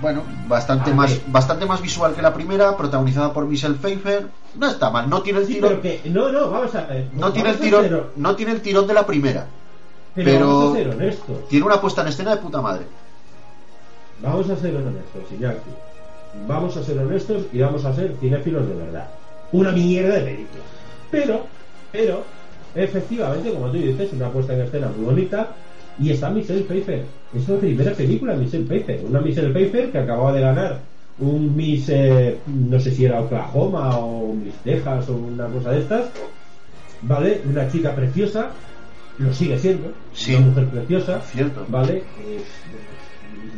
bueno, 0.00 0.22
bastante 0.48 0.94
más, 0.94 1.20
bastante 1.26 1.66
más 1.66 1.82
visual 1.82 2.14
que 2.14 2.22
la 2.22 2.32
primera, 2.32 2.76
protagonizada 2.76 3.32
por 3.32 3.44
Michelle 3.46 3.74
Pfeiffer, 3.74 4.28
no 4.54 4.68
está 4.70 4.88
mal, 4.90 5.10
no 5.10 5.20
tiene 5.20 5.40
el 5.40 5.46
Sí, 5.46 5.54
tirón, 5.54 5.80
que... 5.82 6.00
No, 6.04 6.30
no, 6.30 6.48
vamos 6.50 6.72
a 6.76 6.82
ver. 6.86 7.08
no 7.12 7.32
tiene 7.32 7.50
el 7.50 7.58
tirón, 7.58 7.82
ser- 7.82 8.04
no 8.14 8.36
tiene 8.36 8.52
el 8.52 8.60
tirón 8.62 8.86
de 8.86 8.94
la 8.94 9.04
primera, 9.04 9.46
pero, 10.14 10.30
pero- 10.30 10.46
vamos 10.48 10.72
a 10.74 10.76
ser 10.78 10.88
honestos. 10.90 11.48
tiene 11.48 11.66
una 11.66 11.80
puesta 11.80 12.02
en 12.02 12.08
escena 12.08 12.36
de 12.36 12.40
puta 12.40 12.62
madre. 12.62 12.84
Vamos 14.22 14.48
a 14.48 14.56
ser 14.56 14.74
honestos, 14.76 15.22
Iñaki. 15.32 15.70
Vamos 16.46 16.76
a 16.76 16.82
ser 16.84 16.98
honestos 16.98 17.42
y 17.52 17.58
vamos 17.60 17.84
a 17.84 17.94
ser 17.94 18.14
cinéfilos 18.20 18.66
de 18.68 18.74
verdad. 18.76 19.08
Una 19.52 19.72
mierda 19.72 20.14
de 20.14 20.20
película. 20.20 20.62
Pero, 21.10 21.46
pero, 21.92 22.22
efectivamente, 22.74 23.52
como 23.52 23.66
tú 23.66 23.76
dices, 23.78 24.12
una 24.12 24.28
puesta 24.30 24.54
en 24.54 24.60
escena 24.62 24.88
muy 24.96 25.04
bonita. 25.04 25.48
Y 25.98 26.10
está 26.10 26.30
Michelle 26.30 26.62
Pfeiffer. 26.62 27.04
Es 27.34 27.48
la 27.48 27.58
primera 27.58 27.92
película 27.92 28.34
de 28.34 28.44
Michelle 28.44 28.64
Pfeiffer. 28.64 29.04
Una 29.08 29.20
Michelle 29.20 29.52
Pfeiffer 29.52 29.90
que 29.90 29.98
acababa 29.98 30.32
de 30.32 30.40
ganar 30.40 30.80
un 31.18 31.56
Miss, 31.56 31.88
eh, 31.88 32.38
no 32.46 32.78
sé 32.78 32.90
si 32.90 33.06
era 33.06 33.20
Oklahoma 33.20 33.96
o 33.98 34.34
Miss 34.34 34.54
Texas 34.62 35.08
o 35.08 35.14
una 35.14 35.46
cosa 35.46 35.70
de 35.70 35.80
estas. 35.80 36.10
¿Vale? 37.02 37.40
Una 37.48 37.68
chica 37.70 37.94
preciosa. 37.94 38.50
Lo 39.18 39.32
sigue 39.32 39.58
siendo. 39.58 39.92
Sí. 40.12 40.34
Una 40.34 40.46
mujer 40.46 40.66
preciosa. 40.66 41.20
Cierto. 41.20 41.64
¿Vale? 41.68 41.96
Eh, 41.96 42.42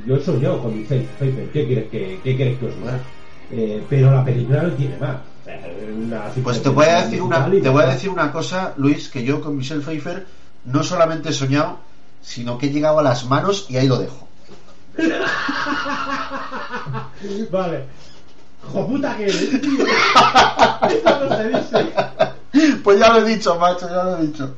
yo 0.07 0.17
he 0.17 0.21
soñado 0.21 0.63
con 0.63 0.79
Michelle 0.79 1.07
Pfeiffer, 1.19 1.49
¿qué 1.51 1.67
quieres 1.67 1.89
que, 1.91 2.21
qué 2.23 2.37
quieres 2.37 2.59
que 2.59 2.67
os 2.67 2.77
diga? 2.77 3.01
Eh, 3.51 3.83
pero 3.89 4.11
la 4.11 4.25
película 4.25 4.63
no 4.63 4.71
tiene 4.73 4.97
más. 4.99 5.17
Pues 6.43 6.63
te 6.63 6.69
voy 6.69 6.87
a 6.87 7.03
decir 7.03 7.23
una, 7.23 7.51
te 7.51 7.69
voy 7.69 7.83
a 7.83 7.87
decir 7.87 8.11
una 8.11 8.31
cosa, 8.31 8.75
Luis, 8.77 9.09
que 9.09 9.25
yo 9.25 9.41
con 9.41 9.57
Michelle 9.57 9.81
Pfeiffer 9.81 10.27
no 10.67 10.83
solamente 10.83 11.31
he 11.31 11.33
soñado, 11.33 11.79
sino 12.23 12.59
que 12.59 12.67
he 12.67 12.71
llegado 12.71 12.99
a 12.99 13.03
las 13.03 13.27
manos 13.27 13.67
y 13.69 13.77
ahí 13.77 13.89
lo 13.89 13.99
dejo. 13.99 14.27
Vale. 17.51 17.85
¡Joputa 18.73 19.17
que 19.17 19.25
eres, 19.25 19.61
tío! 19.61 19.87
Esto 20.91 21.25
no 21.25 21.37
se 21.37 21.49
dice. 21.49 21.93
Pues 22.83 22.99
ya 22.99 23.13
lo 23.13 23.27
he 23.27 23.35
dicho, 23.35 23.59
macho, 23.59 23.89
ya 23.89 24.05
lo 24.05 24.19
he 24.19 24.27
dicho. 24.27 24.55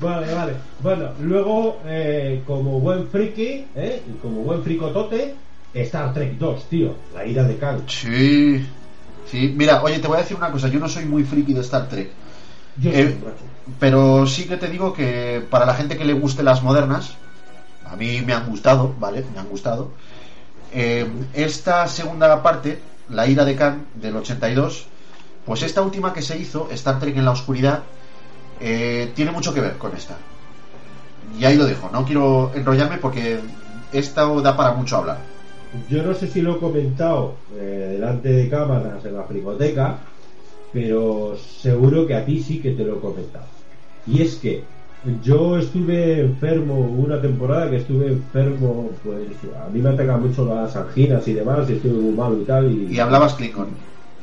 Vale, 0.00 0.32
vale. 0.32 0.52
Bueno, 0.80 1.10
luego, 1.20 1.80
eh, 1.86 2.42
como 2.46 2.78
buen 2.78 3.08
friki, 3.08 3.66
¿eh? 3.74 4.00
Y 4.08 4.12
como 4.22 4.42
buen 4.42 4.62
fricotote, 4.62 5.34
Star 5.74 6.14
Trek 6.14 6.38
2, 6.38 6.68
tío. 6.68 6.94
La 7.14 7.26
ira 7.26 7.42
de 7.44 7.56
Khan. 7.56 7.82
Sí, 7.88 8.64
sí. 9.26 9.52
Mira, 9.56 9.82
oye, 9.82 9.98
te 9.98 10.06
voy 10.06 10.18
a 10.18 10.20
decir 10.20 10.36
una 10.36 10.52
cosa, 10.52 10.68
yo 10.68 10.78
no 10.78 10.88
soy 10.88 11.04
muy 11.04 11.24
friki 11.24 11.52
de 11.52 11.62
Star 11.62 11.88
Trek, 11.88 12.10
Yo 12.80 12.90
Eh, 12.90 13.16
soy 13.20 13.32
pero 13.78 14.26
sí 14.26 14.46
que 14.46 14.56
te 14.56 14.68
digo 14.68 14.92
que 14.92 15.44
para 15.50 15.66
la 15.66 15.74
gente 15.74 15.98
que 15.98 16.04
le 16.04 16.14
guste 16.14 16.42
las 16.42 16.62
modernas, 16.62 17.16
a 17.84 17.96
mí 17.96 18.22
me 18.22 18.32
han 18.32 18.48
gustado, 18.48 18.94
¿vale? 18.98 19.24
Me 19.34 19.40
han 19.40 19.48
gustado. 19.48 19.90
Eh, 20.72 21.06
esta 21.34 21.86
segunda 21.86 22.42
parte, 22.42 22.80
La 23.10 23.26
ira 23.26 23.44
de 23.44 23.56
Khan, 23.56 23.86
del 23.94 24.16
82, 24.16 24.86
pues 25.46 25.62
esta 25.62 25.80
última 25.82 26.12
que 26.12 26.22
se 26.22 26.38
hizo, 26.38 26.68
Star 26.70 26.98
Trek 26.98 27.16
en 27.16 27.24
la 27.24 27.30
oscuridad, 27.30 27.82
eh, 28.60 29.12
tiene 29.14 29.30
mucho 29.30 29.54
que 29.54 29.60
ver 29.60 29.78
con 29.78 29.96
esta. 29.96 30.16
Y 31.38 31.44
ahí 31.44 31.56
lo 31.56 31.64
dejo, 31.64 31.90
no 31.90 32.04
quiero 32.04 32.52
enrollarme 32.54 32.98
porque 32.98 33.38
esta 33.92 34.26
da 34.42 34.56
para 34.56 34.72
mucho 34.72 34.96
hablar. 34.98 35.18
Yo 35.88 36.02
no 36.02 36.14
sé 36.14 36.28
si 36.28 36.40
lo 36.42 36.56
he 36.56 36.58
comentado 36.58 37.36
eh, 37.54 37.90
delante 37.92 38.30
de 38.30 38.48
cámaras 38.48 39.04
en 39.04 39.14
la 39.14 39.24
fricoteca, 39.24 39.98
pero 40.70 41.36
seguro 41.36 42.06
que 42.06 42.14
a 42.14 42.24
ti 42.24 42.42
sí 42.42 42.60
que 42.60 42.72
te 42.72 42.84
lo 42.84 42.98
he 42.98 43.00
comentado. 43.00 43.46
Y 44.04 44.22
es 44.22 44.36
que 44.36 44.64
yo 45.20 45.58
estuve 45.58 46.20
enfermo 46.20 46.88
una 46.88 47.20
temporada 47.20 47.70
que 47.70 47.76
estuve 47.76 48.08
enfermo, 48.08 49.00
pues 49.02 49.38
a 49.56 49.68
mí 49.70 49.80
me 49.80 49.90
atacan 49.90 50.22
mucho 50.22 50.44
las 50.44 50.74
anginas 50.76 51.26
y 51.28 51.34
demás, 51.34 51.68
y 51.70 51.74
estuve 51.74 52.00
muy 52.00 52.14
malo 52.14 52.40
y 52.40 52.44
tal. 52.44 52.70
Y, 52.72 52.94
Y 52.94 52.98
hablabas 52.98 53.36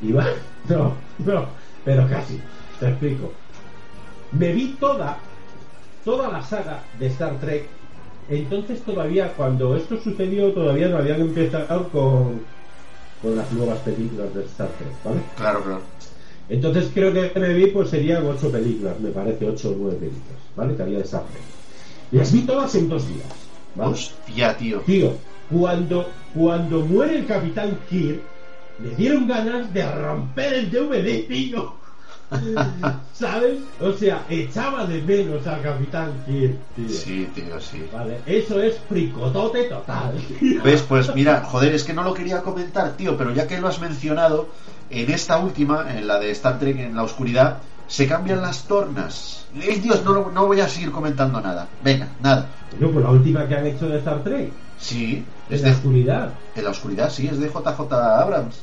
y 0.01 0.11
va- 0.11 0.27
no, 0.69 1.07
no, 1.17 1.55
pero 1.83 2.07
casi, 2.09 2.41
te 2.79 2.89
explico. 2.89 3.33
Me 4.31 4.51
vi 4.53 4.77
toda, 4.77 5.17
toda 6.03 6.31
la 6.31 6.43
saga 6.43 6.89
de 6.93 7.07
Star 7.07 7.39
Trek. 7.39 7.69
Entonces 8.27 8.83
todavía, 8.83 9.35
cuando 9.35 9.75
esto 9.75 9.97
sucedió, 9.97 10.53
todavía 10.53 10.89
no 10.89 10.97
habían 10.97 11.21
empezado 11.21 11.89
con, 11.91 12.47
con 13.21 13.35
las 13.35 13.51
nuevas 13.53 13.79
películas 13.81 14.33
de 14.33 14.45
Star 14.45 14.69
Trek, 14.77 15.01
¿vale? 15.03 15.21
Claro, 15.35 15.63
claro. 15.63 15.81
Entonces 16.49 16.91
creo 16.93 17.11
que 17.11 17.31
me 17.39 17.67
pues 17.67 17.89
serían 17.89 18.25
ocho 18.25 18.51
películas, 18.51 18.99
me 18.99 19.09
parece, 19.09 19.47
ocho 19.47 19.71
o 19.71 19.75
nueve 19.77 19.97
películas, 19.97 20.39
¿vale? 20.55 20.75
Que 20.75 20.83
había 20.83 20.97
de 20.99 21.03
Trek. 21.03 21.21
Las 22.11 22.31
vi 22.31 22.41
todas 22.41 22.75
en 22.75 22.87
dos 22.87 23.07
días, 23.07 23.27
¿vale? 23.73 23.91
Hostia, 23.93 24.55
tío. 24.55 24.79
Tío, 24.81 25.13
cuando, 25.49 26.07
cuando 26.35 26.81
muere 26.81 27.19
el 27.19 27.25
Capitán 27.25 27.77
Kirk, 27.89 28.21
me 28.79 28.89
dieron 28.95 29.27
ganas 29.27 29.73
de 29.73 29.91
romper 29.91 30.53
el 30.53 30.69
DVD, 30.69 31.27
tío. 31.27 31.73
¿Sabes? 33.13 33.59
O 33.79 33.93
sea, 33.93 34.25
echaba 34.29 34.85
de 34.85 35.01
menos 35.01 35.45
al 35.47 35.61
Capitán 35.61 36.11
Kirk, 36.25 36.57
tío. 36.75 36.89
Sí, 36.89 37.27
tío, 37.33 37.59
sí. 37.59 37.83
Vale, 37.91 38.19
eso 38.25 38.61
es 38.61 38.77
fricotote 38.87 39.63
total. 39.63 40.13
¿Ves? 40.63 40.83
Pues 40.83 41.13
mira, 41.15 41.41
joder, 41.41 41.73
es 41.73 41.83
que 41.83 41.93
no 41.93 42.03
lo 42.03 42.13
quería 42.13 42.41
comentar, 42.41 42.95
tío, 42.97 43.17
pero 43.17 43.33
ya 43.33 43.47
que 43.47 43.59
lo 43.59 43.67
has 43.67 43.79
mencionado, 43.79 44.49
en 44.89 45.11
esta 45.11 45.37
última, 45.37 45.85
en 45.95 46.07
la 46.07 46.19
de 46.19 46.31
Star 46.31 46.59
Trek 46.59 46.77
en 46.79 46.95
la 46.95 47.03
oscuridad, 47.03 47.57
se 47.87 48.07
cambian 48.07 48.41
las 48.41 48.63
tornas. 48.63 49.45
¡Ey, 49.61 49.79
Dios! 49.79 50.03
No, 50.03 50.29
no 50.31 50.45
voy 50.47 50.59
a 50.59 50.67
seguir 50.67 50.91
comentando 50.91 51.39
nada. 51.41 51.67
Venga, 51.83 52.07
nada. 52.21 52.47
No, 52.79 52.89
pues 52.91 53.03
la 53.05 53.11
última 53.11 53.47
que 53.47 53.55
han 53.55 53.65
hecho 53.67 53.87
de 53.87 53.97
Star 53.99 54.23
Trek, 54.23 54.51
Sí, 54.77 55.23
es 55.49 55.61
la 55.61 55.69
de, 55.69 55.73
oscuridad. 55.75 56.29
en 56.55 56.63
la 56.63 56.69
oscuridad, 56.71 57.09
sí, 57.09 57.27
es 57.27 57.39
de 57.39 57.47
JJ 57.47 57.93
Abrams. 57.93 58.55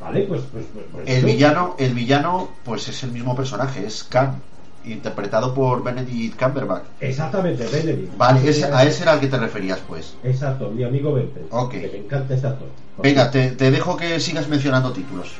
Vale, 0.00 0.22
pues, 0.22 0.40
pues, 0.50 0.64
pues, 0.72 0.86
pues 0.92 1.08
El 1.08 1.24
villano, 1.26 1.74
el 1.78 1.92
villano, 1.92 2.48
pues 2.64 2.88
es 2.88 3.02
el 3.02 3.12
mismo 3.12 3.36
personaje, 3.36 3.84
es 3.86 4.04
Khan. 4.04 4.40
interpretado 4.82 5.52
por 5.52 5.82
Benedict 5.84 6.42
Cumberbatch. 6.42 6.84
Exactamente, 7.00 7.66
Benedict. 7.66 8.16
Vale, 8.16 8.48
ese- 8.48 8.64
a 8.64 8.82
ese 8.84 9.02
era 9.02 9.12
al 9.12 9.20
que 9.20 9.26
te 9.26 9.36
referías, 9.36 9.78
pues. 9.86 10.14
Exacto, 10.24 10.70
mi 10.70 10.84
amigo 10.84 11.12
Benedict. 11.12 11.52
Ok. 11.52 11.70
Que 11.72 11.90
me 11.92 11.98
encanta 11.98 12.32
actor. 12.34 12.68
Venga, 13.02 13.30
te, 13.30 13.50
te 13.50 13.70
dejo 13.70 13.94
que 13.98 14.18
sigas 14.20 14.48
mencionando 14.48 14.90
títulos. 14.92 15.32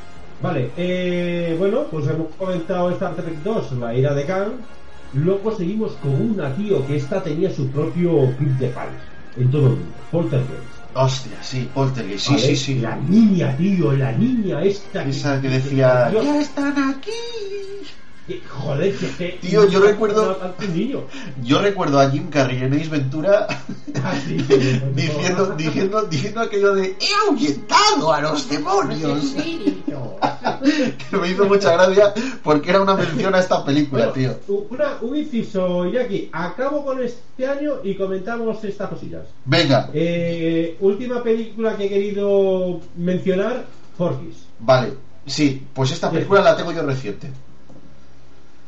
Vale, 0.42 0.70
eh, 0.76 1.54
bueno, 1.58 1.84
pues 1.90 2.06
hemos 2.08 2.28
comentado 2.38 2.90
Star 2.92 3.14
Trek 3.14 3.42
2, 3.44 3.72
la 3.72 3.94
ira 3.94 4.14
de 4.14 4.24
Khan. 4.24 4.52
Luego 5.12 5.54
seguimos 5.54 5.92
con 6.02 6.12
una, 6.12 6.54
tío, 6.54 6.86
que 6.86 6.96
esta 6.96 7.22
tenía 7.22 7.50
su 7.50 7.68
propio 7.68 8.34
club 8.36 8.56
de 8.58 8.70
fans 8.70 8.92
en 9.36 9.50
todo 9.50 9.66
el 9.66 9.72
mundo. 9.72 9.94
Poltergeist. 10.10 10.80
Hostia, 10.94 11.42
sí, 11.42 11.68
Poltergeist, 11.74 12.26
sí, 12.26 12.32
¿vale? 12.32 12.46
sí, 12.46 12.56
sí. 12.56 12.74
La 12.80 12.96
niña, 12.96 13.56
tío, 13.56 13.92
la 13.92 14.12
niña 14.12 14.62
esta. 14.62 15.04
Esa 15.04 15.40
que 15.40 15.48
decía, 15.48 16.08
Dios, 16.10 16.24
ya 16.24 16.40
están 16.40 16.90
aquí. 16.90 17.10
Joder, 18.48 18.94
que, 18.96 19.08
que- 19.16 19.38
Tío, 19.40 19.68
yo 19.68 19.80
recuerdo-. 19.80 20.36
Yo 21.42 21.60
recuerdo 21.60 21.98
a 22.00 22.10
Jim 22.10 22.28
Carrey 22.30 22.62
en 22.62 22.74
Ace 22.74 22.88
Ventura 22.88 23.46
Ah, 24.02 24.14
sí, 24.24 24.36
diciendo, 24.94 25.54
diciendo, 25.56 26.02
diciendo 26.04 26.40
aquello 26.40 26.74
de 26.74 26.96
he 27.00 27.28
ahuyentado 27.28 28.12
a 28.12 28.20
los 28.20 28.48
demonios. 28.48 29.34
que 31.10 31.16
me 31.16 31.28
hizo 31.30 31.46
mucha 31.46 31.72
gracia 31.72 32.12
porque 32.44 32.70
era 32.70 32.82
una 32.82 32.94
mención 32.94 33.34
a 33.34 33.40
esta 33.40 33.64
película, 33.64 34.10
Bueno, 34.14 34.36
tío. 34.46 34.64
una- 34.70 34.98
un 35.00 35.16
inciso, 35.16 35.90
Jackie. 35.90 36.28
Acabo 36.32 36.84
con 36.84 37.02
este 37.02 37.46
año 37.46 37.74
y 37.82 37.94
comentamos 37.96 38.62
estas 38.64 38.90
cosillas. 38.90 39.22
Venga, 39.44 39.88
Eh, 39.92 40.76
última 40.80 41.22
película 41.22 41.76
que 41.76 41.86
he 41.86 41.88
querido 41.88 42.80
mencionar, 42.96 43.64
Forgis. 43.96 44.44
vale. 44.60 44.92
Sí, 45.26 45.62
pues 45.74 45.90
esta 45.92 46.10
película 46.10 46.40
la 46.40 46.56
tengo 46.56 46.72
yo 46.72 46.82
reciente. 46.82 47.30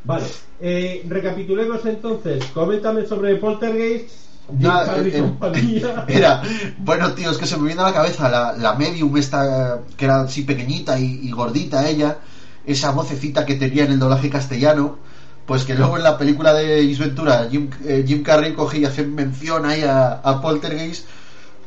Vale, 0.04 0.26
eh, 0.60 1.04
recapitulemos 1.08 1.84
entonces. 1.86 2.44
Coméntame 2.52 3.06
sobre 3.06 3.36
Poltergeist. 3.36 4.10
Nada, 4.58 4.86
Carrey 4.86 5.12
eh, 5.14 5.18
eh. 5.18 6.04
Era, 6.08 6.42
bueno, 6.78 7.12
tío, 7.14 7.30
es 7.30 7.38
que 7.38 7.46
se 7.46 7.56
me 7.56 7.66
viene 7.66 7.80
a 7.82 7.86
la 7.86 7.92
cabeza 7.92 8.28
la, 8.28 8.52
la 8.52 8.74
medium 8.74 9.16
esta 9.16 9.78
que 9.96 10.04
era 10.04 10.22
así 10.22 10.42
pequeñita 10.42 10.98
y, 10.98 11.20
y 11.22 11.30
gordita 11.30 11.88
ella, 11.88 12.18
esa 12.66 12.90
vocecita 12.90 13.46
que 13.46 13.54
tenía 13.54 13.84
en 13.84 13.92
el 13.92 13.98
doblaje 14.00 14.28
castellano, 14.30 14.98
pues 15.46 15.64
que 15.64 15.74
luego 15.74 15.96
en 15.96 16.02
la 16.02 16.18
película 16.18 16.52
de 16.54 16.80
Ace 16.80 17.00
Ventura 17.02 17.46
Jim, 17.50 17.70
eh, 17.84 18.04
Jim 18.06 18.22
Carrey 18.24 18.52
coge 18.52 18.78
y 18.78 18.84
hace 18.84 19.04
mención 19.06 19.64
ahí 19.64 19.82
a, 19.82 20.14
a 20.14 20.40
Poltergeist 20.42 21.06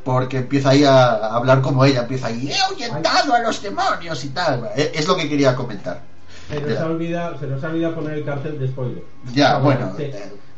porque 0.03 0.37
empieza 0.37 0.69
ahí 0.69 0.83
a, 0.83 1.05
a 1.13 1.35
hablar 1.37 1.61
como 1.61 1.83
ella, 1.85 2.01
empieza 2.01 2.27
ahí, 2.27 2.49
he 2.51 2.59
ahuyentado 2.59 3.33
a 3.33 3.39
los 3.39 3.61
demonios 3.61 4.23
y 4.23 4.29
tal. 4.29 4.69
Eh, 4.75 4.91
Es 4.93 5.07
lo 5.07 5.15
que 5.15 5.27
quería 5.27 5.55
comentar. 5.55 6.01
Se 6.49 6.61
nos, 6.61 6.79
ha 6.79 6.85
olvidado, 6.87 7.39
se 7.39 7.47
nos 7.47 7.63
ha 7.63 7.69
olvidado 7.69 7.95
poner 7.95 8.13
el 8.19 8.23
cartel 8.25 8.59
de 8.59 8.67
spoiler. 8.67 9.03
Ya, 9.33 9.55
Ah, 9.55 9.59
bueno. 9.59 9.91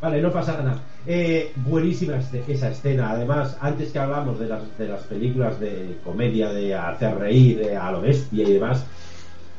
Vale, 0.01 0.21
no 0.21 0.31
pasa 0.31 0.57
nada. 0.61 0.79
Eh, 1.07 1.53
buenísima 1.55 2.17
este- 2.17 2.43
esa 2.47 2.69
escena. 2.69 3.11
Además, 3.11 3.57
antes 3.61 3.91
que 3.91 3.97
hablamos 3.99 4.37
de 4.39 4.47
las, 4.47 4.77
de 4.77 4.87
las 4.89 5.01
películas 5.03 5.59
de 5.59 5.97
comedia, 6.03 6.49
de 6.51 6.75
hacer 6.75 7.17
reír 7.17 7.57
de 7.59 7.75
a 7.77 7.91
lo 7.91 8.01
bestia 8.01 8.43
y 8.47 8.53
demás, 8.53 8.83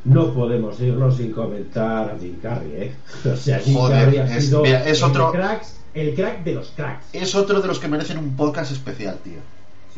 no 0.05 0.33
podemos 0.35 0.79
irnos 0.81 1.17
sin 1.17 1.33
comentar 1.33 2.11
a 2.11 2.19
Jim 2.21 2.37
Carrey, 2.41 2.73
¿eh? 2.75 2.93
O 3.33 3.37
sea, 3.37 3.59
Jim 3.59 3.75
Joder, 3.75 4.05
Carrey 4.05 4.19
ha 4.19 4.37
es- 4.37 4.53
mira, 4.53 4.85
es 4.89 5.03
otro- 5.03 5.33
el, 5.33 5.41
cracks, 5.41 5.81
el 5.95 6.15
crack 6.15 6.45
de 6.45 6.55
los 6.55 6.69
cracks. 6.77 7.07
Es 7.13 7.35
otro 7.35 7.61
de 7.61 7.67
los 7.67 7.79
que 7.81 7.89
merecen 7.89 8.19
un 8.19 8.37
podcast 8.37 8.71
especial, 8.71 9.19
tío. 9.25 9.41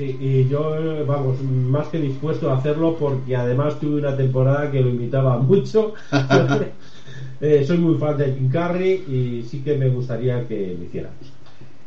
Sí, 0.00 0.16
y 0.18 0.48
yo, 0.48 1.04
vamos, 1.06 1.42
más 1.42 1.88
que 1.88 1.98
dispuesto 1.98 2.50
a 2.50 2.56
hacerlo 2.56 2.96
porque 2.98 3.36
además 3.36 3.78
tuve 3.78 4.00
una 4.00 4.16
temporada 4.16 4.70
que 4.70 4.80
lo 4.80 4.88
imitaba 4.88 5.36
mucho. 5.38 5.94
Eh, 7.42 7.64
soy 7.66 7.78
muy 7.78 7.96
fan 7.96 8.18
de 8.18 8.34
Jim 8.34 8.50
Carrey 8.50 9.02
y 9.08 9.48
sí 9.48 9.62
que 9.62 9.74
me 9.74 9.88
gustaría 9.88 10.46
que 10.46 10.76
lo 10.78 10.84
hiciéramos. 10.84 11.32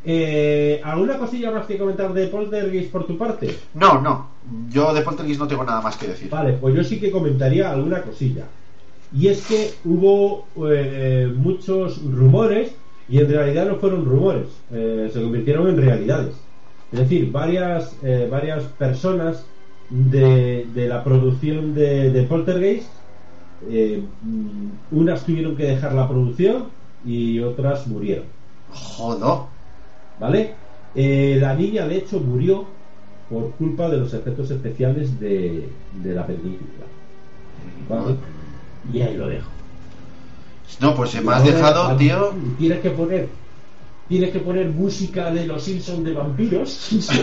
Eh, 0.04 0.80
¿Alguna 0.82 1.16
cosilla 1.16 1.52
más 1.52 1.66
que 1.66 1.78
comentar 1.78 2.12
de 2.12 2.26
Poltergeist 2.26 2.90
por 2.90 3.06
tu 3.06 3.16
parte? 3.16 3.56
No, 3.74 4.00
no, 4.00 4.26
yo 4.68 4.92
de 4.92 5.02
Poltergeist 5.02 5.38
no 5.38 5.46
tengo 5.46 5.62
nada 5.62 5.80
más 5.80 5.96
que 5.96 6.08
decir. 6.08 6.28
Vale, 6.28 6.54
pues 6.54 6.74
yo 6.74 6.82
sí 6.82 6.98
que 6.98 7.12
comentaría 7.12 7.70
alguna 7.70 8.02
cosilla. 8.02 8.46
Y 9.16 9.28
es 9.28 9.46
que 9.46 9.70
hubo 9.84 10.48
eh, 10.72 11.32
muchos 11.36 12.02
rumores 12.02 12.72
y 13.08 13.18
en 13.18 13.28
realidad 13.28 13.68
no 13.68 13.76
fueron 13.76 14.04
rumores, 14.04 14.48
eh, 14.72 15.08
se 15.12 15.22
convirtieron 15.22 15.68
en 15.68 15.76
realidades. 15.76 16.34
Es 16.92 16.98
decir, 17.00 17.32
varias, 17.32 17.96
eh, 18.02 18.28
varias 18.30 18.64
personas 18.64 19.44
de, 19.90 20.66
de 20.74 20.88
la 20.88 21.02
producción 21.02 21.74
de, 21.74 22.10
de 22.10 22.22
Poltergeist, 22.24 22.88
eh, 23.68 24.02
mm, 24.22 24.96
unas 24.96 25.24
tuvieron 25.24 25.56
que 25.56 25.64
dejar 25.64 25.94
la 25.94 26.08
producción 26.08 26.66
y 27.04 27.40
otras 27.40 27.86
murieron. 27.86 28.24
Jodo. 28.70 29.48
¿Vale? 30.20 30.54
Eh, 30.94 31.38
la 31.40 31.54
niña, 31.54 31.86
de 31.86 31.96
hecho, 31.96 32.20
murió 32.20 32.64
por 33.28 33.50
culpa 33.52 33.88
de 33.88 33.98
los 33.98 34.14
efectos 34.14 34.50
especiales 34.50 35.18
de, 35.18 35.68
de 36.02 36.14
la 36.14 36.26
película. 36.26 36.86
¿Vale? 37.88 38.16
Y 38.92 39.00
ahí 39.00 39.16
lo 39.16 39.28
dejo. 39.28 39.48
No, 40.80 40.94
pues 40.94 41.10
se 41.10 41.20
me 41.20 41.32
has 41.32 41.44
dejado, 41.44 41.96
tío. 41.96 42.32
Tienes 42.58 42.80
que 42.80 42.90
poner. 42.90 43.28
Tienes 44.08 44.30
que 44.30 44.40
poner 44.40 44.68
música 44.68 45.30
de 45.30 45.46
los 45.46 45.62
Simpsons 45.62 46.04
de 46.04 46.12
vampiros. 46.12 46.90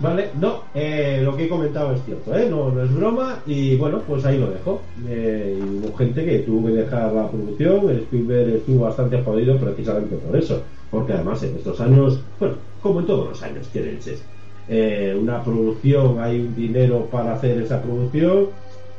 vale, 0.00 0.30
no, 0.40 0.64
eh, 0.74 1.20
lo 1.22 1.36
que 1.36 1.44
he 1.44 1.48
comentado 1.48 1.94
es 1.94 2.02
cierto, 2.04 2.36
¿eh? 2.36 2.48
no, 2.50 2.70
no 2.70 2.82
es 2.82 2.92
broma. 2.92 3.40
Y 3.46 3.76
bueno, 3.76 4.02
pues 4.06 4.24
ahí 4.24 4.38
lo 4.38 4.50
dejo. 4.50 4.82
Eh, 5.06 5.58
y 5.58 5.62
hubo 5.62 5.96
gente 5.96 6.24
que 6.24 6.40
tuvo 6.40 6.66
que 6.66 6.72
dejar 6.72 7.12
la 7.12 7.30
producción. 7.30 7.90
Spielberg 7.90 8.56
estuvo 8.56 8.84
bastante 8.84 9.22
jodido 9.22 9.58
precisamente 9.58 10.16
por 10.16 10.36
eso. 10.36 10.62
Porque 10.90 11.12
además 11.12 11.42
en 11.42 11.56
estos 11.56 11.80
años, 11.80 12.20
bueno, 12.40 12.56
como 12.82 13.00
en 13.00 13.06
todos 13.06 13.28
los 13.28 13.42
años, 13.42 13.68
que 13.72 13.80
leches. 13.80 14.22
Eh, 14.68 15.16
una 15.20 15.42
producción, 15.42 16.18
hay 16.20 16.40
un 16.40 16.54
dinero 16.54 17.06
para 17.10 17.34
hacer 17.34 17.60
esa 17.60 17.82
producción 17.82 18.48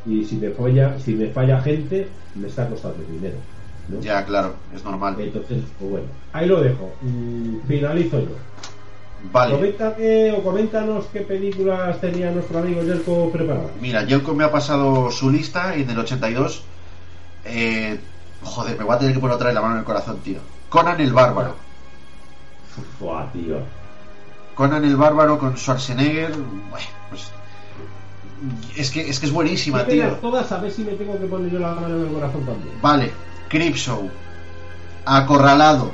y 0.05 0.23
si 0.23 0.35
me 0.35 0.51
falla, 0.51 0.99
si 0.99 1.15
me 1.15 1.27
falla 1.27 1.59
gente, 1.61 2.07
me 2.35 2.47
está 2.47 2.69
costando 2.69 2.99
dinero. 3.11 3.35
¿No? 3.89 4.01
Ya, 4.01 4.25
claro, 4.25 4.55
es 4.75 4.83
normal. 4.83 5.15
Entonces, 5.19 5.63
pues 5.79 5.91
bueno, 5.91 6.07
ahí 6.33 6.47
lo 6.47 6.61
dejo. 6.61 6.93
Mm, 7.01 7.67
finalizo 7.67 8.19
yo. 8.19 8.35
Vale. 9.31 9.55
Coméntame 9.55 10.31
o 10.31 10.43
coméntanos 10.43 11.05
qué 11.11 11.21
películas 11.21 11.99
tenía 11.99 12.31
nuestro 12.31 12.59
amigo 12.59 12.81
Jelko 12.83 13.31
preparadas. 13.31 13.71
Mira, 13.81 14.05
Jelko 14.05 14.33
me 14.33 14.43
ha 14.43 14.51
pasado 14.51 15.09
su 15.11 15.29
lista 15.29 15.75
y 15.75 15.81
en 15.81 15.89
el 15.89 15.99
82. 15.99 16.63
Eh, 17.45 17.99
joder, 18.43 18.77
me 18.77 18.83
voy 18.83 18.95
a 18.95 18.99
tener 18.99 19.13
que 19.13 19.19
poner 19.19 19.35
otra 19.35 19.47
vez 19.47 19.55
la 19.55 19.61
mano 19.61 19.73
en 19.73 19.79
el 19.79 19.85
corazón, 19.85 20.19
tío. 20.19 20.39
Conan 20.69 20.99
el 20.99 21.13
Bárbaro. 21.13 21.55
Buah, 22.99 23.31
tío. 23.31 23.59
Conan 24.53 24.85
el 24.85 24.95
Bárbaro 24.95 25.37
con 25.37 25.57
Schwarzenegger. 25.57 26.31
Bueno, 26.31 26.87
pues. 27.09 27.31
Es 28.75 28.91
que, 28.91 29.09
es 29.09 29.19
que 29.19 29.25
es 29.25 29.31
buenísima, 29.31 29.85
tío. 29.85 30.11
todas 30.15 30.51
a 30.51 30.59
ver 30.59 30.71
si 30.71 30.83
me 30.83 30.91
tengo 30.93 31.17
que 31.17 31.25
poner 31.25 31.51
yo 31.51 31.59
la 31.59 31.73
mano 31.73 31.95
en 31.95 32.01
el 32.01 32.13
corazón 32.13 32.45
también. 32.45 32.73
Vale, 32.81 33.11
Creepshow, 33.49 34.09
Acorralado, 35.05 35.91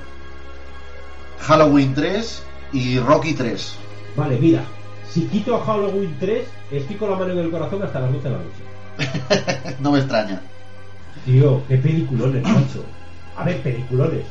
Halloween 1.39 1.93
3 1.93 2.43
y 2.73 2.99
Rocky 2.99 3.33
3. 3.33 3.75
Vale, 4.15 4.37
mira, 4.39 4.63
si 5.09 5.25
quito 5.27 5.55
a 5.55 5.65
Halloween 5.65 6.15
3, 6.19 6.47
estoy 6.71 6.95
con 6.95 7.11
la 7.11 7.17
mano 7.17 7.33
en 7.33 7.39
el 7.39 7.51
corazón 7.51 7.83
hasta 7.83 7.99
las 7.99 8.13
12 8.13 8.29
de 8.29 8.35
la 8.35 8.37
noche. 8.37 9.75
no 9.79 9.91
me 9.91 9.99
extraña. 9.99 10.41
Tío, 11.25 11.61
qué 11.67 11.77
peliculones, 11.77 12.43
macho. 12.43 12.85
A 13.35 13.43
ver, 13.43 13.61
peliculones. 13.61 14.23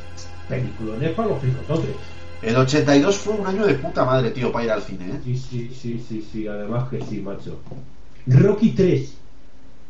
Peliculones 0.49 1.11
para 1.11 1.27
los 1.29 1.39
fricototes. 1.39 1.95
El 2.41 2.55
82 2.55 3.17
fue 3.17 3.33
un 3.35 3.45
año 3.45 3.67
de 3.67 3.75
puta 3.75 4.03
madre, 4.03 4.31
tío, 4.31 4.51
para 4.51 4.65
ir 4.65 4.71
al 4.71 4.81
cine, 4.81 5.11
¿eh? 5.11 5.19
Sí, 5.23 5.37
sí, 5.37 5.71
sí, 5.79 6.03
sí, 6.07 6.27
sí, 6.31 6.47
además 6.47 6.89
que 6.89 6.99
sí, 7.05 7.21
macho. 7.21 7.59
Rocky 8.25 8.71
3. 8.71 9.13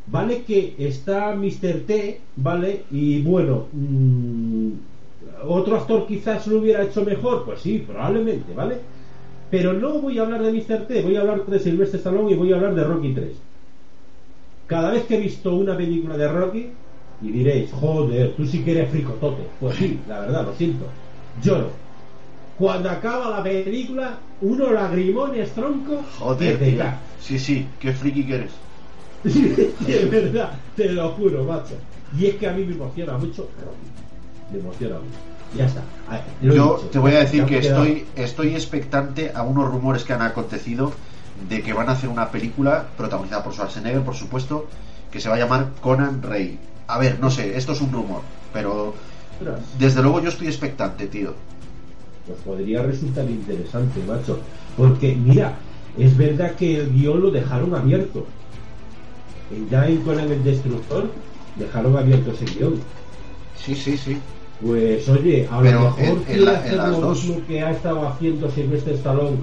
Vale 0.07 0.43
que 0.43 0.75
está 0.79 1.35
Mr. 1.35 1.85
T, 1.85 2.21
¿vale? 2.35 2.83
Y 2.91 3.21
bueno, 3.21 3.67
mm, 3.71 4.71
otro 5.47 5.77
actor 5.77 6.07
quizás 6.07 6.47
lo 6.47 6.59
hubiera 6.59 6.83
hecho 6.83 7.03
mejor, 7.05 7.45
pues 7.45 7.61
sí, 7.61 7.83
probablemente, 7.85 8.53
¿vale? 8.53 8.79
Pero 9.49 9.73
no 9.73 9.99
voy 9.99 10.17
a 10.17 10.23
hablar 10.23 10.43
de 10.43 10.51
Mr. 10.51 10.87
T, 10.87 11.01
voy 11.01 11.15
a 11.15 11.21
hablar 11.21 11.45
de 11.45 11.59
Sylvester 11.59 11.99
Stallone 11.99 12.31
y 12.31 12.35
voy 12.35 12.51
a 12.51 12.55
hablar 12.55 12.75
de 12.75 12.83
Rocky 12.83 13.13
3. 13.13 13.31
Cada 14.67 14.91
vez 14.91 15.03
que 15.03 15.15
he 15.15 15.19
visto 15.19 15.53
una 15.55 15.75
película 15.75 16.17
de 16.17 16.27
Rocky, 16.27 16.67
y 17.21 17.31
diréis, 17.31 17.71
joder, 17.71 18.33
tú 18.35 18.45
sí 18.45 18.59
que 18.63 18.71
eres 18.71 18.89
fricotote. 18.89 19.43
Pues 19.59 19.77
sí, 19.77 19.99
la 20.07 20.21
verdad, 20.21 20.45
lo 20.45 20.55
siento. 20.55 20.85
Lloro. 21.43 21.69
Cuando 22.57 22.89
acaba 22.89 23.29
la 23.37 23.43
película, 23.43 24.17
uno 24.41 24.71
lagrimones 24.71 25.51
tronco 25.51 26.01
Joder, 26.17 26.57
que 26.57 26.71
te. 26.71 26.83
Sí, 27.19 27.37
sí, 27.37 27.65
qué 27.79 27.91
friki 27.91 28.23
que 28.23 28.35
eres. 28.35 28.51
de 29.23 30.05
verdad, 30.09 30.59
te 30.75 30.91
lo 30.91 31.09
juro, 31.11 31.43
macho. 31.43 31.75
Y 32.17 32.27
es 32.27 32.35
que 32.35 32.47
a 32.47 32.53
mí 32.53 32.65
me 32.65 32.73
emociona 32.73 33.17
mucho. 33.17 33.49
Me 34.51 34.59
emociona 34.59 34.95
mucho. 34.95 35.17
Ya 35.55 35.65
está. 35.65 35.83
Ver, 36.09 36.21
Yo 36.41 36.51
dicho. 36.77 36.89
te 36.91 36.99
voy 36.99 37.13
a 37.13 37.19
decir 37.19 37.45
que 37.45 37.59
quedado- 37.59 37.83
estoy, 37.83 38.05
estoy 38.15 38.47
expectante 38.55 39.31
a 39.33 39.43
unos 39.43 39.69
rumores 39.69 40.03
que 40.03 40.13
han 40.13 40.21
acontecido 40.21 40.91
de 41.49 41.61
que 41.61 41.73
van 41.73 41.89
a 41.89 41.93
hacer 41.93 42.09
una 42.09 42.29
película 42.31 42.87
protagonizada 42.97 43.43
por 43.43 43.53
Schwarzenegger, 43.53 44.01
por 44.03 44.15
supuesto, 44.15 44.67
que 45.11 45.19
se 45.19 45.29
va 45.29 45.35
a 45.35 45.39
llamar 45.39 45.71
Conan 45.81 46.21
Rey. 46.21 46.57
A 46.87 46.97
ver, 46.97 47.19
no 47.19 47.29
sé, 47.29 47.57
esto 47.57 47.73
es 47.73 47.81
un 47.81 47.91
rumor, 47.91 48.21
pero 48.53 48.93
desde 49.77 50.01
luego 50.01 50.21
yo 50.21 50.29
estoy 50.29 50.47
expectante, 50.47 51.07
tío. 51.07 51.33
Pues 52.27 52.39
podría 52.45 52.83
resultar 52.83 53.25
interesante, 53.29 53.99
macho. 54.07 54.39
Porque, 54.77 55.15
mira, 55.15 55.55
es 55.97 56.15
verdad 56.15 56.51
que 56.55 56.77
el 56.81 56.93
guion 56.93 57.21
lo 57.21 57.31
dejaron 57.31 57.73
abierto. 57.75 58.25
En 59.51 59.69
ya 59.69 59.85
en 59.87 59.97
Conan 60.01 60.31
el 60.31 60.43
Destructor 60.43 61.09
dejaron 61.55 61.97
abierto 61.97 62.31
ese 62.31 62.45
guion. 62.45 62.75
Sí, 63.57 63.75
sí, 63.75 63.97
sí. 63.97 64.17
Pues 64.65 65.07
oye, 65.09 65.47
a 65.51 65.57
lo 65.57 65.61
Pero 65.63 65.81
mejor 65.81 66.03
en- 66.03 66.23
en 66.35 66.45
la- 66.45 66.67
en 66.67 66.77
las 66.77 66.89
lo 66.91 67.01
dos. 67.01 67.23
mismo 67.23 67.41
que 67.47 67.61
ha 67.63 67.71
estado 67.71 68.07
haciendo 68.07 68.49
Sylvester 68.51 68.93
Stallone 68.93 69.37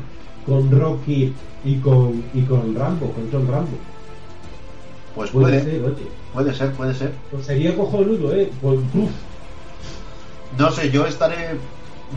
con 0.46 0.70
Rocky 0.70 1.34
y 1.64 1.76
con 1.78 2.22
y 2.32 2.42
con 2.42 2.74
Rambo, 2.74 3.12
con 3.12 3.28
John 3.32 3.46
Rambo. 3.48 3.76
Pues 5.14 5.30
Puede, 5.30 5.60
puede, 5.60 5.72
ser, 5.72 5.84
oye. 5.84 6.06
puede 6.32 6.54
ser, 6.54 6.72
puede 6.72 6.94
ser. 6.94 7.12
Pues 7.30 7.44
sería 7.46 7.76
cojonudo, 7.76 8.32
eh. 8.34 8.50
Pues, 8.60 8.78
uf, 8.94 9.10
No 10.56 10.70
sé, 10.70 10.90
yo 10.90 11.06
estaré, 11.06 11.56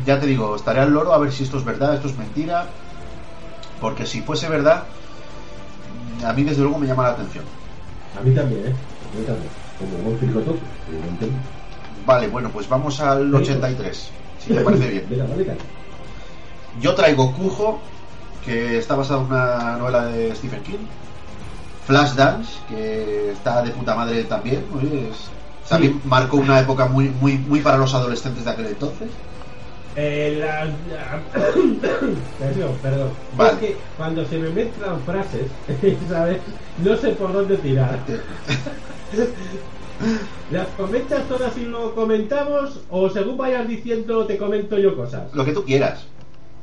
ya 0.06 0.20
te 0.20 0.26
digo, 0.28 0.56
estaré 0.56 0.80
al 0.80 0.92
loro 0.94 1.14
a 1.14 1.18
ver 1.18 1.32
si 1.32 1.44
esto 1.44 1.58
es 1.58 1.66
verdad, 1.66 1.96
esto 1.96 2.08
es 2.08 2.18
mentira. 2.18 2.68
Porque 3.82 4.06
si 4.06 4.22
fuese 4.22 4.48
verdad, 4.48 4.84
a 6.24 6.32
mí 6.34 6.44
desde 6.44 6.62
luego 6.62 6.78
me 6.78 6.86
llama 6.88 7.04
la 7.04 7.10
atención. 7.10 7.44
A 8.18 8.22
mí 8.22 8.34
también, 8.36 8.66
eh. 8.68 8.70
A 8.70 9.18
mí 9.18 9.26
también. 9.26 9.50
Como 9.80 9.98
buen 10.04 10.18
fricotoco, 10.20 10.60
evidentemente. 10.90 11.40
Vale, 12.06 12.28
bueno, 12.28 12.50
pues 12.50 12.68
vamos 12.68 13.00
al 13.00 13.34
83, 13.34 14.12
si 14.40 14.54
te 14.54 14.62
parece 14.62 14.90
bien. 14.90 15.06
Venga, 15.10 15.26
vale. 15.26 15.48
Yo 16.80 16.96
traigo 16.96 17.34
Cujo, 17.34 17.80
que 18.46 18.78
está 18.78 18.96
basado 18.96 19.22
en 19.22 19.26
una 19.28 19.78
novela 19.78 20.06
de 20.06 20.36
Stephen 20.36 20.64
King. 20.64 20.78
Flashdance, 21.86 22.60
que 22.68 23.32
está 23.32 23.62
de 23.64 23.72
puta 23.72 23.96
madre 23.96 24.24
también. 24.24 24.64
oye, 24.74 25.10
es- 25.10 25.30
también 25.68 25.94
Sí. 25.94 26.00
marcó 26.06 26.38
una 26.38 26.60
época 26.60 26.88
muy, 26.88 27.10
muy, 27.10 27.38
muy 27.38 27.62
para 27.62 27.78
los 27.78 27.94
adolescentes 27.94 28.46
de 28.46 28.52
aquel 28.52 28.66
entonces. 28.68 29.10
Eh, 29.96 30.38
la- 30.40 31.24
perdón, 32.40 32.80
perdón. 32.82 33.14
Vale. 33.34 33.52
Es 33.54 33.60
que 33.60 33.82
cuando 33.96 34.26
se 34.26 34.40
me 34.40 34.50
mezclan 34.50 35.04
frases, 35.04 35.52
¿sabes? 36.08 36.42
No 36.78 36.96
sé 36.96 37.10
por 37.12 37.34
dónde 37.34 37.58
tirar. 37.58 38.00
¿Las 40.50 40.68
comentas 40.70 41.28
todas 41.28 41.58
y 41.58 41.66
lo 41.66 41.94
comentamos? 41.94 42.82
¿O 42.90 43.10
según 43.10 43.38
vayas 43.38 43.68
diciendo 43.68 44.26
te 44.26 44.38
comento 44.38 44.78
yo 44.78 44.96
cosas? 44.96 45.34
Lo 45.34 45.46
que 45.46 45.54
tú 45.54 45.64
quieras. 45.64 46.06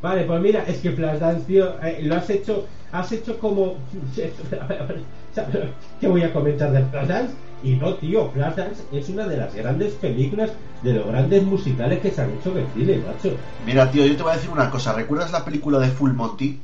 Vale, 0.00 0.24
pues 0.24 0.40
mira, 0.40 0.64
es 0.66 0.78
que 0.78 0.92
Flashdance, 0.92 1.46
tío, 1.46 1.80
eh, 1.82 2.00
lo 2.02 2.16
has 2.16 2.30
hecho, 2.30 2.66
has 2.92 3.10
hecho 3.12 3.38
como... 3.38 3.84
¿Qué 6.00 6.06
voy 6.06 6.22
a 6.22 6.32
comentar 6.32 6.72
de 6.72 6.84
Flashdance? 6.86 7.34
Y 7.62 7.72
no, 7.72 7.94
tío, 7.94 8.30
Flashdance 8.30 8.82
es 8.92 9.08
una 9.08 9.26
de 9.26 9.36
las 9.36 9.54
grandes 9.54 9.94
películas, 9.94 10.50
de 10.82 10.92
los 10.92 11.06
grandes 11.06 11.42
musicales 11.42 12.00
que 12.00 12.10
se 12.10 12.22
han 12.22 12.30
hecho 12.30 12.56
en 12.56 12.66
cine, 12.74 12.98
macho. 12.98 13.36
Mira, 13.66 13.90
tío, 13.90 14.06
yo 14.06 14.16
te 14.16 14.22
voy 14.22 14.32
a 14.32 14.36
decir 14.36 14.50
una 14.50 14.70
cosa. 14.70 14.92
¿Recuerdas 14.92 15.32
la 15.32 15.44
película 15.44 15.78
de 15.80 15.88
Full 15.88 16.12
Monty? 16.12 16.60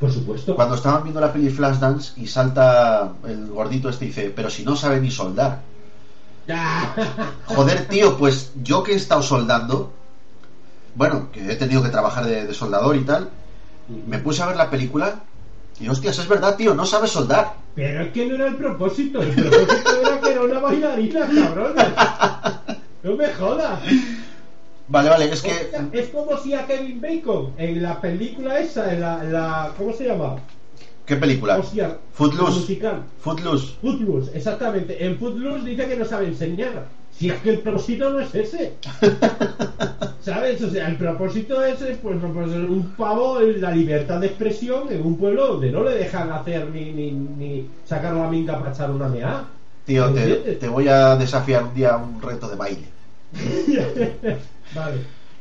Por 0.00 0.12
supuesto. 0.12 0.56
Cuando 0.56 0.74
estaban 0.74 1.04
viendo 1.04 1.20
la 1.20 1.32
peli 1.32 1.48
Flashdance 1.48 2.20
y 2.20 2.26
salta 2.26 3.12
el 3.24 3.46
gordito 3.46 3.88
este 3.88 4.06
y 4.06 4.08
dice, 4.08 4.32
pero 4.34 4.50
si 4.50 4.64
no 4.64 4.74
sabe 4.74 5.00
ni 5.00 5.10
soldar. 5.10 5.60
Joder, 7.46 7.86
tío, 7.86 8.18
pues 8.18 8.50
yo 8.64 8.82
que 8.82 8.94
he 8.94 8.96
estado 8.96 9.22
soldando, 9.22 9.92
bueno, 10.96 11.30
que 11.30 11.52
he 11.52 11.54
tenido 11.54 11.80
que 11.84 11.90
trabajar 11.90 12.26
de, 12.26 12.46
de 12.46 12.54
soldador 12.54 12.96
y 12.96 13.04
tal, 13.04 13.30
me 14.08 14.18
puse 14.18 14.42
a 14.42 14.46
ver 14.46 14.56
la 14.56 14.70
película 14.70 15.20
y 15.78 15.88
hostias, 15.88 16.18
es 16.18 16.28
verdad, 16.28 16.56
tío, 16.56 16.74
no 16.74 16.84
sabes 16.84 17.12
soldar. 17.12 17.61
Pero 17.74 18.02
es 18.02 18.12
que 18.12 18.26
no 18.26 18.34
era 18.34 18.48
el 18.48 18.56
propósito, 18.56 19.22
el 19.22 19.30
propósito 19.30 20.00
era 20.02 20.20
que 20.20 20.30
era 20.30 20.42
una 20.42 20.58
bailarina, 20.58 21.28
cabrón. 21.34 21.74
No 23.02 23.16
me 23.16 23.28
jodas. 23.28 23.80
Vale, 24.88 25.08
vale, 25.08 25.32
es 25.32 25.42
que... 25.42 25.70
Es 25.92 26.08
como 26.08 26.36
si 26.38 26.52
a 26.52 26.66
Kevin 26.66 27.00
Bacon 27.00 27.54
en 27.56 27.82
la 27.82 28.00
película 28.00 28.58
esa, 28.60 28.92
en 28.92 29.00
la, 29.00 29.22
en 29.22 29.32
la 29.32 29.72
¿cómo 29.78 29.92
se 29.92 30.06
llama? 30.06 30.36
¿Qué 31.06 31.16
película? 31.16 31.58
Hostia, 31.58 31.98
Footloose. 32.12 32.60
musical. 32.60 33.02
Footloose. 33.20 33.74
Footloose, 33.80 34.36
exactamente. 34.36 35.04
En 35.04 35.18
Footloose 35.18 35.64
dice 35.64 35.88
que 35.88 35.96
no 35.96 36.04
sabe 36.04 36.26
enseñar. 36.26 36.86
Si 37.18 37.28
es 37.28 37.40
que 37.40 37.50
el 37.50 37.58
propósito 37.60 38.10
no 38.10 38.20
es 38.20 38.34
ese. 38.34 38.74
¿Sabes? 40.22 40.62
O 40.62 40.70
sea, 40.70 40.88
el 40.88 40.96
propósito 40.96 41.62
es 41.64 41.82
eh, 41.82 41.98
pues, 42.00 42.16
pues, 42.20 42.48
un 42.48 42.94
pavo 42.96 43.40
en 43.40 43.60
la 43.60 43.72
libertad 43.72 44.20
de 44.20 44.28
expresión 44.28 44.90
en 44.90 45.02
un 45.02 45.16
pueblo 45.16 45.48
donde 45.48 45.70
no 45.70 45.82
le 45.82 45.96
dejan 45.96 46.30
hacer 46.30 46.68
ni, 46.70 46.92
ni, 46.92 47.10
ni 47.10 47.68
sacar 47.84 48.14
la 48.14 48.28
minga 48.28 48.58
para 48.58 48.72
echar 48.72 48.90
una 48.90 49.08
mea. 49.08 49.44
Tío, 49.84 50.10
¿Me 50.10 50.22
te, 50.22 50.52
te 50.54 50.68
voy 50.68 50.88
a 50.88 51.16
desafiar 51.16 51.64
un 51.64 51.74
día 51.74 51.94
a 51.94 51.96
un 51.96 52.22
reto 52.22 52.48
de 52.48 52.56
baile. 52.56 52.86
vale. 54.74 54.96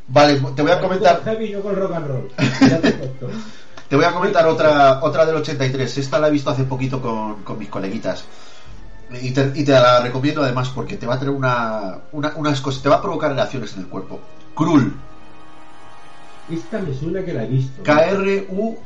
Vale, 0.07 0.41
te 0.55 0.61
voy 0.61 0.71
a 0.71 0.81
comentar... 0.81 1.21
Con 1.21 1.25
heavy, 1.25 1.51
no 1.51 1.61
con 1.61 1.75
rock 1.75 1.93
and 1.93 2.07
roll. 2.07 2.29
Ya 2.67 2.81
te. 2.81 2.91
Te 3.91 3.97
voy 3.97 4.05
a 4.05 4.13
comentar 4.13 4.47
otra 4.47 5.03
otra 5.03 5.25
del 5.25 5.35
83. 5.35 5.97
Esta 5.97 6.17
la 6.17 6.29
he 6.29 6.31
visto 6.31 6.49
hace 6.49 6.63
poquito 6.63 7.01
con, 7.01 7.43
con 7.43 7.59
mis 7.59 7.67
coleguitas. 7.67 8.23
Y 9.21 9.31
te, 9.31 9.51
y 9.55 9.63
te 9.65 9.71
la 9.73 9.99
recomiendo 10.01 10.41
además 10.43 10.69
porque 10.69 10.95
te 10.97 11.05
va 11.05 11.15
a 11.15 11.19
tener 11.19 11.33
una, 11.33 11.97
una- 12.11 12.33
unas 12.35 12.61
cosas, 12.61 12.81
te 12.81 12.89
va 12.89 12.95
a 12.97 13.01
provocar 13.01 13.33
reacciones 13.33 13.73
en 13.73 13.81
el 13.81 13.87
cuerpo. 13.87 14.19
Krul. 14.55 14.93
Esta 16.49 16.79
me 16.79 16.93
suena 16.93 17.23
que 17.23 17.33
la 17.33 17.43
he 17.43 17.47
visto. 17.47 17.83
KRU 17.83 18.77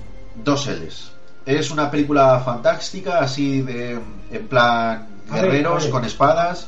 2Ls. 0.43 1.09
Es 1.45 1.69
una 1.71 1.91
película 1.91 2.39
fantástica, 2.39 3.19
así 3.19 3.61
de. 3.61 3.99
en 4.31 4.47
plan. 4.47 5.07
A 5.29 5.35
guerreros 5.35 5.83
ver. 5.83 5.91
con 5.91 6.05
espadas. 6.05 6.67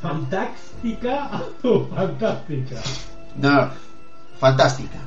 Fantástica 0.00 1.42
o 1.62 1.86
fantástica. 1.94 2.76
No, 3.36 3.68
fantástica. 4.38 4.98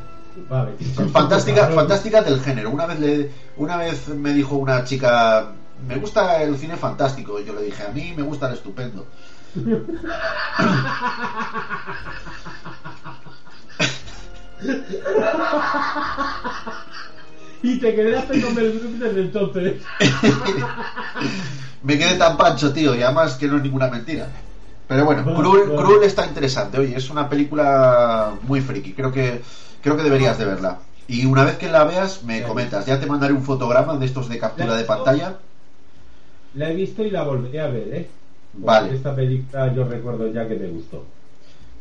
Vale. 0.49 0.71
Fantástica, 1.11 1.67
fantástica 1.75 2.21
del 2.21 2.39
género. 2.41 2.71
Una 2.71 2.85
vez 2.85 2.99
le, 2.99 3.31
una 3.57 3.77
vez 3.77 4.07
me 4.09 4.33
dijo 4.33 4.55
una 4.55 4.83
chica, 4.83 5.47
me 5.87 5.95
gusta 5.97 6.41
el 6.43 6.57
cine 6.57 6.77
fantástico. 6.77 7.39
Y 7.39 7.45
yo 7.45 7.53
le 7.53 7.63
dije, 7.63 7.83
a 7.83 7.89
mí 7.89 8.13
me 8.15 8.23
gusta 8.23 8.47
el 8.47 8.53
estupendo. 8.53 9.05
Y 17.61 17.79
te 17.79 17.95
quedaste 17.95 18.41
con 18.41 18.55
Mel 18.55 18.71
Brooks 18.71 18.99
desde 18.99 19.21
entonces. 19.21 19.81
Me 21.83 21.97
quedé 21.97 22.15
tan 22.17 22.37
pancho, 22.37 22.71
tío, 22.73 22.95
y 22.95 23.01
además 23.03 23.35
que 23.35 23.47
no 23.47 23.57
es 23.57 23.63
ninguna 23.63 23.87
mentira. 23.87 24.27
Pero 24.87 25.05
bueno, 25.05 25.23
Vale, 25.23 25.37
Cruel. 25.37 25.75
Cruel 25.75 26.03
está 26.03 26.25
interesante. 26.25 26.77
Oye, 26.77 26.95
es 26.95 27.09
una 27.09 27.29
película 27.29 28.33
muy 28.43 28.59
friki. 28.61 28.93
Creo 28.93 29.11
que 29.11 29.41
creo 29.81 29.95
que 29.97 30.03
deberías 30.03 30.37
de 30.37 30.45
verla. 30.45 30.79
Y 31.07 31.25
una 31.25 31.43
vez 31.45 31.57
que 31.57 31.69
la 31.69 31.83
veas, 31.85 32.23
me 32.23 32.39
Sí. 32.39 32.45
comentas. 32.45 32.85
Ya 32.85 32.99
te 32.99 33.05
mandaré 33.05 33.33
un 33.33 33.43
fotograma 33.43 33.95
de 33.97 34.05
estos 34.05 34.27
de 34.29 34.39
captura 34.39 34.75
de 34.75 34.83
pantalla. 34.83 35.37
La 36.55 36.69
he 36.71 36.75
visto 36.75 37.03
y 37.03 37.09
la 37.11 37.23
volveré 37.23 37.59
a 37.61 37.67
ver, 37.67 37.87
¿eh? 37.93 38.07
Porque 38.53 38.65
Vale. 38.65 38.95
Esta 38.95 39.15
película 39.15 39.73
yo 39.73 39.83
recuerdo 39.85 40.31
ya 40.31 40.47
que 40.47 40.55
me 40.55 40.67
gustó. 40.67 41.03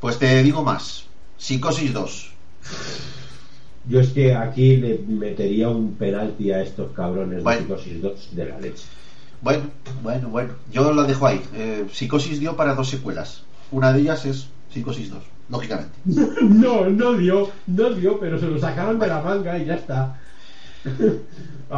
Pues 0.00 0.18
te 0.18 0.42
digo 0.42 0.62
más. 0.62 1.04
Psicosis 1.36 1.92
2. 1.92 2.32
Yo 3.88 4.00
es 4.00 4.08
que 4.10 4.34
aquí 4.34 4.76
le 4.76 4.98
metería 5.06 5.68
un 5.68 5.94
penalti 5.94 6.52
a 6.52 6.62
estos 6.62 6.92
cabrones 6.92 7.42
Bueno. 7.42 7.60
de 7.60 7.66
Psicosis 7.66 8.00
2 8.02 8.28
de 8.32 8.44
la 8.46 8.60
leche. 8.60 8.84
Bueno, 9.42 9.64
bueno, 10.02 10.28
bueno. 10.28 10.54
Yo 10.70 10.92
lo 10.92 11.02
dejo 11.02 11.26
ahí. 11.26 11.42
Eh, 11.54 11.84
Psicosis 11.92 12.38
dio 12.40 12.56
para 12.56 12.74
dos 12.74 12.88
secuelas. 12.88 13.42
Una 13.72 13.92
de 13.92 14.00
ellas 14.00 14.24
es 14.24 14.48
Psicosis 14.72 15.10
2, 15.10 15.22
lógicamente. 15.50 15.92
No, 16.42 16.88
no 16.88 17.14
dio, 17.14 17.50
no 17.66 17.90
dio, 17.90 18.18
pero 18.20 18.38
se 18.38 18.46
lo 18.46 18.58
sacaron 18.58 18.98
de 18.98 19.06
la 19.08 19.20
manga 19.20 19.58
y 19.58 19.64
ya 19.66 19.74
está. 19.74 20.18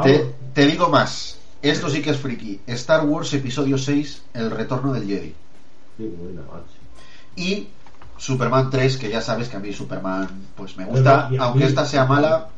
Te, 0.02 0.26
te 0.52 0.66
digo 0.66 0.88
más. 0.88 1.38
Esto 1.64 1.88
sí 1.88 2.02
que 2.02 2.10
es 2.10 2.18
friki. 2.18 2.60
Star 2.66 3.06
Wars 3.06 3.32
Episodio 3.32 3.78
6, 3.78 4.22
El 4.34 4.50
Retorno 4.50 4.92
del 4.92 5.06
Jedi. 5.06 5.32
Qué 5.96 6.06
buena, 6.08 6.42
macho. 6.42 6.66
Y 7.36 7.68
Superman 8.18 8.68
3, 8.68 8.98
que 8.98 9.08
ya 9.08 9.22
sabes 9.22 9.48
que 9.48 9.56
a 9.56 9.60
mí 9.60 9.72
Superman 9.72 10.28
pues 10.56 10.76
me 10.76 10.84
gusta, 10.84 11.28
Pero, 11.30 11.42
aunque 11.42 11.60
mí- 11.60 11.64
esta 11.64 11.86
sea 11.86 12.04
mala. 12.04 12.48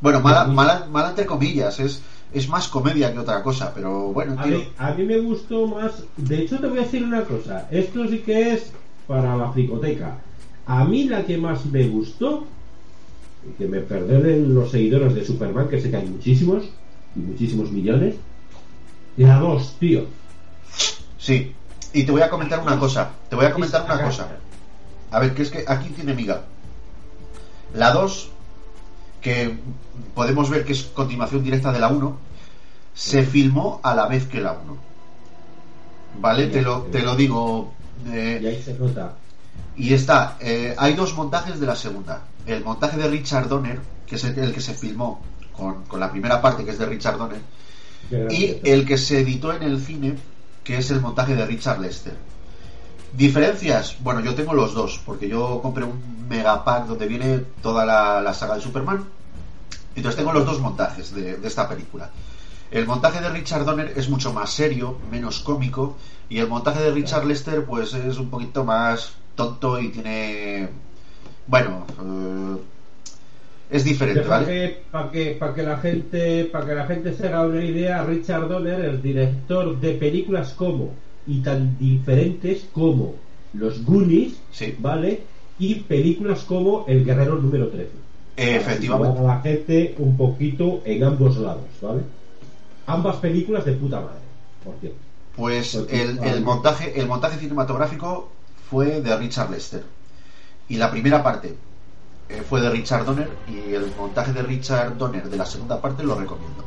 Bueno, 0.00 0.20
mala, 0.20 0.44
mala, 0.44 0.86
mala 0.92 1.08
entre 1.08 1.26
comillas, 1.26 1.80
es, 1.80 2.02
es 2.32 2.48
más 2.48 2.68
comedia 2.68 3.12
que 3.12 3.18
otra 3.18 3.42
cosa, 3.42 3.72
pero 3.74 4.12
bueno, 4.12 4.36
A 4.38 4.46
mí, 4.46 4.68
a 4.78 4.92
mí 4.92 5.04
me 5.04 5.18
gustó 5.18 5.66
más. 5.66 6.04
De 6.16 6.38
hecho, 6.38 6.60
te 6.60 6.68
voy 6.68 6.78
a 6.78 6.82
decir 6.82 7.02
una 7.02 7.24
cosa. 7.24 7.66
Esto 7.72 8.06
sí 8.06 8.18
que 8.18 8.52
es 8.52 8.70
para 9.08 9.36
la 9.36 9.50
fricoteca. 9.50 10.18
A 10.66 10.84
mí 10.84 11.04
la 11.04 11.24
que 11.26 11.36
más 11.36 11.66
me 11.66 11.88
gustó, 11.88 12.44
y 13.44 13.52
que 13.58 13.66
me 13.66 13.80
perdonen 13.80 14.54
los 14.54 14.70
seguidores 14.70 15.14
de 15.16 15.24
Superman, 15.24 15.68
que 15.68 15.80
sé 15.80 15.90
que 15.90 15.96
hay 15.96 16.06
muchísimos, 16.06 16.64
muchísimos 17.14 17.70
millones, 17.70 18.14
la 19.16 19.38
2, 19.38 19.76
tío. 19.78 20.06
Sí. 21.18 21.54
Y 21.92 22.02
te 22.04 22.10
voy 22.12 22.22
a 22.22 22.28
comentar 22.30 22.58
una 22.60 22.78
cosa. 22.78 23.10
Te 23.30 23.36
voy 23.36 23.46
a 23.46 23.52
comentar 23.52 23.84
una 23.84 24.02
cosa. 24.02 24.28
A 25.10 25.20
ver, 25.20 25.34
que 25.34 25.42
es 25.42 25.50
que 25.50 25.64
aquí 25.66 25.90
tiene 25.90 26.12
miga. 26.14 26.42
La 27.74 27.92
2, 27.92 28.30
que 29.20 29.56
podemos 30.14 30.50
ver 30.50 30.64
que 30.64 30.72
es 30.72 30.82
continuación 30.84 31.44
directa 31.44 31.70
de 31.72 31.78
la 31.78 31.88
1, 31.88 32.18
se 32.94 33.22
filmó 33.24 33.80
a 33.82 33.94
la 33.94 34.06
vez 34.06 34.26
que 34.26 34.40
la 34.40 34.52
1. 34.52 34.76
¿vale? 36.20 36.46
Te 36.48 36.62
lo, 36.62 36.82
te 36.82 37.02
lo 37.02 37.14
digo. 37.16 37.72
eh, 38.08 38.40
Y 38.42 38.46
ahí 38.46 38.62
se 38.62 38.74
nota. 38.74 39.14
y 39.76 39.92
está, 39.94 40.36
eh, 40.40 40.74
hay 40.78 40.94
dos 40.94 41.14
montajes 41.14 41.58
de 41.60 41.66
la 41.66 41.76
segunda. 41.76 42.22
El 42.46 42.62
montaje 42.64 42.96
de 42.96 43.08
Richard 43.08 43.48
Donner, 43.48 43.80
que 44.06 44.16
es 44.16 44.24
el, 44.24 44.38
el 44.38 44.52
que 44.52 44.60
se 44.60 44.74
filmó 44.74 45.20
con, 45.56 45.84
con 45.84 46.00
la 46.00 46.10
primera 46.10 46.40
parte, 46.40 46.64
que 46.64 46.70
es 46.72 46.78
de 46.78 46.86
Richard 46.86 47.18
Donner, 47.18 47.40
y 48.30 48.58
el 48.64 48.84
que 48.86 48.98
se 48.98 49.20
editó 49.20 49.52
en 49.52 49.62
el 49.62 49.80
cine, 49.80 50.16
que 50.62 50.78
es 50.78 50.90
el 50.90 51.00
montaje 51.00 51.34
de 51.34 51.46
Richard 51.46 51.80
Lester. 51.80 52.16
Diferencias, 53.12 53.96
bueno, 54.00 54.20
yo 54.20 54.34
tengo 54.34 54.54
los 54.54 54.74
dos, 54.74 55.00
porque 55.06 55.28
yo 55.28 55.60
compré 55.62 55.84
un 55.84 56.26
megapack 56.28 56.86
donde 56.86 57.06
viene 57.06 57.38
toda 57.62 57.84
la, 57.84 58.20
la 58.20 58.34
saga 58.34 58.56
de 58.56 58.60
Superman. 58.60 59.04
Entonces 59.94 60.16
tengo 60.16 60.32
los 60.32 60.44
dos 60.44 60.60
montajes 60.60 61.14
de, 61.14 61.36
de 61.36 61.48
esta 61.48 61.68
película. 61.68 62.10
El 62.70 62.86
montaje 62.86 63.20
de 63.20 63.28
Richard 63.28 63.64
Donner 63.64 63.92
es 63.94 64.08
mucho 64.08 64.32
más 64.32 64.50
serio, 64.50 64.98
menos 65.10 65.38
cómico, 65.40 65.96
y 66.28 66.38
el 66.38 66.48
montaje 66.48 66.80
de 66.80 66.90
Richard 66.90 67.24
Lester, 67.24 67.64
pues 67.64 67.94
es 67.94 68.18
un 68.18 68.30
poquito 68.30 68.64
más 68.64 69.12
tonto 69.36 69.78
y 69.78 69.90
tiene. 69.90 70.68
Bueno, 71.46 71.86
eh, 72.02 72.56
es 73.70 73.84
diferente, 73.84 74.20
¿vale? 74.20 74.46
que, 74.46 74.82
para 74.90 75.10
que, 75.10 75.30
para 75.38 75.54
que 75.54 75.62
la 75.62 75.76
gente, 75.78 76.44
para 76.46 76.66
que 76.66 76.74
la 76.74 76.86
gente 76.86 77.14
se 77.14 77.26
haga 77.28 77.46
una 77.46 77.64
idea, 77.64 78.04
Richard 78.04 78.48
Donner 78.48 78.84
es 78.84 79.02
director 79.02 79.80
de 79.80 79.92
películas 79.94 80.52
como 80.52 80.92
y 81.26 81.40
tan 81.40 81.78
diferentes 81.78 82.66
como 82.72 83.14
Los 83.54 83.84
Goonies, 83.84 84.34
Sí. 84.50 84.74
¿vale? 84.78 85.22
Y 85.58 85.76
películas 85.76 86.40
como 86.44 86.84
El 86.88 87.04
Guerrero 87.04 87.36
número 87.36 87.68
13. 87.68 87.90
Efectivamente. 88.36 89.20
Para 89.20 89.36
la 89.36 89.40
gente 89.40 89.94
un 89.98 90.16
poquito 90.16 90.82
en 90.84 91.04
ambos 91.04 91.36
lados, 91.36 91.64
¿vale? 91.80 92.02
Ambas 92.86 93.16
películas 93.16 93.64
de 93.64 93.72
puta 93.72 94.00
madre, 94.00 94.18
por 94.62 94.74
cierto. 94.80 94.98
Pues 95.36 95.74
Porque, 95.74 96.02
el, 96.02 96.18
el 96.22 96.42
montaje 96.42 97.00
el 97.00 97.06
montaje 97.06 97.38
cinematográfico 97.38 98.28
fue 98.70 99.00
de 99.00 99.16
Richard 99.16 99.50
Lester 99.50 99.82
y 100.68 100.76
la 100.76 100.90
primera 100.90 101.22
parte 101.22 101.54
eh, 102.28 102.42
fue 102.48 102.60
de 102.60 102.70
Richard 102.70 103.04
Donner 103.04 103.28
y 103.48 103.74
el 103.74 103.92
montaje 103.96 104.32
de 104.32 104.42
Richard 104.42 104.96
Donner 104.96 105.28
de 105.28 105.36
la 105.36 105.46
segunda 105.46 105.80
parte 105.80 106.02
lo 106.02 106.14
recomiendo 106.14 106.64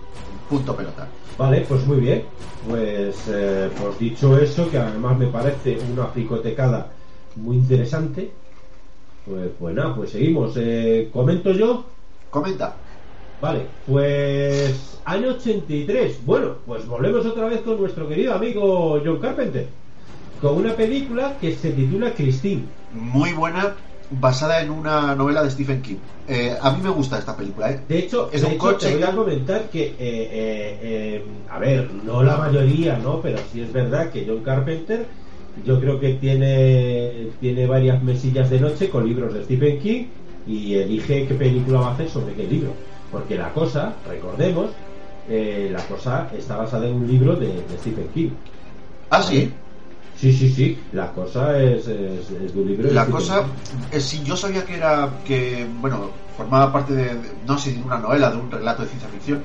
punto 0.50 0.76
pelota 0.76 1.08
Vale, 1.38 1.66
pues 1.70 1.86
muy 1.86 1.98
bien. 1.98 2.24
Pues, 2.68 3.16
eh, 3.28 3.70
pues 3.80 4.00
dicho 4.00 4.38
eso, 4.40 4.70
que 4.72 4.78
además 4.80 5.18
me 5.20 5.28
parece 5.28 5.78
una 5.92 6.12
picotecada 6.12 6.88
muy 7.36 7.58
interesante, 7.58 8.32
pues, 9.24 9.52
pues 9.60 9.76
nada, 9.76 9.96
pues 9.96 10.10
seguimos. 10.10 10.54
Eh, 10.58 11.10
¿Comento 11.14 11.52
yo? 11.52 11.86
comenta 12.32 12.76
Vale, 13.40 13.68
pues 13.86 15.00
año 15.06 15.30
83. 15.30 16.26
Bueno, 16.26 16.56
pues 16.66 16.88
volvemos 16.88 17.24
otra 17.26 17.46
vez 17.46 17.62
con 17.62 17.80
nuestro 17.80 18.08
querido 18.08 18.34
amigo 18.34 19.00
John 19.06 19.20
Carpenter, 19.20 19.68
con 20.42 20.56
una 20.56 20.76
película 20.76 21.38
que 21.40 21.56
se 21.56 21.72
titula 21.72 22.14
Christine. 22.14 22.64
muy 22.94 23.34
buena 23.34 23.76
basada 24.10 24.62
en 24.62 24.70
una 24.72 25.16
novela 25.16 25.44
de 25.44 25.52
Stephen 25.52 25.82
King 25.82 25.98
Eh, 26.28 26.58
a 26.62 26.72
mí 26.72 26.82
me 26.82 26.90
gusta 26.90 27.18
esta 27.20 27.36
película 27.36 27.72
¿eh? 27.72 27.86
De 27.88 28.00
hecho, 28.00 28.30
Es 28.32 28.42
de 28.42 28.48
un 28.48 28.54
hecho, 28.54 28.58
coche 28.58 28.88
te 28.88 28.94
voy 28.96 29.04
a 29.04 29.16
comentar 29.16 29.70
que, 29.70 29.84
eh, 29.84 29.96
eh, 29.98 30.80
eh, 30.82 31.46
a 31.48 31.60
ver, 31.60 31.94
no 31.94 32.24
la 32.24 32.38
mayoría, 32.38 32.98
¿no? 32.98 33.22
Pero 33.22 33.46
sí 33.46 33.62
es 33.62 33.72
verdad 33.72 34.12
que 34.12 34.26
John 34.28 34.44
Carpenter, 34.44 35.16
yo 35.56 35.80
creo 35.80 36.00
que 36.00 36.16
tiene, 36.16 37.36
tiene 37.40 37.66
varias 37.68 38.02
mesillas 38.04 38.50
de 38.50 38.60
noche 38.60 38.90
con 38.90 39.06
libros 39.08 39.34
de 39.34 39.44
Stephen 39.44 39.80
King 39.80 40.12
y 40.46 40.76
elige 40.76 41.26
qué 41.28 41.36
película 41.36 41.80
va 41.82 41.90
a 41.90 41.94
hacer 41.94 42.10
sobre 42.10 42.36
qué 42.36 42.44
libro. 42.48 42.84
Porque 43.10 43.38
la 43.38 43.54
cosa, 43.54 44.02
recordemos, 44.04 44.82
eh, 45.26 45.70
la 45.72 45.86
cosa 45.88 46.30
está 46.34 46.58
basada 46.58 46.88
en 46.88 46.96
un 46.96 47.08
libro 47.08 47.36
de, 47.38 47.66
de 47.66 47.78
Stephen 47.78 48.12
King. 48.12 48.32
ah 49.10 49.22
sí 49.24 49.67
Sí, 50.18 50.34
sí, 50.34 50.50
sí, 50.50 50.84
la 50.92 51.14
cosa 51.14 51.62
es, 51.62 51.88
es, 51.88 52.32
es 52.32 52.54
de 52.54 52.60
un 52.60 52.68
libro 52.68 52.92
la 52.92 53.06
cosa 53.06 53.46
es 53.92 54.04
si 54.04 54.24
yo 54.24 54.36
sabía 54.36 54.66
que 54.66 54.76
era 54.76 55.20
que 55.24 55.68
bueno 55.70 56.12
formaba 56.36 56.72
parte 56.72 56.94
de, 56.94 57.16
de- 57.16 57.38
no 57.44 57.58
sé 57.58 57.74
de 57.74 57.82
una 57.84 58.00
novela 58.00 58.32
de 58.32 58.38
un 58.38 58.50
relato 58.50 58.82
de 58.82 58.88
ciencia 58.90 59.10
ficción 59.10 59.44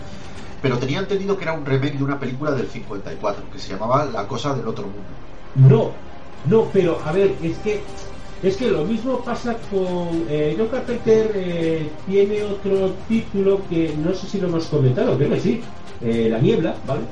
pero 0.62 0.78
tenía 0.78 1.00
entendido 1.00 1.36
que 1.36 1.44
era 1.44 1.52
un 1.52 1.66
remake 1.66 1.98
de 1.98 2.04
una 2.04 2.18
película 2.18 2.52
del 2.52 2.68
54 2.68 3.50
que 3.50 3.58
se 3.58 3.72
llamaba 3.72 4.06
La 4.06 4.26
cosa 4.26 4.54
del 4.54 4.66
otro 4.66 4.88
mundo 4.88 5.12
No, 5.54 5.94
no, 6.44 6.70
pero 6.72 7.00
a 7.04 7.12
ver, 7.12 7.36
es 7.42 7.58
que 7.58 7.84
es 8.40 8.56
que 8.56 8.70
lo 8.70 8.84
mismo 8.84 9.22
pasa 9.24 9.58
con 9.70 10.24
eh, 10.28 10.54
John 10.58 10.68
Carpenter 10.68 11.30
eh, 11.36 11.92
tiene 12.04 12.42
otro 12.42 13.04
título 13.06 13.66
que 13.68 13.94
no 13.96 14.12
sé 14.14 14.26
si 14.26 14.40
lo 14.40 14.48
hemos 14.48 14.66
comentado, 14.66 15.16
creo 15.16 15.30
que 15.30 15.40
sí, 15.40 15.60
eh, 16.00 16.28
La 16.28 16.40
niebla, 16.40 16.80
¿vale? 16.84 17.02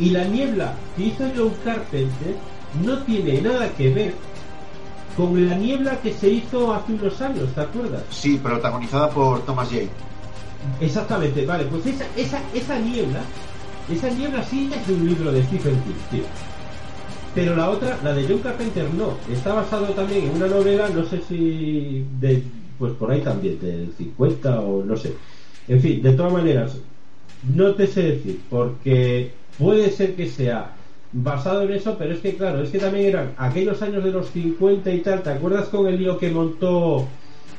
Y 0.00 0.10
la 0.10 0.24
niebla 0.24 0.74
que 0.96 1.04
hizo 1.04 1.24
John 1.36 1.52
Carpenter 1.62 2.34
no 2.84 2.98
tiene 3.02 3.42
nada 3.42 3.68
que 3.74 3.90
ver 3.90 4.14
con 5.16 5.48
la 5.48 5.54
niebla 5.54 6.00
que 6.00 6.14
se 6.14 6.30
hizo 6.30 6.72
hace 6.72 6.94
unos 6.94 7.20
años, 7.20 7.52
¿te 7.54 7.60
acuerdas? 7.60 8.02
Sí, 8.08 8.40
protagonizada 8.42 9.10
por 9.10 9.44
Thomas 9.44 9.68
Jane. 9.68 9.90
Exactamente, 10.80 11.44
vale, 11.44 11.64
pues 11.64 11.84
esa, 11.86 12.06
esa, 12.16 12.40
esa 12.54 12.78
niebla, 12.78 13.20
esa 13.92 14.08
niebla 14.08 14.42
sí 14.44 14.70
es 14.74 14.86
de 14.86 14.94
un 14.94 15.06
libro 15.06 15.32
de 15.32 15.42
Stephen 15.44 15.74
King, 15.82 15.92
tío. 16.10 16.24
Pero 17.34 17.54
la 17.54 17.70
otra, 17.70 17.98
la 18.02 18.14
de 18.14 18.26
John 18.26 18.38
Carpenter, 18.38 18.88
no. 18.94 19.14
Está 19.30 19.52
basado 19.52 19.86
también 19.88 20.24
en 20.24 20.36
una 20.36 20.46
novela, 20.46 20.88
no 20.88 21.04
sé 21.04 21.20
si 21.28 22.04
de, 22.18 22.42
pues 22.78 22.92
por 22.94 23.10
ahí 23.10 23.20
también, 23.20 23.60
del 23.60 23.92
50 23.96 24.60
o 24.60 24.82
no 24.84 24.96
sé. 24.96 25.14
En 25.68 25.80
fin, 25.80 26.02
de 26.02 26.12
todas 26.12 26.32
maneras, 26.32 26.76
no 27.54 27.74
te 27.74 27.86
sé 27.86 28.02
decir, 28.02 28.40
porque 28.48 29.32
puede 29.58 29.90
ser 29.90 30.14
que 30.16 30.28
sea 30.28 30.72
basado 31.12 31.62
en 31.62 31.72
eso, 31.72 31.96
pero 31.98 32.14
es 32.14 32.20
que 32.20 32.36
claro, 32.36 32.62
es 32.62 32.70
que 32.70 32.78
también 32.78 33.06
eran 33.06 33.32
aquellos 33.36 33.80
años 33.82 34.04
de 34.04 34.10
los 34.10 34.28
50 34.30 34.90
y 34.90 35.00
tal. 35.00 35.22
¿Te 35.22 35.30
acuerdas 35.30 35.68
con 35.68 35.86
el 35.86 35.98
lío 35.98 36.18
que 36.18 36.30
montó 36.30 37.06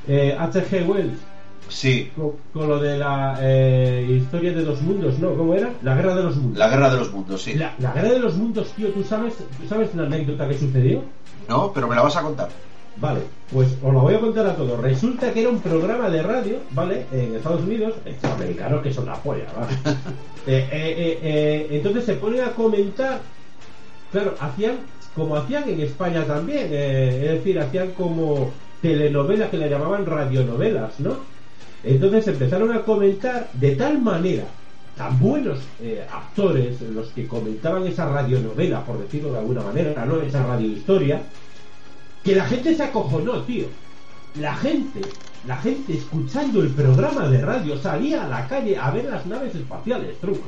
eh, 0.07 0.35
H.G. 0.37 0.87
Wells? 0.87 1.19
Sí, 1.67 2.11
con, 2.15 2.33
con 2.51 2.67
lo 2.67 2.79
de 2.79 2.97
la 2.97 3.37
eh, 3.41 4.05
historia 4.09 4.51
de 4.51 4.63
dos 4.63 4.81
mundos, 4.81 5.17
¿no? 5.19 5.35
¿Cómo 5.35 5.53
era? 5.53 5.71
La 5.83 5.95
guerra 5.95 6.15
de 6.15 6.23
los 6.23 6.35
mundos. 6.35 6.57
La 6.57 6.67
guerra 6.67 6.89
de 6.89 6.97
los 6.97 7.11
mundos, 7.13 7.41
sí. 7.41 7.53
La, 7.53 7.73
la 7.79 7.93
guerra 7.93 8.09
de 8.09 8.19
los 8.19 8.35
mundos, 8.35 8.71
tío, 8.73 8.89
¿tú 8.89 9.03
sabes, 9.03 9.37
¿tú 9.37 9.67
sabes 9.69 9.95
la 9.95 10.03
anécdota 10.03 10.49
que 10.49 10.57
sucedió? 10.57 11.01
No, 11.47 11.71
pero 11.73 11.87
me 11.87 11.95
la 11.95 12.01
vas 12.01 12.17
a 12.17 12.21
contar. 12.23 12.49
Vale, 12.97 13.21
pues 13.51 13.69
os 13.81 13.93
lo 13.93 14.01
voy 14.01 14.15
a 14.15 14.19
contar 14.19 14.45
a 14.47 14.55
todos. 14.55 14.79
Resulta 14.79 15.31
que 15.33 15.41
era 15.41 15.49
un 15.49 15.61
programa 15.61 16.09
de 16.09 16.21
radio, 16.21 16.57
¿vale? 16.71 17.05
En 17.11 17.35
Estados 17.35 17.61
Unidos, 17.61 17.95
estos 18.05 18.31
americanos 18.31 18.81
que 18.81 18.93
son 18.93 19.05
la 19.05 19.15
polla, 19.15 19.47
¿vale? 19.55 19.77
Eh, 20.47 20.67
eh, 20.71 21.19
eh, 21.21 21.67
entonces 21.69 22.03
se 22.03 22.15
ponen 22.15 22.43
a 22.43 22.49
comentar, 22.53 23.21
claro, 24.11 24.33
hacían 24.39 24.77
como 25.15 25.35
hacían 25.35 25.69
en 25.69 25.81
España 25.81 26.25
también, 26.25 26.65
es 26.65 27.29
decir, 27.29 27.59
hacían 27.59 27.91
como 27.91 28.51
telenovelas 28.81 29.51
que 29.51 29.59
le 29.59 29.69
llamaban 29.69 30.03
radionovelas, 30.03 30.99
¿no? 30.99 31.17
Entonces 31.83 32.27
empezaron 32.29 32.71
a 32.71 32.81
comentar 32.81 33.51
de 33.53 33.75
tal 33.75 34.01
manera, 34.01 34.45
tan 34.97 35.19
buenos 35.19 35.59
actores 36.11 36.81
los 36.81 37.09
que 37.09 37.27
comentaban 37.27 37.85
esa 37.85 38.09
radionovela, 38.09 38.83
por 38.83 38.97
decirlo 38.97 39.33
de 39.33 39.37
alguna 39.37 39.61
manera, 39.61 40.03
¿no? 40.07 40.23
Esa 40.23 40.43
radiohistoria, 40.43 41.21
que 42.23 42.35
la 42.35 42.45
gente 42.45 42.75
se 42.75 42.83
acojonó, 42.83 43.41
tío. 43.43 43.65
La 44.35 44.55
gente, 44.55 45.01
la 45.45 45.57
gente 45.57 45.93
escuchando 45.93 46.61
el 46.61 46.69
programa 46.69 47.27
de 47.27 47.41
radio 47.41 47.77
salía 47.77 48.25
a 48.25 48.27
la 48.27 48.47
calle 48.47 48.77
a 48.77 48.91
ver 48.91 49.05
las 49.05 49.25
naves 49.25 49.55
espaciales, 49.55 50.17
truco. 50.19 50.47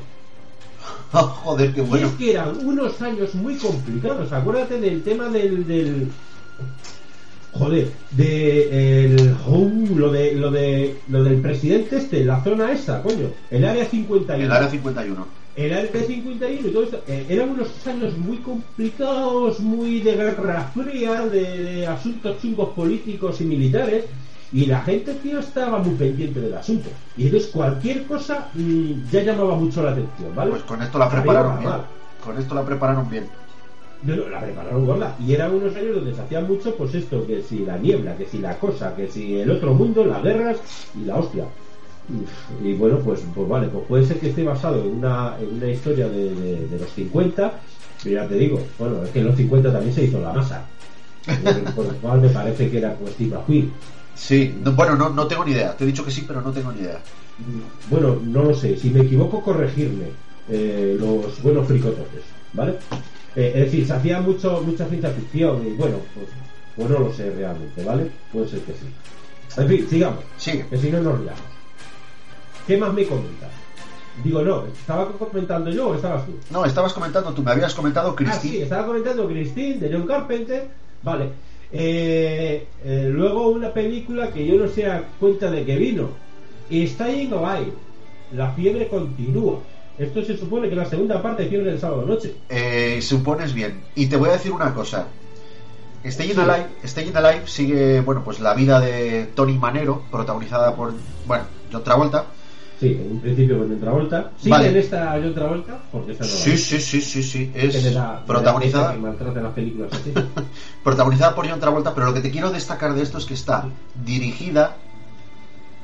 Joder, 1.12 1.74
qué 1.74 1.82
Y 1.82 1.84
bueno. 1.84 2.08
es 2.08 2.14
que 2.14 2.32
eran 2.32 2.66
unos 2.66 3.02
años 3.02 3.34
muy 3.36 3.56
complicados. 3.58 4.32
Acuérdate 4.32 4.80
del 4.80 5.04
tema 5.04 5.30
del. 5.30 5.66
del 5.68 6.08
joder, 7.54 7.92
de 8.12 9.06
el, 9.06 9.36
uh, 9.46 9.96
lo 9.96 10.12
de 10.12 10.34
lo 10.34 10.50
de 10.50 10.98
lo 11.08 11.24
del 11.24 11.40
presidente 11.40 11.98
este, 11.98 12.26
la 12.26 12.44
zona 12.44 12.72
esa, 12.72 13.02
coño, 13.04 13.30
el 13.52 13.64
área 13.64 13.86
51. 13.86 14.44
El 14.44 14.52
área 14.52 14.70
51. 14.70 15.43
El 15.56 15.72
área 15.72 16.02
51 16.02 16.68
y 16.68 16.72
todo 16.72 16.84
esto, 16.84 17.04
eh, 17.08 17.26
eran 17.30 17.52
unos 17.52 17.86
años 17.86 18.18
muy 18.18 18.38
complicados, 18.38 19.60
muy 19.60 20.00
de 20.00 20.16
guerra 20.16 20.72
fría, 20.74 21.22
de, 21.28 21.64
de 21.64 21.88
asuntos 21.88 22.42
chungos 22.42 22.70
políticos 22.70 23.40
y 23.42 23.46
militares, 23.46 24.06
y 24.54 24.68
la 24.68 24.82
gente, 24.82 25.16
tío, 25.16 25.40
estaba 25.40 25.80
muy 25.80 25.96
pendiente 25.96 26.40
del 26.40 26.54
asunto. 26.54 26.90
Y 27.18 27.26
entonces 27.26 27.50
cualquier 27.50 28.06
cosa 28.06 28.50
mm, 28.54 29.10
ya 29.12 29.24
llamaba 29.24 29.56
mucho 29.56 29.82
la 29.82 29.92
atención, 29.92 30.36
¿vale? 30.36 30.52
Pues 30.52 30.64
con 30.64 30.82
esto 30.82 31.00
la 31.00 31.10
prepararon 31.10 31.60
bien. 31.60 31.72
Con 32.24 32.38
esto 32.38 32.56
la 32.56 32.64
prepararon 32.64 33.10
bien. 33.10 33.26
No, 34.04 34.16
no, 34.16 34.30
la 34.30 34.40
prepararon 34.42 34.86
gorda. 34.86 35.16
Y 35.20 35.34
eran 35.34 35.56
unos 35.56 35.76
años 35.76 35.96
donde 35.96 36.14
se 36.14 36.22
hacía 36.22 36.42
mucho, 36.42 36.76
pues 36.76 36.94
esto, 36.94 37.26
que 37.26 37.42
si 37.42 37.60
la 37.60 37.78
niebla, 37.78 38.16
que 38.16 38.26
si 38.26 38.38
la 38.38 38.60
cosa, 38.60 38.96
que 38.96 39.08
si 39.08 39.40
el 39.40 39.50
otro 39.50 39.74
mundo, 39.74 40.06
las 40.06 40.22
guerras 40.22 40.58
y 40.96 41.06
la 41.06 41.16
hostia. 41.16 41.46
Y 42.64 42.74
bueno, 42.74 43.00
pues, 43.00 43.22
pues 43.34 43.48
vale, 43.48 43.68
pues 43.68 43.86
puede 43.88 44.06
ser 44.06 44.20
que 44.20 44.30
esté 44.30 44.44
basado 44.44 44.82
en 44.84 44.98
una, 44.98 45.38
en 45.40 45.56
una 45.56 45.68
historia 45.68 46.08
de, 46.10 46.36
de- 46.36 46.68
de 46.68 46.80
los 46.80 46.92
50, 46.92 47.54
pero 48.04 48.16
ya 48.22 48.28
te 48.28 48.36
digo, 48.36 48.60
bueno, 48.78 49.04
es 49.04 49.10
que 49.12 49.20
en 49.20 49.28
los 49.28 49.36
50 49.38 49.72
también 49.72 49.94
se 49.96 50.04
hizo 50.04 50.20
la 50.20 50.34
masa. 50.34 50.66
Por 51.76 51.86
lo 51.86 51.94
cual 52.00 52.20
me 52.22 52.28
parece 52.30 52.70
que 52.70 52.78
era 52.80 52.94
pues 52.96 53.14
Steve 53.14 53.36
McQueen. 53.36 53.72
Sí, 54.16 54.54
no, 54.64 54.74
bueno, 54.74 54.96
no, 54.96 55.10
no 55.10 55.26
tengo 55.28 55.46
ni 55.46 55.52
idea. 55.54 55.76
Te 55.76 55.86
he 55.86 55.88
dicho 55.88 56.04
que 56.04 56.12
sí, 56.12 56.26
pero 56.28 56.42
no 56.42 56.52
tengo 56.52 56.72
ni 56.74 56.82
idea. 56.82 57.00
Bueno, 57.90 58.18
no 58.24 58.44
lo 58.44 58.54
sé, 58.54 58.78
si 58.78 58.90
me 58.90 59.02
equivoco, 59.02 59.42
corregirme. 59.42 60.08
eh, 60.50 60.98
los 61.00 61.42
buenos 61.42 61.66
fricototes, 61.68 62.22
¿vale? 62.52 62.74
Eh, 63.36 63.54
es 63.56 63.62
decir, 63.66 63.88
se 63.88 63.94
hacía 63.94 64.20
mucho, 64.20 64.62
mucha 64.62 64.86
ciencia 64.88 65.10
ficción 65.10 65.66
y 65.66 65.72
bueno, 65.72 65.96
pues, 66.14 66.28
pues 66.76 66.90
no 66.90 67.00
lo 67.00 67.14
sé 67.14 67.32
realmente, 67.32 67.82
¿vale? 67.84 68.12
Puede 68.32 68.50
ser 68.50 68.60
que 68.60 68.74
sí. 68.74 68.86
En 69.62 69.68
fin, 69.70 69.88
sigamos. 69.90 70.24
Sigue. 70.38 70.68
Que 70.68 70.78
si 70.78 70.92
no 70.92 71.00
nos 71.02 71.22
liamos. 71.22 71.42
¿Qué 72.68 72.78
más 72.78 72.94
me 72.94 73.06
comentas? 73.06 73.50
Digo, 74.24 74.42
no, 74.44 74.66
¿estaba 74.68 75.08
comentando 75.12 75.72
yo 75.72 75.90
o 75.90 75.96
estabas 75.96 76.26
tú? 76.26 76.34
No, 76.52 76.66
estabas 76.66 76.94
comentando, 76.94 77.34
tú 77.34 77.42
me 77.42 77.52
habías 77.52 77.74
comentado 77.74 78.10
Ah, 78.10 78.16
sí, 78.18 78.24
Christine. 78.26 78.64
estaba 78.64 78.86
comentando 78.86 79.28
Christine 79.28 79.76
de 79.80 79.92
John 79.92 80.06
Carpenter. 80.08 80.68
Vale. 81.02 81.30
Eh, 81.72 82.68
eh, 82.86 83.10
luego 83.12 83.50
una 83.50 83.74
película 83.74 84.30
que 84.32 84.46
yo 84.46 84.56
no 84.56 84.68
sé 84.68 84.86
a 84.86 85.04
cuenta 85.20 85.50
de 85.50 85.66
que 85.66 85.76
vino. 85.78 86.10
Staying 86.72 87.34
Alive. 87.34 87.74
La 88.34 88.52
fiebre 88.52 88.88
continúa. 88.88 89.60
Esto 89.98 90.24
se 90.24 90.38
supone 90.38 90.70
que 90.70 90.76
la 90.76 90.86
segunda 90.86 91.22
parte 91.22 91.44
de 91.44 91.50
Fiebre 91.50 91.70
del 91.72 91.80
sábado 91.80 92.04
noche. 92.04 92.34
Eh, 92.50 93.00
supones 93.02 93.54
bien. 93.54 93.82
Y 93.96 94.08
te 94.08 94.18
voy 94.18 94.30
a 94.30 94.34
decir 94.34 94.52
una 94.52 94.74
cosa. 94.74 95.08
Staying 96.06 96.34
Sí. 96.36 96.40
Alive, 96.40 96.68
Staying 96.84 97.16
Alive 97.16 97.48
sigue, 97.48 98.02
bueno, 98.02 98.24
pues 98.24 98.40
la 98.40 98.54
vida 98.56 98.80
de 98.80 99.28
Tony 99.36 99.58
Manero, 99.58 100.04
protagonizada 100.12 100.76
por, 100.76 100.94
bueno, 101.28 101.46
John 101.72 101.84
Travolta. 101.84 102.26
Sí, 102.84 103.00
en 103.02 103.12
un 103.14 103.22
principio 103.22 103.60
con 103.60 103.70
John 103.70 103.80
Travolta. 103.80 104.32
¿Sigue 104.38 104.50
Vale. 104.50 104.68
en 104.68 104.76
esta 104.76 105.12
John 105.14 105.34
Travolta? 105.34 105.80
Porque 105.90 106.12
esta 106.12 106.26
no 106.26 106.30
la 106.32 106.36
Sí, 106.36 106.58
sí, 106.58 106.82
sí, 106.82 107.00
sí, 107.00 107.24
sí. 107.24 107.52
Es 107.56 107.82
le 107.82 107.98
protagonizada, 108.28 108.92
maltrata 108.96 109.40
las 109.40 109.54
películas 109.54 109.90
así. 109.94 110.12
protagonizada 110.84 111.34
por 111.34 111.50
John 111.50 111.62
Travolta, 111.62 111.96
pero 111.96 112.08
lo 112.08 112.14
que 112.14 112.20
te 112.20 112.30
quiero 112.30 112.52
destacar 112.52 112.94
de 112.94 113.04
esto 113.04 113.20
es 113.20 113.26
que 113.26 113.36
está 113.36 113.70
dirigida 114.04 114.76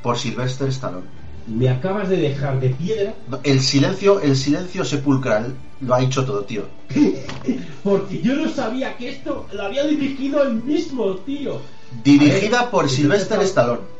por 0.03 0.17
Sylvester 0.17 0.67
Stallone. 0.67 1.07
Me 1.47 1.69
acabas 1.69 2.09
de 2.09 2.17
dejar 2.17 2.59
de 2.59 2.69
piedra 2.71 3.13
El 3.43 3.61
silencio, 3.61 4.19
el 4.19 4.35
silencio 4.35 4.83
sepulcral 4.83 5.55
lo 5.79 5.95
ha 5.95 6.01
hecho 6.01 6.25
todo, 6.25 6.43
tío. 6.43 6.63
porque 7.83 8.21
yo 8.21 8.35
no 8.35 8.49
sabía 8.49 8.97
que 8.97 9.07
esto 9.07 9.47
lo 9.53 9.63
había 9.63 9.85
dirigido 9.85 10.43
él 10.43 10.55
mismo, 10.63 11.15
tío. 11.19 11.61
Dirigida 12.03 12.63
ver, 12.63 12.69
por 12.69 12.89
Sylvester 12.89 13.39
Stallone. 13.43 13.98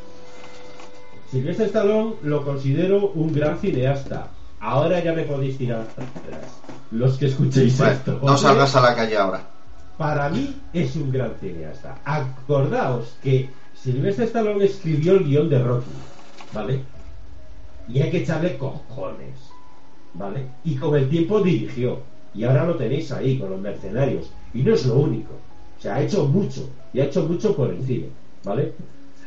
Sylvester 1.32 1.68
Stallone 1.68 2.16
lo 2.24 2.44
considero 2.44 3.12
un 3.12 3.34
gran 3.34 3.58
cineasta. 3.60 4.28
Ahora 4.60 5.04
ya 5.04 5.14
me 5.14 5.24
podéis 5.24 5.58
tirar 5.58 5.82
atrás. 5.82 6.06
Los 6.92 7.18
que 7.18 7.28
escuchéis 7.28 7.78
Bueno, 7.78 7.94
esto. 7.94 8.20
no 8.24 8.38
salgas 8.38 8.76
a 8.76 8.82
la 8.82 8.96
calle 8.96 9.18
ahora. 9.18 9.42
Para 9.98 10.30
mí 10.30 10.56
es 10.74 10.96
un 10.96 11.12
gran 11.12 11.34
cineasta. 11.40 11.98
Acordaos 12.04 13.16
que 13.22 13.50
Sylvester 13.76 14.26
Stallone 14.26 14.66
escribió 14.66 15.14
el 15.14 15.26
guion 15.26 15.50
de 15.50 15.60
Rocky, 15.64 15.92
¿vale? 16.54 16.82
Y 17.88 18.02
hay 18.02 18.12
que 18.12 18.18
echarle 18.20 18.58
cojones, 18.58 19.36
¿vale? 20.14 20.48
Y 20.64 20.76
con 20.76 20.96
el 20.96 21.10
tiempo 21.10 21.42
dirigió. 21.42 22.00
Y 22.34 22.44
ahora 22.44 22.66
lo 22.66 22.76
tenéis 22.76 23.12
ahí 23.12 23.38
con 23.40 23.50
los 23.50 23.60
mercenarios. 23.60 24.32
Y 24.54 24.62
no 24.62 24.74
es 24.74 24.86
lo 24.86 24.96
único. 24.96 25.34
O 25.78 25.82
sea, 25.82 25.96
ha 25.96 26.02
hecho 26.02 26.26
mucho. 26.26 26.70
Y 26.94 27.00
ha 27.00 27.06
hecho 27.06 27.24
mucho 27.24 27.56
por 27.56 27.70
el 27.72 27.84
cine, 27.86 28.10
¿vale? 28.44 28.74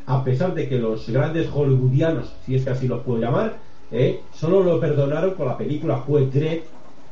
A 0.07 0.25
pesar 0.25 0.55
de 0.55 0.69
que 0.69 0.79
los 0.79 1.09
grandes 1.09 1.49
hollywoodianos, 1.49 2.33
si 2.45 2.57
es 2.57 2.65
que 2.65 2.71
así 2.71 2.89
los 2.89 3.03
puedo 3.03 3.21
llamar, 3.21 3.57
¿eh? 3.91 4.21
solo 4.35 4.63
lo 4.63 4.81
perdonaron 4.81 5.35
con 5.35 5.47
la 5.47 5.57
película 5.57 5.99
Juez 5.99 6.33
Dredd, 6.33 6.63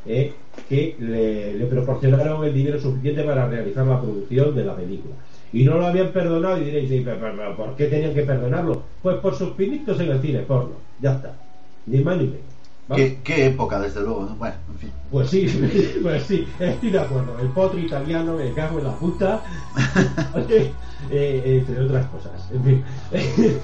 ¿eh? 0.06 0.32
que 0.68 0.96
le, 0.98 1.54
le 1.54 1.66
proporcionaron 1.66 2.44
el 2.44 2.54
dinero 2.54 2.80
suficiente 2.80 3.22
para 3.22 3.46
realizar 3.48 3.86
la 3.86 4.00
producción 4.00 4.54
de 4.54 4.64
la 4.64 4.74
película. 4.74 5.14
Y 5.52 5.64
no 5.64 5.76
lo 5.78 5.86
habían 5.86 6.12
perdonado 6.12 6.58
y 6.58 6.64
diréis, 6.64 6.88
"Sí, 6.88 7.02
pero, 7.04 7.18
pero, 7.20 7.36
pero, 7.36 7.56
¿por 7.56 7.76
qué 7.76 7.86
tenían 7.86 8.14
que 8.14 8.22
perdonarlo? 8.22 8.82
Pues 9.02 9.16
por 9.18 9.34
sus 9.34 9.50
pinitos 9.50 9.98
en 10.00 10.10
el 10.10 10.20
cine 10.20 10.40
porno. 10.40 10.74
Ya 11.00 11.14
está. 11.16 11.34
Ni 11.86 12.00
más 12.00 12.16
ni 12.18 12.24
menos. 12.24 12.49
¿Qué, 12.96 13.18
qué 13.22 13.46
época, 13.46 13.78
desde 13.80 14.00
luego. 14.00 14.26
¿no? 14.26 14.34
Bueno, 14.36 14.54
en 14.72 14.78
fin. 14.78 14.90
Pues 15.10 15.30
sí, 15.30 15.46
pues 16.02 16.22
sí, 16.24 16.46
estoy 16.58 16.90
de 16.90 16.98
acuerdo. 16.98 17.36
El 17.40 17.48
potro 17.48 17.78
italiano 17.78 18.34
me 18.36 18.52
cago 18.52 18.78
en 18.78 18.84
la 18.84 18.92
puta. 18.94 19.42
Eh, 21.10 21.64
entre 21.66 21.82
otras 21.82 22.06
cosas. 22.06 22.32
En 22.52 22.62
fin. 22.62 22.84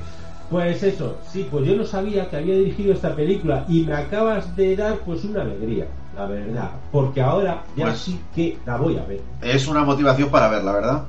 Pues 0.49 0.81
eso, 0.85 1.17
sí, 1.33 1.49
pues 1.51 1.67
yo 1.67 1.75
no 1.75 1.85
sabía 1.85 2.31
que 2.31 2.37
había 2.37 2.55
dirigido 2.55 2.93
esta 2.93 3.17
película 3.17 3.65
y 3.69 3.81
me 3.85 3.95
acabas 3.95 4.55
de 4.55 4.77
dar 4.77 4.99
pues 5.01 5.25
una 5.25 5.43
alegría, 5.43 5.89
la 6.15 6.27
verdad. 6.27 6.71
Porque 6.93 7.21
ahora 7.21 7.65
ya 7.77 7.87
Pues- 7.87 7.99
sí 7.99 8.21
que 8.33 8.57
la 8.65 8.77
voy 8.77 8.97
a 8.97 9.05
ver. 9.05 9.21
Es 9.43 9.67
una 9.67 9.83
motivación 9.83 10.31
para 10.31 10.49
verla, 10.49 10.73
¿verdad? 10.73 11.03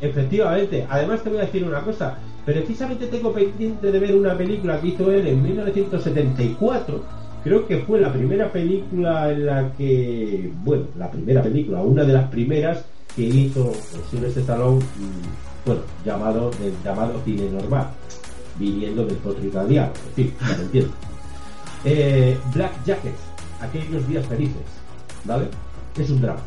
Efectivamente, 0.00 0.86
además 0.88 1.24
te 1.24 1.28
voy 1.30 1.38
a 1.38 1.42
decir 1.42 1.64
una 1.64 1.80
cosa. 1.80 2.18
Precisamente 2.44 3.06
tengo 3.08 3.32
pendiente 3.32 3.90
de 3.90 3.98
ver 3.98 4.14
una 4.14 4.36
película 4.36 4.80
que 4.80 4.86
hizo 4.88 5.10
él 5.10 5.26
en 5.26 5.42
1974. 5.42 7.02
Creo 7.44 7.66
que 7.66 7.80
fue 7.80 8.00
la 8.00 8.10
primera 8.10 8.50
película 8.50 9.30
en 9.30 9.44
la 9.44 9.70
que, 9.74 10.50
bueno, 10.64 10.86
la 10.96 11.10
primera 11.10 11.42
película, 11.42 11.82
una 11.82 12.02
de 12.02 12.14
las 12.14 12.30
primeras 12.30 12.86
que 13.14 13.22
hizo 13.22 13.70
Sylvester 14.10 14.40
Stallone, 14.40 14.78
mm, 14.78 15.66
bueno, 15.66 15.82
llamado 16.06 16.50
llamado 16.82 17.20
cine 17.22 17.50
normal, 17.50 17.88
viniendo 18.58 19.04
del 19.04 19.16
potro 19.16 19.44
italiano, 19.44 19.92
en 20.08 20.14
fin, 20.14 20.34
ya 20.40 20.56
lo 20.56 20.62
entiendo. 20.62 20.92
Eh, 21.84 22.38
Black 22.54 22.82
Jacket, 22.86 23.14
aquellos 23.60 24.08
días 24.08 24.26
felices, 24.26 24.62
¿vale? 25.24 25.44
Es 25.98 26.08
un 26.08 26.22
drama. 26.22 26.40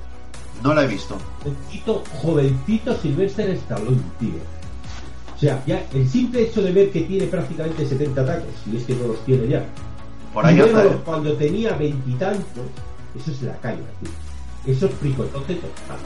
No 0.63 0.73
la 0.73 0.83
he 0.83 0.87
visto. 0.87 1.15
Jovencito, 1.43 2.03
jovencito 2.23 2.95
Sylvester 2.95 3.51
Stallone, 3.51 4.01
tío. 4.19 4.39
O 5.35 5.39
sea, 5.39 5.63
ya 5.67 5.85
el 5.93 6.09
simple 6.09 6.41
hecho 6.41 6.63
de 6.63 6.71
ver 6.71 6.89
que 6.89 7.01
tiene 7.01 7.27
prácticamente 7.27 7.85
70 7.85 8.25
tacos, 8.25 8.49
y 8.71 8.77
es 8.77 8.83
que 8.83 8.95
no 8.95 9.09
los 9.09 9.23
tiene 9.25 9.47
ya. 9.47 9.63
Por 10.33 10.45
cuando 11.03 11.33
tenía 11.33 11.73
veintitantos, 11.73 12.65
eso 13.15 13.31
es 13.31 13.41
la 13.41 13.55
caña, 13.57 13.87
tío. 14.01 14.73
Eso 14.73 14.87
es 14.87 14.93
fricotote 14.95 15.55
total. 15.55 15.97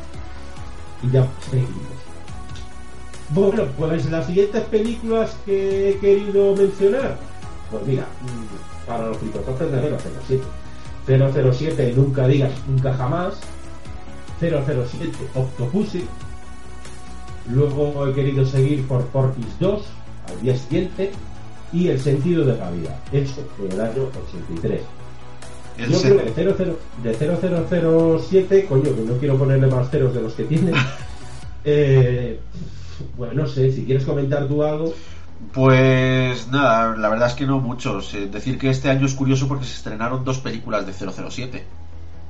Y 1.04 1.12
ya 1.12 1.28
seguimos. 1.50 2.12
Bueno, 3.30 3.64
pues 3.78 4.10
las 4.12 4.28
siguientes 4.28 4.62
películas 4.66 5.36
que 5.46 5.92
he 5.92 5.98
querido 6.00 6.56
mencionar, 6.56 7.18
pues 7.70 7.86
mira, 7.88 8.04
mm, 8.04 8.88
para 8.88 9.08
los 9.08 9.18
fricototes 9.18 9.72
de 9.72 9.98
007. 10.28 10.44
007, 11.08 11.94
nunca 11.96 12.28
digas 12.28 12.52
nunca 12.68 12.94
jamás. 12.94 13.36
007, 14.40 15.12
Octopussy. 15.36 16.06
Luego 17.50 18.08
he 18.08 18.14
querido 18.14 18.46
seguir 18.46 18.88
por 18.88 19.06
Porky's 19.08 19.60
2, 19.60 19.84
al 20.30 20.42
día 20.42 20.58
siguiente. 20.58 21.12
Y 21.74 21.88
El 21.88 22.00
sentido 22.00 22.44
de 22.46 22.58
la 22.58 22.70
vida, 22.72 23.00
eso 23.12 23.42
en 23.64 23.72
el 23.72 23.82
año 23.82 24.04
83. 24.26 24.82
El 25.78 25.90
Yo 25.90 26.02
creo 26.02 26.24
que 26.26 26.34
00 26.34 26.78
de 27.02 27.14
0007, 28.20 28.66
coño, 28.66 28.84
que 28.84 29.02
no 29.02 29.14
quiero 29.14 29.38
ponerle 29.38 29.68
más 29.68 29.90
ceros 29.90 30.14
de 30.14 30.22
los 30.22 30.34
que 30.34 30.44
tiene. 30.44 30.74
eh, 31.64 32.40
bueno, 33.18 33.44
no 33.44 33.48
sé, 33.48 33.72
si 33.72 33.86
quieres 33.86 34.04
comentar 34.04 34.48
tú 34.48 34.64
algo. 34.64 34.94
Pues 35.54 36.48
nada, 36.50 36.96
la 36.98 37.10
verdad 37.10 37.30
es 37.30 37.34
que 37.34 37.46
no 37.48 37.60
muchos. 37.60 38.14
Decir 38.32 38.58
que 38.60 38.70
este 38.70 38.90
año 38.90 39.06
es 39.06 39.14
curioso 39.14 39.48
porque 39.48 39.66
se 39.66 39.76
estrenaron 39.76 40.24
dos 40.24 40.40
películas 40.40 40.86
de 40.86 40.94
007. 40.94 41.64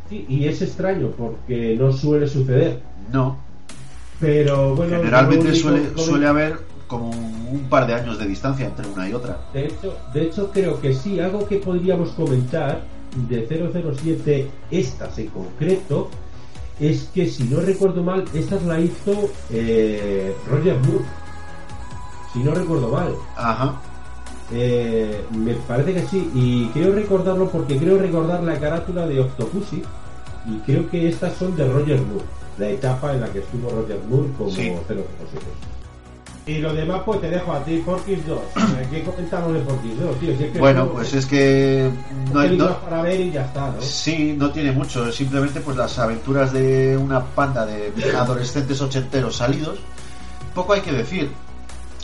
Sí, 0.09 0.25
y 0.29 0.47
es 0.47 0.61
extraño 0.61 1.11
porque 1.17 1.75
no 1.79 1.91
suele 1.91 2.27
suceder. 2.27 2.81
No, 3.11 3.37
Pero 4.19 4.75
bueno, 4.75 4.97
generalmente 4.97 5.49
único- 5.49 5.61
suele, 5.69 5.89
suele 5.97 6.27
haber 6.27 6.59
como 6.91 7.09
un 7.09 7.67
par 7.69 7.87
de 7.87 7.93
años 7.93 8.19
de 8.19 8.27
distancia 8.27 8.65
entre 8.65 8.85
una 8.85 9.07
y 9.07 9.13
otra. 9.13 9.39
De 9.53 9.65
hecho, 9.67 9.95
de 10.13 10.23
hecho, 10.23 10.51
creo 10.51 10.81
que 10.81 10.93
sí, 10.93 11.21
algo 11.21 11.47
que 11.47 11.55
podríamos 11.55 12.09
comentar 12.09 12.81
de 13.29 13.47
007, 13.47 14.51
estas 14.69 15.17
en 15.17 15.27
concreto, 15.27 16.09
es 16.81 17.09
que 17.13 17.27
si 17.27 17.45
no 17.45 17.61
recuerdo 17.61 18.03
mal, 18.03 18.25
estas 18.33 18.63
la 18.63 18.81
hizo 18.81 19.29
eh, 19.51 20.35
Roger 20.49 20.75
Moore. 20.79 21.05
Si 22.33 22.39
no 22.39 22.53
recuerdo 22.53 22.89
mal. 22.89 23.15
Ajá. 23.37 23.81
Eh, 24.51 25.23
me 25.31 25.53
parece 25.53 25.93
que 25.93 26.01
sí, 26.07 26.29
y 26.35 26.65
creo 26.73 26.93
recordarlo 26.93 27.47
porque 27.49 27.77
creo 27.77 27.97
recordar 27.97 28.43
la 28.43 28.59
carátula 28.59 29.07
de 29.07 29.21
Octopussy, 29.21 29.81
y 30.45 30.57
creo 30.65 30.89
que 30.89 31.07
estas 31.07 31.35
son 31.37 31.55
de 31.55 31.65
Roger 31.71 32.01
Moore, 32.01 32.25
la 32.57 32.67
etapa 32.69 33.13
en 33.13 33.21
la 33.21 33.27
que 33.29 33.39
estuvo 33.39 33.69
Roger 33.69 33.99
Moore 34.09 34.27
como 34.37 34.49
Sí. 34.49 34.73
007. 34.89 35.01
Y 36.47 36.57
lo 36.57 36.73
demás, 36.73 37.01
pues 37.05 37.21
te 37.21 37.29
dejo 37.29 37.53
a 37.53 37.63
ti, 37.63 37.77
Porky's 37.85 38.25
2. 38.25 38.39
¿Qué 38.89 39.03
comentamos 39.03 39.53
de 39.53 39.59
Porky's 39.59 39.99
2, 39.99 40.19
tío? 40.19 40.37
Si 40.37 40.43
es 40.45 40.51
que 40.51 40.59
Bueno, 40.59 40.89
pues 40.89 41.13
es 41.13 41.25
que 41.27 41.89
no 42.33 42.39
hay, 42.39 42.57
no- 42.57 42.79
para 42.79 43.03
ver 43.03 43.19
y 43.19 43.31
ya 43.31 43.45
está, 43.45 43.69
¿no? 43.69 43.81
sí, 43.81 44.33
no 44.37 44.49
tiene 44.51 44.71
mucho. 44.71 45.11
Simplemente 45.11 45.61
pues 45.61 45.77
las 45.77 45.99
aventuras 45.99 46.51
de 46.51 46.97
una 46.97 47.23
panda 47.23 47.65
de 47.65 47.93
adolescentes 48.17 48.81
ochenteros 48.81 49.35
salidos. 49.35 49.79
Poco 50.55 50.73
hay 50.73 50.81
que 50.81 50.91
decir. 50.91 51.31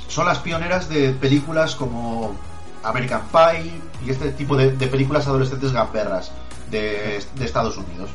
Son 0.07 0.25
las 0.25 0.37
pioneras 0.39 0.87
de 0.87 1.09
películas 1.11 1.75
como 1.75 2.35
American 2.83 3.21
Pie 3.31 3.71
y 4.05 4.11
este 4.11 4.29
tipo 4.31 4.55
de, 4.55 4.71
de 4.71 4.87
películas 4.87 5.27
adolescentes 5.27 5.71
gamberras 5.73 6.31
de, 6.71 7.19
de 7.35 7.45
Estados 7.45 7.75
Unidos. 7.77 8.09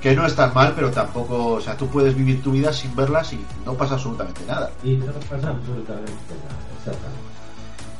Que 0.00 0.14
no 0.14 0.26
están 0.26 0.52
mal, 0.54 0.72
pero 0.76 0.90
tampoco, 0.90 1.54
o 1.54 1.60
sea, 1.60 1.76
tú 1.76 1.88
puedes 1.88 2.14
vivir 2.14 2.42
tu 2.42 2.52
vida 2.52 2.72
sin 2.72 2.94
verlas 2.94 3.32
y 3.32 3.44
no 3.64 3.74
pasa 3.74 3.94
absolutamente 3.94 4.42
nada. 4.46 4.70
Y 4.84 4.94
no 4.94 5.06
pasa 5.12 5.48
absolutamente 5.48 6.34
nada, 6.34 6.56
exactamente. 6.78 7.26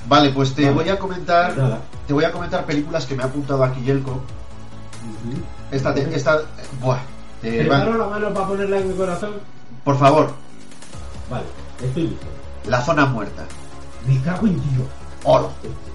Vale, 0.08 0.30
pues 0.30 0.54
te 0.54 0.62
Vale. 0.62 0.74
voy 0.74 0.88
a 0.90 0.98
comentar, 0.98 1.56
Nada. 1.56 1.80
te 2.06 2.12
voy 2.12 2.24
a 2.24 2.30
comentar 2.30 2.64
películas 2.64 3.06
que 3.06 3.16
me 3.16 3.22
ha 3.24 3.26
apuntado 3.26 3.64
aquí 3.64 3.80
Yelko. 3.82 4.20
Esta, 5.72 5.92
te- 5.92 6.14
esta, 6.14 6.42
buah, 6.80 6.98
¿Preparo 7.40 7.86
vale. 7.86 7.98
la 7.98 8.06
mano 8.06 8.34
para 8.34 8.46
ponerla 8.46 8.78
en 8.78 8.88
mi 8.88 8.94
corazón? 8.94 9.32
Por 9.82 9.98
favor, 9.98 10.30
Vale, 11.30 11.44
estoy 11.82 12.02
listo. 12.08 12.26
la 12.68 12.80
zona 12.82 13.06
muerta. 13.06 13.42
Me 14.06 14.20
cago 14.22 14.46
en 14.46 14.54
Dios. 14.54 14.86
Hola. 15.24 15.48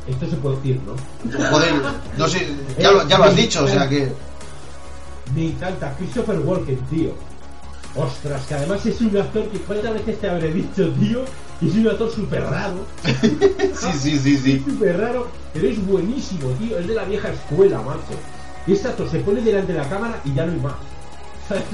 Esto 0.07 0.27
se 0.29 0.35
puede 0.37 0.55
decir, 0.57 0.81
¿no? 0.85 1.49
Joder, 1.49 1.73
no 2.17 2.27
sé, 2.27 2.47
ya 2.77 2.91
lo, 2.91 3.07
ya 3.07 3.17
lo 3.17 3.23
has 3.25 3.35
dicho, 3.35 3.63
o 3.63 3.67
sea 3.67 3.87
que. 3.87 4.11
Me 5.35 5.47
encanta 5.47 5.93
Christopher 5.97 6.39
Walken, 6.39 6.77
tío. 6.89 7.11
Ostras, 7.95 8.45
que 8.47 8.53
además 8.55 8.85
es 8.85 9.01
un 9.01 9.17
actor 9.17 9.43
que 9.49 9.59
cuántas 9.59 9.93
veces 9.93 10.19
te 10.19 10.29
habré 10.29 10.51
dicho, 10.53 10.89
tío, 10.93 11.19
que 11.59 11.67
es 11.67 11.75
un 11.75 11.87
actor 11.89 12.09
súper 12.09 12.41
raro, 12.43 12.85
Sí, 13.03 13.91
sí, 13.99 14.17
sí, 14.17 14.37
sí. 14.37 14.63
súper 14.65 14.97
raro, 14.97 15.27
pero 15.53 15.67
es 15.67 15.85
buenísimo, 15.85 16.49
tío, 16.51 16.77
es 16.79 16.87
de 16.87 16.95
la 16.95 17.03
vieja 17.03 17.29
escuela, 17.29 17.81
macho. 17.81 17.99
Este 18.65 18.87
actor 18.87 19.09
se 19.09 19.19
pone 19.19 19.41
delante 19.41 19.73
de 19.73 19.79
la 19.79 19.89
cámara 19.89 20.21
y 20.23 20.33
ya 20.33 20.45
no 20.45 20.53
hay 20.53 20.59
más. 20.59 20.73
¿Sabes? 21.47 21.63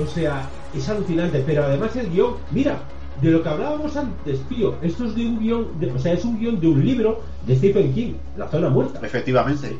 O 0.00 0.06
sea, 0.06 0.48
es 0.72 0.88
alucinante, 0.88 1.42
pero 1.44 1.64
además 1.64 1.96
el 1.96 2.10
guion, 2.10 2.34
mira, 2.52 2.78
de 3.20 3.30
lo 3.32 3.42
que 3.42 3.48
hablábamos 3.48 3.96
antes, 3.96 4.40
tío, 4.48 4.76
esto 4.82 5.04
es 5.06 5.16
de 5.16 5.26
un 5.26 5.40
guion, 5.40 5.80
de- 5.80 5.90
o 5.90 5.98
sea, 5.98 6.12
es 6.12 6.24
un 6.24 6.38
guion 6.38 6.60
de 6.60 6.68
un 6.68 6.84
libro 6.86 7.20
de 7.44 7.56
Stephen 7.56 7.92
King, 7.92 8.12
La 8.36 8.46
Zona 8.48 8.68
Muerta. 8.68 9.00
Efectivamente. 9.04 9.76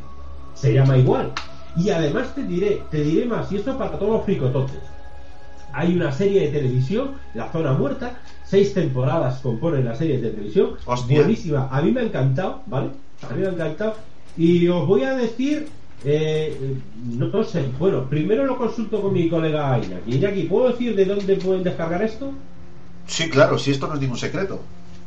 se 0.55 0.73
llama 0.75 0.97
igual. 0.99 1.31
Y 1.77 1.91
además 1.91 2.35
te 2.35 2.43
diré, 2.43 2.83
te 2.91 3.03
diré 3.03 3.27
más, 3.27 3.51
y 3.53 3.57
esto 3.57 3.77
para 3.79 3.99
todos 3.99 4.13
los 4.13 4.25
fricototes. 4.25 4.79
Hay 5.73 5.95
una 5.95 6.11
serie 6.11 6.43
de 6.43 6.49
televisión, 6.49 7.13
La 7.35 7.51
Zona 7.53 7.73
Muerta, 7.73 8.19
seis 8.45 8.75
temporadas 8.75 9.41
componen 9.41 9.85
la 9.85 9.95
serie 9.95 10.19
de 10.19 10.31
televisión, 10.31 10.71
Hostia. 10.85 11.21
buenísima, 11.21 11.69
a 11.71 11.81
mí 11.81 11.93
me 11.93 12.01
ha 12.01 12.05
encantado, 12.05 12.63
¿vale? 12.67 12.91
A 13.29 13.33
mí 13.33 13.41
me 13.43 13.47
ha 13.47 13.51
encantado. 13.51 13.95
Y 14.37 14.67
os 14.69 14.87
voy 14.87 15.05
a 15.05 15.15
decir, 15.15 15.69
eh, 16.05 16.77
no, 17.05 17.29
no 17.29 17.45
sé, 17.45 17.65
bueno, 17.79 18.09
primero 18.09 18.45
lo 18.47 18.57
consulto 18.57 19.01
con 19.01 19.13
mi 19.13 19.29
colega 19.29 19.79
Iñaki. 19.79 20.17
Iñaki, 20.17 20.43
¿puedo 20.45 20.71
decir 20.71 20.97
de 20.97 21.05
dónde 21.05 21.37
pueden 21.37 21.63
descargar 21.63 22.03
esto? 22.03 22.33
Sí, 23.07 23.29
claro, 23.31 23.59
si 23.59 23.71
esto 23.71 23.87
no 23.87 23.95
es 23.95 24.01
ningún 24.01 24.17
secreto. 24.17 24.61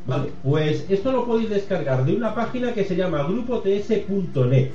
Vale, 0.05 0.29
pues 0.43 0.85
esto 0.89 1.11
lo 1.11 1.25
podéis 1.25 1.49
descargar 1.49 2.05
de 2.05 2.15
una 2.15 2.35
página 2.35 2.73
que 2.73 2.83
se 2.83 2.95
llama 2.95 3.23
grupots.net. 3.23 4.71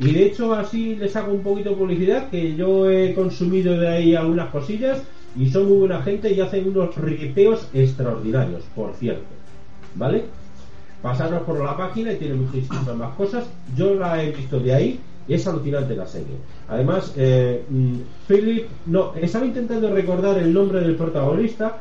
Y 0.00 0.12
de 0.12 0.24
hecho 0.24 0.54
así 0.54 0.96
les 0.96 1.14
hago 1.14 1.32
un 1.32 1.42
poquito 1.42 1.70
de 1.70 1.76
publicidad, 1.76 2.30
que 2.30 2.56
yo 2.56 2.90
he 2.90 3.14
consumido 3.14 3.78
de 3.78 3.86
ahí 3.86 4.14
algunas 4.14 4.50
cosillas 4.50 5.02
y 5.36 5.50
son 5.50 5.68
muy 5.68 5.78
buena 5.78 6.02
gente 6.02 6.32
y 6.32 6.40
hacen 6.40 6.68
unos 6.68 6.96
ripeos 6.96 7.68
extraordinarios, 7.74 8.64
por 8.74 8.94
cierto. 8.94 9.26
¿Vale? 9.94 10.24
Pasaros 11.02 11.42
por 11.42 11.62
la 11.62 11.76
página 11.76 12.12
y 12.12 12.16
tienen 12.16 12.46
muchísimas 12.46 12.96
más 12.96 13.14
cosas. 13.14 13.44
Yo 13.76 13.94
la 13.94 14.22
he 14.22 14.32
visto 14.32 14.58
de 14.58 14.74
ahí, 14.74 15.00
es 15.28 15.46
alucinante 15.46 15.94
la 15.94 16.06
serie. 16.06 16.36
Además, 16.68 17.12
eh, 17.16 17.62
mm, 17.68 17.94
Philip, 18.26 18.68
no, 18.86 19.14
estaba 19.16 19.44
intentando 19.44 19.92
recordar 19.92 20.38
el 20.38 20.52
nombre 20.52 20.80
del 20.80 20.96
protagonista, 20.96 21.78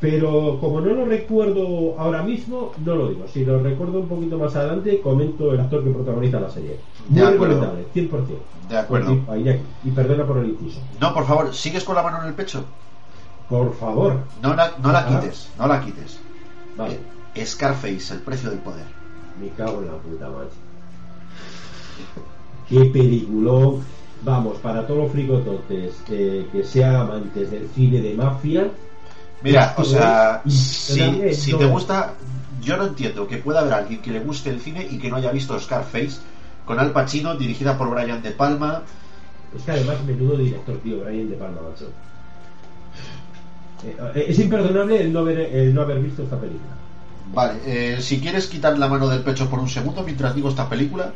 pero 0.00 0.58
como 0.60 0.80
no 0.80 0.92
lo 0.94 1.04
recuerdo 1.06 1.94
ahora 1.98 2.22
mismo, 2.22 2.72
no 2.84 2.94
lo 2.94 3.08
digo. 3.08 3.26
Si 3.26 3.44
lo 3.44 3.60
recuerdo 3.62 4.00
un 4.00 4.08
poquito 4.08 4.38
más 4.38 4.54
adelante, 4.54 5.00
comento 5.00 5.52
el 5.52 5.60
actor 5.60 5.82
que 5.82 5.90
protagoniza 5.90 6.38
la 6.40 6.50
serie. 6.50 6.78
Muy 7.08 7.20
De 7.20 7.26
acuerdo. 7.26 7.60
recomendable, 7.60 7.86
100%. 7.94 8.38
De 8.68 8.76
acuerdo. 8.78 9.12
Iñaki, 9.36 9.60
Y 9.84 9.90
perdona 9.90 10.24
por 10.26 10.38
el 10.38 10.50
inciso. 10.50 10.80
No, 11.00 11.12
por 11.14 11.26
favor, 11.26 11.52
¿sigues 11.54 11.82
con 11.84 11.96
la 11.96 12.02
mano 12.02 12.22
en 12.22 12.28
el 12.28 12.34
pecho? 12.34 12.64
Por 13.48 13.74
favor. 13.74 14.18
No 14.42 14.54
la, 14.54 14.72
no 14.82 14.92
la 14.92 15.00
Ah. 15.00 15.20
quites, 15.20 15.50
no 15.58 15.66
la 15.66 15.80
quites. 15.84 16.20
Vale. 16.76 16.98
Eh, 17.34 17.44
Scarface, 17.46 18.14
el 18.14 18.20
precio 18.20 18.50
del 18.50 18.58
poder. 18.60 18.84
Me 19.40 19.48
cago 19.50 19.80
en 19.80 19.86
la 19.86 19.94
puta, 19.94 20.28
macho. 20.28 20.50
Qué 22.68 22.84
peliculón. 22.90 23.82
Vamos, 24.22 24.58
para 24.58 24.86
todos 24.86 25.04
los 25.04 25.12
fricototes 25.12 26.02
eh, 26.10 26.46
que 26.52 26.64
sean 26.64 26.96
amantes 26.96 27.50
del 27.50 27.68
cine 27.68 28.00
de 28.00 28.14
mafia. 28.14 28.68
Mira, 29.42 29.74
o 29.76 29.84
sea, 29.84 30.42
si, 30.46 31.52
te 31.52 31.66
gusta, 31.66 32.14
yo 32.60 32.76
no 32.76 32.86
entiendo 32.86 33.26
que 33.26 33.36
pueda 33.36 33.60
haber 33.60 33.72
alguien 33.72 34.02
que 34.02 34.10
le 34.10 34.20
guste 34.20 34.50
el 34.50 34.60
cine 34.60 34.86
y 34.90 34.98
que 34.98 35.08
no 35.08 35.16
haya 35.16 35.30
visto 35.30 35.58
Scarface 35.58 36.18
con 36.64 36.78
Al 36.78 36.92
Pacino, 36.92 37.34
dirigida 37.36 37.78
por 37.78 37.90
Brian 37.90 38.22
De 38.22 38.32
Palma. 38.32 38.82
Es 39.56 39.62
que 39.62 39.70
además, 39.70 39.96
menudo 40.04 40.36
director, 40.36 40.76
tío, 40.78 41.00
Brian 41.04 41.30
De 41.30 41.36
Palma, 41.36 41.60
macho. 41.70 41.88
Eh, 43.84 43.96
eh, 44.14 44.26
es 44.28 44.38
imperdonable 44.40 45.00
el 45.00 45.12
no, 45.12 45.20
haber, 45.20 45.38
el 45.38 45.72
no 45.72 45.82
haber 45.82 46.00
visto 46.00 46.24
esta 46.24 46.38
película. 46.38 46.72
Vale, 47.32 47.60
eh, 47.66 48.00
si 48.00 48.20
quieres 48.20 48.46
quitar 48.46 48.76
la 48.78 48.88
mano 48.88 49.08
del 49.08 49.20
pecho 49.20 49.48
por 49.48 49.60
un 49.60 49.68
segundo 49.68 50.02
mientras 50.02 50.34
digo 50.34 50.48
esta 50.48 50.68
película, 50.68 51.12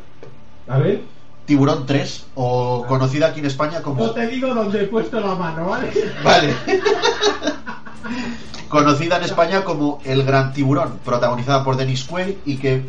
A 0.67 0.77
ver, 0.77 1.01
Tiburón 1.45 1.85
3, 1.85 2.25
o 2.35 2.85
conocida 2.87 3.27
aquí 3.27 3.39
en 3.39 3.47
España 3.47 3.81
como... 3.81 4.05
no 4.05 4.11
te 4.11 4.27
digo 4.27 4.53
dónde 4.53 4.83
he 4.83 4.87
puesto 4.87 5.19
la 5.19 5.35
mano, 5.35 5.67
¿vale? 5.67 5.91
Vale. 6.23 6.53
Conocida 8.69 9.17
en 9.17 9.23
España 9.23 9.63
como 9.63 9.99
El 10.03 10.23
Gran 10.23 10.53
Tiburón, 10.53 10.99
protagonizada 11.05 11.63
por 11.63 11.77
Dennis 11.77 12.05
Quaid 12.05 12.37
y 12.45 12.57
que, 12.57 12.83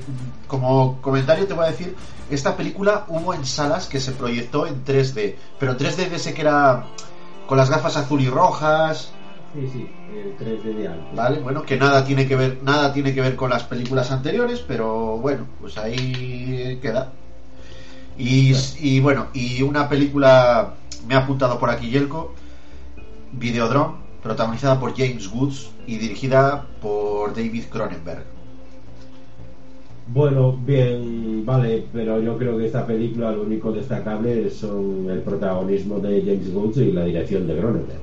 como 0.47 1.01
comentario 1.03 1.47
te 1.47 1.53
voy 1.53 1.67
a 1.67 1.71
decir, 1.71 1.95
esta 2.31 2.57
película 2.57 3.05
hubo 3.09 3.35
en 3.35 3.45
salas 3.45 3.87
que 3.87 4.01
se 4.01 4.13
proyectó 4.13 4.67
en 4.67 4.83
3D, 4.85 5.35
pero 5.59 5.77
3D 5.77 6.09
de 6.09 6.17
ese 6.17 6.33
que 6.33 6.41
era 6.41 6.87
con 7.47 7.59
las 7.59 7.69
gafas 7.69 7.99
azul 7.99 8.23
y 8.23 8.29
rojas, 8.29 9.13
Sí, 9.55 9.69
sí, 9.73 9.89
el 10.13 10.37
3D 10.37 10.75
de 10.75 10.89
alto. 10.89 11.07
¿vale? 11.15 11.39
Bueno, 11.39 11.63
que 11.63 11.77
nada 11.77 12.05
tiene 12.05 12.27
que 12.27 12.35
ver, 12.35 12.59
nada 12.65 12.93
tiene 12.93 13.15
que 13.15 13.21
ver 13.21 13.37
con 13.37 13.51
las 13.51 13.63
películas 13.63 14.11
anteriores, 14.11 14.65
pero 14.67 15.17
bueno, 15.19 15.47
pues 15.61 15.79
ahí 15.79 16.81
queda. 16.83 17.13
Y, 18.19 18.53
y 18.81 19.01
bueno, 19.01 19.29
y 19.35 19.63
una 19.63 19.89
película 19.89 20.75
me 21.07 21.15
ha 21.15 21.19
apuntado 21.19 21.59
por 21.59 21.71
aquí 21.71 21.91
Yelko, 21.91 22.33
Videodrome, 23.33 23.97
protagonizada 24.23 24.79
por 24.79 24.97
James 24.97 25.29
Woods 25.33 25.71
y 25.87 25.99
dirigida 25.99 26.67
por 26.81 27.35
David 27.35 27.65
Cronenberg. 27.71 28.25
Bueno, 30.07 30.53
bien, 30.53 31.45
vale, 31.47 31.87
pero 31.93 32.21
yo 32.21 32.37
creo 32.37 32.59
que 32.59 32.67
esta 32.67 32.87
película 32.87 33.33
lo 33.33 33.43
único 33.43 33.73
destacable 33.73 34.51
son 34.51 35.09
el 35.11 35.21
protagonismo 35.21 35.99
de 35.99 36.21
James 36.21 36.55
Woods 36.55 36.77
y 36.77 36.93
la 36.93 37.05
dirección 37.05 37.47
de 37.47 37.57
Cronenberg. 37.57 38.01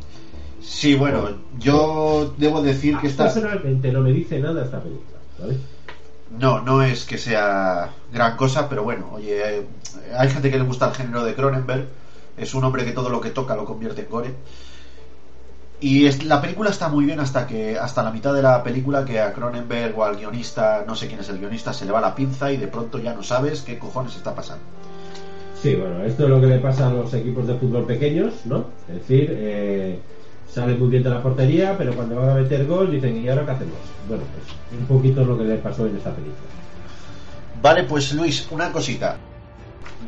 Sí, 0.59 0.95
bueno, 0.95 1.29
yo 1.59 2.33
debo 2.37 2.61
decir 2.61 2.97
que 2.97 3.07
esta 3.07 3.25
Personalmente 3.25 3.91
no 3.91 4.01
me 4.01 4.11
dice 4.11 4.39
nada 4.39 4.63
esta 4.63 4.81
película, 4.81 5.17
¿vale? 5.39 5.57
No, 6.39 6.61
no 6.61 6.81
es 6.81 7.05
que 7.05 7.17
sea 7.17 7.89
gran 8.11 8.37
cosa, 8.37 8.69
pero 8.69 8.83
bueno, 8.83 9.09
oye, 9.13 9.57
eh, 9.59 9.63
hay 10.17 10.29
gente 10.29 10.49
que 10.49 10.57
le 10.57 10.63
gusta 10.63 10.87
el 10.87 10.93
género 10.95 11.23
de 11.23 11.35
Cronenberg, 11.35 11.87
es 12.37 12.53
un 12.53 12.63
hombre 12.63 12.85
que 12.85 12.91
todo 12.91 13.09
lo 13.09 13.21
que 13.21 13.29
toca 13.31 13.55
lo 13.55 13.65
convierte 13.65 14.01
en 14.01 14.09
gore. 14.09 14.33
Y 15.79 16.05
es- 16.05 16.23
la 16.23 16.39
película 16.41 16.69
está 16.69 16.89
muy 16.89 17.05
bien 17.05 17.19
hasta 17.19 17.47
que 17.47 17.77
hasta 17.77 18.03
la 18.03 18.11
mitad 18.11 18.33
de 18.35 18.43
la 18.43 18.61
película 18.63 19.03
que 19.03 19.19
a 19.19 19.33
Cronenberg 19.33 19.97
o 19.97 20.03
al 20.03 20.15
guionista, 20.15 20.83
no 20.85 20.95
sé 20.95 21.07
quién 21.07 21.19
es 21.21 21.29
el 21.29 21.39
guionista, 21.39 21.73
se 21.73 21.85
le 21.85 21.91
va 21.91 21.99
la 22.01 22.13
pinza 22.13 22.51
y 22.51 22.57
de 22.57 22.67
pronto 22.67 22.99
ya 22.99 23.13
no 23.13 23.23
sabes 23.23 23.61
qué 23.61 23.79
cojones 23.79 24.15
está 24.15 24.35
pasando. 24.35 24.63
Sí, 25.59 25.75
bueno, 25.75 26.03
esto 26.03 26.23
es 26.23 26.29
lo 26.29 26.39
que 26.39 26.47
le 26.47 26.59
pasa 26.59 26.87
a 26.87 26.91
los 26.91 27.13
equipos 27.13 27.47
de 27.47 27.55
fútbol 27.55 27.85
pequeños, 27.85 28.33
¿no? 28.45 28.65
Es 28.87 28.95
decir, 28.95 29.27
eh, 29.31 29.99
sale 30.53 30.75
muy 30.75 30.89
bien 30.89 31.03
de 31.03 31.09
la 31.09 31.21
portería, 31.21 31.77
pero 31.77 31.93
cuando 31.95 32.17
van 32.17 32.29
a 32.29 32.33
meter 32.35 32.65
gol 32.65 32.91
dicen, 32.91 33.23
¿y 33.23 33.29
ahora 33.29 33.45
qué 33.45 33.51
hacemos? 33.51 33.77
Bueno, 34.07 34.23
pues 34.33 34.79
un 34.79 34.85
poquito 34.85 35.23
lo 35.23 35.37
que 35.37 35.45
le 35.45 35.55
pasó 35.55 35.85
en 35.85 35.95
esta 35.95 36.11
película. 36.11 36.49
Vale, 37.61 37.83
pues 37.83 38.13
Luis, 38.13 38.47
una 38.51 38.71
cosita. 38.71 39.17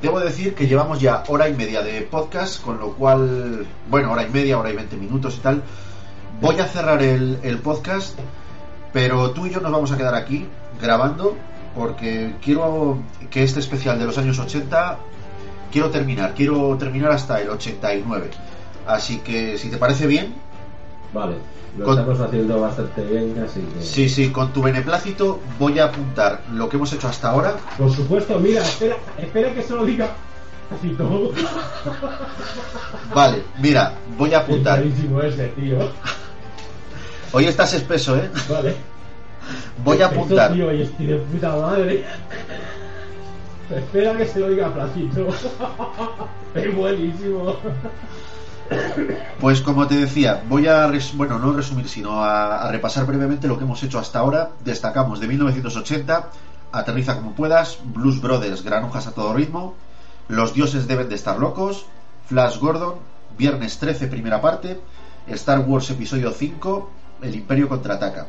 Debo 0.02 0.20
decir 0.20 0.54
que 0.54 0.68
llevamos 0.68 1.00
ya 1.00 1.24
hora 1.28 1.48
y 1.48 1.54
media 1.54 1.82
de 1.82 2.02
podcast, 2.02 2.62
con 2.62 2.80
lo 2.80 2.94
cual, 2.94 3.66
bueno, 3.90 4.12
hora 4.12 4.24
y 4.24 4.30
media, 4.30 4.60
hora 4.60 4.72
y 4.72 4.76
veinte 4.76 4.98
minutos 4.98 5.38
y 5.38 5.40
tal. 5.40 5.62
Voy 6.42 6.60
a 6.60 6.66
cerrar 6.66 7.02
el, 7.02 7.40
el 7.44 7.60
podcast, 7.60 8.20
pero 8.92 9.32
tú 9.32 9.46
y 9.46 9.52
yo 9.52 9.62
nos 9.62 9.72
vamos 9.72 9.92
a 9.92 9.98
quedar 9.98 10.16
aquí 10.16 10.46
grabando, 10.82 11.38
porque 11.76 12.36
quiero 12.42 12.98
que 13.30 13.44
este 13.44 13.60
especial 13.60 13.98
de 13.98 14.06
los 14.06 14.18
años 14.18 14.40
80, 14.40 14.98
quiero 15.72 15.90
terminar, 15.90 16.34
quiero 16.36 16.76
terminar 16.78 17.12
hasta 17.12 17.40
el 17.40 17.50
89. 17.50 18.30
Así 18.88 19.20
que, 19.20 19.58
si 19.58 19.70
te 19.70 19.78
parece 19.78 20.08
bien, 20.08 20.34
Vale, 21.14 21.36
lo 21.78 21.86
Con- 21.86 22.00
estamos 22.00 22.20
haciendo 22.20 22.60
bastante 22.60 23.04
bien, 23.04 23.36
así 23.48 23.60
que... 23.62 23.82
sí, 23.84 24.10
sí, 24.10 24.32
con 24.32 24.52
tu 24.52 24.62
beneplácito 24.64 25.40
voy 25.60 25.78
a 25.80 25.86
apuntar 25.86 26.42
lo 26.52 26.68
que 26.68 26.78
hemos 26.78 26.92
hecho 26.92 27.08
hasta 27.08 27.30
ahora. 27.30 27.56
Por 27.78 27.92
supuesto, 27.94 28.40
mira, 28.40 28.62
espera, 28.64 28.98
espera 29.18 29.54
que 29.54 29.62
se 29.62 29.74
lo 29.76 29.86
diga 29.86 30.10
casi 30.72 30.90
todo. 30.96 31.32
Vale, 33.14 33.44
mira, 33.60 33.94
voy 34.18 34.34
a 34.34 34.38
Es 34.38 34.44
apuntar. 34.44 34.80
clarísimo 34.82 35.22
ese, 35.22 35.48
tío. 35.50 35.78
Hoy 37.32 37.46
estás 37.46 37.74
espeso, 37.76 38.16
¿eh? 38.18 38.30
Vale. 38.50 38.76
Voy 39.84 40.02
a 40.02 40.08
apuntar. 40.08 40.54
tío, 40.54 40.74
y 40.74 40.82
estoy 40.82 41.06
de 41.08 41.16
puta 41.18 41.56
madre. 41.56 42.06
Espera 43.76 44.18
que 44.18 44.26
se 44.26 44.40
lo 44.40 44.50
diga 44.50 44.74
Placito. 44.74 45.28
es 46.56 46.76
buenísimo. 46.76 47.56
Pues 49.40 49.62
como 49.62 49.88
te 49.88 49.96
decía, 49.96 50.44
voy 50.48 50.68
a, 50.68 50.90
bueno, 51.16 51.38
no 51.38 51.52
resumir, 51.52 51.90
sino 51.90 52.24
a, 52.24 52.64
a 52.64 52.72
repasar 52.72 53.06
brevemente 53.06 53.48
lo 53.48 53.58
que 53.58 53.66
hemos 53.66 53.84
hecho 53.84 54.00
hasta 54.00 54.20
ahora. 54.20 54.52
Destacamos 54.64 55.20
de 55.20 55.28
1980, 55.28 56.30
Aterriza 56.72 57.16
como 57.18 57.34
puedas, 57.34 57.80
Blues 57.84 58.20
Brothers, 58.22 58.64
Granujas 58.64 59.06
a 59.06 59.12
todo 59.12 59.34
ritmo, 59.34 59.76
Los 60.28 60.54
dioses 60.54 60.88
deben 60.88 61.10
de 61.10 61.16
estar 61.16 61.38
locos, 61.38 61.86
Flash 62.28 62.58
Gordon, 62.60 62.96
Viernes 63.38 63.78
13, 63.78 64.08
primera 64.08 64.42
parte. 64.42 64.80
Star 65.28 65.60
Wars 65.60 65.90
Episodio 65.90 66.32
5, 66.32 66.90
El 67.22 67.36
Imperio 67.36 67.70
contraataca. 67.70 68.28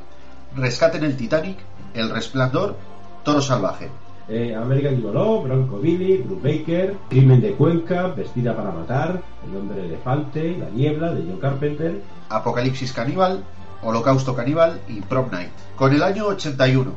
Rescate 0.55 0.99
en 0.99 1.05
el 1.05 1.17
Titanic, 1.17 1.59
El 1.93 2.11
Resplandor, 2.11 2.77
Toro 3.25 3.41
Salvaje. 3.41 3.91
Eh, 4.27 4.55
American 4.55 4.97
Gigolo, 4.97 5.43
Bronco 5.43 5.79
Billy, 5.79 6.19
Bruce 6.19 6.41
Baker, 6.43 6.97
Crimen 7.11 7.43
de 7.43 7.53
Cuenca, 7.53 8.09
Vestida 8.09 8.57
para 8.57 8.71
Matar, 8.71 9.23
El 9.47 9.57
Hombre 9.57 9.85
Elefante, 9.85 10.57
La 10.57 10.71
Niebla 10.71 11.13
de 11.13 11.25
John 11.29 11.41
Carpenter, 11.41 12.01
Apocalipsis 12.31 12.93
Caníbal, 12.93 13.45
Holocausto 13.83 14.35
Caníbal 14.35 14.81
y 14.89 15.03
Prom 15.03 15.31
Night. 15.31 15.51
Con 15.77 15.93
el 15.93 16.03
año 16.03 16.27
81 16.27 16.93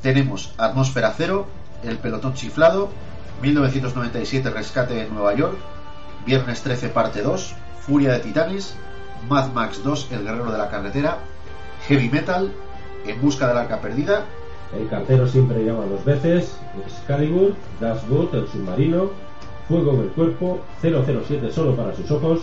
tenemos 0.00 0.54
Atmósfera 0.56 1.12
Cero, 1.14 1.46
El 1.84 1.98
Pelotón 1.98 2.32
Chiflado, 2.32 2.88
1997 3.42 4.48
Rescate 4.48 5.02
en 5.02 5.14
Nueva 5.14 5.34
York, 5.34 5.58
Viernes 6.24 6.62
13 6.62 6.88
Parte 6.88 7.20
2, 7.20 7.54
Furia 7.80 8.12
de 8.12 8.20
Titanes, 8.20 8.74
Mad 9.28 9.52
Max 9.52 9.82
2 9.84 10.08
El 10.12 10.24
Guerrero 10.24 10.50
de 10.50 10.58
la 10.58 10.70
Carretera, 10.70 11.18
Heavy 11.88 12.08
Metal, 12.08 12.52
En 13.06 13.20
Busca 13.20 13.46
del 13.48 13.58
Arca 13.58 13.80
Perdida, 13.82 14.24
El 14.76 14.88
Cartero 14.88 15.26
Siempre 15.26 15.64
Llama 15.64 15.84
Dos 15.86 16.04
Veces, 16.04 16.56
Excalibur, 16.86 17.54
Dashwood, 17.80 18.34
El 18.34 18.48
Submarino, 18.48 19.10
Fuego 19.68 19.92
en 19.94 20.00
el 20.00 20.08
Cuerpo, 20.08 20.60
007 20.80 21.50
Solo 21.52 21.76
para 21.76 21.94
sus 21.94 22.10
Ojos, 22.10 22.40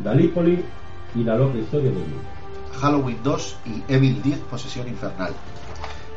Galípoli 0.00 0.64
y 1.14 1.24
La 1.24 1.36
Loca 1.36 1.58
Historia 1.58 1.90
de 1.90 1.96
Bill. 1.96 2.80
Halloween 2.80 3.18
2 3.22 3.56
y 3.66 3.92
Evil 3.92 4.22
10 4.22 4.38
Posesión 4.50 4.88
Infernal. 4.88 5.32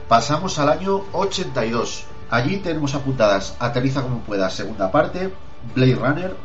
Pasamos 0.07 0.59
al 0.59 0.69
año 0.69 1.03
82. 1.13 2.05
Allí 2.29 2.57
tenemos 2.57 2.95
apuntadas 2.95 3.55
Aterriza 3.59 4.01
como 4.01 4.19
puedas, 4.19 4.53
segunda 4.53 4.91
parte, 4.91 5.31
Blade 5.75 5.95
Runner, 5.95 6.35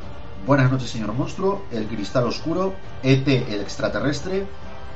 Buenas 0.47 0.71
noches 0.71 0.91
señor 0.91 1.15
monstruo, 1.15 1.63
El 1.73 1.87
Cristal 1.87 2.25
Oscuro, 2.25 2.75
ET 3.03 3.27
el 3.27 3.63
extraterrestre, 3.63 4.47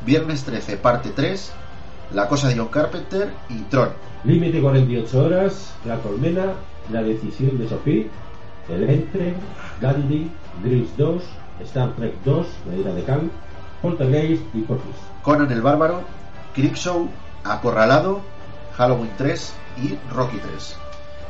Viernes 0.05 0.45
13 0.45 0.77
parte 0.77 1.11
3, 1.16 1.53
La 2.12 2.28
cosa 2.28 2.49
de 2.49 2.59
John 2.59 2.69
Carpenter 2.69 3.32
y 3.49 3.61
Tron. 3.62 3.89
Límite 4.24 4.61
48 4.61 5.24
horas, 5.24 5.74
La 5.85 5.97
Colmena, 5.99 6.55
La 6.90 7.03
Decisión 7.03 7.57
de 7.59 7.69
Sophie, 7.69 8.11
El 8.69 8.90
Entre, 8.90 9.35
Gandhi, 9.81 10.31
Gris 10.65 10.97
2, 10.97 11.23
Star 11.65 11.95
Trek 11.95 12.15
2, 12.24 12.47
La 12.69 12.77
Ira 12.77 12.95
de 12.95 13.05
Khan, 13.05 13.31
Poltergeist 13.81 14.43
y 14.55 14.62
Portis. 14.62 14.97
Conan 15.23 15.51
el 15.53 15.62
Bárbaro, 15.62 16.03
Creepshow, 16.55 17.09
Acorralado, 17.45 18.20
Halloween 18.77 19.11
3 19.16 19.53
y 19.82 19.99
Rocky 20.12 20.39
3. 20.39 20.77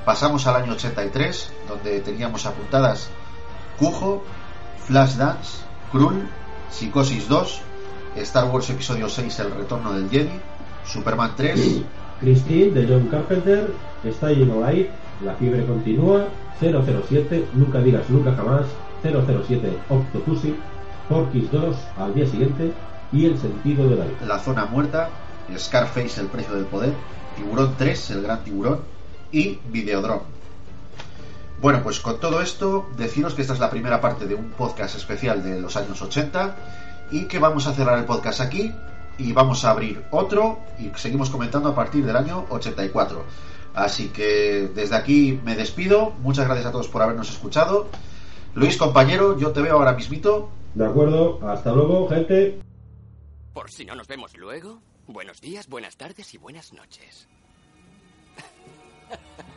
Pasamos 0.05 0.47
al 0.47 0.57
año 0.57 0.73
83, 0.73 1.53
donde 1.69 2.01
teníamos 2.01 2.47
apuntadas 2.47 3.11
Cujo, 3.79 4.25
Flashdance, 4.87 5.63
Krull, 5.93 6.27
Psicosis 6.71 7.29
2, 7.29 7.61
Star 8.17 8.47
Wars 8.47 8.71
Episodio 8.71 9.09
6 9.09 9.39
El 9.41 9.51
Retorno 9.53 9.93
del 9.93 10.09
Jedi, 10.09 10.41
Superman 10.87 11.35
3, 11.37 11.83
Christine 12.21 12.73
de 12.73 12.87
John 12.87 13.07
Carpenter, 13.09 13.73
Staying 14.05 14.51
Alive, 14.51 14.91
La 15.25 15.35
Fiebre 15.35 15.65
Continúa, 15.67 16.29
007, 16.61 17.47
Nunca 17.55 17.81
Digas 17.81 18.09
Nunca 18.11 18.35
Jamás, 18.35 18.67
007 19.03 19.79
Octopussy, 19.89 20.57
Porky's 21.09 21.51
2 21.51 21.77
al 21.99 22.15
día 22.15 22.27
siguiente 22.27 22.73
y 23.13 23.27
El 23.27 23.39
Sentido 23.39 23.89
de 23.89 23.97
la 23.97 24.05
Vida. 24.05 24.27
La 24.27 24.39
Zona 24.39 24.67
Muerta, 24.67 25.11
Scarface 25.57 26.21
El 26.21 26.27
Precio 26.27 26.55
del 26.55 26.65
Poder, 26.65 26.93
Tiburón 27.37 27.75
3 27.79 28.11
El 28.11 28.23
Gran 28.23 28.45
Tiburón 28.45 28.81
y 29.33 29.59
Videodrome. 29.71 30.23
Bueno, 31.61 31.83
pues 31.83 31.99
con 31.99 32.21
todo 32.21 32.41
esto, 32.41 32.89
deciros 32.97 33.35
que 33.35 33.43
esta 33.43 33.55
es 33.55 33.61
la 33.61 33.71
primera 33.71 34.01
parte 34.01 34.27
de 34.27 34.35
un 34.35 34.51
podcast 34.51 34.97
especial 34.97 35.43
de 35.43 35.61
los 35.61 35.77
años 35.77 36.01
80 36.01 36.57
y 37.11 37.25
que 37.25 37.39
vamos 37.39 37.67
a 37.67 37.73
cerrar 37.73 37.99
el 37.99 38.05
podcast 38.05 38.41
aquí 38.41 38.73
y 39.19 39.33
vamos 39.33 39.65
a 39.65 39.71
abrir 39.71 40.05
otro 40.11 40.61
y 40.79 40.91
seguimos 40.97 41.29
comentando 41.29 41.69
a 41.69 41.75
partir 41.75 42.05
del 42.07 42.17
año 42.17 42.47
84. 42.49 43.25
Así 43.75 44.09
que 44.09 44.71
desde 44.75 44.97
aquí 44.97 45.39
me 45.45 45.55
despido. 45.55 46.11
Muchas 46.23 46.47
gracias 46.47 46.67
a 46.67 46.73
todos 46.73 46.89
por 46.89 47.03
habernos 47.03 47.29
escuchado. 47.29 47.89
Luis, 48.55 48.77
compañero, 48.77 49.39
yo 49.39 49.53
te 49.53 49.61
veo 49.61 49.75
ahora 49.75 49.93
mismito. 49.93 50.51
De 50.75 50.87
acuerdo, 50.87 51.41
hasta 51.49 51.73
luego, 51.73 52.09
gente. 52.09 52.61
Por 53.53 53.71
si 53.71 53.85
no 53.85 53.95
nos 53.95 54.07
vemos 54.07 54.37
luego, 54.37 54.81
buenos 55.07 55.41
días, 55.41 55.69
buenas 55.69 55.97
tardes 55.97 56.33
y 56.35 56.39
buenas 56.39 56.73
noches. 56.73 57.29